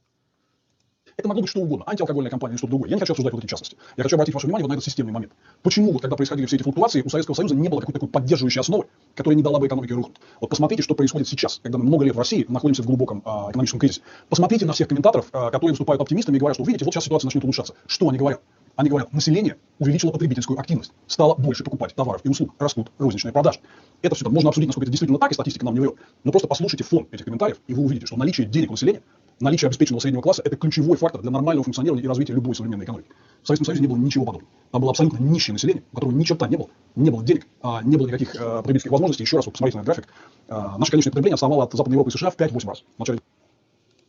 Это 1.19 1.29
могло 1.29 1.41
быть 1.41 1.51
что 1.51 1.61
угодно, 1.61 1.87
антиалкогольная 1.89 2.31
компания 2.31 2.53
или 2.53 2.59
что-то 2.59 2.73
другое. 2.73 2.91
Я 2.91 2.97
не 2.97 3.01
хочу 3.01 3.15
обсуждать 3.15 3.33
вот 3.33 3.43
эти 3.43 3.49
частности. 3.49 3.79
Я 3.97 4.03
хочу 4.03 4.17
обратить 4.17 4.35
ваше 4.35 4.49
внимание 4.49 4.65
вот 4.65 4.69
на 4.69 4.75
этот 4.75 4.85
системный 4.85 5.15
момент. 5.15 5.33
Почему, 5.63 5.93
вот, 5.93 6.03
когда 6.03 6.15
происходили 6.15 6.45
все 6.45 6.57
эти 6.57 6.63
флуктуации, 6.63 7.01
у 7.01 7.09
Советского 7.09 7.35
Союза 7.35 7.55
не 7.55 7.69
было 7.71 7.81
какой-то 7.81 8.01
такой 8.01 8.11
поддерживающей 8.11 8.61
основы, 8.61 8.85
которая 9.15 9.35
не 9.35 9.43
дала 9.43 9.59
бы 9.59 9.67
экономике 9.67 9.95
рухнуть? 9.95 10.19
Вот 10.43 10.51
посмотрите, 10.51 10.83
что 10.83 10.95
происходит 10.95 11.27
сейчас, 11.27 11.59
когда 11.63 11.79
мы 11.79 11.85
много 11.85 12.05
лет 12.05 12.15
в 12.15 12.19
России 12.19 12.45
находимся 12.51 12.83
в 12.83 12.87
глубоком 12.87 13.23
а, 13.25 13.51
экономическом 13.51 13.81
кризисе. 13.81 14.03
Посмотрите 14.29 14.67
на 14.67 14.75
всех 14.75 14.89
комментаторов, 14.89 15.29
а, 15.33 15.51
которые 15.51 15.71
выступают 15.71 16.03
оптимистами 16.03 16.37
и 16.37 16.39
говорят, 16.39 16.57
что 16.57 16.65
видите, 16.65 16.85
вот 16.85 16.93
сейчас 16.93 17.05
ситуация 17.05 17.29
начнет 17.29 17.45
улучшаться. 17.45 17.75
Что 17.87 18.11
они 18.11 18.19
говорят? 18.19 18.43
Они 18.77 18.91
говорят, 18.91 19.11
население 19.15 19.57
увеличило 19.79 20.11
потребительскую 20.11 20.61
активность, 20.61 20.93
стало 21.07 21.35
больше 21.35 21.65
покупать 21.65 21.95
товаров 21.95 22.21
и 22.25 22.29
услуг, 22.29 22.55
растут 22.59 22.93
розничные 22.99 23.33
продажи. 23.33 23.61
Это 24.03 24.15
все 24.15 24.25
там 24.27 24.35
можно 24.35 24.51
обсудить, 24.51 24.69
насколько 24.69 24.85
это 24.85 24.93
действительно 24.93 25.19
так, 25.19 25.31
и 25.31 25.35
статистика 25.35 25.65
нам 25.65 25.73
не 25.73 25.81
врет. 25.81 25.95
Но 26.25 26.31
просто 26.31 26.47
послушайте 26.47 26.85
фон 26.85 27.09
этих 27.11 27.25
комментариев, 27.25 27.57
и 27.67 27.73
вы 27.73 27.85
увидите, 27.85 28.05
что 28.05 28.17
наличие 28.17 28.47
денег 28.47 28.69
у 28.69 28.73
населения 28.75 29.01
наличие 29.41 29.69
обеспеченного 29.69 30.01
среднего 30.01 30.23
класса– 30.23 30.43
это 30.45 30.57
ключевой 30.57 30.97
фактор 30.97 31.21
для 31.21 31.31
нормального 31.31 31.65
функционирования 31.65 32.05
и 32.05 32.09
развития 32.09 32.33
любой 32.33 32.55
современной 32.55 32.85
экономики. 32.85 33.09
В 33.43 33.47
Советском 33.47 33.67
Союзе 33.67 33.83
не 33.83 33.89
было 33.89 33.97
ничего 33.97 34.25
подобного. 34.25 34.51
Там 34.71 34.81
было 34.81 34.91
абсолютно 34.91 35.19
нищее 35.19 35.53
население, 35.53 35.83
у 35.93 35.95
которого 35.95 36.17
ни 36.17 36.25
черта 36.25 36.49
не 36.49 36.57
было, 36.57 36.69
не 36.95 37.11
было 37.11 37.23
денег, 37.23 37.47
а, 37.63 37.83
не 37.83 37.97
было 37.97 38.07
никаких 38.07 38.35
а, 38.39 38.59
потребительских 38.59 38.93
возможностей. 38.93 39.25
Еще 39.25 39.37
раз, 39.37 39.47
вот 39.47 39.53
посмотрите 39.53 39.79
на 39.79 39.83
этот 39.83 39.95
график. 39.95 40.13
А, 40.49 40.79
наше 40.79 40.91
конечное 40.91 41.11
потребление 41.11 41.35
отставало 41.35 41.65
от 41.65 41.73
Западной 41.73 41.95
Европы 41.95 42.11
и 42.11 42.13
США 42.13 42.31
в 42.31 42.37
5-8 42.37 42.69
раз 42.69 42.85
в 42.97 42.99
начале 42.99 43.21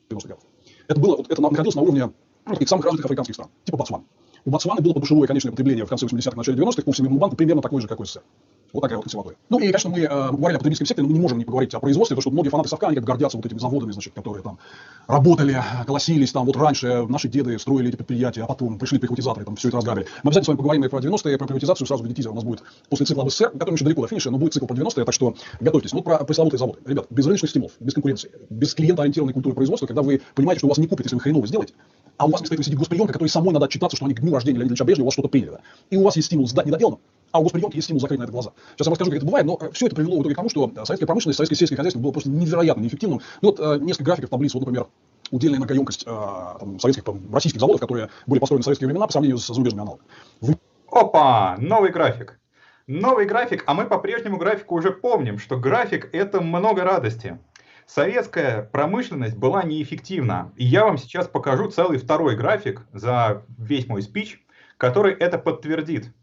90-х 0.09 0.27
годов. 0.27 0.43
Это, 0.87 0.99
было, 0.99 1.23
это 1.27 1.41
находилось 1.41 1.75
на 1.75 1.81
уровне 1.81 2.11
самых 2.65 2.85
развитых 2.85 3.05
африканских 3.05 3.35
стран, 3.35 3.49
типа 3.65 3.77
Ботсван. 3.77 4.03
У 4.45 4.49
Ботсваны 4.49 4.81
было 4.81 4.93
подушевое 4.93 5.27
конечное 5.27 5.51
потребление 5.51 5.85
в 5.85 5.89
конце 5.89 6.05
80-х, 6.05 6.37
начале 6.37 6.57
90-х 6.57 6.83
по 6.83 6.93
Всемирному 6.93 7.19
банку 7.19 7.35
примерно 7.35 7.61
такое 7.61 7.81
же, 7.81 7.87
как 7.87 7.99
у 7.99 8.05
СССР. 8.05 8.21
Вот 8.73 8.81
такая 8.81 8.97
вот 8.97 9.03
консерватория. 9.03 9.37
Ну 9.49 9.59
и, 9.59 9.67
конечно, 9.67 9.89
мы 9.89 9.99
э, 9.99 10.07
говорили 10.07 10.55
о 10.55 10.59
потребительском 10.59 10.87
секторе, 10.87 11.03
но 11.03 11.09
мы 11.09 11.13
не 11.13 11.21
можем 11.21 11.37
не 11.37 11.45
поговорить 11.45 11.73
о 11.73 11.79
производстве, 11.79 12.15
потому 12.15 12.21
что 12.21 12.31
многие 12.31 12.49
фанаты 12.49 12.69
совка, 12.69 12.87
они 12.87 12.95
как 12.95 13.05
гордятся 13.05 13.37
вот 13.37 13.45
этими 13.45 13.59
заводами, 13.59 13.91
значит, 13.91 14.13
которые 14.13 14.43
там 14.43 14.59
работали, 15.07 15.61
колосились, 15.85 16.31
там 16.31 16.45
вот 16.45 16.57
раньше 16.57 17.05
наши 17.07 17.27
деды 17.27 17.57
строили 17.59 17.89
эти 17.89 17.95
предприятия, 17.95 18.43
а 18.43 18.47
потом 18.47 18.77
пришли 18.77 18.99
прихватизаторы, 18.99 19.45
там 19.45 19.55
все 19.55 19.69
это 19.69 19.77
разграбили. 19.77 20.07
Мы 20.23 20.29
обязательно 20.29 20.43
с 20.43 20.47
вами 20.47 20.57
поговорим 20.57 20.83
и 20.85 20.87
про 20.89 20.99
90-е, 20.99 21.37
про 21.37 21.47
приватизацию, 21.47 21.87
сразу 21.87 22.03
глядите, 22.03 22.29
у 22.29 22.33
нас 22.33 22.43
будет 22.43 22.63
после 22.89 23.05
цикла 23.05 23.23
об 23.23 23.29
СССР, 23.29 23.51
который 23.51 23.75
еще 23.75 23.85
далеко 23.85 24.01
до 24.01 24.07
финиша, 24.07 24.31
но 24.31 24.37
будет 24.37 24.53
цикл 24.53 24.65
про 24.65 24.75
90-е, 24.75 25.05
так 25.05 25.13
что 25.13 25.35
готовьтесь. 25.59 25.93
Ну, 25.93 26.01
про 26.01 26.23
пресловутые 26.23 26.59
заводы. 26.59 26.79
Ребят, 26.85 27.07
без 27.09 27.25
рыночных 27.25 27.49
стимулов, 27.49 27.71
без 27.79 27.93
конкуренции, 27.93 28.31
без 28.49 28.73
клиентоориентированной 28.73 29.33
культуры 29.33 29.55
производства, 29.55 29.87
когда 29.87 30.01
вы 30.01 30.21
понимаете, 30.35 30.59
что 30.59 30.67
у 30.67 30.69
вас 30.69 30.77
не 30.77 30.87
купят, 30.87 31.05
если 31.05 31.15
вы 31.15 31.21
хреново 31.21 31.47
сделаете, 31.47 31.73
а 32.17 32.25
у 32.25 32.31
вас 32.31 32.41
этого 32.41 32.63
сидит 32.63 32.79
госприемка, 32.79 33.13
который 33.13 33.29
самой 33.29 33.53
надо 33.53 33.65
отчитаться, 33.65 33.95
что 33.95 34.05
они 34.05 34.15
к 34.15 34.21
дню 34.21 34.33
рождения 34.33 34.57
Леонида 34.57 34.73
Ильича 34.73 34.85
Брежнева 34.85 35.05
у 35.05 35.07
вас 35.07 35.13
что-то 35.13 35.29
приняли. 35.29 35.51
Да? 35.51 35.59
И 35.91 35.97
у 35.97 36.03
вас 36.03 36.15
есть 36.15 36.27
стимул 36.27 36.47
сдать 36.47 36.65
недоделанным, 36.65 36.99
а 37.31 37.39
у 37.39 37.43
госприемки 37.43 37.75
есть 37.75 37.85
стимул 37.85 38.01
закрыть 38.01 38.19
на 38.19 38.23
это 38.23 38.31
глаза. 38.31 38.51
Сейчас 38.75 38.87
я 38.87 38.91
расскажу, 38.91 39.11
как 39.11 39.17
это 39.17 39.25
бывает, 39.25 39.45
но 39.45 39.57
э, 39.59 39.71
все 39.71 39.87
это 39.87 39.95
привело 39.95 40.17
в 40.17 40.21
итоге 40.21 40.35
к 40.35 40.37
тому, 40.37 40.49
что 40.49 40.71
э, 40.75 40.85
советская 40.85 41.07
промышленность, 41.07 41.37
советское 41.37 41.55
сельское 41.55 41.75
хозяйство 41.75 41.99
было 41.99 42.11
просто 42.11 42.29
невероятно 42.29 42.81
неэффективным. 42.81 43.21
Ну, 43.41 43.49
вот 43.49 43.59
э, 43.59 43.79
несколько 43.83 44.05
графиков 44.05 44.29
таблиц, 44.29 44.53
вот, 44.53 44.61
например, 44.61 44.87
удельная 45.31 45.59
энергоемкость 45.59 46.05
там, 46.05 46.79
советских, 46.79 47.03
там, 47.03 47.33
российских 47.33 47.59
заводов, 47.59 47.81
которые 47.81 48.09
были 48.27 48.39
построены 48.39 48.61
в 48.61 48.65
советские 48.65 48.87
времена 48.87 49.07
по 49.07 49.11
сравнению 49.11 49.37
с 49.37 49.47
зарубежными 49.47 49.81
аналогами. 49.81 50.07
Вы... 50.39 50.55
Опа, 50.89 51.57
новый 51.59 51.91
график. 51.91 52.39
Новый 52.87 53.25
график, 53.25 53.63
а 53.67 53.73
мы 53.73 53.85
по-прежнему 53.85 54.37
графику 54.37 54.75
уже 54.75 54.91
помним, 54.91 55.37
что 55.37 55.57
график 55.57 56.09
это 56.13 56.39
много 56.39 56.85
радости. 56.85 57.37
Советская 57.85 58.63
промышленность 58.63 59.35
была 59.35 59.63
неэффективна. 59.63 60.53
И 60.55 60.63
я 60.63 60.85
вам 60.85 60.97
сейчас 60.97 61.27
покажу 61.27 61.69
целый 61.69 61.97
второй 61.97 62.37
график 62.37 62.85
за 62.93 63.43
весь 63.57 63.87
мой 63.87 64.01
спич, 64.01 64.41
который 64.77 65.13
это 65.13 65.37
подтвердит. 65.37 66.13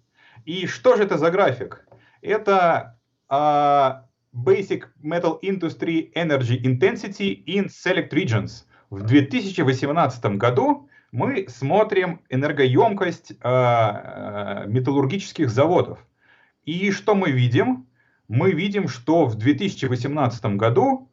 И 0.44 0.66
что 0.66 0.96
же 0.96 1.04
это 1.04 1.16
за 1.16 1.30
график? 1.30 1.86
Это 2.20 2.98
uh, 3.30 4.02
Basic 4.34 4.84
Metal 5.02 5.38
Industry 5.42 6.12
Energy 6.14 6.60
Intensity 6.62 7.44
in 7.46 7.68
Select 7.68 8.10
Regions. 8.10 8.64
В 8.90 9.02
2018 9.02 10.24
году 10.36 10.88
мы 11.12 11.46
смотрим 11.48 12.20
энергоемкость 12.28 13.32
uh, 13.40 14.66
металлургических 14.66 15.48
заводов. 15.48 15.98
И 16.64 16.90
что 16.90 17.14
мы 17.14 17.30
видим? 17.30 17.86
Мы 18.28 18.52
видим, 18.52 18.88
что 18.88 19.26
в 19.26 19.36
2018 19.36 20.44
году 20.56 21.10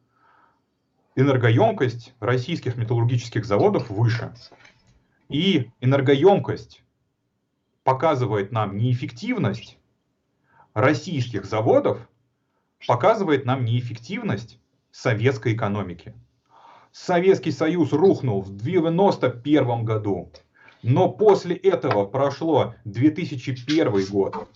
энергоемкость 1.14 2.14
российских 2.20 2.76
металлургических 2.76 3.44
заводов 3.44 3.90
выше. 3.90 4.32
И 5.28 5.70
энергоемкость 5.80 6.82
показывает 7.84 8.52
нам 8.52 8.76
неэффективность, 8.76 9.78
российских 10.74 11.44
заводов 11.44 11.98
показывает 12.86 13.44
нам 13.44 13.64
неэффективность 13.64 14.58
советской 14.90 15.54
экономики. 15.54 16.14
Советский 16.92 17.52
Союз 17.52 17.92
рухнул 17.92 18.42
в 18.42 18.48
1991 18.48 19.84
году, 19.84 20.30
но 20.82 21.08
после 21.08 21.56
этого 21.56 22.04
прошло 22.04 22.74
2001 22.84 24.06
год, 24.10 24.48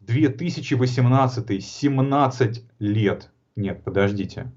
2018, 0.00 1.64
17 1.64 2.64
лет. 2.80 3.30
Нет, 3.54 3.84
подождите. 3.84 4.52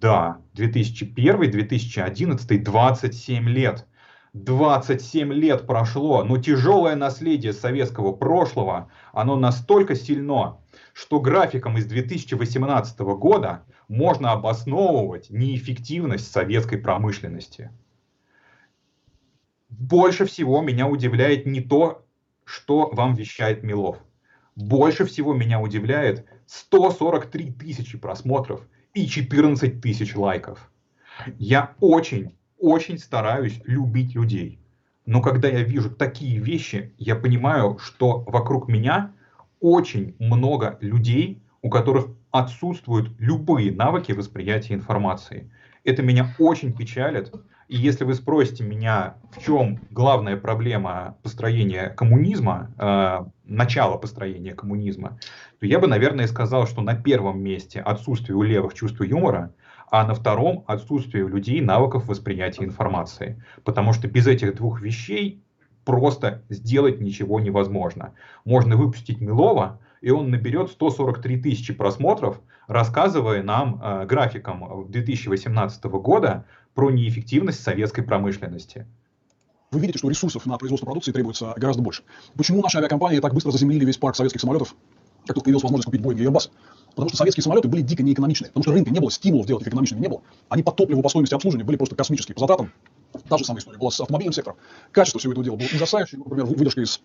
Да, 0.00 0.40
2001, 0.54 1.50
2011, 1.50 2.64
27 2.64 3.48
лет. 3.48 3.86
27 4.34 5.30
лет 5.34 5.66
прошло, 5.66 6.24
но 6.24 6.38
тяжелое 6.38 6.96
наследие 6.96 7.52
советского 7.52 8.12
прошлого, 8.12 8.90
оно 9.12 9.36
настолько 9.36 9.94
сильно, 9.94 10.58
что 10.94 11.20
графиком 11.20 11.76
из 11.76 11.84
2018 11.84 12.98
года 13.00 13.64
можно 13.88 14.32
обосновывать 14.32 15.28
неэффективность 15.28 16.30
советской 16.32 16.78
промышленности. 16.78 17.70
Больше 19.68 20.24
всего 20.24 20.62
меня 20.62 20.88
удивляет 20.88 21.44
не 21.44 21.60
то, 21.60 22.06
что 22.44 22.88
вам 22.90 23.14
вещает 23.14 23.62
Милов. 23.62 23.98
Больше 24.56 25.04
всего 25.04 25.34
меня 25.34 25.60
удивляет 25.60 26.26
143 26.46 27.52
тысячи 27.52 27.98
просмотров 27.98 28.66
и 28.94 29.06
14 29.06 29.80
тысяч 29.80 30.14
лайков. 30.14 30.70
Я 31.38 31.74
очень, 31.80 32.36
очень 32.62 32.98
стараюсь 32.98 33.60
любить 33.64 34.14
людей. 34.14 34.60
Но 35.04 35.20
когда 35.20 35.48
я 35.48 35.62
вижу 35.62 35.90
такие 35.90 36.38
вещи, 36.38 36.94
я 36.96 37.16
понимаю, 37.16 37.76
что 37.78 38.20
вокруг 38.20 38.68
меня 38.68 39.10
очень 39.60 40.14
много 40.20 40.78
людей, 40.80 41.42
у 41.60 41.68
которых 41.68 42.06
отсутствуют 42.30 43.10
любые 43.18 43.72
навыки 43.72 44.12
восприятия 44.12 44.74
информации. 44.74 45.50
Это 45.84 46.02
меня 46.02 46.34
очень 46.38 46.72
печалит. 46.72 47.34
И 47.66 47.76
если 47.76 48.04
вы 48.04 48.14
спросите 48.14 48.62
меня, 48.62 49.16
в 49.32 49.42
чем 49.44 49.80
главная 49.90 50.36
проблема 50.36 51.16
построения 51.22 51.88
коммунизма, 51.88 52.70
э, 52.78 53.24
начала 53.44 53.96
построения 53.96 54.54
коммунизма, 54.54 55.18
то 55.58 55.66
я 55.66 55.80
бы, 55.80 55.88
наверное, 55.88 56.28
сказал, 56.28 56.66
что 56.66 56.80
на 56.80 56.94
первом 56.94 57.42
месте 57.42 57.80
отсутствие 57.80 58.36
у 58.36 58.42
левых 58.42 58.74
чувства 58.74 59.04
юмора, 59.04 59.52
а 59.92 60.06
на 60.06 60.14
втором 60.14 60.64
отсутствие 60.66 61.24
у 61.24 61.28
людей 61.28 61.60
навыков 61.60 62.08
восприятия 62.08 62.64
информации. 62.64 63.44
Потому 63.62 63.92
что 63.92 64.08
без 64.08 64.26
этих 64.26 64.56
двух 64.56 64.80
вещей 64.80 65.42
просто 65.84 66.42
сделать 66.48 66.98
ничего 66.98 67.40
невозможно. 67.40 68.14
Можно 68.46 68.78
выпустить 68.78 69.20
Милова, 69.20 69.80
и 70.00 70.10
он 70.10 70.30
наберет 70.30 70.70
143 70.70 71.42
тысячи 71.42 71.74
просмотров, 71.74 72.40
рассказывая 72.68 73.42
нам 73.42 73.82
э, 73.82 74.06
графиком 74.06 74.86
2018 74.88 75.84
года 75.84 76.46
про 76.74 76.90
неэффективность 76.90 77.62
советской 77.62 78.00
промышленности. 78.00 78.86
Вы 79.72 79.80
видите, 79.80 79.98
что 79.98 80.08
ресурсов 80.08 80.46
на 80.46 80.56
производство 80.56 80.86
продукции 80.86 81.12
требуется 81.12 81.52
гораздо 81.58 81.82
больше. 81.82 82.02
Почему 82.34 82.62
наши 82.62 82.78
авиакомпании 82.78 83.20
так 83.20 83.34
быстро 83.34 83.50
заземлили 83.50 83.84
весь 83.84 83.98
парк 83.98 84.16
советских 84.16 84.40
самолетов, 84.40 84.74
как 85.26 85.34
только 85.34 85.44
появилась 85.44 85.64
возможность 85.64 85.84
купить 85.84 86.00
Boeing 86.00 86.18
и 86.18 86.24
Airbus? 86.24 86.50
Потому 86.94 87.08
что 87.08 87.18
советские 87.18 87.42
самолеты 87.42 87.68
были 87.68 87.82
дико 87.82 88.02
неэкономичные. 88.02 88.48
Потому 88.48 88.62
что 88.64 88.72
рынка 88.72 88.90
не 88.90 89.00
было, 89.00 89.10
стимулов 89.10 89.46
делать 89.46 89.62
их 89.62 89.68
экономичными 89.68 90.00
не 90.00 90.08
было. 90.08 90.22
Они 90.48 90.62
по 90.62 90.72
топливу, 90.72 91.02
по 91.02 91.08
стоимости 91.08 91.34
обслуживания 91.34 91.64
были 91.64 91.76
просто 91.76 91.96
космические. 91.96 92.34
По 92.34 92.40
затратам 92.40 92.72
та 93.28 93.38
же 93.38 93.44
самая 93.44 93.60
история 93.60 93.78
была 93.78 93.90
с 93.90 94.00
автомобильным 94.00 94.32
сектором. 94.32 94.58
Качество 94.90 95.18
всего 95.18 95.32
этого 95.32 95.44
дела 95.44 95.56
было 95.56 95.66
ужасающее. 95.66 96.18
Например, 96.18 96.46
выдержка 96.46 96.80
из 96.80 97.00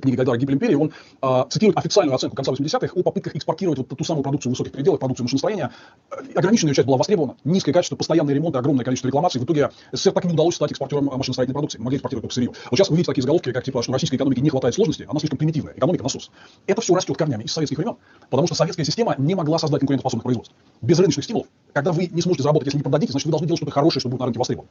книги 0.00 0.16
Гайдара 0.16 0.36
«Гибель 0.36 0.54
империи», 0.54 0.74
он 0.74 0.92
а, 1.20 1.46
цитирует 1.48 1.76
официальную 1.78 2.14
оценку 2.14 2.36
конца 2.36 2.52
80-х 2.52 2.92
о 2.94 3.02
попытках 3.02 3.36
экспортировать 3.36 3.78
вот 3.78 3.88
ту 3.88 4.04
самую 4.04 4.22
продукцию 4.22 4.50
высоких 4.50 4.72
пределов, 4.72 5.00
продукцию 5.00 5.24
машиностроения. 5.24 5.72
Э, 6.10 6.16
ограниченная 6.34 6.74
часть 6.74 6.86
была 6.86 6.96
востребована, 6.96 7.36
низкое 7.44 7.72
качество, 7.72 7.96
постоянные 7.96 8.34
ремонты, 8.34 8.58
огромное 8.58 8.84
количество 8.84 9.08
рекламаций. 9.08 9.40
В 9.40 9.44
итоге 9.44 9.70
СССР 9.92 10.12
так 10.12 10.24
и 10.24 10.28
не 10.28 10.34
удалось 10.34 10.54
стать 10.54 10.70
экспортером 10.70 11.04
машиностроительной 11.06 11.54
продукции. 11.54 11.78
Мы 11.78 11.84
могли 11.84 11.98
экспортировать 11.98 12.22
только 12.22 12.34
сырье. 12.34 12.52
Вот 12.70 12.76
сейчас 12.76 12.88
вы 12.90 12.96
видите 12.96 13.10
такие 13.10 13.22
заголовки, 13.22 13.52
как 13.52 13.64
типа, 13.64 13.82
что 13.82 13.92
российской 13.92 14.16
экономике 14.16 14.40
не 14.40 14.50
хватает 14.50 14.74
сложностей, 14.74 15.04
она 15.06 15.18
слишком 15.20 15.38
примитивная, 15.38 15.74
экономика 15.74 16.04
насос. 16.04 16.30
Это 16.66 16.80
все 16.80 16.94
растет 16.94 17.16
корнями 17.16 17.44
из 17.44 17.52
советских 17.52 17.78
времен, 17.78 17.96
потому 18.30 18.46
что 18.46 18.54
советская 18.54 18.84
система 18.84 19.14
не 19.18 19.34
могла 19.34 19.58
создать 19.58 19.80
конкурентоспособных 19.80 20.24
производств. 20.24 20.54
Без 20.80 20.98
рыночных 20.98 21.24
стимулов, 21.24 21.46
когда 21.72 21.92
вы 21.92 22.06
не 22.06 22.22
сможете 22.22 22.42
заработать, 22.42 22.66
если 22.68 22.78
не 22.78 22.82
продадите, 22.82 23.12
значит 23.12 23.26
вы 23.26 23.32
должны 23.32 23.46
делать 23.46 23.58
что-то 23.58 23.72
хорошее, 23.72 24.00
чтобы 24.00 24.12
будет 24.12 24.20
на 24.20 24.26
рынке 24.26 24.38
востребовано. 24.38 24.70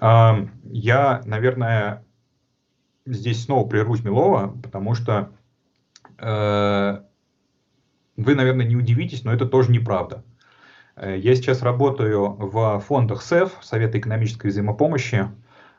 А... 0.00 0.36
Я, 0.64 1.20
наверное, 1.26 2.02
здесь 3.06 3.44
снова 3.44 3.66
прервусь 3.68 4.04
Милова, 4.04 4.56
потому 4.62 4.94
что 4.94 5.32
э, 6.18 7.02
вы, 8.16 8.34
наверное, 8.34 8.66
не 8.66 8.76
удивитесь, 8.76 9.24
но 9.24 9.32
это 9.32 9.46
тоже 9.46 9.70
неправда. 9.72 10.24
Э, 10.96 11.16
я 11.18 11.34
сейчас 11.34 11.62
работаю 11.62 12.36
в 12.38 12.80
фондах 12.80 13.22
СЭФ, 13.22 13.58
Совета 13.62 13.98
экономической 13.98 14.48
взаимопомощи. 14.48 15.28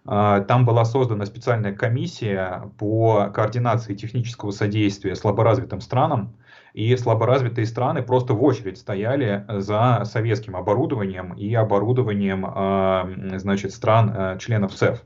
Э, 0.05 0.43
там 0.47 0.65
была 0.65 0.85
создана 0.85 1.25
специальная 1.25 1.73
комиссия 1.73 2.71
по 2.77 3.29
координации 3.33 3.95
технического 3.95 4.51
содействия 4.51 5.15
слаборазвитым 5.15 5.81
странам. 5.81 6.35
И 6.73 6.95
слаборазвитые 6.97 7.67
страны 7.67 8.01
просто 8.01 8.33
в 8.33 8.43
очередь 8.43 8.79
стояли 8.79 9.45
за 9.47 10.05
советским 10.05 10.55
оборудованием 10.55 11.33
и 11.33 11.53
оборудованием 11.53 12.45
э, 12.45 13.37
значит, 13.37 13.71
стран, 13.73 14.39
членов 14.39 14.73
СЭФ. 14.73 15.03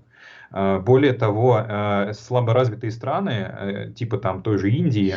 Э, 0.52 0.80
более 0.80 1.14
того, 1.14 1.60
э, 1.60 2.14
слаборазвитые 2.14 2.91
страны, 2.91 3.32
э, 3.32 3.91
типа 3.94 4.18
там 4.18 4.41
той 4.41 4.57
же 4.57 4.72
Индии 4.72 5.15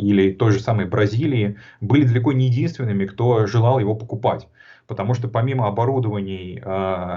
или 0.00 0.32
той 0.32 0.52
же 0.52 0.60
самой 0.60 0.86
Бразилии, 0.86 1.56
были 1.80 2.06
далеко 2.06 2.32
не 2.32 2.46
единственными, 2.46 3.06
кто 3.06 3.46
желал 3.46 3.78
его 3.78 3.94
покупать. 3.94 4.48
Потому 4.86 5.14
что 5.14 5.28
помимо 5.28 5.66
оборудований 5.66 6.62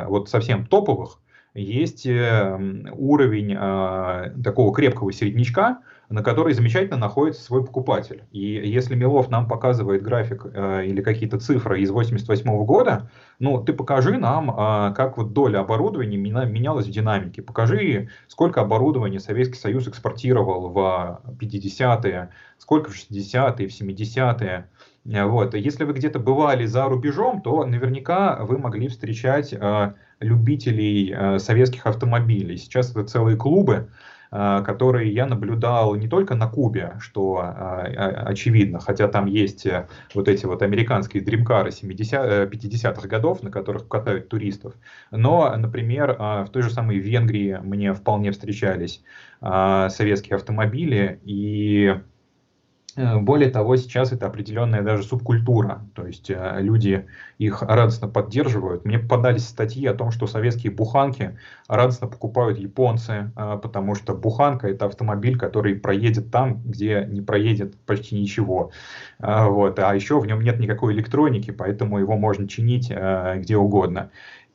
вот 0.08 0.30
совсем 0.30 0.66
топовых, 0.66 1.20
есть 1.54 2.06
уровень 2.06 3.56
такого 4.44 4.74
крепкого 4.76 5.14
середнячка, 5.14 5.80
на 6.12 6.24
которой 6.24 6.54
замечательно 6.54 6.98
находится 6.98 7.42
свой 7.42 7.66
покупатель. 7.66 8.24
И 8.32 8.40
если 8.40 8.96
Милов 8.96 9.30
нам 9.30 9.48
показывает 9.48 10.04
график 10.04 10.46
э, 10.46 10.86
или 10.86 11.02
какие-то 11.02 11.40
цифры 11.40 11.82
из 11.82 11.90
88 11.90 12.66
года, 12.66 13.10
ну, 13.40 13.64
ты 13.64 13.72
покажи 13.72 14.18
нам, 14.18 14.52
э, 14.52 14.94
как 14.94 15.18
вот 15.18 15.32
доля 15.34 15.60
оборудования 15.62 16.18
менялась 16.18 16.86
в 16.86 16.92
динамике. 16.92 17.42
Покажи, 17.42 18.10
сколько 18.28 18.62
оборудования 18.62 19.20
Советский 19.22 19.58
Союз 19.58 19.88
экспортировал 19.88 20.70
в 20.70 21.22
50-е, 21.40 22.30
сколько 22.58 22.92
в 22.92 22.96
60-е, 22.96 23.68
в 23.68 23.82
70-е. 23.82 24.70
Вот. 25.06 25.56
Если 25.56 25.84
вы 25.84 25.94
где-то 25.94 26.20
бывали 26.20 26.66
за 26.66 26.86
рубежом, 26.86 27.42
то 27.42 27.66
наверняка 27.66 28.44
вы 28.44 28.58
могли 28.60 28.88
встречать 28.88 29.52
э, 29.54 29.94
любителей 30.20 31.12
э, 31.12 31.40
советских 31.40 31.88
автомобилей. 31.88 32.58
Сейчас 32.58 32.92
это 32.92 33.04
целые 33.06 33.36
клубы, 33.36 33.90
которые 34.32 35.14
я 35.14 35.26
наблюдал 35.26 35.96
не 35.96 36.08
только 36.08 36.36
на 36.36 36.48
Кубе, 36.48 36.94
что 37.00 37.40
а, 37.40 37.86
а, 37.86 38.08
очевидно, 38.28 38.80
хотя 38.80 39.10
там 39.10 39.26
есть 39.26 39.66
э, 39.66 39.88
вот 40.14 40.30
эти 40.30 40.46
вот 40.46 40.62
американские 40.62 41.22
дримкары 41.22 41.70
50-х 41.72 43.08
годов, 43.10 43.44
на 43.44 43.52
которых 43.52 43.90
катают 43.90 44.30
туристов, 44.30 44.74
но, 45.12 45.54
например, 45.58 46.16
в 46.18 46.48
той 46.52 46.62
же 46.62 46.70
самой 46.70 47.00
Венгрии 47.00 47.60
мне 47.62 47.94
вполне 47.94 48.32
встречались 48.32 49.04
советские 49.42 50.36
автомобили, 50.36 51.20
и 51.26 51.72
Э, 51.82 52.00
более 52.96 53.50
того, 53.50 53.78
сейчас 53.78 54.12
это 54.12 54.28
определенная 54.28 54.82
даже 54.82 55.04
субкультура, 55.04 55.82
то 55.94 56.06
есть 56.06 56.30
э, 56.30 56.58
люди 56.60 57.06
их 57.38 57.62
радостно 57.62 58.08
поддерживают. 58.08 58.84
Мне 58.86 59.00
попадались 59.00 59.48
статьи 59.48 59.86
о 59.86 59.94
том, 59.94 60.12
что 60.12 60.28
советские 60.28 60.74
буханки 60.74 61.38
радостно 61.68 62.08
покупают 62.08 62.60
японцы, 62.60 63.32
э, 63.36 63.60
потому 63.62 63.96
что 63.96 64.14
буханка 64.14 64.68
это 64.68 64.86
автомобиль, 64.86 65.38
который 65.38 65.76
проедет 65.76 66.32
там, 66.32 66.62
где 66.64 67.08
не 67.10 67.22
проедет 67.22 67.78
почти 67.86 68.20
ничего. 68.20 68.72
Вот. 69.20 69.80
А 69.80 69.96
еще 69.96 70.20
в 70.20 70.26
нем 70.26 70.42
нет 70.42 70.60
никакой 70.60 70.94
электроники, 70.94 71.52
поэтому 71.52 72.00
его 72.00 72.18
можно 72.18 72.48
чинить 72.48 72.92
где 72.92 73.58
угодно. 73.58 74.12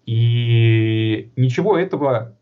И 0.06 1.32
ничего 1.36 1.76
этого 1.76 2.35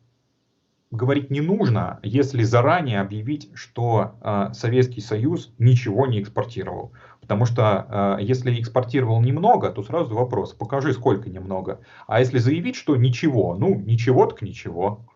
говорить 0.95 1.31
не 1.31 1.41
нужно, 1.41 2.01
если 2.03 2.43
заранее 2.43 3.01
объявить, 3.01 3.51
что 3.55 4.17
э, 4.21 4.53
Советский 4.55 5.01
Союз 5.01 5.53
ничего 5.59 6.07
не 6.07 6.21
экспортировал. 6.21 6.93
Потому 7.21 7.47
что 7.47 8.19
э, 8.21 8.23
если 8.25 8.61
экспортировал 8.61 9.21
немного, 9.21 9.71
то 9.71 9.83
сразу 9.83 10.15
вопрос, 10.15 10.53
покажи, 10.53 10.93
сколько 10.93 11.31
немного. 11.31 11.81
А 12.07 12.21
если 12.21 12.39
заявить, 12.39 12.77
что 12.77 12.97
ничего, 12.97 13.55
ну, 13.55 13.75
ничего 13.75 14.27
так 14.27 14.43
ничего. 14.43 15.07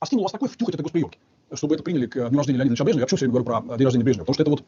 А 0.00 0.06
стимул 0.06 0.22
у 0.22 0.24
вас 0.24 0.32
такой 0.32 0.48
втюхать 0.48 0.74
это 0.74 0.82
госприемки, 0.82 1.18
чтобы 1.52 1.74
это 1.74 1.84
приняли 1.84 2.06
к 2.06 2.28
дню 2.28 2.38
рождения 2.38 2.58
Леонида 2.58 2.72
Ильича 2.72 2.84
Брежнева. 2.84 3.00
Я 3.00 3.06
почему 3.06 3.18
сегодня 3.18 3.40
говорю 3.40 3.64
про 3.66 3.76
день 3.76 3.84
рождения 3.84 4.04
Брежнева? 4.04 4.24
Потому 4.24 4.34
что 4.34 4.42
это 4.42 4.50
вот 4.50 4.64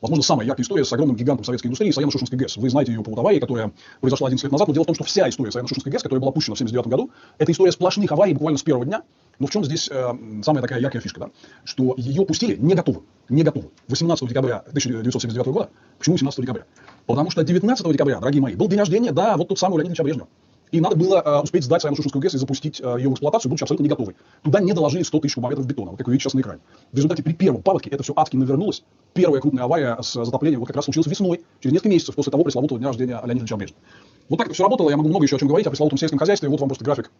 возможно, 0.00 0.22
самая 0.22 0.46
яркая 0.46 0.64
история 0.64 0.84
с 0.84 0.92
огромным 0.92 1.16
гигантом 1.16 1.44
советской 1.44 1.66
индустрии, 1.66 1.90
Саяно-Шушенской 1.90 2.36
ГЭС. 2.36 2.56
Вы 2.56 2.70
знаете 2.70 2.92
ее 2.92 3.02
по 3.02 3.12
аварии, 3.18 3.40
которая 3.40 3.72
произошла 4.00 4.28
11 4.28 4.42
лет 4.44 4.52
назад, 4.52 4.68
но 4.68 4.74
дело 4.74 4.84
в 4.84 4.86
том, 4.86 4.94
что 4.94 5.04
вся 5.04 5.28
история 5.28 5.50
Саяно-Шушенской 5.50 5.90
ГЭС, 5.90 6.02
которая 6.02 6.20
была 6.20 6.32
пущена 6.32 6.54
в 6.54 6.58
79 6.58 6.88
году, 6.88 7.10
это 7.38 7.52
история 7.52 7.72
сплошных 7.72 8.10
аварий 8.12 8.34
буквально 8.34 8.58
с 8.58 8.62
первого 8.62 8.84
дня. 8.84 9.02
Но 9.38 9.46
в 9.46 9.50
чем 9.50 9.64
здесь 9.64 9.88
э, 9.90 10.12
самая 10.42 10.62
такая 10.62 10.80
яркая 10.80 11.00
фишка, 11.00 11.20
да? 11.20 11.30
Что 11.64 11.94
ее 11.96 12.26
пустили 12.26 12.56
не 12.56 12.74
готовы, 12.74 13.02
не 13.28 13.44
готовы. 13.44 13.70
18 13.86 14.28
декабря 14.28 14.58
1979 14.58 15.46
года. 15.48 15.70
Почему 15.98 16.14
18 16.14 16.40
декабря? 16.40 16.64
Потому 17.06 17.30
что 17.30 17.44
19 17.44 17.92
декабря, 17.92 18.18
дорогие 18.18 18.42
мои, 18.42 18.56
был 18.56 18.68
день 18.68 18.80
рождения, 18.80 19.12
да, 19.12 19.36
вот 19.36 19.48
тот 19.48 19.58
самый 19.58 19.76
Леонид 19.76 19.90
Ильича 19.90 20.02
Брежнева. 20.02 20.28
И 20.70 20.80
надо 20.80 20.96
было 20.96 21.22
э, 21.24 21.42
успеть 21.42 21.64
сдать 21.64 21.84
Саяно-Шушенскую 21.84 22.20
ГЭС 22.20 22.34
и 22.34 22.38
запустить 22.38 22.80
э, 22.80 22.94
ее 22.98 23.08
в 23.08 23.12
эксплуатацию, 23.12 23.50
будучи 23.50 23.64
абсолютно 23.64 23.84
не 23.84 23.88
готовой. 23.88 24.16
Туда 24.42 24.60
не 24.60 24.72
доложили 24.72 25.02
100 25.02 25.20
тысяч 25.20 25.34
кубометров 25.34 25.66
бетона, 25.66 25.90
вот 25.90 25.98
как 25.98 26.06
вы 26.06 26.12
видите 26.12 26.24
сейчас 26.24 26.34
на 26.34 26.40
экране. 26.40 26.60
В 26.92 26.96
результате 26.96 27.22
при 27.22 27.32
первом 27.32 27.62
паводке 27.62 27.90
это 27.90 28.02
все 28.02 28.12
адски 28.16 28.36
навернулось. 28.36 28.82
Первая 29.14 29.40
крупная 29.40 29.64
авария 29.64 29.96
с 30.00 30.24
затоплением 30.24 30.60
вот 30.60 30.66
как 30.66 30.76
раз 30.76 30.84
случилась 30.84 31.06
весной, 31.08 31.42
через 31.60 31.72
несколько 31.72 31.88
месяцев 31.88 32.14
после 32.14 32.30
того 32.30 32.44
пресловутого 32.44 32.78
дня 32.78 32.88
рождения 32.88 33.20
Леонида 33.24 33.40
Ильича 33.40 33.56
Брежнева. 33.56 33.80
Вот 34.28 34.36
так 34.36 34.46
это 34.46 34.54
все 34.54 34.64
работало, 34.64 34.90
я 34.90 34.96
могу 34.96 35.08
много 35.08 35.24
еще 35.24 35.36
о 35.36 35.38
чем 35.38 35.48
говорить, 35.48 35.66
о 35.66 35.70
пресловутом 35.70 35.98
сельском 35.98 36.18
хозяйстве. 36.18 36.48
Вот 36.48 36.60
вам 36.60 36.68
просто 36.68 36.84
график 36.84 37.10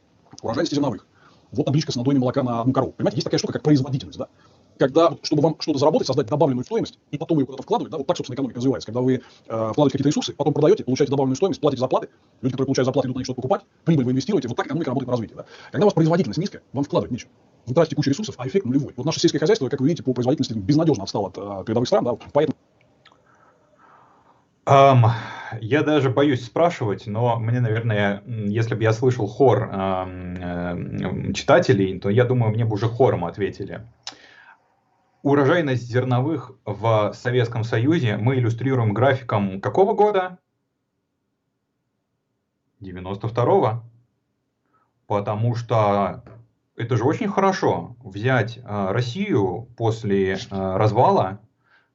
урожайности 0.43 0.75
зерновых. 0.75 1.07
Вот 1.53 1.65
табличка 1.65 1.93
с 1.93 1.97
надоем 1.97 2.21
молока 2.21 2.43
на 2.43 2.61
одну 2.61 2.73
корову. 2.73 2.93
Понимаете, 2.93 3.17
есть 3.17 3.25
такая 3.25 3.39
штука, 3.39 3.55
как 3.55 3.63
производительность, 3.63 4.19
да? 4.19 4.29
Когда, 4.79 5.17
чтобы 5.23 5.43
вам 5.43 5.57
что-то 5.59 5.79
заработать, 5.79 6.07
создать 6.07 6.27
добавленную 6.27 6.65
стоимость, 6.65 6.99
и 7.11 7.19
потом 7.19 7.39
ее 7.39 7.47
куда-то 7.47 7.63
вкладывать, 7.63 7.91
да, 7.91 7.99
вот 7.99 8.07
так, 8.07 8.17
собственно, 8.17 8.35
экономика 8.35 8.59
развивается. 8.59 8.87
Когда 8.87 9.01
вы 9.01 9.15
э, 9.15 9.21
вкладываете 9.47 9.93
какие-то 9.93 10.09
ресурсы, 10.09 10.33
потом 10.33 10.55
продаете, 10.55 10.85
получаете 10.85 11.11
добавленную 11.11 11.37
стоимость, 11.37 11.61
платите 11.61 11.81
зарплаты, 11.81 12.09
люди, 12.41 12.53
которые 12.53 12.67
получают 12.67 12.87
зарплаты, 12.87 13.09
идут 13.09 13.17
на 13.17 13.21
них 13.21 13.27
что-то 13.27 13.43
покупать, 13.43 13.63
прибыль 13.85 14.05
вы 14.05 14.13
инвестируете, 14.13 14.49
вот 14.49 14.57
так 14.57 14.67
экономика 14.67 14.91
работает 14.91 15.09
на 15.09 15.13
развитие. 15.13 15.37
Да. 15.37 15.45
Когда 15.71 15.85
у 15.85 15.89
вас 15.89 15.95
производительность 15.95 16.39
низкая, 16.39 16.63
вам 16.73 16.85
вкладывать 16.85 17.13
нечего. 17.13 17.31
Вы 17.67 17.75
тратите 17.75 17.97
кучу 17.97 18.11
ресурсов, 18.11 18.35
а 18.39 18.47
эффект 18.47 18.65
нулевой. 18.65 18.95
Вот 18.97 19.05
наше 19.05 19.21
сельское 19.21 19.39
хозяйство, 19.39 19.69
как 19.69 19.81
вы 19.81 19.89
видите, 19.89 20.03
по 20.03 20.15
производительности 20.15 20.55
безнадежно 20.55 21.05
отстало 21.05 21.29
от 21.29 21.39
э, 21.39 21.65
передовых 21.67 21.87
стран, 21.87 22.05
да, 22.05 22.17
поэтому 22.33 22.57
Um, 24.69 25.07
я 25.63 25.83
даже 25.83 26.11
боюсь 26.11 26.45
спрашивать, 26.45 27.07
но 27.07 27.39
мне, 27.39 27.61
наверное, 27.61 28.23
если 28.27 28.75
бы 28.75 28.83
я 28.83 28.93
слышал 28.93 29.27
хор 29.27 29.71
um, 29.73 31.33
читателей, 31.33 31.99
то 31.99 32.11
я 32.11 32.25
думаю, 32.25 32.53
мне 32.53 32.67
бы 32.67 32.75
уже 32.75 32.87
хором 32.87 33.25
ответили. 33.25 33.87
Урожайность 35.23 35.83
зерновых 35.83 36.53
в 36.65 37.13
Советском 37.13 37.65
Союзе 37.65 38.17
мы 38.17 38.37
иллюстрируем 38.37 38.95
графиком 38.95 39.61
какого 39.61 39.95
года? 39.95 40.39
92-го. 42.81 43.83
Потому 45.07 45.57
что 45.57 46.23
это 46.77 46.97
же 46.97 47.05
очень 47.05 47.29
хорошо 47.29 47.97
взять 48.05 48.59
э, 48.59 48.63
Россию 48.93 49.69
после 49.77 50.35
э, 50.35 50.39
развала 50.51 51.41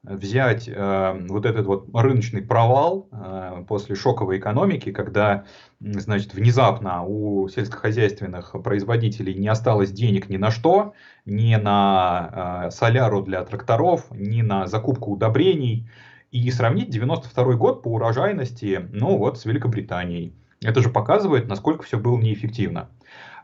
взять 0.04 0.68
э, 0.68 1.26
вот 1.30 1.46
этот 1.46 1.66
вот 1.66 1.88
рыночный 1.94 2.42
провал 2.42 3.08
э, 3.12 3.64
после 3.68 3.96
шоковой 3.96 4.38
экономики, 4.38 4.92
когда, 4.92 5.46
значит, 5.80 6.34
внезапно 6.34 7.04
у 7.04 7.48
сельскохозяйственных 7.48 8.56
производителей 8.64 9.34
не 9.34 9.48
осталось 9.48 9.92
денег 9.92 10.30
ни 10.30 10.38
на 10.38 10.52
что, 10.52 10.94
ни 11.26 11.56
на 11.56 12.66
э, 12.66 12.72
соляру 12.72 13.22
для 13.22 13.44
тракторов, 13.44 14.06
ни 14.12 14.42
на 14.42 14.68
закупку 14.68 15.12
удобрений, 15.12 15.90
и 16.32 16.50
сравнить 16.52 16.90
92 16.90 17.54
год 17.54 17.84
по 17.84 17.90
урожайности, 17.90 18.90
ну 18.92 19.18
вот, 19.18 19.40
с 19.40 19.46
Великобританией. 19.46 20.34
Это 20.64 20.82
же 20.82 20.90
показывает, 20.90 21.48
насколько 21.48 21.84
все 21.84 21.98
было 21.98 22.18
неэффективно. 22.20 22.90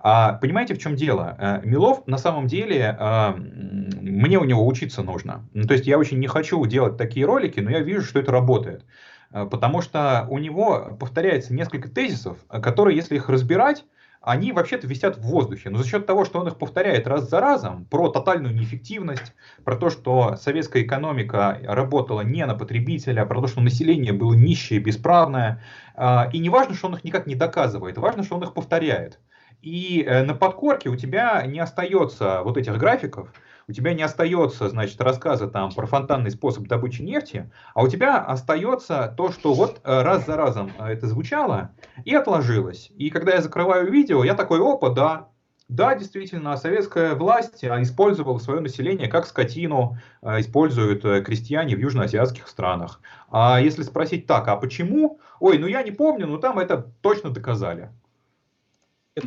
А, 0.02 0.34
понимаете, 0.34 0.74
в 0.76 0.80
чем 0.80 0.96
дело? 0.96 1.36
Э, 1.38 1.62
Милов 1.64 2.08
на 2.08 2.18
самом 2.18 2.48
деле, 2.48 2.96
а, 2.98 3.36
мне 3.36 4.38
у 4.38 4.46
него 4.46 4.66
учиться 4.66 5.04
нужно. 5.04 5.48
Ну, 5.54 5.68
то 5.68 5.74
есть 5.74 5.88
я 5.88 5.98
очень 5.98 6.20
не 6.20 6.28
хочу 6.28 6.66
делать 6.66 6.98
такие 6.98 7.26
ролики, 7.26 7.60
но 7.60 7.70
я 7.70 7.80
вижу, 7.80 8.02
что 8.02 8.20
это 8.20 8.32
работает. 8.32 8.86
Э, 9.32 9.46
потому 9.46 9.82
что 9.82 10.26
у 10.30 10.38
него 10.38 10.96
повторяется 11.00 11.54
несколько 11.54 11.90
тезисов, 11.90 12.38
которые, 12.48 12.96
если 12.96 13.16
их 13.16 13.30
разбирать, 13.30 13.84
они 14.22 14.52
вообще-то 14.52 14.86
висят 14.86 15.18
в 15.18 15.22
воздухе. 15.22 15.70
Но 15.70 15.78
за 15.78 15.88
счет 15.88 16.06
того, 16.06 16.26
что 16.26 16.40
он 16.40 16.48
их 16.48 16.58
повторяет 16.58 17.08
раз 17.08 17.30
за 17.30 17.40
разом, 17.40 17.86
про 17.86 18.10
тотальную 18.10 18.54
неэффективность, 18.54 19.34
про 19.64 19.76
то, 19.78 19.90
что 19.90 20.36
советская 20.36 20.84
экономика 20.84 21.58
работала 21.64 22.22
не 22.22 22.46
на 22.46 22.56
потребителя, 22.56 23.26
про 23.26 23.42
то, 23.42 23.48
что 23.48 23.62
население 23.62 24.12
было 24.12 24.34
нищее, 24.34 24.80
бесправное. 24.80 25.64
А, 25.96 26.30
и 26.34 26.40
не 26.40 26.50
важно, 26.50 26.76
что 26.76 26.88
он 26.88 26.96
их 26.96 27.04
никак 27.04 27.28
не 27.28 27.36
доказывает, 27.36 27.98
важно, 27.98 28.24
что 28.24 28.36
он 28.36 28.44
их 28.44 28.54
повторяет. 28.54 29.20
И 29.62 30.06
э, 30.08 30.24
на 30.24 30.34
подкорке 30.34 30.90
у 30.90 30.96
тебя 30.96 31.46
не 31.46 31.60
остается 31.60 32.42
вот 32.44 32.58
этих 32.58 32.78
графиков, 32.78 33.34
у 33.68 33.74
тебя 33.74 33.94
не 33.94 34.04
остается, 34.04 34.70
значит, 34.70 35.00
рассказа 35.02 35.48
там 35.48 35.72
про 35.74 35.86
фонтанный 35.86 36.32
способ 36.32 36.66
добычи 36.68 37.02
нефти, 37.02 37.52
а 37.74 37.84
у 37.84 37.90
тебя 37.90 38.20
остается 38.20 39.14
то, 39.18 39.32
что 39.32 39.54
вот 39.54 39.82
э, 39.84 40.02
раз 40.02 40.26
за 40.26 40.38
разом 40.38 40.72
э, 40.80 40.94
это 40.94 41.08
звучало 41.08 41.72
и 42.06 42.16
отложилось. 42.16 42.90
И 42.96 43.10
когда 43.10 43.34
я 43.34 43.42
закрываю 43.42 43.92
видео, 43.92 44.24
я 44.24 44.34
такой, 44.34 44.60
опа, 44.62 44.90
да, 44.90 45.28
да, 45.68 45.94
действительно, 45.94 46.56
советская 46.56 47.14
власть 47.14 47.64
использовала 47.64 48.40
свое 48.40 48.60
население 48.60 49.08
как 49.08 49.28
скотину, 49.28 50.00
используют 50.24 51.04
крестьяне 51.24 51.76
в 51.76 51.80
южноазиатских 51.80 52.48
странах. 52.48 53.02
А 53.30 53.62
если 53.62 53.84
спросить 53.84 54.26
так, 54.26 54.48
а 54.48 54.56
почему? 54.56 55.20
Ой, 55.40 55.60
ну 55.60 55.68
я 55.68 55.84
не 55.84 55.92
помню, 55.92 56.26
но 56.26 56.38
там 56.38 56.58
это 56.58 56.92
точно 57.02 57.30
доказали 57.30 57.92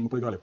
мы 0.01 0.09
проиграли 0.09 0.41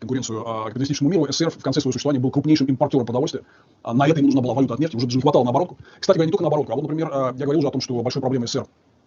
конкуренцию 0.00 0.46
а, 0.46 0.64
капиталистическому 0.64 1.10
миру. 1.10 1.26
СССР 1.30 1.50
в 1.50 1.62
конце 1.62 1.80
своего 1.80 1.92
существования 1.92 2.20
был 2.20 2.30
крупнейшим 2.30 2.66
импортером 2.66 3.06
продовольствия. 3.06 3.44
А 3.82 3.94
на 3.94 4.06
это 4.06 4.18
ему 4.18 4.26
нужна 4.26 4.42
была 4.42 4.54
валюта 4.54 4.74
от 4.74 4.80
нефти, 4.80 4.96
уже 4.96 5.06
даже 5.06 5.16
не 5.16 5.22
хватало 5.22 5.44
на 5.44 5.50
оборотку. 5.50 5.78
Кстати 5.98 6.18
говоря, 6.18 6.26
не 6.26 6.32
только 6.32 6.42
на 6.42 6.48
оборотку, 6.48 6.72
а 6.72 6.76
вот, 6.76 6.82
например, 6.82 7.08
а, 7.12 7.32
я 7.36 7.44
говорил 7.44 7.60
уже 7.60 7.68
о 7.68 7.70
том, 7.70 7.80
что 7.80 8.00
большой 8.02 8.20
проблемой 8.20 8.48
СССР 8.48 8.66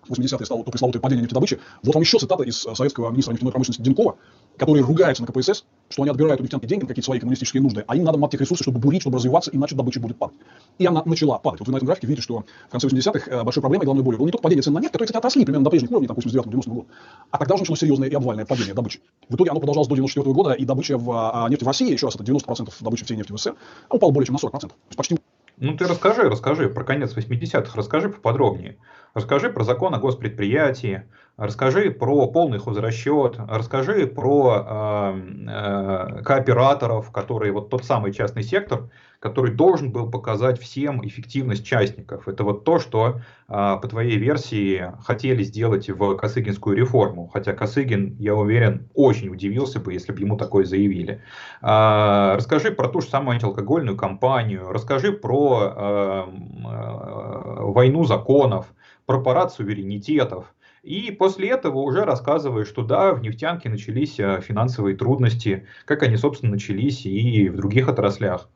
80-е 0.10 0.45
стало 0.45 0.64
то 0.64 0.72
пресловутое 0.72 1.02
падение 1.02 1.23
нефтедобычи. 1.23 1.60
Вот 1.84 1.95
вам 1.95 2.02
еще 2.02 2.18
цитата 2.18 2.44
из 2.44 2.65
а, 2.65 2.76
советского 2.76 3.10
министра 3.10 3.32
нефтяной 3.32 3.52
промышленности 3.52 3.82
Денкова, 3.82 4.18
который 4.57 4.82
ругается 4.82 5.23
на 5.23 5.27
КПСС, 5.27 5.65
что 5.90 6.03
они 6.03 6.11
отбирают 6.11 6.40
у 6.40 6.44
нефтянки 6.44 6.65
деньги 6.65 6.84
на 6.84 6.88
какие-то 6.88 7.06
свои 7.06 7.19
коммунистические 7.19 7.61
нужды, 7.61 7.84
а 7.88 7.95
им 7.95 8.03
надо 8.03 8.18
мать 8.18 8.32
тех 8.32 8.41
ресурсы, 8.41 8.64
чтобы 8.64 8.80
бурить, 8.80 9.02
чтобы 9.02 9.18
развиваться, 9.18 9.52
иначе 9.53 9.76
добыча 9.76 9.99
будет 9.99 10.18
падать. 10.18 10.38
И 10.77 10.86
она 10.86 11.03
начала 11.06 11.38
падать. 11.38 11.60
Вот 11.61 11.68
вы 11.68 11.73
на 11.73 11.77
этом 11.77 11.88
графике 11.88 12.07
видите, 12.07 12.23
что 12.23 12.45
в 12.68 12.72
конце 12.72 12.88
80-х 12.88 13.32
э, 13.32 13.44
большой 13.44 13.61
проблемой, 13.61 13.86
главной 13.86 14.03
болью 14.03 14.19
было 14.19 14.27
не 14.27 14.32
только 14.32 14.44
падение 14.44 14.64
цен 14.64 14.73
на 14.73 14.80
нефть, 14.80 14.91
которые, 14.91 15.07
кстати, 15.07 15.19
отросли 15.19 15.45
примерно 15.45 15.65
до 15.65 15.69
прежних 15.69 15.91
уровней, 15.91 16.07
там, 16.07 16.18
89-90 16.18 16.69
года, 16.69 16.88
а 17.32 17.38
тогда 17.38 17.56
уже 17.56 17.64
началось 17.64 17.80
серьезное 17.80 18.10
и 18.10 18.14
обвальное 18.14 18.45
падение 18.45 18.73
добычи. 18.73 18.99
В 19.30 19.36
итоге 19.36 19.52
оно 19.52 19.60
продолжалось 19.60 19.88
до 19.88 19.95
94 19.95 20.34
года, 20.34 20.53
и 20.53 20.65
добыча 20.65 20.98
в 20.98 21.11
а, 21.11 21.49
нефти 21.49 21.64
в 21.64 21.68
России, 21.68 21.91
еще 21.91 22.07
раз, 22.07 22.15
это 22.15 22.23
90% 22.23 22.72
добычи 22.82 23.06
всей 23.06 23.18
нефти 23.18 23.32
в 23.32 23.38
СССР, 23.38 23.56
упала 23.90 24.11
более 24.11 24.27
чем 24.27 24.36
на 24.36 24.40
40%. 24.40 24.60
То 24.60 24.68
есть 24.68 24.98
почти 24.98 25.18
ну 25.57 25.77
ты 25.77 25.86
расскажи, 25.88 26.23
расскажи 26.23 26.68
про 26.69 26.84
конец 26.84 27.15
80-х, 27.15 27.72
расскажи 27.76 28.10
поподробнее. 28.10 28.77
Расскажи 29.15 29.49
про 29.49 29.63
закон 29.63 29.95
о 29.95 29.97
госпредприятии, 29.97 31.03
расскажи 31.37 31.89
про 31.89 32.27
полный 32.27 32.59
хозрасчет, 32.59 33.37
расскажи 33.47 34.07
про 34.07 34.65
э, 34.67 36.17
э, 36.17 36.21
кооператоров, 36.21 37.13
которые 37.13 37.53
вот 37.53 37.69
тот 37.69 37.85
самый 37.85 38.11
частный 38.11 38.43
сектор, 38.43 38.89
который 39.19 39.53
должен 39.53 39.93
был 39.93 40.11
показать 40.11 40.59
всем 40.59 40.99
эффективность 41.07 41.65
частников. 41.65 42.27
Это 42.27 42.43
вот 42.43 42.65
то, 42.65 42.77
что 42.77 43.21
э, 43.47 43.77
по 43.81 43.87
твоей 43.87 44.17
версии 44.17 44.91
хотели 45.01 45.43
сделать 45.43 45.89
в 45.89 46.17
Косыгинскую 46.17 46.75
реформу. 46.75 47.29
Хотя 47.31 47.53
Косыгин, 47.53 48.17
я 48.19 48.35
уверен, 48.35 48.89
очень 48.93 49.29
удивился 49.29 49.79
бы, 49.79 49.93
если 49.93 50.11
бы 50.11 50.19
ему 50.19 50.35
такое 50.35 50.65
заявили. 50.65 51.21
Э, 51.61 52.33
расскажи 52.35 52.69
про 52.69 52.89
ту 52.89 52.99
же 52.99 53.07
самую 53.07 53.35
антиалкогольную 53.35 53.95
кампанию, 53.95 54.73
расскажи 54.73 55.13
про 55.13 55.73
э, 55.73 56.23
э, 56.65 57.61
войну 57.61 58.03
законов, 58.03 58.73
про 59.06 59.22
парад 59.22 59.53
суверенитетов. 59.53 60.53
И 60.84 61.11
после 61.11 61.49
этого 61.49 61.80
уже 61.80 62.06
рассказываешь, 62.06 62.68
что 62.68 62.84
да, 62.84 63.14
в 63.14 63.22
нефтянке 63.22 63.69
начались 63.69 64.19
э, 64.19 64.40
финансовые 64.41 64.95
трудности, 64.95 65.68
как 65.86 66.03
они, 66.03 66.15
собственно, 66.15 66.52
начались 66.52 67.06
и 67.06 67.49
в 67.49 67.56
других 67.56 67.90
отраслях. 67.90 68.49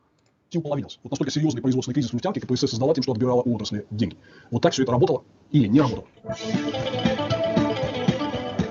Уполовинился. 0.54 1.00
Вот 1.04 1.12
настолько 1.12 1.32
серьезный 1.32 1.62
производственный 1.62 1.94
кризис 1.94 2.12
в 2.12 2.14
нефтянке 2.14 2.42
КПСС 2.42 2.70
создала 2.70 2.94
тем, 2.94 3.04
что 3.04 3.14
отбирала 3.14 3.42
у 3.42 3.56
отрасли 3.56 3.86
деньги. 3.90 4.18
Вот 4.52 4.62
так 4.62 4.74
все 4.74 4.84
это 4.84 4.92
работало 4.92 5.24
или 5.52 5.68
не 5.68 5.80
работало. 5.80 6.06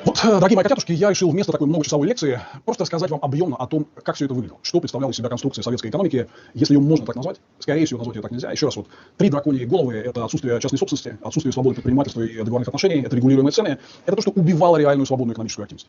Вот, 0.09 0.23
дорогие 0.25 0.57
мои 0.57 0.63
котятушки, 0.63 0.93
я 0.93 1.11
решил 1.11 1.29
вместо 1.29 1.53
такой 1.53 1.67
многочасовой 1.67 2.09
лекции 2.09 2.41
просто 2.65 2.85
рассказать 2.85 3.11
вам 3.11 3.21
объемно 3.21 3.57
о 3.57 3.67
том, 3.67 3.87
как 4.03 4.15
все 4.17 4.25
это 4.25 4.33
выглядело, 4.33 4.59
что 4.63 4.81
представляла 4.81 5.11
из 5.11 5.17
себя 5.17 5.29
конструкция 5.29 5.63
советской 5.63 5.89
экономики, 5.89 6.29
если 6.55 6.73
ее 6.73 6.81
можно 6.81 7.05
так 7.05 7.15
назвать, 7.15 7.43
скорее 7.59 7.85
всего 7.85 7.99
назвать 7.99 8.17
ее 8.17 8.23
так 8.23 8.31
нельзя. 8.31 8.51
Еще 8.51 8.65
раз, 8.65 8.77
вот, 8.77 8.89
три 9.19 9.29
драконьи 9.29 9.67
головы– 9.67 9.97
это 9.97 10.25
отсутствие 10.25 10.59
частной 10.61 10.79
собственности, 10.79 11.19
отсутствие 11.23 11.53
свободы 11.53 11.75
предпринимательства 11.75 12.23
и 12.23 12.39
договорных 12.39 12.69
отношений, 12.69 13.03
это 13.03 13.17
регулируемые 13.17 13.53
цены, 13.53 13.77
это 14.07 14.17
то, 14.17 14.23
что 14.23 14.31
убивало 14.31 14.79
реальную 14.79 15.05
свободную 15.05 15.35
экономическую 15.35 15.65
активность. 15.65 15.89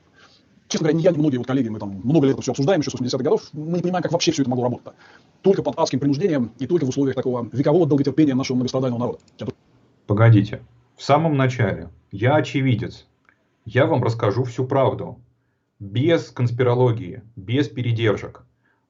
Честно 0.68 0.88
говоря, 0.88 0.98
не 0.98 1.04
я, 1.06 1.12
ни 1.12 1.18
многие 1.18 1.38
вот 1.38 1.48
коллеги, 1.48 1.70
мы 1.70 1.80
там 1.80 2.02
много 2.04 2.28
лет 2.28 2.34
это 2.34 2.42
все 2.42 2.52
обсуждаем, 2.52 2.82
еще 2.82 2.92
с 2.92 2.96
80-х 2.96 3.24
годов, 3.24 3.44
мы 3.54 3.78
не 3.78 3.84
понимаем, 3.84 4.04
как 4.04 4.12
вообще 4.12 4.34
все 4.34 4.42
это 4.42 4.50
могло 4.50 4.66
работать. 4.66 4.96
Только 5.44 5.64
под 5.64 5.80
адским 5.80 6.02
принуждением 6.02 6.52
и 6.60 6.68
только 6.68 6.86
в 6.86 6.90
условиях 6.90 7.16
такого 7.16 7.48
векового 7.54 7.88
долготерпения 7.88 8.36
нашего 8.36 8.58
многострадального 8.58 9.00
народа. 9.00 9.20
Погодите, 10.08 10.62
в 10.98 11.04
самом 11.04 11.38
начале 11.38 11.88
я 12.12 12.36
очевидец, 12.36 13.06
я 13.70 13.86
вам 13.86 14.04
расскажу 14.04 14.44
всю 14.46 14.66
правду. 14.66 15.22
Без 15.80 16.32
конспирологии, 16.32 17.22
без 17.36 17.70
передержек. 17.70 18.44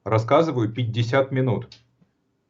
Рассказываю 0.06 0.72
50 0.72 1.32
минут. 1.32 1.68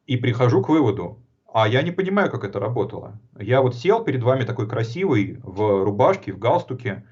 И 0.06 0.16
прихожу 0.16 0.62
к 0.62 0.68
выводу, 0.68 1.18
А 1.52 1.66
я 1.66 1.82
не 1.82 1.90
понимаю, 1.90 2.30
как 2.30 2.44
это 2.44 2.60
работало. 2.60 3.20
Я 3.36 3.60
вот 3.60 3.74
сел 3.74 4.04
перед 4.04 4.22
вами 4.22 4.44
такой 4.44 4.68
красивый, 4.68 5.40
в 5.42 5.84
рубашке, 5.84 6.32
в 6.32 6.38
галстуке, 6.38 7.04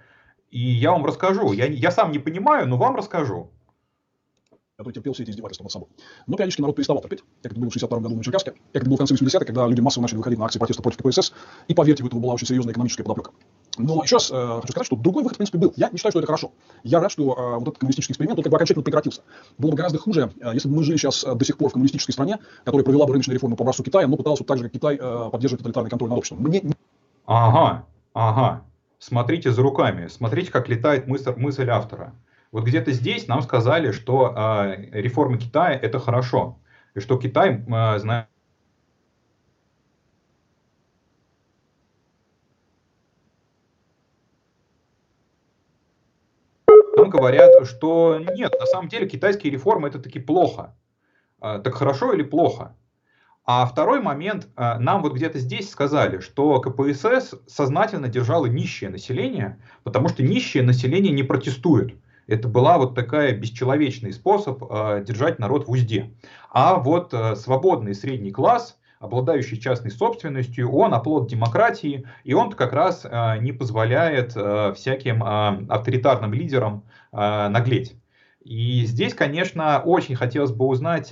и 0.51 0.61
я 0.61 0.93
вам 0.93 1.05
расскажу. 1.05 1.53
Я, 1.53 1.67
я 1.67 1.91
сам 1.91 2.13
не 2.13 2.21
понимаю, 2.21 2.69
но 2.69 2.77
вам 2.77 2.95
расскажу. 2.95 3.51
Который 4.77 4.95
терпел 4.95 5.13
все 5.13 5.25
эти 5.25 5.33
издевательства 5.33 5.65
над 5.65 5.73
собой. 5.73 5.89
Но 6.29 6.37
периодически 6.37 6.61
народ 6.61 6.77
переставал 6.77 7.03
терпеть, 7.03 7.25
как 7.43 7.51
это 7.51 7.61
было 7.61 7.69
в 7.69 7.73
62 7.73 7.99
году 7.99 8.17
на 8.17 8.23
Черкасске, 8.23 8.53
как 8.73 8.83
это 8.83 8.87
было 8.87 8.95
в 8.95 8.99
конце 8.99 9.15
80-х, 9.17 9.45
когда 9.45 9.67
люди 9.67 9.81
массово 9.81 10.03
начали 10.03 10.19
выходить 10.19 10.39
на 10.39 10.45
акции 10.45 10.61
протеста 10.61 10.83
против 10.83 10.99
КПСС, 10.99 11.33
и 11.67 11.75
поверьте, 11.75 12.05
у 12.05 12.07
этого 12.07 12.21
была 12.21 12.35
очень 12.35 12.47
серьезная 12.47 12.73
экономическая 12.73 13.03
подоплека. 13.03 13.33
Но 13.79 14.03
еще 14.03 14.17
раз 14.17 14.31
э, 14.31 14.59
хочу 14.61 14.73
сказать, 14.73 14.87
что 14.87 14.97
другой 14.97 15.23
выход, 15.23 15.37
в 15.37 15.39
принципе, 15.39 15.59
был. 15.59 15.73
Я 15.77 15.91
не 15.91 15.97
считаю, 15.97 16.13
что 16.13 16.19
это 16.21 16.27
хорошо. 16.27 16.53
Я 16.83 17.01
рад, 17.01 17.11
что 17.11 17.23
э, 17.23 17.55
вот 17.59 17.69
этот 17.69 17.79
коммунистический 17.79 18.13
эксперимент, 18.13 18.39
он 18.39 18.43
как 18.45 18.51
бы 18.51 18.57
окончательно 18.57 18.83
прекратился. 18.83 19.23
Было 19.57 19.71
бы 19.71 19.77
гораздо 19.77 19.99
хуже, 19.99 20.31
э, 20.41 20.51
если 20.55 20.69
бы 20.69 20.77
мы 20.77 20.85
жили 20.85 20.97
сейчас 20.97 21.25
э, 21.25 21.35
до 21.35 21.45
сих 21.45 21.57
пор 21.57 21.71
в 21.71 21.73
коммунистической 21.73 22.13
стране, 22.13 22.39
которая 22.65 22.85
провела 22.85 23.07
бы 23.07 23.13
рыночные 23.13 23.35
реформы 23.35 23.57
по 23.57 23.63
образцу 23.63 23.83
Китая, 23.83 24.07
но 24.07 24.17
пыталась 24.17 24.41
вот 24.41 24.47
так 24.47 24.59
же, 24.59 24.65
как 24.65 24.73
Китай, 24.73 24.99
э, 25.01 25.31
поддерживать 25.31 25.61
тоталитарный 25.61 25.91
контроль 25.91 26.11
над 26.11 26.19
обществом. 26.19 26.45
Мне... 26.45 26.63
Ага, 27.27 27.85
ага. 28.15 28.63
Смотрите 28.99 29.53
за 29.53 29.63
руками. 29.63 30.09
Смотрите, 30.09 30.51
как 30.51 30.69
летает 30.69 31.07
мысль, 31.07 31.33
мысль 31.37 31.69
автора. 31.71 32.15
Вот 32.51 32.65
где-то 32.65 32.93
здесь 32.93 33.29
нам 33.29 33.43
сказали, 33.43 33.93
что 33.93 34.35
э, 34.35 35.01
реформы 35.01 35.39
Китая 35.39 35.79
это 35.79 35.99
хорошо. 35.99 36.59
И 36.95 37.01
что 37.01 37.17
Китай, 37.17 37.63
э, 37.67 37.99
знает 37.99 38.29
Говорят, 47.09 47.67
что 47.67 48.19
нет, 48.19 48.53
на 48.59 48.67
самом 48.67 48.89
деле 48.89 49.09
китайские 49.09 49.53
реформы 49.53 49.89
это 49.89 49.99
таки 49.99 50.19
плохо. 50.19 50.75
А, 51.41 51.59
так 51.59 51.75
хорошо 51.75 52.13
или 52.13 52.23
плохо? 52.23 52.75
А 53.45 53.65
второй 53.65 54.01
момент, 54.01 54.49
а, 54.57 54.79
нам 54.79 55.03
вот 55.03 55.15
где-то 55.15 55.39
здесь 55.39 55.71
сказали, 55.71 56.19
что 56.19 56.61
КПСС 56.61 57.35
сознательно 57.47 58.09
держало 58.09 58.47
нищее 58.47 58.91
население, 58.91 59.61
потому 59.85 60.09
что 60.09 60.23
нищее 60.23 60.63
население 60.63 61.13
не 61.13 61.23
протестует. 61.23 61.95
Это 62.27 62.47
была 62.47 62.77
вот 62.77 62.95
такая 62.95 63.33
бесчеловечный 63.33 64.13
способ 64.13 64.65
а, 64.69 65.01
держать 65.01 65.39
народ 65.39 65.67
в 65.67 65.71
узде. 65.71 66.13
А 66.51 66.77
вот 66.77 67.15
свободный 67.37 67.95
средний 67.95 68.33
класс, 68.33 68.78
обладающий 69.01 69.59
частной 69.61 69.91
собственностью, 69.91 70.71
он 70.71 70.95
оплот 70.95 71.29
демократии, 71.29 72.05
и 72.25 72.35
он 72.35 72.53
как 72.53 72.73
раз 72.73 73.05
э, 73.05 73.39
не 73.41 73.53
позволяет 73.53 74.33
э, 74.35 74.73
всяким 74.75 75.23
э, 75.23 75.67
авторитарным 75.69 76.33
лидерам 76.33 76.85
наглеть. 77.11 77.97
И 78.45 78.85
здесь, 78.85 79.15
конечно, 79.15 79.81
очень 79.81 80.15
хотелось 80.15 80.53
бы 80.53 80.67
узнать, 80.67 81.11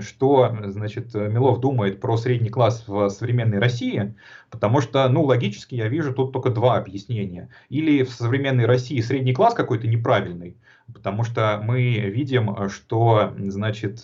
что, 0.00 0.56
значит, 0.64 1.14
Милов 1.14 1.60
думает 1.60 2.00
про 2.00 2.16
средний 2.16 2.48
класс 2.48 2.84
в 2.86 3.10
современной 3.10 3.58
России, 3.58 4.14
потому 4.50 4.80
что, 4.80 5.06
ну, 5.10 5.24
логически 5.24 5.74
я 5.74 5.88
вижу 5.88 6.14
тут 6.14 6.32
только 6.32 6.48
два 6.48 6.78
объяснения. 6.78 7.50
Или 7.68 8.02
в 8.02 8.12
современной 8.12 8.64
России 8.64 8.98
средний 9.00 9.34
класс 9.34 9.52
какой-то 9.52 9.86
неправильный, 9.86 10.56
потому 10.92 11.22
что 11.22 11.60
мы 11.62 11.82
видим, 11.82 12.70
что, 12.70 13.34
значит, 13.36 14.00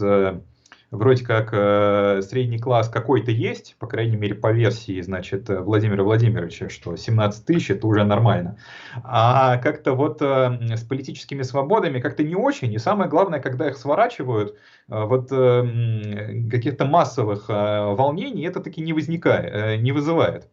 вроде 0.93 1.25
как 1.25 1.49
э, 1.53 2.21
средний 2.23 2.59
класс 2.59 2.89
какой-то 2.89 3.31
есть, 3.31 3.77
по 3.79 3.87
крайней 3.87 4.17
мере 4.17 4.35
по 4.35 4.53
версии, 4.53 5.01
значит, 5.01 5.49
Владимира 5.49 6.05
Владимировича, 6.05 6.69
что 6.69 6.95
17 6.95 7.47
тысяч 7.47 7.71
это 7.71 7.87
уже 7.87 8.05
нормально. 8.05 8.59
А 9.03 9.57
как-то 9.57 9.95
вот 9.95 10.21
э, 10.21 10.77
с 10.77 10.85
политическими 10.85 11.43
свободами 11.43 11.99
как-то 11.99 12.23
не 12.23 12.37
очень. 12.37 12.73
И 12.73 12.79
самое 12.79 13.09
главное, 13.09 13.41
когда 13.41 13.69
их 13.69 13.79
сворачивают, 13.79 14.55
э, 14.89 15.05
вот 15.05 15.33
э, 15.33 16.49
каких-то 16.51 16.85
массовых 16.85 17.47
э, 17.49 17.95
волнений 17.95 18.45
это 18.45 18.61
таки 18.61 18.83
не 18.83 18.93
возникает, 18.93 19.53
э, 19.53 19.77
не 19.77 19.93
вызывает. 19.93 20.49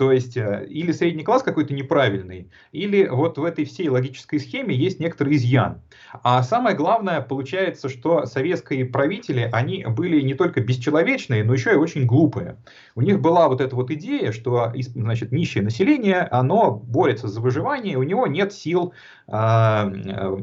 То 0.00 0.12
есть 0.12 0.34
э, 0.38 0.66
или 0.70 0.92
средний 0.92 1.24
класс 1.24 1.42
какой-то 1.42 1.74
неправильный, 1.74 2.48
или 2.72 3.06
вот 3.06 3.36
в 3.36 3.44
этой 3.44 3.66
всей 3.66 3.90
логической 3.90 4.40
схеме 4.40 4.74
есть 4.74 4.98
некоторый 4.98 5.36
изъян. 5.36 5.82
А 6.22 6.42
самое 6.42 6.74
главное, 6.74 7.20
получается, 7.20 7.90
что 7.90 8.24
советские 8.24 8.86
правители, 8.86 9.50
они 9.52 9.84
были 9.84 10.22
не 10.22 10.32
только 10.32 10.62
бесчеловечные, 10.62 11.44
но 11.44 11.52
еще 11.52 11.72
и 11.72 11.76
очень 11.76 12.06
глупые. 12.06 12.56
У 12.94 13.02
них 13.02 13.20
была 13.20 13.46
вот 13.48 13.60
эта 13.60 13.76
вот 13.76 13.90
идея, 13.90 14.32
что 14.32 14.72
значит, 14.94 15.32
нищее 15.32 15.62
население, 15.62 16.20
оно 16.20 16.70
борется 16.70 17.28
за 17.28 17.42
выживание, 17.42 17.98
у 17.98 18.02
него 18.02 18.26
нет 18.26 18.54
сил 18.54 18.94
э, 19.28 19.32
э, 19.34 20.38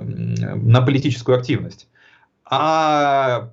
на 0.00 0.82
политическую 0.82 1.38
активность. 1.38 1.88
А 2.50 3.52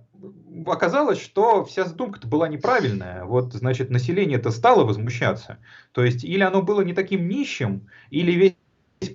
оказалось, 0.65 1.19
что 1.19 1.63
вся 1.65 1.85
задумка-то 1.85 2.27
была 2.27 2.47
неправильная. 2.47 3.25
Вот, 3.25 3.53
значит, 3.53 3.89
население-то 3.89 4.51
стало 4.51 4.83
возмущаться. 4.83 5.57
То 5.91 6.03
есть, 6.03 6.23
или 6.23 6.41
оно 6.41 6.61
было 6.61 6.81
не 6.81 6.93
таким 6.93 7.27
нищим, 7.27 7.87
или 8.09 8.31
весь 8.31 8.55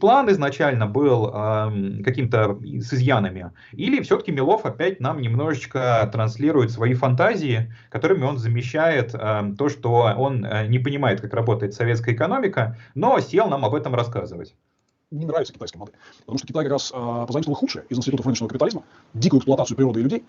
план 0.01 0.31
изначально 0.31 0.86
был 0.86 1.28
э, 1.28 2.02
каким-то 2.02 2.59
с 2.62 2.94
изъянами, 2.94 3.52
или 3.73 4.02
все-таки 4.02 4.32
Милов 4.32 4.65
опять 4.65 5.01
нам 5.01 5.20
немножечко 5.20 6.09
транслирует 6.11 6.70
свои 6.70 6.94
фантазии, 6.94 7.73
которыми 7.90 8.24
он 8.24 8.39
замещает 8.39 9.15
э, 9.15 9.55
то, 9.59 9.69
что 9.69 10.15
он 10.16 10.44
э, 10.44 10.66
не 10.69 10.78
понимает, 10.78 11.20
как 11.20 11.35
работает 11.35 11.74
советская 11.74 12.15
экономика, 12.15 12.78
но 12.94 13.20
сел 13.20 13.48
нам 13.48 13.65
об 13.65 13.74
этом 13.74 13.94
рассказывать 13.94 14.55
не 15.15 15.27
нравится 15.27 15.53
китайская 15.53 15.78
модель. 15.78 15.95
Потому 16.20 16.39
что 16.39 16.47
Китай 16.47 16.65
как 16.65 16.73
раз 16.73 16.93
э, 16.95 17.24
позаимствовал 17.27 17.57
худшее 17.57 17.85
из 17.89 17.97
институтов 17.97 18.27
рыночного 18.27 18.49
капитализма, 18.49 18.85
дикую 19.15 19.39
эксплуатацию 19.41 19.77
природы 19.77 20.01
и 20.01 20.03
людей, 20.03 20.24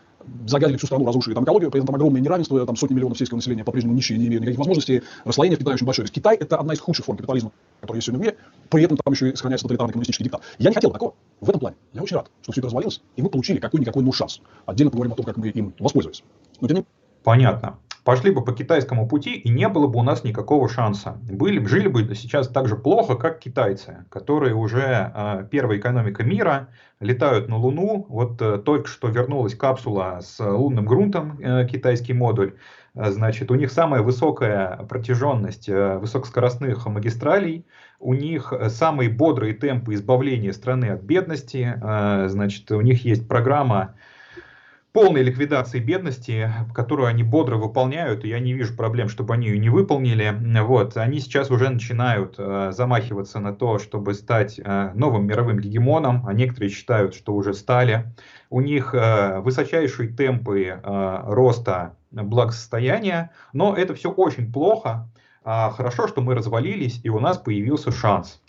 загадили 0.46 0.78
всю 0.78 0.88
страну, 0.88 1.06
разрушили 1.06 1.34
там 1.34 1.44
экологию, 1.44 1.72
при 1.72 1.80
этом 1.80 1.88
там 1.88 1.96
огромное 1.96 2.22
неравенство, 2.22 2.66
там 2.66 2.76
сотни 2.76 2.94
миллионов 2.94 3.18
сельского 3.18 3.38
населения 3.38 3.64
по-прежнему 3.64 3.96
нищие, 3.96 4.18
не 4.18 4.28
имеют 4.28 4.42
никаких 4.42 4.60
возможностей, 4.60 5.04
расслоение 5.24 5.58
в 5.58 5.60
Китае 5.60 5.76
очень 5.76 5.86
большое. 5.86 6.06
То 6.06 6.12
есть 6.12 6.16
Китай 6.16 6.36
это 6.38 6.58
одна 6.58 6.74
из 6.74 6.80
худших 6.80 7.06
форм 7.06 7.18
капитализма, 7.18 7.52
которая 7.82 7.98
есть 7.98 8.06
сегодня 8.06 8.24
в 8.24 8.28
мире, 8.28 8.38
при 8.70 8.84
этом 8.84 8.98
там 8.98 9.14
еще 9.14 9.30
и 9.30 9.36
сохраняется 9.36 9.66
тоталитарный 9.66 9.94
коммунистический 9.94 10.24
диктат. 10.24 10.42
Я 10.60 10.70
не 10.70 10.76
хотел 10.76 10.92
такого. 10.92 11.16
В 11.42 11.50
этом 11.50 11.60
плане 11.60 11.76
я 11.94 12.02
очень 12.02 12.16
рад, 12.16 12.30
что 12.42 12.52
все 12.52 12.62
это 12.62 12.68
развалилось, 12.68 13.02
и 13.16 13.22
мы 13.22 13.30
получили 13.30 13.60
какой-никакой, 13.60 14.04
ну, 14.04 14.12
шанс. 14.12 14.42
Отдельно 14.66 14.92
поговорим 14.92 15.14
о 15.14 15.16
том, 15.16 15.26
как 15.26 15.38
мы 15.38 15.50
им 15.50 15.74
воспользовались. 15.80 16.24
Но 16.62 16.68
тем 16.68 16.78
не 16.78 16.86
Понятно 17.24 17.80
пошли 18.06 18.30
бы 18.30 18.44
по 18.46 18.54
китайскому 18.54 19.08
пути, 19.08 19.34
и 19.34 19.50
не 19.50 19.68
было 19.68 19.88
бы 19.88 20.00
у 20.00 20.04
нас 20.04 20.24
никакого 20.24 20.70
шанса. 20.70 21.18
Были, 21.24 21.66
жили 21.66 21.88
бы 21.88 22.14
сейчас 22.14 22.48
так 22.48 22.68
же 22.68 22.76
плохо, 22.76 23.16
как 23.16 23.40
китайцы, 23.40 24.06
которые 24.10 24.54
уже 24.54 25.12
э, 25.14 25.48
первая 25.50 25.80
экономика 25.80 26.24
мира, 26.24 26.70
летают 27.00 27.50
на 27.50 27.58
Луну. 27.58 28.06
Вот 28.08 28.40
э, 28.42 28.60
только 28.60 28.88
что 28.88 29.10
вернулась 29.10 29.56
капсула 29.56 30.20
с 30.22 30.40
лунным 30.40 30.86
грунтом, 30.86 31.40
э, 31.40 31.68
китайский 31.68 32.14
модуль. 32.14 32.54
Значит, 32.94 33.50
у 33.50 33.56
них 33.56 33.72
самая 33.72 34.04
высокая 34.04 34.78
протяженность 34.88 35.68
э, 35.68 35.98
высокоскоростных 35.98 36.86
магистралей, 36.86 37.66
у 38.00 38.14
них 38.14 38.54
самые 38.68 39.10
бодрые 39.10 39.56
темпы 39.56 39.96
избавления 39.96 40.54
страны 40.54 40.92
от 40.92 41.02
бедности, 41.02 41.74
э, 41.76 42.28
значит, 42.30 42.72
у 42.72 42.82
них 42.82 43.04
есть 43.04 43.28
программа 43.28 43.96
полной 44.96 45.24
ликвидации 45.24 45.80
бедности, 45.80 46.50
которую 46.74 47.10
они 47.10 47.22
бодро 47.22 47.58
выполняют, 47.58 48.24
и 48.24 48.30
я 48.30 48.40
не 48.40 48.54
вижу 48.54 48.78
проблем, 48.78 49.10
чтобы 49.10 49.34
они 49.34 49.48
ее 49.48 49.60
не 49.60 49.70
выполнили. 49.70 50.34
Вот. 50.62 50.96
Они 50.96 51.20
сейчас 51.20 51.52
уже 51.52 51.68
начинают 51.68 52.36
э, 52.38 52.72
замахиваться 52.72 53.40
на 53.40 53.54
то, 53.54 53.78
чтобы 53.78 54.14
стать 54.14 54.58
э, 54.58 54.92
новым 54.96 55.28
мировым 55.28 55.60
гегемоном, 55.60 56.26
а 56.26 56.32
некоторые 56.32 56.70
считают, 56.70 57.14
что 57.14 57.36
уже 57.36 57.54
стали. 57.54 58.06
У 58.50 58.62
них 58.62 58.96
э, 58.96 59.42
высочайшие 59.42 60.08
темпы 60.14 60.80
э, 60.82 61.24
роста 61.26 61.98
благосостояния, 62.12 63.32
но 63.52 63.76
это 63.76 63.96
все 63.96 64.10
очень 64.10 64.50
плохо. 64.50 65.10
А 65.44 65.72
хорошо, 65.72 66.08
что 66.08 66.22
мы 66.22 66.36
развалились, 66.36 67.02
и 67.04 67.10
у 67.10 67.20
нас 67.20 67.38
появился 67.38 67.92
шанс 67.92 68.40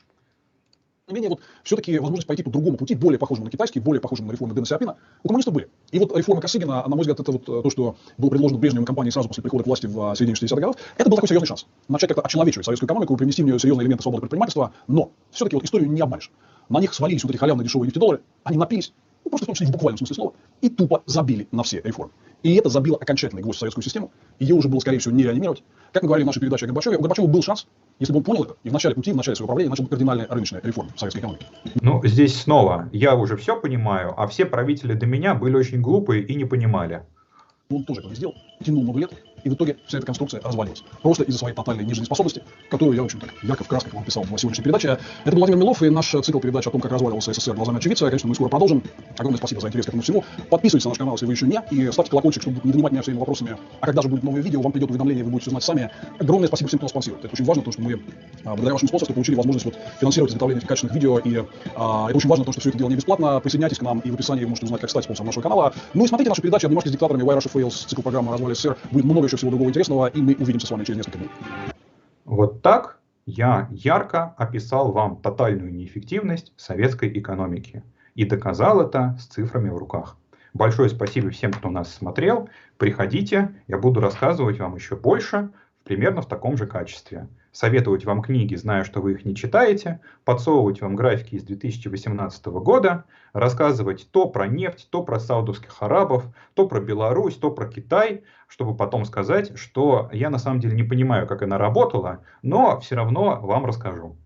не 1.08 1.14
менее, 1.14 1.30
вот 1.30 1.40
все-таки 1.62 1.98
возможность 2.00 2.26
пойти 2.26 2.42
по 2.42 2.50
другому 2.50 2.76
пути, 2.76 2.96
более 2.96 3.18
похожему 3.18 3.44
на 3.44 3.50
китайский, 3.50 3.78
более 3.78 4.00
похожему 4.00 4.28
на 4.28 4.32
реформы 4.32 4.54
Дэна 4.54 4.66
Сиапина, 4.66 4.96
у 5.22 5.28
коммунистов 5.28 5.54
были. 5.54 5.68
И 5.92 6.00
вот 6.00 6.16
реформа 6.16 6.40
Косыгина, 6.40 6.82
на 6.82 6.88
мой 6.88 7.00
взгляд, 7.00 7.20
это 7.20 7.30
вот 7.30 7.42
э, 7.42 7.62
то, 7.62 7.70
что 7.70 7.96
было 8.18 8.28
предложено 8.28 8.58
Брежневым 8.58 8.84
компанией 8.84 9.12
сразу 9.12 9.28
после 9.28 9.42
прихода 9.42 9.62
к 9.62 9.66
власти 9.68 9.86
в 9.86 10.12
э, 10.12 10.16
середине 10.16 10.34
60-х 10.34 10.56
годов, 10.56 10.76
это 10.98 11.08
был 11.08 11.16
такой 11.16 11.28
серьезный 11.28 11.46
шанс. 11.46 11.66
Начать 11.86 12.08
как-то 12.08 12.22
очеловечивать 12.22 12.66
советскую 12.66 12.88
экономику, 12.88 13.16
привнести 13.16 13.44
в 13.44 13.46
нее 13.46 13.56
серьезные 13.60 13.84
элементы 13.84 14.02
свободы 14.02 14.22
предпринимательства, 14.22 14.72
но 14.88 15.12
все-таки 15.30 15.54
вот 15.54 15.64
историю 15.64 15.88
не 15.90 16.00
обманешь. 16.00 16.32
На 16.68 16.80
них 16.80 16.92
свалились 16.92 17.22
вот 17.22 17.30
эти 17.30 17.38
халявные 17.38 17.66
дешевые 17.66 17.86
нефтедоллары, 17.86 18.22
они 18.42 18.58
напились, 18.58 18.92
ну, 19.27 19.31
просто 19.31 19.44
в 19.44 19.47
том 19.47 19.55
числе 19.57 19.66
в 19.66 19.73
буквальном 19.73 19.98
смысле 19.98 20.15
слова, 20.15 20.35
и 20.61 20.69
тупо 20.69 21.03
забили 21.07 21.48
на 21.51 21.65
все 21.65 21.81
реформы. 21.82 22.12
И 22.44 22.55
это 22.55 22.69
забило 22.69 22.97
окончательный 22.97 23.43
гвоздь 23.43 23.57
в 23.57 23.61
советскую 23.61 23.82
систему. 23.82 24.12
Ее 24.39 24.55
уже 24.55 24.69
было, 24.69 24.78
скорее 24.78 25.01
всего, 25.01 25.12
не 25.12 25.24
реанимировать. 25.24 25.65
Как 25.93 26.05
мы 26.05 26.07
говорили 26.07 26.23
в 26.23 26.27
нашей 26.28 26.39
передаче 26.39 26.66
о 26.66 26.69
Горбачеве, 26.69 26.97
у 26.97 27.01
Горбачева 27.01 27.27
был 27.27 27.43
шанс, 27.43 27.66
если 27.98 28.12
бы 28.12 28.19
он 28.19 28.24
понял 28.24 28.44
это, 28.44 28.55
и 28.62 28.70
в 28.70 28.73
начале 28.73 28.94
пути, 28.94 29.11
в 29.11 29.16
начале 29.16 29.35
своего 29.35 29.48
правления 29.48 29.70
начал 29.70 29.82
бы 29.82 29.90
кардинальные 29.90 30.28
рыночные 30.28 30.62
реформы 30.62 30.93
в 30.94 31.01
советской 31.01 31.19
экономике. 31.19 31.47
Ну, 31.81 32.01
здесь 32.07 32.40
снова, 32.40 32.89
я 32.93 33.16
уже 33.16 33.36
все 33.36 33.61
понимаю, 33.61 34.15
а 34.16 34.28
все 34.28 34.47
правители 34.47 34.93
до 34.93 35.07
меня 35.07 35.35
были 35.35 35.57
очень 35.57 35.81
глупые 35.81 36.23
и 36.23 36.36
не 36.36 36.44
понимали. 36.44 37.03
Он 37.69 37.82
тоже 37.82 38.01
этого 38.01 38.11
не 38.11 38.16
сделал, 38.16 38.35
тянул 38.65 38.85
много 38.85 39.01
лет, 39.01 39.12
И 39.44 39.48
в 39.48 39.54
итоге 39.54 39.76
вся 39.86 39.98
эта 39.98 40.06
конструкция 40.06 40.40
развалилась. 40.42 40.82
Просто 41.02 41.24
из-за 41.24 41.38
своей 41.38 41.54
тотальной 41.54 41.84
нежизнеспособности, 41.84 42.42
которую 42.70 42.96
я 42.96 43.02
очень 43.02 43.20
так 43.20 43.30
ярко 43.42 43.64
в 43.64 43.68
красках 43.68 43.94
вам 43.94 44.04
писал 44.04 44.24
в 44.24 44.38
сегодняшней 44.38 44.64
передаче. 44.64 44.98
Это 45.24 45.32
был 45.32 45.38
Владимир 45.38 45.60
Милов 45.60 45.82
и 45.82 45.90
наш 45.90 46.10
цикл 46.10 46.40
передач 46.40 46.66
о 46.66 46.70
том, 46.70 46.80
как 46.80 46.92
разваливался 46.92 47.32
СССР 47.32 47.54
глазами 47.54 47.78
очевидца. 47.78 48.06
Конечно, 48.06 48.28
мы 48.28 48.34
скоро 48.34 48.48
продолжим. 48.48 48.82
Огромное 49.16 49.38
спасибо 49.38 49.60
за 49.60 49.68
интерес 49.68 49.86
к 49.86 49.88
этому 49.88 50.02
всему. 50.02 50.24
Подписывайтесь 50.50 50.84
на 50.84 50.90
наш 50.90 50.98
канал, 50.98 51.14
если 51.14 51.26
вы 51.26 51.32
еще 51.32 51.46
не, 51.46 51.60
и 51.70 51.90
ставьте 51.92 52.10
колокольчик, 52.10 52.42
чтобы 52.42 52.60
не 52.64 52.72
донимать 52.72 52.92
меня 52.92 53.02
своими 53.02 53.18
вопросами. 53.18 53.56
А 53.80 53.86
когда 53.86 54.02
же 54.02 54.08
будет 54.08 54.22
новое 54.22 54.42
видео, 54.42 54.60
вам 54.60 54.72
придет 54.72 54.90
уведомление, 54.90 55.24
вы 55.24 55.30
будете 55.30 55.50
знать 55.50 55.62
сами. 55.62 55.90
Огромное 56.18 56.48
спасибо 56.48 56.68
всем, 56.68 56.78
кто 56.78 56.88
спонсирует. 56.88 57.24
Это 57.24 57.32
очень 57.32 57.44
важно, 57.44 57.62
потому 57.62 57.72
что 57.72 57.82
мы 57.82 58.02
а, 58.44 58.50
благодаря 58.50 58.72
вашему 58.74 58.88
спонсорству 58.88 59.14
получили 59.14 59.36
возможность 59.36 59.66
вот, 59.66 59.74
финансировать 60.00 60.30
изготовление 60.30 60.66
качественных 60.66 60.94
видео. 60.94 61.18
И 61.18 61.44
а, 61.74 62.08
это 62.08 62.16
очень 62.16 62.28
важно, 62.28 62.44
потому 62.44 62.52
что 62.52 62.60
все 62.60 62.70
это 62.70 62.78
дело 62.78 62.88
не 62.88 62.96
бесплатно. 62.96 63.40
Присоединяйтесь 63.40 63.78
к 63.78 63.82
нам, 63.82 64.00
и 64.00 64.10
в 64.10 64.14
описании 64.14 64.44
можете 64.44 64.66
узнать, 64.66 64.80
как 64.80 64.90
стать 64.90 65.04
спонсором 65.04 65.26
нашего 65.26 65.42
канала. 65.42 65.74
Ну 65.94 66.04
и 66.04 66.08
смотрите 66.08 66.28
наши 66.28 66.42
передачи 66.42 66.66
«Обнимашки 66.66 66.88
с 66.88 66.92
диктаторами», 66.92 67.22
«Why 67.22 67.38
Russia 67.38 67.50
Fails», 67.52 67.86
цикл 67.88 68.02
программы 68.02 68.32
«Развале 68.32 68.54
СССР». 68.54 68.76
Будет 68.90 69.04
много 69.04 69.26
еще 69.26 69.35
всего 69.36 69.50
другого 69.50 69.68
интересного, 69.68 70.06
и 70.06 70.20
мы 70.20 70.34
увидимся 70.34 70.66
с 70.66 70.70
вами 70.70 70.84
через 70.84 70.98
несколько 70.98 71.18
дней. 71.18 71.30
Вот 72.24 72.62
так 72.62 72.98
я 73.26 73.68
ярко 73.70 74.34
описал 74.36 74.92
вам 74.92 75.16
тотальную 75.16 75.72
неэффективность 75.72 76.52
советской 76.56 77.08
экономики 77.18 77.82
и 78.14 78.24
доказал 78.24 78.80
это 78.80 79.16
с 79.20 79.26
цифрами 79.26 79.68
в 79.68 79.76
руках. 79.76 80.16
Большое 80.54 80.88
спасибо 80.88 81.30
всем, 81.30 81.52
кто 81.52 81.68
нас 81.68 81.92
смотрел. 81.92 82.48
Приходите, 82.78 83.54
я 83.66 83.78
буду 83.78 84.00
рассказывать 84.00 84.58
вам 84.58 84.74
еще 84.74 84.96
больше, 84.96 85.50
примерно 85.84 86.22
в 86.22 86.28
таком 86.28 86.56
же 86.56 86.66
качестве 86.66 87.28
советовать 87.56 88.04
вам 88.04 88.20
книги, 88.20 88.54
зная, 88.54 88.84
что 88.84 89.00
вы 89.00 89.12
их 89.12 89.24
не 89.24 89.34
читаете, 89.34 90.00
подсовывать 90.26 90.82
вам 90.82 90.94
графики 90.94 91.36
из 91.36 91.42
2018 91.44 92.46
года, 92.46 93.04
рассказывать 93.32 94.08
то 94.10 94.28
про 94.28 94.46
нефть, 94.46 94.88
то 94.90 95.02
про 95.02 95.18
саудовских 95.18 95.74
арабов, 95.80 96.26
то 96.52 96.68
про 96.68 96.80
Беларусь, 96.80 97.36
то 97.36 97.50
про 97.50 97.66
Китай, 97.66 98.24
чтобы 98.46 98.76
потом 98.76 99.06
сказать, 99.06 99.56
что 99.56 100.10
я 100.12 100.28
на 100.28 100.38
самом 100.38 100.60
деле 100.60 100.76
не 100.76 100.82
понимаю, 100.82 101.26
как 101.26 101.40
она 101.40 101.56
работала, 101.56 102.20
но 102.42 102.78
все 102.80 102.94
равно 102.94 103.40
вам 103.40 103.64
расскажу. 103.64 104.16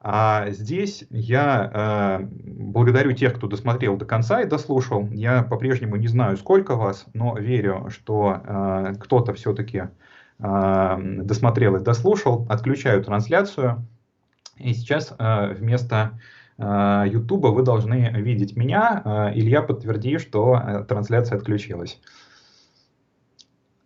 А 0.00 0.48
здесь 0.50 1.04
я 1.10 2.20
э, 2.22 2.26
благодарю 2.30 3.12
тех, 3.12 3.34
кто 3.34 3.48
досмотрел 3.48 3.98
до 3.98 4.06
конца 4.06 4.40
и 4.40 4.46
дослушал. 4.46 5.08
Я 5.10 5.42
по-прежнему 5.42 5.96
не 5.96 6.06
знаю, 6.06 6.38
сколько 6.38 6.74
вас, 6.76 7.04
но 7.12 7.36
верю, 7.36 7.88
что 7.90 8.40
э, 8.42 8.94
кто-то 8.98 9.34
все-таки 9.34 9.88
досмотрел 10.38 11.76
и 11.76 11.82
дослушал, 11.82 12.46
отключаю 12.48 13.02
трансляцию. 13.02 13.86
И 14.58 14.72
сейчас 14.74 15.14
а, 15.18 15.48
вместо 15.48 16.18
YouTube 16.58 17.44
а, 17.44 17.48
вы 17.48 17.62
должны 17.62 18.10
видеть 18.16 18.56
меня. 18.56 19.32
Илья, 19.34 19.62
подтверди, 19.62 20.18
что 20.18 20.84
трансляция 20.88 21.38
отключилась. 21.38 22.00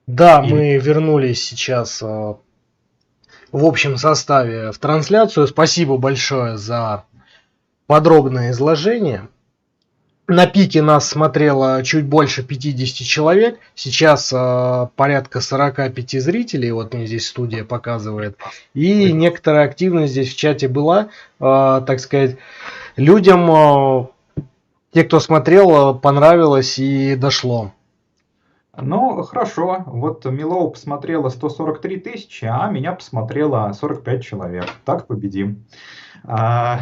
Да, 0.07 0.45
и... 0.45 0.53
мы 0.53 0.79
вернулись 0.79 1.45
сейчас 1.45 2.01
в 2.01 2.39
общем 3.53 3.97
составе 3.97 4.73
в 4.73 4.79
трансляцию. 4.79 5.47
Спасибо 5.47 5.97
большое 5.97 6.57
за 6.57 7.05
подробное 7.87 8.51
изложение. 8.53 9.29
На 10.31 10.47
пике 10.47 10.81
нас 10.81 11.09
смотрело 11.09 11.83
чуть 11.83 12.05
больше 12.05 12.45
50 12.45 13.05
человек, 13.05 13.59
сейчас 13.75 14.33
э, 14.33 14.87
порядка 14.95 15.41
45 15.41 16.23
зрителей, 16.23 16.71
вот 16.71 16.95
мне 16.95 17.05
здесь 17.09 17.27
студия 17.27 17.65
показывает. 17.65 18.39
И 18.73 19.13
некоторая 19.13 19.65
активность 19.67 20.13
здесь 20.13 20.33
в 20.33 20.37
чате 20.37 20.69
была, 20.69 21.09
э, 21.41 21.83
так 21.85 21.99
сказать, 21.99 22.37
людям, 22.95 23.51
э, 23.51 24.07
те, 24.93 25.03
кто 25.03 25.19
смотрел, 25.19 25.97
понравилось 25.99 26.79
и 26.79 27.17
дошло. 27.17 27.73
Ну, 28.83 29.23
хорошо. 29.23 29.85
Вот 29.87 30.25
Милоу 30.25 30.71
посмотрела 30.71 31.29
143 31.29 32.01
тысячи, 32.01 32.45
а 32.45 32.71
меня 32.71 32.93
посмотрело 32.93 33.73
45 33.73 34.23
человек. 34.23 34.67
Так 34.85 35.07
победим. 35.07 35.65
А, 36.25 36.81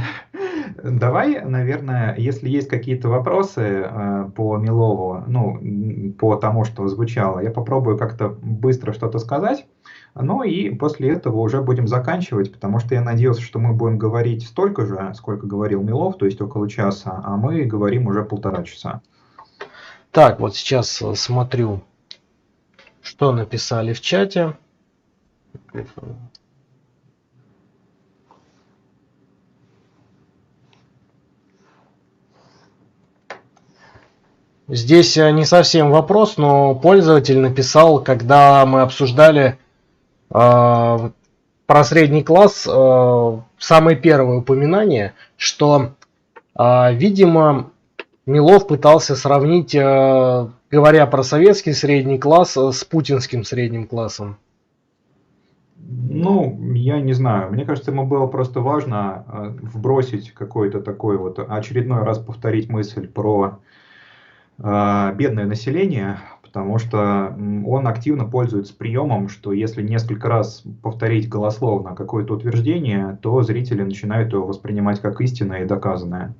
давай, 0.83 1.45
наверное, 1.45 2.15
если 2.17 2.49
есть 2.49 2.69
какие-то 2.69 3.09
вопросы 3.09 3.83
а, 3.85 4.31
по 4.31 4.57
Милову, 4.57 5.23
ну, 5.27 6.13
по 6.19 6.37
тому, 6.37 6.65
что 6.65 6.89
звучало, 6.89 7.41
я 7.41 7.51
попробую 7.51 7.97
как-то 7.99 8.29
быстро 8.29 8.93
что-то 8.93 9.19
сказать. 9.19 9.67
Ну 10.15 10.43
и 10.43 10.71
после 10.71 11.11
этого 11.11 11.39
уже 11.39 11.63
будем 11.63 11.87
заканчивать, 11.87 12.53
потому 12.53 12.81
что 12.81 12.95
я 12.95 13.03
надеялся, 13.03 13.43
что 13.43 13.61
мы 13.61 13.73
будем 13.73 13.99
говорить 13.99 14.47
столько 14.47 14.85
же, 14.85 15.13
сколько 15.15 15.47
говорил 15.47 15.83
Милов, 15.83 16.17
то 16.17 16.27
есть 16.27 16.41
около 16.41 16.69
часа, 16.69 17.21
а 17.25 17.37
мы 17.37 17.65
говорим 17.65 18.09
уже 18.09 18.25
полтора 18.25 18.65
часа. 18.65 19.01
Так, 20.11 20.41
вот 20.41 20.57
сейчас 20.57 21.03
смотрю, 21.15 21.83
что 23.09 23.33
написали 23.33 23.95
в 23.95 24.03
чате. 24.03 24.55
Здесь 34.69 35.17
э, 35.17 35.31
не 35.31 35.47
совсем 35.47 35.91
вопрос, 35.91 36.37
но 36.37 36.75
пользователь 36.75 37.39
написал, 37.39 38.05
когда 38.05 38.67
мы 38.67 38.83
обсуждали 38.83 39.57
э, 40.31 41.11
про 41.67 41.85
средний 41.85 42.23
класс, 42.23 42.69
э, 42.71 43.41
самое 43.59 43.97
первое 43.97 44.37
упоминание, 44.37 45.15
что, 45.39 45.95
э, 46.59 46.93
видимо, 46.93 47.71
Милов 48.29 48.67
пытался 48.67 49.17
сравнить, 49.17 49.75
э, 49.75 50.49
говоря 50.71 51.07
про 51.07 51.23
советский 51.23 51.73
средний 51.73 52.19
класс, 52.19 52.59
э, 52.59 52.73
с 52.73 52.85
путинским 52.85 53.43
средним 53.43 53.87
классом. 53.87 54.37
Ну, 55.79 56.61
я 56.75 57.01
не 57.01 57.15
знаю. 57.15 57.51
Мне 57.51 57.65
кажется, 57.65 57.91
ему 57.91 58.07
было 58.07 58.27
просто 58.27 58.61
важно 58.61 59.25
э, 59.27 59.49
вбросить 59.63 60.33
какой-то 60.33 60.81
такой 60.81 61.17
вот 61.17 61.39
очередной 61.39 62.03
раз 62.03 62.19
повторить 62.19 62.69
мысль 62.69 63.09
про 63.09 63.59
бедное 64.59 65.47
население, 65.47 66.19
потому 66.43 66.79
что 66.79 67.33
он 67.65 67.87
активно 67.87 68.25
пользуется 68.25 68.77
приемом, 68.77 69.29
что 69.29 69.53
если 69.53 69.83
несколько 69.83 70.29
раз 70.29 70.65
повторить 70.83 71.29
голословно 71.29 71.95
какое-то 71.95 72.35
утверждение, 72.35 73.17
то 73.23 73.41
зрители 73.45 73.83
начинают 73.85 74.33
его 74.33 74.45
воспринимать 74.45 75.01
как 75.01 75.21
истинное 75.21 75.63
и 75.63 75.65
доказанное. 75.65 76.35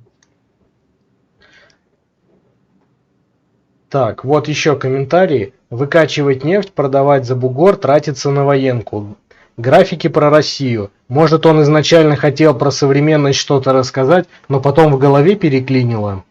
Так, 3.89 4.23
вот 4.23 4.47
еще 4.47 4.75
комментарий. 4.75 5.53
Выкачивать 5.71 6.43
нефть, 6.43 6.73
продавать 6.73 7.25
за 7.25 7.35
бугор, 7.35 7.75
тратиться 7.75 8.29
на 8.29 8.45
военку. 8.45 9.15
Графики 9.57 10.07
про 10.07 10.29
Россию. 10.29 10.91
Может 11.07 11.47
он 11.47 11.63
изначально 11.63 12.15
хотел 12.15 12.53
про 12.53 12.69
современность 12.69 13.39
что-то 13.39 13.73
рассказать, 13.73 14.27
но 14.47 14.59
потом 14.59 14.93
в 14.93 14.99
голове 14.99 15.35
переклинило. 15.35 16.23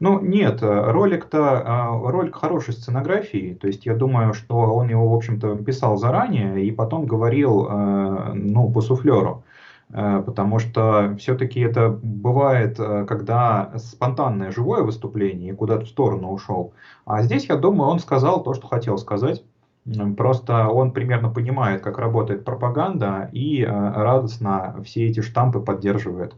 Ну, 0.00 0.20
нет, 0.20 0.62
э, 0.62 0.90
ролик-то, 0.90 1.62
а, 1.64 2.10
ролик 2.10 2.34
хорошей 2.34 2.74
сценографии, 2.74 3.56
то 3.58 3.68
есть 3.68 3.86
я 3.86 3.94
думаю, 3.94 4.34
что 4.34 4.56
он 4.56 4.88
его, 4.88 5.08
в 5.08 5.14
общем-то, 5.14 5.54
писал 5.56 5.96
заранее 5.96 6.64
и 6.64 6.72
потом 6.72 7.06
говорил, 7.06 7.68
э, 7.70 8.32
ну, 8.34 8.68
по 8.68 8.80
суфлеру. 8.80 9.44
Э, 9.90 10.22
потому 10.24 10.58
что 10.58 11.14
все-таки 11.18 11.60
это 11.60 11.88
бывает, 11.90 12.76
когда 12.76 13.72
спонтанное 13.76 14.50
живое 14.50 14.82
выступление 14.82 15.54
куда-то 15.54 15.84
в 15.84 15.88
сторону 15.88 16.32
ушел. 16.32 16.72
А 17.04 17.22
здесь, 17.22 17.46
я 17.46 17.56
думаю, 17.56 17.90
он 17.90 17.98
сказал 17.98 18.42
то, 18.42 18.54
что 18.54 18.66
хотел 18.66 18.98
сказать. 18.98 19.44
Просто 20.16 20.68
он 20.68 20.92
примерно 20.92 21.28
понимает, 21.28 21.82
как 21.82 21.98
работает 21.98 22.44
пропаганда 22.44 23.28
и 23.32 23.62
радостно 23.62 24.82
все 24.82 25.04
эти 25.06 25.20
штампы 25.20 25.60
поддерживает 25.60 26.34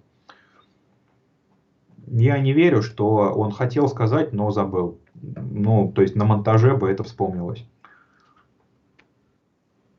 я 2.07 2.39
не 2.39 2.53
верю, 2.53 2.83
что 2.83 3.33
он 3.35 3.51
хотел 3.51 3.89
сказать, 3.89 4.33
но 4.33 4.51
забыл. 4.51 4.99
Ну, 5.15 5.93
то 5.95 6.03
есть 6.03 6.15
на 6.15 6.25
монтаже 6.25 6.77
бы 6.77 6.89
это 6.89 7.03
вспомнилось. 7.03 7.67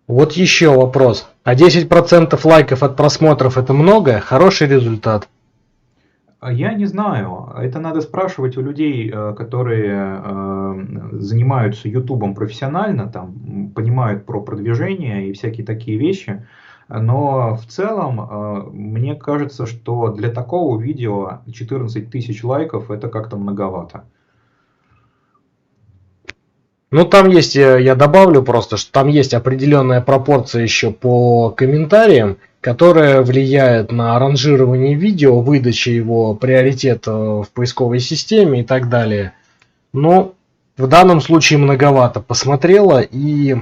Вот 0.07 0.31
еще 0.33 0.69
вопрос. 0.69 1.29
А 1.43 1.53
10% 1.53 2.39
лайков 2.45 2.81
от 2.81 2.95
просмотров 2.95 3.57
это 3.57 3.73
много? 3.73 4.21
Хороший 4.21 4.67
результат? 4.67 5.27
А 6.39 6.53
я 6.53 6.73
не 6.73 6.85
знаю. 6.85 7.51
Это 7.57 7.79
надо 7.79 7.99
спрашивать 7.99 8.57
у 8.57 8.61
людей, 8.61 9.11
э, 9.13 9.33
которые 9.33 10.21
э, 10.23 11.17
занимаются 11.19 11.89
Ютубом 11.89 12.35
профессионально, 12.35 13.07
там, 13.07 13.71
понимают 13.75 14.25
про 14.25 14.39
продвижение 14.41 15.27
и 15.27 15.33
всякие 15.33 15.65
такие 15.65 15.97
вещи. 15.97 16.45
Но 16.87 17.55
в 17.55 17.65
целом, 17.65 18.21
э, 18.21 18.69
мне 18.71 19.15
кажется, 19.15 19.65
что 19.65 20.13
для 20.13 20.29
такого 20.29 20.79
видео 20.79 21.39
14 21.51 22.09
тысяч 22.09 22.45
лайков 22.45 22.91
это 22.91 23.09
как-то 23.09 23.35
многовато. 23.35 24.05
Ну, 26.89 27.03
там 27.05 27.29
есть, 27.29 27.57
э, 27.57 27.81
я 27.81 27.95
добавлю 27.95 28.41
просто, 28.43 28.77
что 28.77 28.91
там 28.91 29.09
есть 29.09 29.33
определенная 29.33 29.99
пропорция 29.99 30.63
еще 30.63 30.91
по 30.91 31.49
комментариям, 31.49 32.37
которая 32.61 33.21
влияет 33.21 33.91
на 33.91 34.17
ранжирование 34.17 34.95
видео, 34.95 35.41
выдачу 35.41 35.91
его 35.91 36.33
приоритета 36.33 37.43
в 37.43 37.49
поисковой 37.53 37.99
системе 37.99 38.61
и 38.61 38.63
так 38.63 38.87
далее. 38.87 39.33
Но 39.91 40.33
в 40.77 40.87
данном 40.87 41.19
случае 41.19 41.59
многовато 41.59 42.21
посмотрела 42.21 43.01
и 43.01 43.57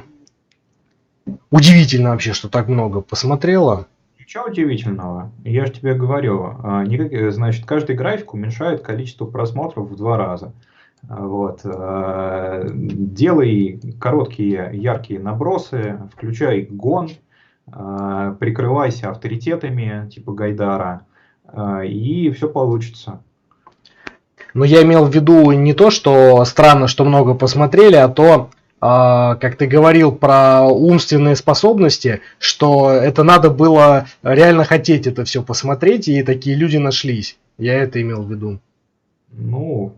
удивительно 1.49 2.11
вообще, 2.11 2.33
что 2.33 2.47
так 2.47 2.67
много 2.67 3.01
посмотрела. 3.01 3.87
Ничего 4.19 4.45
удивительного. 4.45 5.31
Я 5.43 5.65
же 5.65 5.71
тебе 5.71 5.95
говорю, 5.95 6.57
а, 6.63 6.83
никак, 6.83 7.31
значит, 7.31 7.65
каждый 7.65 7.95
график 7.95 8.33
уменьшает 8.33 8.81
количество 8.81 9.25
просмотров 9.25 9.89
в 9.89 9.95
два 9.95 10.17
раза. 10.17 10.51
Вот. 11.09 11.61
А, 11.65 12.63
делай 12.65 13.79
короткие, 13.99 14.71
яркие 14.73 15.19
набросы, 15.19 15.99
включай 16.13 16.63
гон, 16.63 17.09
а, 17.71 18.31
прикрывайся 18.33 19.09
авторитетами 19.09 20.09
типа 20.09 20.33
Гайдара, 20.33 21.05
и 21.85 22.31
все 22.35 22.49
получится. 22.49 23.21
Но 24.53 24.65
я 24.65 24.83
имел 24.83 25.05
в 25.05 25.13
виду 25.13 25.51
не 25.51 25.73
то, 25.73 25.91
что 25.91 26.43
странно, 26.45 26.87
что 26.87 27.05
много 27.05 27.33
посмотрели, 27.33 27.95
а 27.95 28.07
то, 28.07 28.49
как 28.79 29.57
ты 29.57 29.67
говорил 29.67 30.11
про 30.11 30.63
умственные 30.63 31.35
способности, 31.35 32.21
что 32.39 32.89
это 32.89 33.23
надо 33.23 33.49
было 33.49 34.07
реально 34.23 34.63
хотеть 34.63 35.07
это 35.07 35.23
все 35.23 35.43
посмотреть, 35.43 36.07
и 36.07 36.23
такие 36.23 36.55
люди 36.55 36.77
нашлись. 36.77 37.37
Я 37.57 37.75
это 37.75 38.01
имел 38.01 38.23
в 38.23 38.31
виду. 38.31 38.59
Ну, 39.31 39.93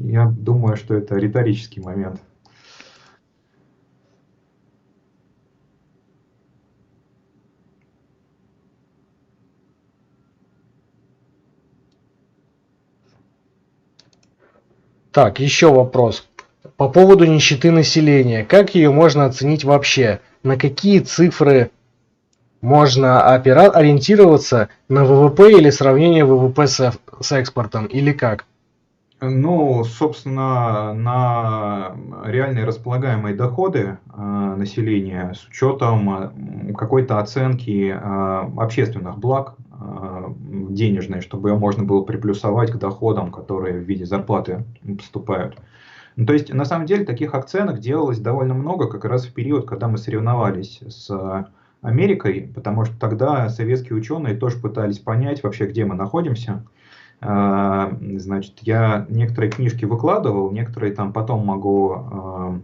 я 0.00 0.26
думаю, 0.26 0.76
что 0.76 0.94
это 0.94 1.16
риторический 1.16 1.80
момент. 1.80 2.20
Так, 15.12 15.40
еще 15.40 15.72
вопрос. 15.72 16.26
По 16.76 16.88
поводу 16.88 17.24
нищеты 17.26 17.70
населения. 17.70 18.44
Как 18.44 18.74
ее 18.74 18.90
можно 18.90 19.26
оценить 19.26 19.64
вообще? 19.64 20.20
На 20.42 20.56
какие 20.56 21.00
цифры 21.00 21.70
можно 22.60 23.34
опира- 23.36 23.70
ориентироваться 23.70 24.68
на 24.88 25.04
ВВП 25.04 25.52
или 25.52 25.68
сравнение 25.70 26.24
ВВП 26.24 26.66
с, 26.66 26.92
с 27.20 27.32
экспортом? 27.32 27.86
Или 27.86 28.12
как? 28.12 28.46
Ну, 29.22 29.84
собственно, 29.84 30.94
на 30.94 31.94
реальные 32.24 32.64
располагаемые 32.64 33.34
доходы 33.34 33.98
э, 34.14 34.54
населения 34.56 35.34
с 35.34 35.46
учетом 35.46 36.72
какой-то 36.74 37.18
оценки 37.18 37.90
э, 37.90 38.50
общественных 38.56 39.18
благ 39.18 39.56
э, 39.78 40.28
денежной, 40.70 41.20
чтобы 41.20 41.50
ее 41.50 41.58
можно 41.58 41.84
было 41.84 42.02
приплюсовать 42.02 42.70
к 42.72 42.76
доходам, 42.76 43.30
которые 43.30 43.78
в 43.78 43.82
виде 43.82 44.06
зарплаты 44.06 44.64
поступают. 44.96 45.58
Ну, 46.16 46.24
то 46.24 46.32
есть, 46.32 46.50
на 46.54 46.64
самом 46.64 46.86
деле, 46.86 47.04
таких 47.04 47.34
оценок 47.34 47.78
делалось 47.78 48.20
довольно 48.20 48.54
много 48.54 48.88
как 48.88 49.04
раз 49.04 49.26
в 49.26 49.34
период, 49.34 49.66
когда 49.66 49.86
мы 49.86 49.98
соревновались 49.98 50.80
с 50.88 51.46
Америкой, 51.82 52.50
потому 52.54 52.86
что 52.86 52.98
тогда 52.98 53.50
советские 53.50 53.98
ученые 53.98 54.34
тоже 54.34 54.56
пытались 54.56 54.98
понять 54.98 55.42
вообще, 55.42 55.66
где 55.66 55.84
мы 55.84 55.94
находимся– 55.94 56.64
а, 56.74 56.79
значит, 57.20 58.60
я 58.62 59.06
некоторые 59.10 59.50
книжки 59.50 59.84
выкладывал, 59.84 60.50
некоторые 60.50 60.94
там 60.94 61.12
потом 61.12 61.44
могу, 61.44 61.92
а, 61.92 62.60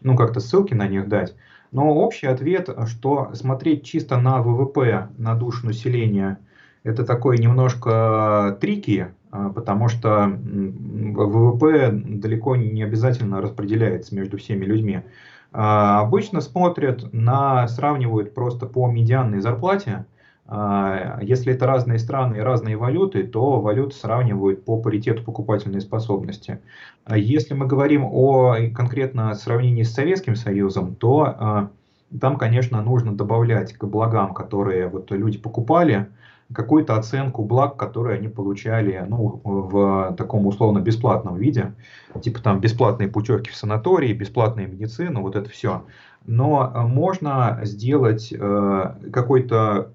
ну, 0.00 0.16
как-то 0.16 0.40
ссылки 0.40 0.74
на 0.74 0.88
них 0.88 1.08
дать. 1.08 1.36
Но 1.70 1.94
общий 1.94 2.26
ответ, 2.26 2.68
что 2.86 3.30
смотреть 3.34 3.84
чисто 3.84 4.18
на 4.18 4.42
ВВП, 4.42 5.10
на 5.16 5.34
душу 5.34 5.66
населения, 5.66 6.38
это 6.82 7.04
такой 7.04 7.38
немножко 7.38 8.58
трики, 8.60 9.08
а, 9.30 9.50
потому 9.50 9.88
что 9.88 10.26
ВВП 10.26 11.90
далеко 11.92 12.56
не 12.56 12.82
обязательно 12.82 13.40
распределяется 13.40 14.14
между 14.14 14.38
всеми 14.38 14.64
людьми. 14.64 15.02
Обычно 15.50 16.40
смотрят 16.42 17.12
на, 17.12 17.66
сравнивают 17.68 18.34
просто 18.34 18.66
по 18.66 18.86
медианной 18.90 19.40
зарплате, 19.40 19.90
а, 19.92 20.17
если 20.50 21.52
это 21.52 21.66
разные 21.66 21.98
страны 21.98 22.36
и 22.36 22.40
разные 22.40 22.76
валюты, 22.76 23.22
то 23.24 23.60
валюты 23.60 23.94
сравнивают 23.94 24.64
по 24.64 24.80
паритету 24.80 25.22
покупательной 25.22 25.82
способности. 25.82 26.60
А 27.04 27.18
если 27.18 27.52
мы 27.52 27.66
говорим 27.66 28.04
о 28.04 28.56
конкретно 28.74 29.34
сравнении 29.34 29.82
с 29.82 29.92
Советским 29.92 30.36
Союзом, 30.36 30.94
то 30.94 31.34
а, 31.38 31.70
там, 32.18 32.38
конечно, 32.38 32.80
нужно 32.80 33.14
добавлять 33.14 33.74
к 33.74 33.84
благам, 33.84 34.32
которые 34.32 34.88
вот 34.88 35.10
люди 35.10 35.38
покупали, 35.38 36.08
какую-то 36.52 36.96
оценку 36.96 37.44
благ, 37.44 37.76
которые 37.76 38.18
они 38.18 38.28
получали 38.28 39.04
ну, 39.06 39.40
в 39.44 40.14
таком 40.16 40.46
условно 40.46 40.78
бесплатном 40.78 41.36
виде, 41.36 41.74
типа 42.22 42.42
там 42.42 42.60
бесплатные 42.60 43.08
путевки 43.08 43.50
в 43.50 43.54
санатории, 43.54 44.14
бесплатная 44.14 44.66
медицина, 44.66 45.20
вот 45.20 45.36
это 45.36 45.50
все. 45.50 45.84
Но 46.26 46.72
можно 46.88 47.60
сделать 47.64 48.32
э, 48.32 48.94
какой-то 49.12 49.92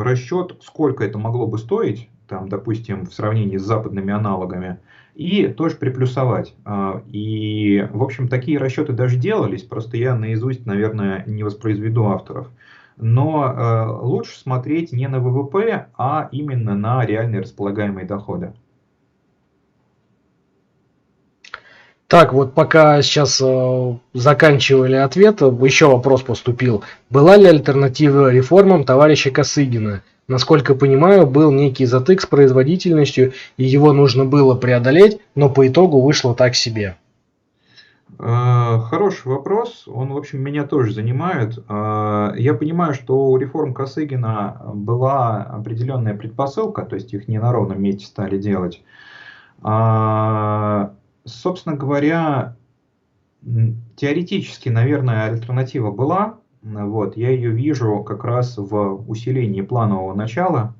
расчет, 0.00 0.56
сколько 0.62 1.04
это 1.04 1.18
могло 1.18 1.46
бы 1.46 1.58
стоить, 1.58 2.08
там, 2.28 2.48
допустим, 2.48 3.06
в 3.06 3.14
сравнении 3.14 3.56
с 3.56 3.62
западными 3.62 4.12
аналогами, 4.12 4.78
и 5.14 5.46
тоже 5.48 5.76
приплюсовать. 5.76 6.54
А, 6.64 7.02
и, 7.06 7.86
в 7.92 8.02
общем, 8.02 8.28
такие 8.28 8.58
расчеты 8.58 8.92
даже 8.92 9.16
делались, 9.16 9.62
просто 9.62 9.96
я 9.96 10.16
наизусть, 10.16 10.66
наверное, 10.66 11.24
не 11.26 11.42
воспроизведу 11.42 12.06
авторов. 12.06 12.50
Но 12.96 13.44
э, 13.44 13.86
лучше 14.04 14.38
смотреть 14.38 14.92
не 14.92 15.08
на 15.08 15.18
ВВП, 15.18 15.88
а 15.98 16.28
именно 16.30 16.76
на 16.76 17.04
реальные 17.04 17.40
располагаемые 17.40 18.06
доходы. 18.06 18.54
Так, 22.14 22.32
вот 22.32 22.54
пока 22.54 23.02
сейчас 23.02 23.42
э, 23.44 23.94
заканчивали 24.12 24.94
ответ, 24.94 25.40
еще 25.40 25.88
вопрос 25.88 26.22
поступил. 26.22 26.84
Была 27.10 27.36
ли 27.36 27.46
альтернатива 27.46 28.30
реформам 28.30 28.84
товарища 28.84 29.32
Косыгина? 29.32 30.02
Насколько 30.28 30.76
понимаю, 30.76 31.26
был 31.26 31.50
некий 31.50 31.86
затык 31.86 32.20
с 32.20 32.26
производительностью, 32.26 33.32
и 33.56 33.64
его 33.64 33.92
нужно 33.92 34.24
было 34.26 34.54
преодолеть, 34.54 35.18
но 35.34 35.50
по 35.50 35.66
итогу 35.66 36.02
вышло 36.02 36.36
так 36.36 36.54
себе. 36.54 36.94
Э, 38.20 38.78
хороший 38.88 39.26
вопрос, 39.26 39.88
он, 39.88 40.12
в 40.12 40.16
общем, 40.16 40.40
меня 40.40 40.62
тоже 40.68 40.92
занимает. 40.92 41.58
Э, 41.68 42.30
я 42.36 42.54
понимаю, 42.54 42.94
что 42.94 43.26
у 43.26 43.36
реформ 43.38 43.74
Косыгина 43.74 44.60
была 44.72 45.38
определенная 45.42 46.14
предпосылка, 46.14 46.82
то 46.82 46.94
есть 46.94 47.12
их 47.12 47.26
не 47.26 47.40
на 47.40 47.50
ровном 47.50 47.82
месте 47.82 48.06
стали 48.06 48.38
делать. 48.38 48.84
Собственно 51.24 51.76
говоря, 51.76 52.56
теоретически, 53.96 54.68
наверное, 54.68 55.24
альтернатива 55.24 55.90
была. 55.90 56.38
Вот, 56.62 57.16
я 57.16 57.30
ее 57.30 57.50
вижу 57.50 58.02
как 58.02 58.24
раз 58.24 58.56
в 58.56 59.04
усилении 59.08 59.60
планового 59.60 60.14
начала 60.14 60.74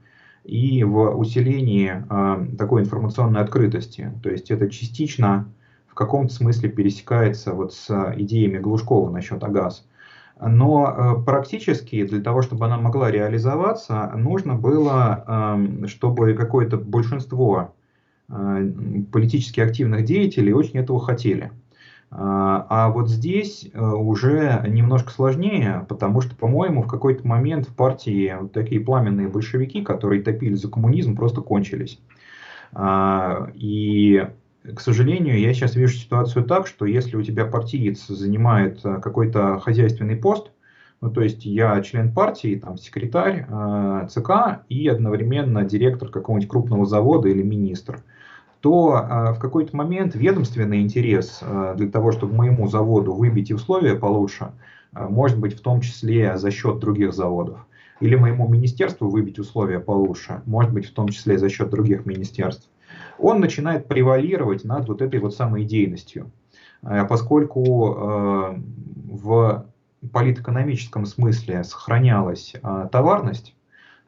и 0.45 0.83
в 0.85 1.17
усилении 1.17 2.05
э, 2.09 2.57
такой 2.57 2.83
информационной 2.83 3.41
открытости. 3.41 4.13
То 4.23 4.31
есть 4.31 4.51
это 4.51 4.71
частично 4.71 5.53
в 5.87 5.95
каком-то 5.95 6.33
смысле 6.33 6.71
пересекается 6.71 7.53
вот 7.53 7.75
с 7.75 8.15
идеями 8.17 8.59
Глушкова 8.59 9.11
насчет 9.11 9.43
АГАЗ. 9.45 9.87
Но 10.41 10.89
э, 11.21 11.25
практически 11.25 12.05
для 12.07 12.21
того, 12.21 12.43
чтобы 12.43 12.67
она 12.67 12.79
могла 12.79 13.11
реализоваться, 13.11 14.11
нужно 14.17 14.55
было, 14.55 15.25
э, 15.27 15.87
чтобы 15.87 16.35
какое-то 16.35 16.77
большинство 16.79 17.75
политически 18.29 19.61
активных 19.61 20.05
деятелей 20.05 20.53
очень 20.53 20.79
этого 20.79 21.01
хотели. 21.01 21.51
А, 22.17 22.67
а 22.69 22.91
вот 22.91 23.11
здесь 23.11 23.69
э, 23.73 23.81
уже 23.81 24.65
немножко 24.69 25.11
сложнее, 25.11 25.85
потому 25.89 26.21
что, 26.21 26.37
по-моему, 26.37 26.83
в 26.83 26.87
какой-то 26.87 27.27
момент 27.27 27.67
в 27.67 27.75
партии 27.75 28.37
вот 28.41 28.53
такие 28.53 28.81
пламенные 28.81 29.27
большевики, 29.27 29.83
которые 29.83 30.23
топили 30.23 30.55
за 30.55 30.71
коммунизм, 30.71 31.17
просто 31.17 31.41
кончились. 31.41 31.99
А, 32.73 33.51
и, 33.55 34.29
к 34.63 34.81
сожалению, 34.81 35.41
я 35.41 35.53
сейчас 35.55 35.75
вижу 35.75 35.97
ситуацию 35.97 36.45
так, 36.45 36.69
что 36.69 36.85
если 36.85 37.17
у 37.17 37.23
тебя 37.23 37.47
партиец 37.47 38.07
занимает 38.07 38.79
э, 38.85 39.01
какой-то 39.01 39.59
хозяйственный 39.59 40.17
пост, 40.17 40.53
ну, 41.01 41.11
то 41.11 41.21
есть 41.21 41.45
я 41.45 41.81
член 41.83 42.15
партии, 42.15 42.55
там, 42.55 42.79
секретарь 42.79 43.45
э, 43.49 44.07
ЦК 44.09 44.63
и 44.69 44.87
одновременно 44.87 45.65
директор 45.65 46.11
какого-нибудь 46.11 46.49
крупного 46.49 46.87
завода 46.87 47.29
или 47.29 47.43
министр– 47.43 48.05
то 48.65 48.95
а, 48.97 49.35
в 49.35 49.39
какой-то 49.39 49.77
момент 49.77 50.15
ведомственный 50.15 50.81
интерес 50.81 51.41
а, 51.43 51.75
для 51.75 51.87
того, 51.87 52.13
чтобы 52.13 52.35
моему 52.35 52.67
заводу 52.67 53.13
выбить 53.13 53.53
условия 53.53 53.95
получше, 53.95 54.53
а, 54.95 55.07
может 55.07 55.39
быть 55.39 55.55
в 55.55 55.61
том 55.61 55.83
числе 55.83 56.39
за 56.39 56.51
счет 56.51 56.79
других 56.79 57.13
заводов. 57.13 57.59
Или 58.01 58.17
моему 58.17 58.49
министерству 58.49 59.11
выбить 59.11 59.39
условия 59.39 59.81
получше, 59.81 60.41
может 60.47 60.73
быть 60.73 60.87
в 60.87 60.95
том 60.95 61.11
числе 61.11 61.37
за 61.37 61.51
счет 61.51 61.69
других 61.69 62.07
министерств. 62.07 62.71
Он 63.19 63.39
начинает 63.39 63.87
превалировать 63.87 64.65
над 64.65 64.89
вот 64.89 65.03
этой 65.03 65.21
вот 65.21 65.35
самой 65.35 65.65
идейностью. 65.65 66.31
Поскольку 66.81 68.57
в 69.11 69.67
политэкономическом 70.11 71.05
смысле 71.05 71.65
сохранялась 71.65 72.55
товарность, 72.91 73.54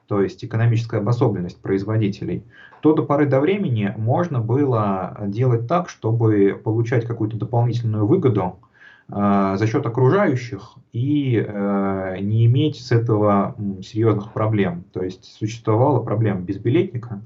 то 0.08 0.22
есть 0.22 0.44
экономическая 0.44 0.98
обособленность 0.98 1.60
производителей, 1.60 2.44
то 2.80 2.92
до 2.92 3.02
поры 3.02 3.26
до 3.26 3.40
времени 3.40 3.92
можно 3.96 4.40
было 4.40 5.18
делать 5.26 5.66
так, 5.66 5.88
чтобы 5.88 6.60
получать 6.62 7.06
какую-то 7.06 7.36
дополнительную 7.36 8.06
выгоду 8.06 8.60
э, 9.08 9.56
за 9.58 9.66
счет 9.66 9.84
окружающих 9.84 10.74
и 10.92 11.44
э, 11.46 12.16
не 12.20 12.46
иметь 12.46 12.80
с 12.80 12.92
этого 12.92 13.56
серьезных 13.82 14.32
проблем. 14.32 14.84
То 14.92 15.02
есть 15.02 15.24
существовала 15.24 16.00
проблема 16.00 16.40
безбилетника, 16.40 17.20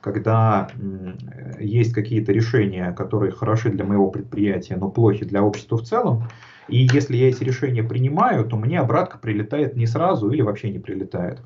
когда 0.00 0.68
э, 0.72 1.62
есть 1.62 1.92
какие-то 1.92 2.32
решения, 2.32 2.92
которые 2.92 3.32
хороши 3.32 3.70
для 3.70 3.84
моего 3.84 4.10
предприятия, 4.10 4.76
но 4.76 4.90
плохи 4.90 5.24
для 5.24 5.42
общества 5.42 5.78
в 5.78 5.82
целом, 5.82 6.24
и 6.68 6.88
если 6.92 7.16
я 7.16 7.28
эти 7.28 7.44
решения 7.44 7.82
принимаю, 7.82 8.44
то 8.44 8.56
мне 8.56 8.80
обратка 8.80 9.18
прилетает 9.18 9.76
не 9.76 9.86
сразу 9.86 10.30
или 10.30 10.42
вообще 10.42 10.70
не 10.70 10.78
прилетает. 10.78 11.40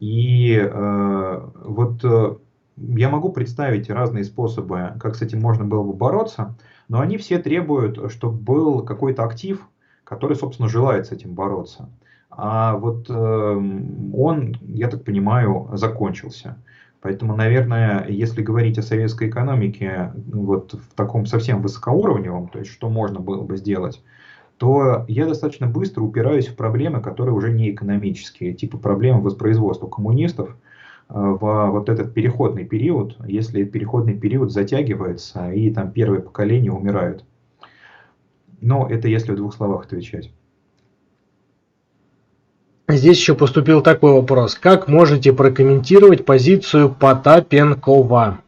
И 0.00 0.56
э, 0.56 1.48
вот 1.64 2.04
э, 2.04 2.36
я 2.76 3.08
могу 3.08 3.32
представить 3.32 3.90
разные 3.90 4.24
способы, 4.24 4.92
как 5.00 5.16
с 5.16 5.22
этим 5.22 5.40
можно 5.40 5.64
было 5.64 5.82
бы 5.82 5.92
бороться, 5.92 6.56
но 6.88 7.00
они 7.00 7.16
все 7.16 7.38
требуют, 7.38 8.12
чтобы 8.12 8.38
был 8.38 8.82
какой-то 8.84 9.24
актив, 9.24 9.66
который, 10.04 10.36
собственно, 10.36 10.68
желает 10.68 11.06
с 11.06 11.12
этим 11.12 11.34
бороться. 11.34 11.88
А 12.30 12.76
вот 12.76 13.10
э, 13.10 13.12
он, 13.12 14.56
я 14.62 14.88
так 14.88 15.04
понимаю, 15.04 15.68
закончился. 15.72 16.56
Поэтому, 17.00 17.36
наверное, 17.36 18.06
если 18.08 18.42
говорить 18.42 18.78
о 18.78 18.82
советской 18.82 19.28
экономике 19.28 20.12
вот 20.32 20.74
в 20.74 20.94
таком 20.94 21.26
совсем 21.26 21.62
высокоуровневом, 21.62 22.48
то 22.48 22.58
есть 22.58 22.70
что 22.70 22.88
можно 22.88 23.20
было 23.20 23.42
бы 23.42 23.56
сделать, 23.56 24.02
то 24.58 25.04
я 25.06 25.26
достаточно 25.26 25.66
быстро 25.66 26.02
упираюсь 26.02 26.48
в 26.48 26.56
проблемы, 26.56 27.00
которые 27.00 27.34
уже 27.34 27.52
не 27.52 27.70
экономические, 27.70 28.54
типа 28.54 28.76
проблемы 28.76 29.22
воспроизводства 29.22 29.86
коммунистов 29.86 30.50
э, 31.08 31.14
в 31.14 31.70
вот 31.70 31.88
этот 31.88 32.12
переходный 32.12 32.64
период, 32.64 33.16
если 33.24 33.64
переходный 33.64 34.18
период 34.18 34.50
затягивается 34.50 35.52
и 35.52 35.70
там 35.70 35.92
первые 35.92 36.22
поколения 36.22 36.72
умирают. 36.72 37.24
Но 38.60 38.88
это 38.90 39.06
если 39.06 39.32
в 39.32 39.36
двух 39.36 39.54
словах 39.54 39.86
отвечать. 39.86 40.32
Здесь 42.88 43.18
еще 43.18 43.34
поступил 43.34 43.80
такой 43.80 44.12
вопрос. 44.12 44.56
Как 44.56 44.88
можете 44.88 45.32
прокомментировать 45.32 46.24
позицию 46.24 46.88
Потапенкова? 46.88 48.38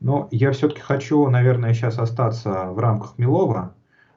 Ну, 0.00 0.26
я 0.30 0.50
все-таки 0.52 0.80
хочу, 0.80 1.28
наверное, 1.28 1.74
сейчас 1.74 1.98
остаться 1.98 2.70
в 2.70 2.78
рамках 2.78 3.18
Милова, 3.18 3.75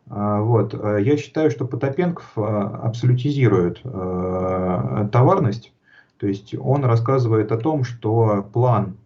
вот. 0.09 0.73
Э, 0.73 0.97
я 1.01 1.17
считаю, 1.17 1.51
что 1.51 1.65
Потапенков 1.65 2.31
э, 2.35 2.41
абсолютизирует 2.41 3.79
э, 3.83 5.07
товарность, 5.11 5.71
то 6.17 6.27
есть 6.27 6.55
он 6.59 6.83
рассказывает 6.83 7.51
о 7.51 7.57
том, 7.57 7.83
что 7.83 8.43
план 8.51 8.97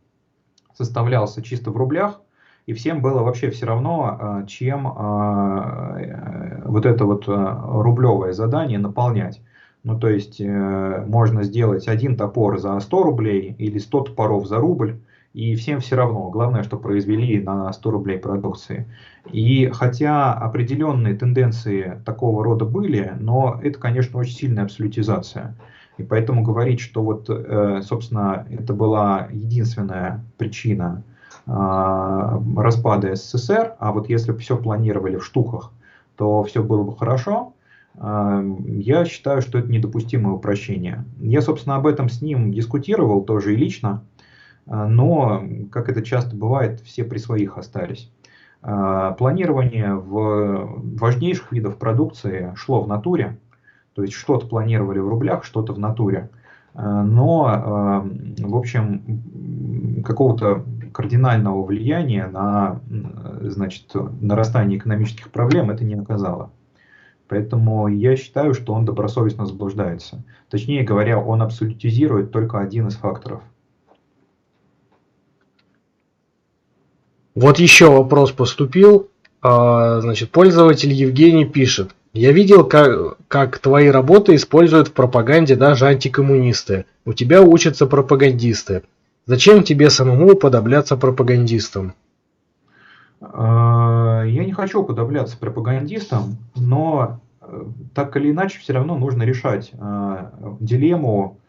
составлялся 0.74 1.42
чисто 1.42 1.72
в 1.72 1.78
рублях, 1.78 2.22
и 2.66 2.74
всем 2.74 3.02
было 3.02 3.22
вообще 3.22 3.52
все 3.52 3.66
равно, 3.66 4.46
чем 4.48 4.84
вот 6.66 6.86
это 6.86 7.06
вот 7.06 7.26
рублевое 7.28 8.34
задание 8.34 8.80
наполнять. 8.80 9.42
Ну, 9.84 10.00
то 10.00 10.08
есть 10.08 10.40
можно 10.40 11.44
сделать 11.44 11.90
один 11.90 12.16
топор 12.16 12.58
за 12.58 12.80
100 12.80 13.04
рублей 13.04 13.54
или 13.60 13.78
100 13.78 14.02
топоров 14.06 14.48
за 14.48 14.58
рубль, 14.58 14.98
и 15.34 15.56
всем 15.56 15.80
все 15.80 15.96
равно. 15.96 16.30
Главное, 16.30 16.64
что 16.64 16.78
произвели 16.78 17.42
на 17.42 17.74
100 17.74 17.92
рублей 17.92 18.20
продукции. 18.20 18.88
И 19.32 19.70
хотя 19.74 20.34
определенные 20.34 21.16
тенденции 21.16 22.02
такого 22.06 22.44
рода 22.44 22.66
были, 22.66 23.14
но 23.20 23.60
это, 23.62 23.80
конечно, 23.80 24.20
очень 24.20 24.36
сильная 24.36 24.64
абсолютизация. 24.64 25.56
И 25.98 26.04
поэтому 26.04 26.44
говорить, 26.44 26.80
что 26.80 27.04
вот, 27.04 27.30
э, 27.30 27.82
собственно, 27.84 28.48
это 28.50 28.74
была 28.74 29.28
единственная 29.32 30.24
причина 30.38 31.04
а, 31.46 32.42
распада 32.56 33.16
СССР, 33.16 33.76
а 33.80 33.92
вот 33.92 34.10
если 34.10 34.32
бы 34.32 34.38
все 34.40 34.58
планировали 34.58 35.18
в 35.18 35.26
штуках, 35.26 35.72
то 36.16 36.44
все 36.44 36.64
было 36.64 36.84
бы 36.84 36.96
хорошо, 36.96 37.54
а, 37.98 38.44
я 38.66 39.06
считаю, 39.06 39.42
что 39.42 39.60
это 39.60 39.70
недопустимое 39.70 40.36
упрощение. 40.36 41.04
Я, 41.20 41.42
собственно, 41.42 41.76
об 41.76 41.88
этом 41.88 42.10
с 42.10 42.22
ним 42.22 42.52
дискутировал 42.52 43.24
тоже 43.24 43.54
и 43.54 43.58
лично. 43.58 44.04
А, 44.68 44.88
но, 44.88 45.44
как 45.72 45.90
это 45.90 46.02
часто 46.02 46.36
бывает, 46.36 46.82
все 46.82 47.04
при 47.04 47.18
своих 47.18 47.58
остались. 47.58 48.12
А, 48.62 49.12
планирование 49.12 49.94
в 49.94 50.82
важнейших 50.98 51.52
видах 51.52 51.78
продукции 51.78 52.54
шло 52.56 52.82
в 52.82 52.88
натуре, 52.88 53.38
то 53.94 54.04
есть 54.04 54.14
что-то 54.14 54.48
планировали 54.48 55.00
в 55.00 55.08
рублях, 55.08 55.44
что-то 55.44 55.74
в 55.74 55.80
натуре. 55.80 56.30
А, 56.74 57.04
но, 57.04 58.06
в 58.40 58.56
общем, 58.56 60.02
какого-то 60.04 60.64
кардинального 60.94 61.64
влияния 61.64 62.28
на 62.28 62.80
значит, 63.42 63.92
нарастание 64.22 64.78
экономических 64.78 65.32
проблем 65.32 65.72
это 65.72 65.84
не 65.84 65.96
оказало. 65.96 66.52
Поэтому 67.28 67.88
я 67.88 68.16
считаю, 68.16 68.54
что 68.54 68.74
он 68.74 68.86
добросовестно 68.86 69.46
заблуждается. 69.46 70.24
Точнее 70.50 70.84
говоря, 70.84 71.20
он 71.20 71.42
абсолютизирует 71.42 72.32
только 72.32 72.60
один 72.60 72.88
из 72.88 72.96
факторов. 72.96 73.42
Вот 77.36 77.60
еще 77.60 77.90
вопрос 77.90 78.32
поступил. 78.32 79.10
А, 79.42 80.00
значит, 80.02 80.32
пользователь 80.32 80.92
Евгений 80.92 81.46
пишет. 81.46 81.96
Я 82.14 82.32
видел, 82.32 82.64
как, 82.66 83.18
как 83.28 83.58
твои 83.58 83.90
работы 83.90 84.36
используют 84.36 84.90
в 84.90 84.94
пропаганде 84.94 85.56
даже 85.56 85.88
антикоммунисты. 85.88 86.86
У 87.06 87.14
тебя 87.14 87.42
учатся 87.42 87.88
пропагандисты. 87.88 88.84
Зачем 89.26 89.64
тебе 89.64 89.90
самому 89.90 90.34
уподобляться 90.34 90.96
пропагандистам? 90.96 91.94
А, 93.20 94.24
я 94.26 94.46
не 94.46 94.52
хочу 94.52 94.82
уподобляться 94.82 95.38
пропагандистам, 95.38 96.38
но 96.56 97.20
э, 97.42 97.64
так 97.96 98.16
или 98.18 98.32
иначе 98.32 98.60
все 98.60 98.74
равно 98.74 98.96
нужно 98.98 99.24
решать 99.24 99.72
а, 99.80 100.34
дилемму 100.60 101.40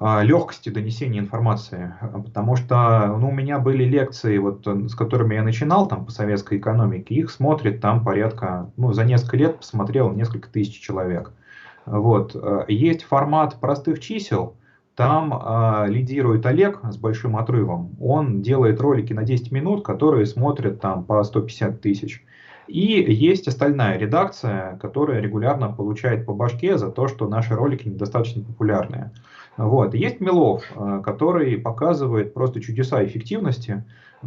легкости 0.00 0.70
донесения 0.70 1.20
информации, 1.20 1.94
потому 2.24 2.56
что 2.56 3.16
ну, 3.18 3.28
у 3.28 3.32
меня 3.32 3.60
были 3.60 3.84
лекции, 3.84 4.38
вот, 4.38 4.66
с 4.66 4.94
которыми 4.94 5.34
я 5.34 5.42
начинал 5.44 5.86
там 5.86 6.04
по 6.04 6.10
советской 6.10 6.58
экономике, 6.58 7.14
их 7.14 7.30
смотрит 7.30 7.80
там 7.80 8.04
порядка, 8.04 8.70
ну, 8.76 8.92
за 8.92 9.04
несколько 9.04 9.36
лет 9.36 9.58
посмотрел 9.58 10.10
несколько 10.10 10.48
тысяч 10.48 10.80
человек. 10.80 11.32
Вот. 11.86 12.34
Есть 12.66 13.04
формат 13.04 13.60
простых 13.60 14.00
чисел, 14.00 14.56
там 14.96 15.34
э, 15.34 15.86
лидирует 15.88 16.46
Олег 16.46 16.80
с 16.84 16.96
большим 16.96 17.36
отрывом. 17.36 17.96
Он 18.00 18.42
делает 18.42 18.80
ролики 18.80 19.12
на 19.12 19.24
10 19.24 19.50
минут, 19.50 19.84
которые 19.84 20.24
смотрят 20.26 20.80
там 20.80 21.04
по 21.04 21.22
150 21.22 21.80
тысяч. 21.80 22.24
И 22.68 22.80
есть 23.12 23.48
остальная 23.48 23.98
редакция, 23.98 24.78
которая 24.80 25.20
регулярно 25.20 25.68
получает 25.68 26.24
по 26.24 26.32
башке 26.32 26.78
за 26.78 26.90
то, 26.90 27.08
что 27.08 27.28
наши 27.28 27.54
ролики 27.54 27.88
недостаточно 27.88 28.42
популярные. 28.42 29.10
Вот. 29.56 29.94
Есть 29.94 30.20
Милов, 30.20 30.64
э, 30.74 31.00
который 31.04 31.56
показывает 31.58 32.34
просто 32.34 32.60
чудеса 32.60 33.04
эффективности, 33.04 33.84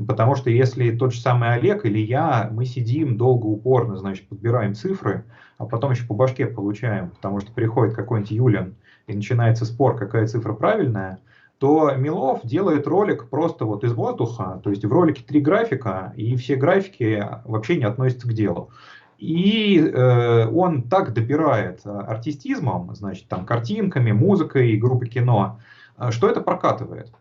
потому 0.08 0.36
что 0.36 0.50
если 0.50 0.92
тот 0.92 1.14
же 1.14 1.20
самый 1.20 1.54
Олег 1.54 1.86
или 1.86 2.00
я, 2.00 2.50
мы 2.52 2.66
сидим 2.66 3.18
долго, 3.18 3.46
упорно, 3.46 3.98
значит, 3.98 4.28
подбираем 4.28 4.74
цифры, 4.74 5.26
а 5.58 5.66
потом 5.66 5.92
еще 5.92 6.06
по 6.06 6.14
башке 6.14 6.46
получаем, 6.46 7.10
потому 7.10 7.42
что 7.42 7.52
приходит 7.52 7.96
какой-нибудь 7.96 8.32
Юлин 8.32 8.76
и 9.08 9.14
начинается 9.14 9.66
спор, 9.66 9.98
какая 9.98 10.28
цифра 10.28 10.54
правильная, 10.54 11.20
то 11.58 11.92
Милов 11.96 12.42
делает 12.44 12.88
ролик 12.88 13.30
просто 13.30 13.66
вот 13.66 13.84
из 13.84 13.94
воздуха, 13.94 14.62
то 14.64 14.70
есть 14.70 14.86
в 14.86 14.92
ролике 14.92 15.24
три 15.28 15.42
графика, 15.42 16.14
и 16.16 16.36
все 16.36 16.56
графики 16.56 17.26
вообще 17.46 17.78
не 17.78 17.86
относятся 17.86 18.28
к 18.28 18.34
делу. 18.34 18.70
И 19.18 19.80
э, 19.80 20.48
он 20.48 20.84
так 20.84 21.14
допирает 21.14 21.82
э, 21.86 21.90
артистизмом, 21.90 22.94
значит, 22.94 23.28
там, 23.28 23.46
картинками, 23.46 24.12
музыкой, 24.12 24.78
группой 24.78 25.10
кино, 25.10 25.60
э, 25.98 26.12
что 26.12 26.30
это 26.30 26.42
прокатывает. 26.42 27.12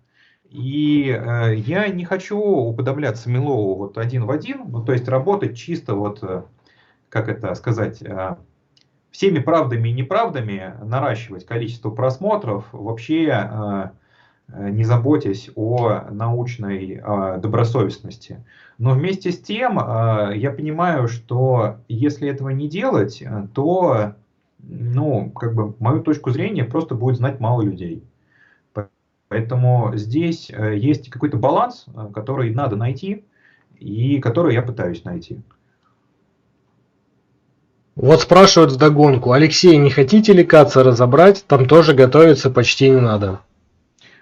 И 0.51 1.09
э, 1.09 1.55
я 1.57 1.89
не 1.89 2.05
хочу 2.05 2.39
уподобляться 2.39 3.31
Милову 3.31 3.77
вот 3.77 3.99
один 3.99 4.27
в 4.27 4.31
один, 4.31 4.65
ну, 4.69 4.85
то 4.85 4.93
есть 4.93 5.09
работать 5.09 5.57
чисто 5.57 5.95
вот, 5.95 6.23
э, 6.23 6.43
как 7.09 7.29
это 7.29 7.55
сказать, 7.55 8.03
э, 8.03 8.37
всеми 9.11 9.39
правдами 9.39 9.89
и 9.89 9.93
неправдами, 9.93 10.75
наращивать 10.83 11.47
количество 11.47 11.91
просмотров, 11.91 12.67
вообще 12.73 13.27
э, 13.29 13.91
не 14.49 14.85
заботясь 14.85 15.51
о 15.57 16.03
научной 16.11 17.01
э, 17.03 17.39
добросовестности. 17.39 18.45
Но 18.79 18.93
вместе 18.93 19.33
с 19.33 19.41
тем 19.41 19.79
э, 19.79 20.33
я 20.37 20.51
понимаю, 20.51 21.09
что 21.09 21.77
если 21.89 22.29
этого 22.29 22.51
не 22.51 22.69
делать, 22.69 23.23
то, 23.55 24.15
ну, 24.59 25.31
как 25.31 25.55
бы, 25.55 25.75
мою 25.79 26.03
точку 26.03 26.31
зрения 26.31 26.65
просто 26.65 26.95
будет 26.95 27.17
знать 27.17 27.41
мало 27.41 27.63
людей. 27.63 28.03
Поэтому 29.29 29.93
здесь 29.97 30.51
есть 30.51 31.11
какой-то 31.11 31.37
баланс, 31.37 31.87
который 32.15 32.55
надо 32.55 32.77
найти, 32.77 33.25
и 33.79 34.21
который 34.21 34.55
я 34.55 34.63
пытаюсь 34.63 35.05
найти. 35.05 35.41
Вот 37.97 38.21
спрашивают 38.21 38.73
вдогонку, 38.73 39.33
Алексей, 39.33 39.79
не 39.79 39.91
хотите 39.91 40.35
ли 40.35 40.45
Каца 40.45 40.85
разобрать? 40.85 41.45
Там 41.47 41.67
тоже 41.67 41.95
готовиться 41.95 42.51
почти 42.51 42.91
не 42.91 43.01
надо. 43.01 43.41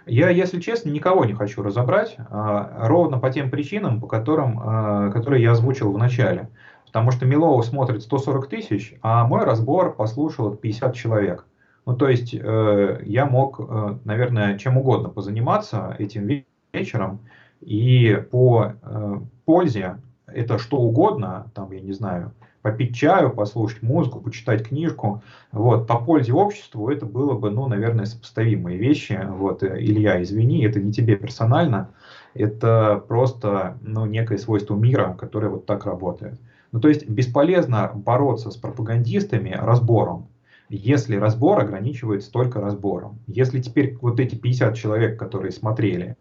Я, 0.07 0.29
если 0.29 0.61
честно, 0.61 0.91
никого 0.91 1.25
не 1.25 1.35
хочу 1.35 1.63
разобрать, 1.63 2.17
а, 2.31 2.87
ровно 2.89 3.19
по 3.19 3.31
тем 3.31 3.51
причинам, 3.51 4.01
по 4.01 4.07
которым, 4.07 4.61
а, 4.63 5.11
которые 5.11 5.43
я 5.43 5.53
озвучил 5.53 5.93
в 5.93 5.99
начале. 5.99 6.51
Потому 6.87 7.11
что 7.11 7.27
Милова 7.27 7.61
смотрит 7.63 8.03
140 8.03 8.49
тысяч, 8.49 8.95
а 9.03 9.27
мой 9.27 9.45
разбор 9.45 9.95
послушал 9.95 10.55
50 10.55 10.95
человек. 10.95 11.47
Ну, 11.87 11.97
то 11.97 12.09
есть 12.09 12.35
э, 12.35 13.03
я 13.05 13.27
мог, 13.27 13.61
э, 13.61 13.99
наверное, 14.05 14.59
чем 14.59 14.79
угодно 14.79 15.11
позаниматься 15.11 15.95
этим 15.99 16.45
вечером, 16.73 17.21
и 17.61 18.25
по 18.31 18.75
э, 18.81 19.15
пользе 19.45 19.99
это 20.27 20.59
что 20.59 20.79
угодно, 20.79 21.51
там, 21.55 21.73
я 21.73 21.81
не 21.81 21.93
знаю, 21.93 22.33
попить 22.65 22.97
чаю, 22.97 23.31
послушать 23.31 23.83
музыку, 23.83 24.23
почитать 24.23 24.67
книжку, 24.67 25.23
вот, 25.53 25.87
по 25.87 25.99
пользе 25.99 26.33
обществу 26.33 26.89
это 26.89 27.05
было 27.05 27.35
бы, 27.35 27.51
ну, 27.51 27.69
наверное, 27.69 28.07
сопоставимые 28.07 28.79
вещи, 28.79 29.21
вот, 29.23 29.63
Илья, 29.63 30.23
извини, 30.23 30.65
это 30.65 30.81
не 30.81 30.91
тебе 30.91 31.17
персонально, 31.17 31.91
это 32.33 33.05
просто, 33.07 33.77
ну, 33.83 34.07
некое 34.07 34.39
свойство 34.39 34.75
мира, 34.77 35.15
которое 35.21 35.49
вот 35.49 35.67
так 35.67 35.85
работает. 35.85 36.41
Ну, 36.73 36.81
то 36.81 36.89
есть 36.89 37.07
бесполезно 37.07 37.93
бороться 37.95 38.51
с 38.51 38.57
пропагандистами 38.57 39.51
разбором, 39.51 40.29
если 40.71 41.17
разбор 41.17 41.61
ограничивается 41.61 42.33
только 42.33 42.63
разбором. 42.63 43.19
Если 43.27 43.61
теперь 43.61 43.99
вот 44.01 44.19
эти 44.19 44.37
50 44.37 44.75
человек, 44.75 45.19
которые 45.19 45.53
смотрели, 45.53 46.17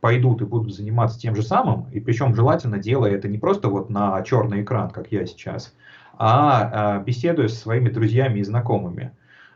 пойдут 0.00 0.40
и 0.42 0.44
будут 0.44 0.74
заниматься 0.74 1.18
тем 1.18 1.34
же 1.34 1.42
самым, 1.42 1.86
и 1.90 2.00
причем 2.00 2.34
желательно 2.34 2.78
делая 2.78 3.12
это 3.12 3.28
не 3.28 3.38
просто 3.38 3.68
вот 3.68 3.90
на 3.90 4.22
черный 4.22 4.62
экран, 4.62 4.90
как 4.90 5.10
я 5.10 5.26
сейчас, 5.26 5.74
а, 6.18 6.70
а 6.72 6.98
беседуя 7.00 7.48
со 7.48 7.56
своими 7.56 7.88
друзьями 7.88 8.40
и 8.40 8.44
знакомыми, 8.44 9.12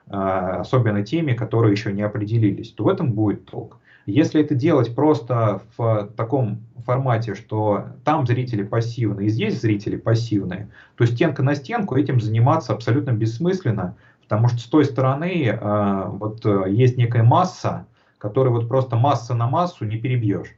а, 0.08 0.60
особенно 0.60 1.04
теми, 1.04 1.32
которые 1.32 1.72
еще 1.72 1.92
не 1.92 2.02
определились, 2.02 2.70
то 2.72 2.84
в 2.84 2.88
этом 2.88 3.12
будет 3.12 3.46
толк. 3.46 3.78
Если 4.04 4.40
это 4.40 4.56
делать 4.56 4.96
просто 4.96 5.62
в 5.76 6.10
таком 6.16 6.58
формате, 6.84 7.36
что 7.36 7.86
там 8.04 8.26
зрители 8.26 8.64
пассивные 8.64 9.28
и 9.28 9.30
здесь 9.30 9.60
зрители 9.60 9.96
пассивные, 9.96 10.68
то 10.96 11.06
стенка 11.06 11.44
на 11.44 11.54
стенку 11.54 11.94
этим 11.94 12.20
заниматься 12.20 12.72
абсолютно 12.72 13.12
бессмысленно, 13.12 13.94
потому 14.22 14.48
что 14.48 14.58
с 14.58 14.64
той 14.64 14.86
стороны 14.86 15.46
э, 15.46 16.04
вот 16.08 16.44
есть 16.66 16.96
некая 16.96 17.22
масса, 17.22 17.86
который 18.22 18.50
вот 18.50 18.68
просто 18.68 18.94
масса 18.94 19.34
на 19.34 19.48
массу 19.48 19.84
не 19.84 19.96
перебьешь. 19.96 20.54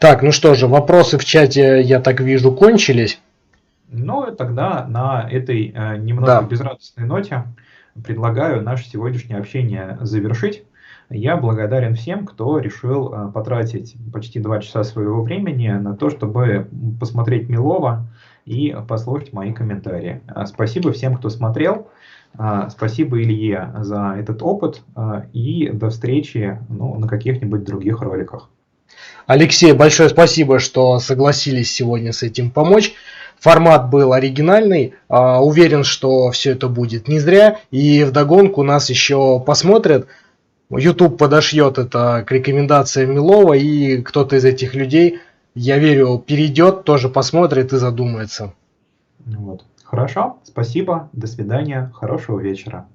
Так, 0.00 0.22
ну 0.24 0.32
что 0.32 0.56
же, 0.56 0.66
вопросы 0.66 1.18
в 1.18 1.24
чате, 1.24 1.80
я 1.82 2.00
так 2.00 2.18
вижу, 2.18 2.52
кончились. 2.52 3.20
Ну, 3.86 4.34
тогда 4.34 4.84
на 4.88 5.28
этой 5.30 5.72
э, 5.72 5.98
немного 5.98 6.40
да. 6.40 6.42
безрадостной 6.42 7.06
ноте 7.06 7.44
предлагаю 8.04 8.60
наше 8.60 8.88
сегодняшнее 8.88 9.38
общение 9.38 9.98
завершить. 10.00 10.64
Я 11.08 11.36
благодарен 11.36 11.94
всем, 11.94 12.26
кто 12.26 12.58
решил 12.58 13.12
э, 13.12 13.30
потратить 13.30 13.94
почти 14.12 14.40
два 14.40 14.60
часа 14.60 14.82
своего 14.82 15.22
времени 15.22 15.68
на 15.68 15.94
то, 15.94 16.10
чтобы 16.10 16.66
посмотреть 16.98 17.48
Милова 17.48 18.08
и 18.46 18.76
послушать 18.88 19.32
мои 19.32 19.52
комментарии. 19.52 20.22
Спасибо 20.46 20.90
всем, 20.90 21.16
кто 21.16 21.30
смотрел. 21.30 21.86
А, 22.38 22.70
спасибо 22.70 23.20
Илье 23.22 23.72
за 23.80 24.16
этот 24.18 24.42
опыт 24.42 24.82
а, 24.94 25.26
и 25.32 25.68
до 25.68 25.90
встречи 25.90 26.58
ну, 26.68 26.98
на 26.98 27.06
каких-нибудь 27.06 27.64
других 27.64 28.00
роликах. 28.00 28.48
Алексей, 29.26 29.72
большое 29.72 30.08
спасибо, 30.08 30.58
что 30.58 30.98
согласились 30.98 31.72
сегодня 31.72 32.12
с 32.12 32.22
этим 32.22 32.50
помочь. 32.50 32.94
Формат 33.38 33.90
был 33.90 34.12
оригинальный. 34.12 34.94
А, 35.08 35.42
уверен, 35.42 35.84
что 35.84 36.30
все 36.30 36.52
это 36.52 36.68
будет 36.68 37.08
не 37.08 37.18
зря. 37.18 37.58
И 37.70 38.04
вдогонку 38.04 38.62
нас 38.62 38.88
еще 38.88 39.40
посмотрят. 39.40 40.06
YouTube 40.70 41.18
подошьет 41.18 41.76
это 41.76 42.24
к 42.26 42.32
рекомендациям 42.32 43.12
Милова, 43.14 43.54
и 43.54 44.00
кто-то 44.00 44.36
из 44.36 44.44
этих 44.44 44.74
людей, 44.74 45.18
я 45.54 45.78
верю, 45.78 46.22
перейдет, 46.24 46.84
тоже 46.84 47.08
посмотрит 47.08 47.72
и 47.72 47.76
задумается. 47.76 48.54
Вот. 49.26 49.64
Хорошо, 49.92 50.40
спасибо, 50.42 51.08
до 51.12 51.28
свидания, 51.28 51.92
хорошего 51.94 52.40
вечера. 52.40 52.88